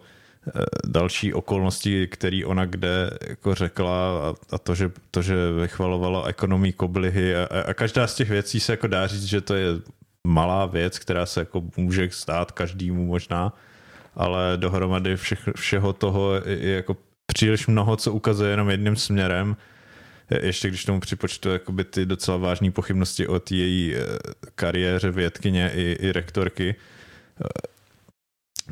další 0.88 1.34
okolnosti, 1.34 2.08
které 2.08 2.42
ona 2.46 2.66
kde 2.66 3.10
jako 3.28 3.56
řekla 3.56 4.30
a, 4.30 4.34
a 4.52 4.58
to, 4.58 4.76
že, 4.76 4.92
to, 5.12 5.22
že 5.22 5.36
vychvalovala 5.52 6.28
ekonomii 6.28 6.74
koblihy 6.74 7.36
a, 7.36 7.48
a 7.66 7.74
každá 7.74 8.08
z 8.08 8.16
těch 8.16 8.30
věcí 8.30 8.60
se 8.60 8.74
jako 8.74 8.88
dá 8.88 9.08
říct, 9.08 9.24
že 9.24 9.42
to 9.42 9.56
je 9.56 9.68
malá 10.28 10.66
věc, 10.66 11.00
která 11.00 11.26
se 11.26 11.40
jako 11.40 11.64
může 11.78 12.10
stát 12.12 12.52
každému 12.52 13.06
možná, 13.06 13.54
ale 14.16 14.54
dohromady 14.58 15.18
vše, 15.18 15.38
všeho 15.56 15.94
toho 15.94 16.34
je 16.46 16.76
jako 16.76 16.98
příliš 17.28 17.68
mnoho, 17.68 17.96
co 17.96 18.14
ukazuje 18.14 18.52
jenom 18.52 18.70
jedním 18.70 18.96
směrem. 18.96 19.58
Ještě 20.42 20.68
když 20.68 20.86
tomu 20.86 21.00
připočtu 21.00 21.50
jakoby 21.50 21.84
ty 21.84 22.06
docela 22.06 22.38
vážné 22.38 22.72
pochybnosti 22.72 23.28
o 23.28 23.42
její 23.52 23.96
eh, 23.96 24.18
kariéře 24.56 25.12
vědkyně 25.12 25.72
i, 25.76 25.98
i 26.00 26.12
rektorky, 26.12 26.76
eh, 26.76 27.73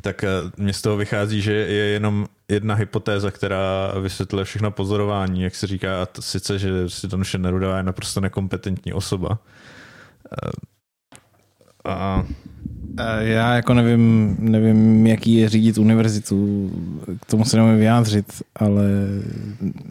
tak 0.01 0.23
eh, 0.23 0.27
mě 0.57 0.73
z 0.73 0.81
toho 0.81 0.97
vychází, 0.97 1.41
že 1.41 1.53
je 1.53 1.85
jenom 1.85 2.27
jedna 2.49 2.75
hypotéza, 2.75 3.31
která 3.31 3.93
vysvětluje 4.01 4.45
všechno 4.45 4.71
pozorování, 4.71 5.41
jak 5.41 5.55
se 5.55 5.67
říká, 5.67 6.01
a 6.01 6.05
to 6.05 6.21
sice, 6.21 6.59
že 6.59 6.89
si 6.89 7.07
Danuše 7.07 7.37
Nerudová 7.37 7.77
je 7.77 7.83
naprosto 7.83 8.21
nekompetentní 8.21 8.93
osoba. 8.93 9.39
A 11.85 12.23
já 13.19 13.55
jako 13.55 13.73
nevím, 13.73 14.35
nevím, 14.39 15.07
jaký 15.07 15.35
je 15.35 15.49
řídit 15.49 15.77
univerzitu, 15.77 16.69
k 17.21 17.25
tomu 17.25 17.45
se 17.45 17.57
nemůžu 17.57 17.77
vyjádřit, 17.77 18.25
ale 18.55 18.83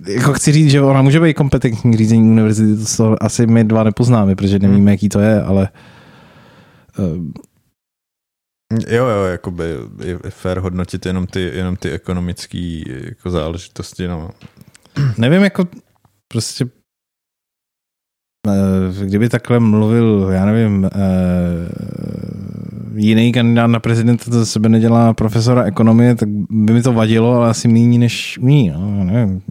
jako 0.09 0.33
chci 0.33 0.53
říct, 0.53 0.71
že 0.71 0.81
ona 0.81 1.03
může 1.03 1.21
být 1.21 1.35
kompetentní 1.35 1.97
řízení 1.97 2.31
univerzity, 2.31 2.97
to 2.97 3.23
asi 3.23 3.47
my 3.47 3.65
dva 3.65 3.85
nepoznáme, 3.85 4.37
protože 4.37 4.59
nevíme, 4.59 4.79
hmm. 4.79 4.89
jaký 4.89 5.09
to 5.09 5.21
je, 5.21 5.43
ale 5.43 5.69
Jo, 8.89 9.07
jo, 9.07 9.25
jakoby 9.25 9.65
je 10.05 10.19
fér 10.29 10.59
hodnotit 10.59 11.07
jenom 11.07 11.27
ty, 11.27 11.41
jenom 11.41 11.77
ty 11.77 11.91
ekonomické 11.91 12.83
jako 13.05 13.31
záležitosti. 13.31 14.09
No. 14.09 14.31
Nevím, 15.19 15.43
jako 15.43 15.69
prostě 16.29 16.65
eh, 18.49 19.05
kdyby 19.07 19.29
takhle 19.29 19.61
mluvil, 19.61 20.29
já 20.33 20.45
nevím, 20.45 20.85
eh, 20.85 20.91
jiný 22.95 23.33
kandidát 23.33 23.67
na 23.67 23.81
prezidenta 23.81 24.31
to 24.31 24.47
sebe 24.47 24.69
nedělá 24.69 25.15
profesora 25.15 25.63
ekonomie, 25.63 26.15
tak 26.15 26.29
by 26.51 26.73
mi 26.73 26.83
to 26.83 26.93
vadilo, 26.93 27.35
ale 27.35 27.51
asi 27.51 27.69
méně 27.69 27.99
než 27.99 28.39
u 28.39 28.47
ní. 28.47 28.71
No, 28.71 29.05
nevím, 29.05 29.43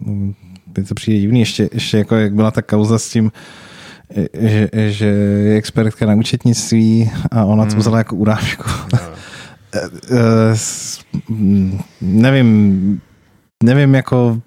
by 0.66 0.84
to 0.84 0.94
přijde 0.94 1.20
divný. 1.20 1.40
Ještě, 1.40 1.68
ještě 1.72 1.98
jako 1.98 2.16
jak 2.16 2.34
byla 2.34 2.50
ta 2.50 2.62
kauza 2.62 2.98
s 2.98 3.08
tím, 3.08 3.32
že, 4.32 4.68
že 4.88 5.06
je 5.06 5.56
expertka 5.56 6.06
na 6.06 6.14
účetnictví 6.14 7.10
a 7.30 7.44
ona 7.44 7.64
to 7.64 7.70
hmm. 7.70 7.78
vzala 7.80 7.98
jako 7.98 8.16
urážku. 8.16 8.70
No. 8.92 8.98
nevím, 12.00 13.00
nevím, 13.62 13.94
jako 13.94 14.40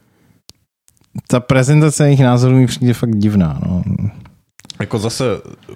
ta 1.27 1.39
prezentace 1.39 2.05
jejich 2.05 2.19
názorů 2.19 2.55
mi 2.55 2.67
přijde 2.67 2.93
fakt 2.93 3.15
divná. 3.15 3.59
No. 3.65 3.83
Jako 4.79 4.99
zase, 4.99 5.23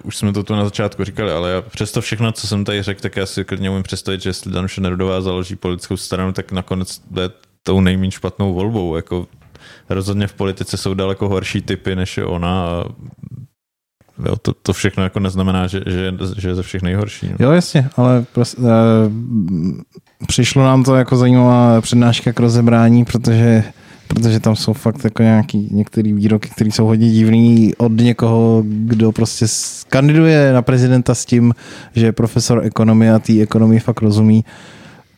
už 0.02 0.16
jsme 0.16 0.32
to 0.32 0.42
tu 0.42 0.54
na 0.54 0.64
začátku 0.64 1.04
říkali, 1.04 1.32
ale 1.32 1.50
já 1.50 1.62
přesto 1.62 2.00
všechno, 2.00 2.32
co 2.32 2.46
jsem 2.46 2.64
tady 2.64 2.82
řekl, 2.82 3.00
tak 3.00 3.16
já 3.16 3.26
si 3.26 3.44
klidně 3.44 3.70
umím 3.70 3.82
představit, 3.82 4.22
že 4.22 4.30
jestli 4.30 4.52
Danuše 4.52 4.80
Nerudová 4.80 5.20
založí 5.20 5.56
politickou 5.56 5.96
stranu, 5.96 6.32
tak 6.32 6.52
nakonec 6.52 7.02
bude 7.10 7.30
tou 7.62 7.80
nejméně 7.80 8.10
špatnou 8.10 8.54
volbou. 8.54 8.96
Jako 8.96 9.26
rozhodně 9.88 10.26
v 10.26 10.34
politice 10.34 10.76
jsou 10.76 10.94
daleko 10.94 11.28
horší 11.28 11.62
typy, 11.62 11.96
než 11.96 12.16
je 12.16 12.24
ona 12.24 12.62
a 12.62 12.84
jo, 14.26 14.36
to, 14.36 14.52
to 14.52 14.72
všechno 14.72 15.02
jako 15.02 15.20
neznamená, 15.20 15.66
že, 15.66 15.80
že, 15.86 16.14
že 16.38 16.48
je 16.48 16.54
ze 16.54 16.62
všech 16.62 16.82
nejhorší. 16.82 17.28
No. 17.28 17.36
Jo, 17.38 17.50
jasně, 17.50 17.90
ale 17.96 18.24
prostě, 18.32 18.62
uh, 18.62 18.66
přišlo 20.26 20.64
nám 20.64 20.84
to 20.84 20.96
jako 20.96 21.16
zajímavá 21.16 21.80
přednáška 21.80 22.32
k 22.32 22.40
rozebrání, 22.40 23.04
protože 23.04 23.64
protože 24.08 24.40
tam 24.40 24.56
jsou 24.56 24.72
fakt 24.72 25.04
jako 25.04 25.22
nějaký 25.22 25.68
některé 25.70 26.12
výroky, 26.12 26.48
které 26.48 26.70
jsou 26.70 26.86
hodně 26.86 27.10
divný 27.10 27.74
od 27.74 27.92
někoho, 27.92 28.62
kdo 28.66 29.12
prostě 29.12 29.46
kandiduje 29.88 30.52
na 30.52 30.62
prezidenta 30.62 31.14
s 31.14 31.24
tím, 31.24 31.54
že 31.94 32.06
je 32.06 32.12
profesor 32.12 32.64
ekonomie 32.64 33.12
a 33.14 33.18
té 33.18 33.40
ekonomii 33.42 33.80
fakt 33.80 34.00
rozumí, 34.00 34.44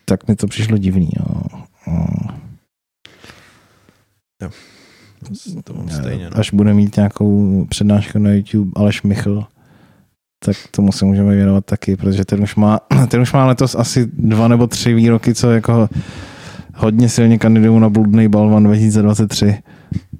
tak 0.05 0.27
mi 0.27 0.35
to 0.35 0.47
přišlo 0.47 0.77
divný. 0.77 1.09
Jo. 1.19 1.41
Jo. 4.41 4.49
To 5.63 5.73
mám 5.73 5.89
stejně, 5.89 6.29
no. 6.29 6.37
Až 6.37 6.53
bude 6.53 6.73
mít 6.73 6.95
nějakou 6.95 7.65
přednášku 7.69 8.19
na 8.19 8.31
YouTube 8.31 8.71
Aleš 8.75 9.01
Michl, 9.03 9.45
tak 10.45 10.55
tomu 10.71 10.91
se 10.91 11.05
můžeme 11.05 11.35
věnovat 11.35 11.65
taky, 11.65 11.95
protože 11.95 12.25
ten 12.25 12.43
už 12.43 12.55
má, 12.55 12.79
ten 13.07 13.21
už 13.21 13.33
má 13.33 13.45
letos 13.45 13.75
asi 13.75 14.09
dva 14.13 14.47
nebo 14.47 14.67
tři 14.67 14.93
výroky, 14.93 15.33
co 15.33 15.51
jako 15.51 15.89
hodně 16.75 17.09
silně 17.09 17.37
kandidují 17.37 17.79
na 17.79 17.89
bludný 17.89 18.27
balvan 18.27 18.63
2023 18.63 19.57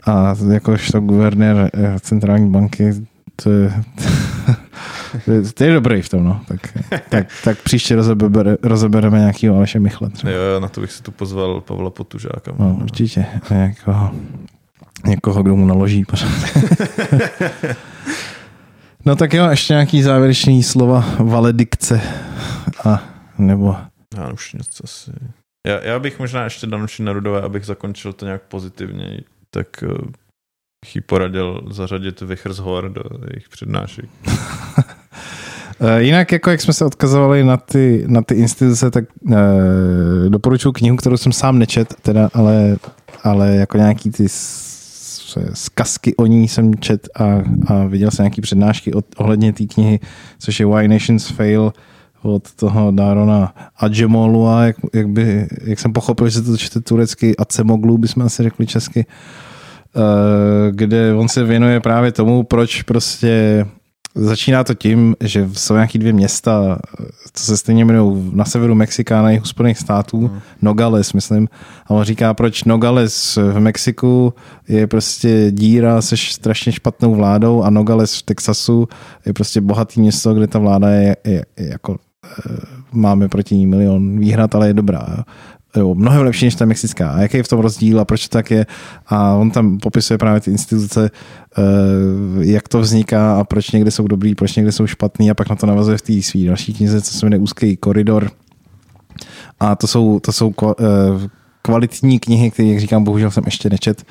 a 0.06 0.36
jakožto 0.52 1.00
guvernér 1.00 1.70
eh, 1.74 1.96
centrální 2.00 2.50
banky 2.50 2.94
to 3.44 3.52
je, 3.52 3.84
to 5.54 5.64
je 5.64 5.74
dobrý 5.74 6.02
v 6.02 6.10
tom, 6.10 6.24
no. 6.24 6.42
Tak, 6.48 6.78
tak, 7.10 7.28
tak 7.44 7.62
příště 7.62 7.96
rozebere, 7.96 8.58
rozebereme 8.64 9.20
nějakýho 9.20 9.56
Aleše 9.56 9.80
Michle. 9.80 10.10
Třeba. 10.10 10.34
Jo, 10.34 10.60
na 10.60 10.68
to 10.68 10.82
bych 10.82 10.92
si 10.92 11.04
tu 11.04 11.12
pozval 11.12 11.62
Pavla 11.62 11.90
Potužáka. 11.90 12.54
No, 12.60 12.80
určitě. 12.84 13.26
Někoho, 13.52 14.12
někoho, 15.06 15.44
kdo 15.44 15.56
mu 15.56 15.66
naloží. 15.66 16.06
no 19.06 19.16
tak 19.16 19.34
jo, 19.34 19.50
ještě 19.50 19.74
nějaký 19.74 20.04
závěrečný 20.04 20.64
slova 20.64 21.06
valedikce 21.20 22.02
a 22.86 23.04
nebo... 23.38 23.76
Já 24.18 24.34
už 24.34 24.54
něco 24.54 24.84
asi... 24.84 25.12
Já, 25.68 25.84
já 25.84 26.00
bych 26.00 26.20
možná 26.20 26.44
ještě 26.44 26.68
Danuši 26.68 27.04
Nerudové, 27.04 27.42
abych 27.42 27.66
zakončil 27.66 28.14
to 28.14 28.26
nějak 28.26 28.42
pozitivně, 28.42 29.22
tak 29.50 29.68
bych 30.86 30.96
jí 30.96 31.02
poradil 31.02 31.62
zařadit 31.72 32.22
Vichr 32.22 32.54
z 32.54 32.60
hor 32.60 32.90
do 32.90 33.04
jejich 33.30 33.50
přednášek. 33.50 34.06
Eh, 35.84 36.02
jinak, 36.02 36.32
jako 36.32 36.50
jak 36.50 36.62
jsme 36.62 36.74
se 36.74 36.86
odkazovali 36.86 37.44
na 37.44 37.58
ty, 37.58 38.04
na 38.08 38.22
ty 38.22 38.36
instituce, 38.36 38.92
tak 38.92 39.06
uh, 39.22 39.34
doporučuji 40.30 40.72
knihu, 40.72 40.98
kterou 40.98 41.18
jsem 41.18 41.32
sám 41.32 41.60
nečet, 41.60 41.96
teda, 42.02 42.30
ale, 42.34 42.78
ale 43.24 43.56
jako 43.56 43.78
nějaký 43.78 44.12
ty 44.12 44.30
zkazky 45.54 46.16
o 46.16 46.26
ní 46.26 46.48
jsem 46.48 46.76
čet 46.76 47.10
a, 47.16 47.26
a 47.68 47.86
viděl 47.86 48.12
jsem 48.12 48.24
nějaký 48.24 48.42
přednášky 48.42 48.94
od, 48.94 49.06
ohledně 49.18 49.54
té 49.54 49.66
knihy, 49.66 50.00
což 50.40 50.60
je 50.60 50.66
Why 50.66 50.88
Nations 50.88 51.28
Fail, 51.28 51.74
od 52.24 52.52
toho 52.56 52.92
Darona 52.92 53.54
Adjemolu 53.78 54.48
a 54.48 54.64
jak, 54.64 54.76
jak, 54.94 55.10
by, 55.10 55.48
jak 55.64 55.80
jsem 55.80 55.94
pochopil, 55.94 56.30
že 56.30 56.42
to 56.42 56.58
čte 56.58 56.82
turecky 56.82 57.38
Acemoglu, 57.38 57.98
bychom 57.98 58.24
asi 58.24 58.44
řekli 58.44 58.68
česky, 58.68 59.06
eh, 59.06 60.72
kde 60.72 61.14
on 61.14 61.28
se 61.28 61.44
věnuje 61.44 61.80
právě 61.80 62.12
tomu, 62.12 62.44
proč 62.44 62.82
prostě 62.82 63.66
Začíná 64.16 64.64
to 64.64 64.74
tím, 64.74 65.16
že 65.20 65.50
jsou 65.54 65.74
nějaký 65.74 66.00
dvě 66.00 66.14
města, 66.14 66.80
co 67.34 67.44
se 67.46 67.58
stejně 67.58 67.82
jmenují 67.82 68.32
na 68.34 68.46
severu 68.46 68.76
Mexika, 68.76 69.22
na 69.22 69.32
jihu 69.32 69.46
Spojených 69.46 69.78
států, 69.78 70.28
hmm. 70.28 70.40
Nogales, 70.62 71.14
myslím. 71.14 71.48
A 71.86 71.90
on 71.90 72.04
říká, 72.04 72.34
proč 72.34 72.64
Nogales 72.64 73.36
v 73.36 73.60
Mexiku 73.60 74.34
je 74.68 74.88
prostě 74.88 75.52
díra 75.52 76.02
se 76.02 76.18
strašně 76.18 76.72
špatnou 76.72 77.16
vládou 77.16 77.64
a 77.64 77.70
Nogales 77.70 78.20
v 78.20 78.24
Texasu 78.24 78.88
je 79.26 79.34
prostě 79.34 79.62
bohatý 79.62 80.02
město, 80.02 80.34
kde 80.34 80.48
ta 80.48 80.60
vláda 80.60 80.90
je, 80.90 81.18
je, 81.26 81.46
je 81.58 81.70
jako 81.70 81.98
Eh, 82.24 82.56
máme 82.92 83.30
proti 83.30 83.56
ní 83.56 83.68
milion 83.68 84.20
výhrad, 84.20 84.56
ale 84.56 84.68
je 84.68 84.74
dobrá. 84.74 85.26
Jo, 85.76 85.96
mnohem 85.96 86.22
lepší 86.22 86.46
než 86.46 86.56
ta 86.56 86.66
mexická. 86.66 87.12
A 87.12 87.22
jaký 87.22 87.38
je 87.38 87.44
v 87.44 87.48
tom 87.48 87.60
rozdíl 87.60 88.00
a 88.00 88.06
proč 88.06 88.28
to 88.28 88.38
tak 88.38 88.52
je? 88.52 88.66
A 89.08 89.34
on 89.34 89.52
tam 89.52 89.78
popisuje 89.78 90.18
právě 90.18 90.42
ty 90.42 90.52
instituce, 90.52 91.10
eh, 91.58 91.62
jak 92.40 92.68
to 92.68 92.80
vzniká 92.80 93.40
a 93.40 93.44
proč 93.44 93.72
někde 93.72 93.92
jsou 93.92 94.08
dobrý, 94.08 94.36
proč 94.36 94.56
někde 94.56 94.72
jsou 94.72 94.88
špatný 94.88 95.32
a 95.32 95.34
pak 95.34 95.50
na 95.50 95.56
to 95.56 95.66
navazuje 95.66 95.98
v 95.98 96.02
té 96.02 96.22
svý 96.22 96.46
další 96.46 96.74
knize, 96.74 97.02
co 97.02 97.14
se 97.14 97.26
jmenuje 97.26 97.40
Úzký 97.40 97.78
koridor. 97.78 98.32
A 99.60 99.76
to 99.76 99.88
jsou, 99.88 100.20
to 100.20 100.32
jsou 100.32 100.54
eh, 100.64 100.84
kvalitní 101.62 102.20
knihy, 102.20 102.52
které, 102.52 102.70
jak 102.70 102.80
říkám, 102.80 103.04
bohužel 103.04 103.32
jsem 103.32 103.44
ještě 103.46 103.70
nečet, 103.70 104.04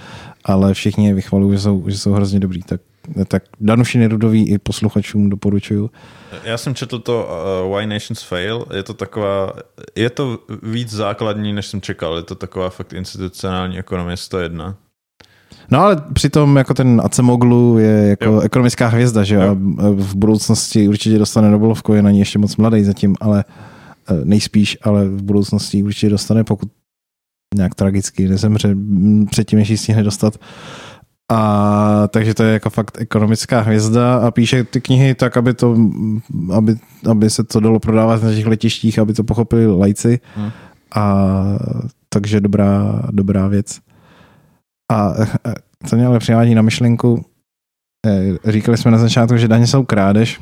ale 0.44 0.74
všichni 0.74 1.06
je 1.06 1.14
vychvalují, 1.14 1.56
že 1.56 1.62
jsou, 1.62 1.84
že 1.86 1.98
jsou 1.98 2.12
hrozně 2.12 2.40
dobrý. 2.40 2.62
Tak 2.62 2.80
tak 3.28 3.42
Danuši 3.60 3.98
Nerudový 3.98 4.48
i 4.48 4.58
posluchačům 4.58 5.30
doporučuju. 5.30 5.90
Já 6.44 6.58
jsem 6.58 6.74
četl 6.74 6.98
to 6.98 7.28
uh, 7.68 7.76
Why 7.76 7.86
Nations 7.86 8.22
Fail, 8.22 8.66
je 8.76 8.82
to 8.82 8.94
taková, 8.94 9.52
je 9.96 10.10
to 10.10 10.38
víc 10.62 10.90
základní, 10.90 11.52
než 11.52 11.66
jsem 11.66 11.80
čekal, 11.80 12.16
je 12.16 12.22
to 12.22 12.34
taková 12.34 12.70
fakt 12.70 12.92
institucionální 12.92 13.78
ekonomie 13.78 14.16
101. 14.16 14.76
No 15.70 15.80
ale 15.80 15.96
přitom 16.12 16.56
jako 16.56 16.74
ten 16.74 17.02
Acemoglu 17.04 17.78
je 17.78 18.08
jako 18.08 18.24
Jo. 18.24 18.40
ekonomická 18.40 18.86
hvězda, 18.88 19.24
že 19.24 19.34
jo? 19.34 19.42
A 19.42 19.54
v 19.90 20.14
budoucnosti 20.14 20.88
určitě 20.88 21.18
dostane 21.18 21.50
Nobelovku, 21.50 21.94
je 21.94 22.02
na 22.02 22.10
ní 22.10 22.18
ještě 22.18 22.38
moc 22.38 22.56
mladý 22.56 22.84
zatím, 22.84 23.16
ale 23.20 23.44
eh, 24.10 24.14
nejspíš, 24.24 24.78
ale 24.82 25.04
v 25.08 25.22
budoucnosti 25.22 25.82
určitě 25.82 26.10
dostane, 26.10 26.44
pokud 26.44 26.68
nějak 27.54 27.74
tragicky 27.74 28.28
nezemře 28.28 28.76
předtím, 29.30 29.58
než 29.58 29.68
ji 29.68 29.76
stihne 29.76 30.02
dostat. 30.02 30.36
A 31.30 32.08
takže 32.08 32.34
to 32.34 32.42
je 32.42 32.52
jako 32.52 32.70
fakt 32.70 33.00
ekonomická 33.00 33.60
hvězda 33.60 34.16
a 34.16 34.30
píše 34.30 34.64
ty 34.64 34.80
knihy 34.80 35.14
tak, 35.14 35.36
aby 35.36 35.54
to, 35.54 35.76
aby, 36.52 36.76
aby 37.10 37.30
se 37.30 37.44
to 37.44 37.60
dalo 37.60 37.80
prodávat 37.80 38.22
na 38.22 38.34
těch 38.34 38.46
letištích, 38.46 38.98
aby 38.98 39.14
to 39.14 39.24
pochopili 39.24 39.66
lajci. 39.66 40.20
Hmm. 40.34 40.50
A 40.94 41.24
takže 42.08 42.40
dobrá, 42.40 43.02
dobrá 43.10 43.48
věc. 43.48 43.80
A 44.92 45.14
co 45.86 45.96
mě 45.96 46.06
ale 46.06 46.18
přivádí 46.18 46.54
na 46.54 46.62
myšlenku, 46.62 47.24
eh, 48.06 48.52
říkali 48.52 48.78
jsme 48.78 48.90
na 48.90 48.98
začátku, 48.98 49.36
že 49.36 49.48
daně 49.48 49.66
jsou 49.66 49.84
krádež 49.84 50.40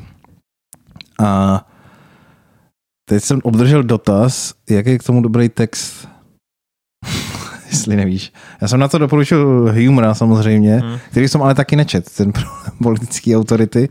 a 1.19 1.61
teď 3.05 3.23
jsem 3.23 3.39
obdržel 3.43 3.83
dotaz, 3.83 4.53
jaký 4.69 4.89
je 4.89 4.97
k 4.97 5.03
tomu 5.03 5.21
dobrý 5.21 5.49
text, 5.49 6.08
jestli 7.69 7.95
nevíš. 7.95 8.33
Já 8.61 8.67
jsem 8.67 8.79
na 8.79 8.87
to 8.87 8.97
doporučil 8.97 9.73
Humora 9.75 10.13
samozřejmě, 10.13 10.75
Hmm. 10.77 10.97
který 11.11 11.27
jsem 11.27 11.41
ale 11.41 11.55
taky 11.55 11.75
nečet, 11.75 12.09
ten 12.17 12.31
politický 12.83 13.35
autority, 13.35 13.89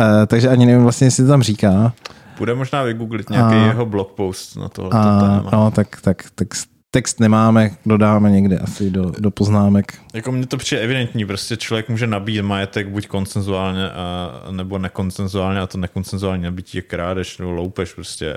Eh, 0.00 0.26
takže 0.26 0.48
ani 0.48 0.66
nevím 0.66 0.82
vlastně, 0.82 1.06
jestli 1.06 1.24
to 1.24 1.28
tam 1.30 1.42
říká. 1.42 1.92
Bude 2.38 2.54
možná 2.54 2.82
vygooglit 2.82 3.30
nějaký 3.30 3.54
A- 3.56 3.66
jeho 3.66 3.86
blog 3.86 4.12
post 4.12 4.56
na 4.56 4.68
tohoto 4.68 4.96
A, 4.96 5.20
téma. 5.20 5.50
no, 5.52 5.70
tak, 5.70 6.00
tak 6.00 6.24
text, 6.34 6.68
text 6.90 7.20
nemáme, 7.20 7.70
dodáme 7.86 8.30
někde 8.30 8.58
asi 8.58 8.90
do, 8.90 9.12
do 9.18 9.30
poznámek. 9.30 9.94
Jako 10.14 10.32
mně 10.32 10.46
to 10.46 10.56
přijde 10.56 10.82
evidentní, 10.82 11.26
prostě 11.26 11.56
člověk 11.56 11.88
může 11.88 12.06
nabít 12.06 12.42
majetek 12.42 12.88
buď 12.88 13.06
konsenzuálně 13.06 13.90
a, 13.90 14.30
nebo 14.50 14.78
nekonsenzuálně 14.78 15.60
a 15.60 15.66
to 15.66 15.78
nekonsenzuální 15.78 16.42
nabití 16.42 16.78
je 16.78 16.82
krádež 16.82 17.38
nebo 17.38 17.50
loupež 17.50 17.92
prostě. 17.94 18.36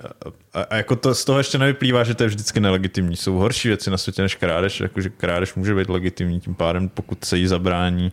A, 0.54 0.62
a 0.62 0.76
jako 0.76 0.96
to 0.96 1.16
z 1.16 1.26
toho 1.26 1.38
ještě 1.38 1.58
nevyplývá, 1.58 2.04
že 2.04 2.16
to 2.16 2.24
je 2.24 2.30
vždycky 2.30 2.60
nelegitimní. 2.60 3.16
Jsou 3.16 3.36
horší 3.36 3.68
věci 3.68 3.92
na 3.92 3.98
světě 3.98 4.22
než 4.22 4.36
krádež, 4.36 4.80
jakože 4.80 5.10
krádež 5.10 5.56
může 5.56 5.76
být 5.76 5.90
legitimní 5.90 6.40
tím 6.40 6.56
pádem, 6.56 6.90
pokud 6.90 7.26
se 7.26 7.38
jí 7.38 7.48
zabrání 7.48 8.12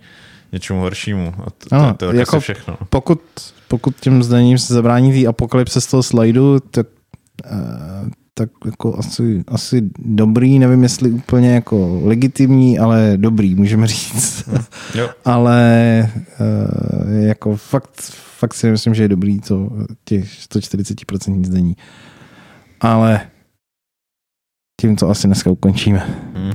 něčemu 0.53 0.81
horšímu. 0.81 1.35
A 1.47 1.51
to, 1.51 1.75
Ano, 1.75 1.89
to, 1.95 2.07
to 2.07 2.13
je 2.13 2.19
jako- 2.19 2.41
všechno. 2.41 2.79
Pokud, 2.91 3.21
pokud 3.69 3.97
tím 4.01 4.23
zdaním 4.23 4.59
se 4.59 4.75
zabrání 4.75 5.23
té 5.23 5.29
apokalypse 5.29 5.81
z 5.81 5.87
toho 5.87 6.03
slajdu, 6.03 6.61
tak, 6.61 6.87
eh, 7.45 7.51
tak 8.39 8.51
jako 8.67 8.99
asi, 8.99 9.45
asi 9.49 9.91
dobrý, 9.99 10.59
nevím 10.59 10.83
jestli 10.83 11.11
úplně 11.11 11.55
jako 11.55 12.01
legitimní, 12.05 12.79
ale 12.79 13.13
dobrý, 13.17 13.55
můžeme 13.55 13.87
říct. 13.87 14.49
Jo. 14.95 15.11
ale 15.25 15.63
eh, 16.01 17.27
jako 17.27 17.57
fakt, 17.57 18.01
fakt 18.39 18.55
si 18.55 18.71
myslím, 18.71 18.95
že 18.95 19.03
je 19.03 19.09
dobrý 19.09 19.41
to 19.41 19.71
těch 20.05 20.25
140% 20.25 21.45
zdaní. 21.45 21.77
Ale 22.81 23.21
tím 24.81 24.97
to 24.97 25.11
asi 25.11 25.27
dneska 25.27 25.51
ukončíme. 25.51 25.99
Hmm. 26.35 26.53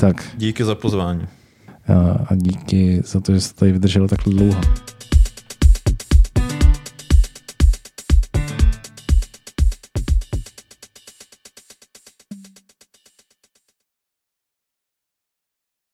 Tak 0.00 0.24
Díky 0.36 0.64
za 0.64 0.74
pozvání. 0.74 1.26
a 1.88 2.24
a 2.26 2.34
díky 2.34 3.02
za 3.04 3.20
to, 3.20 3.32
že 3.34 3.40
jste 3.40 3.58
tady 3.60 3.72
vydrželi 3.72 4.08
takhle 4.08 4.34
dlouho. 4.34 4.60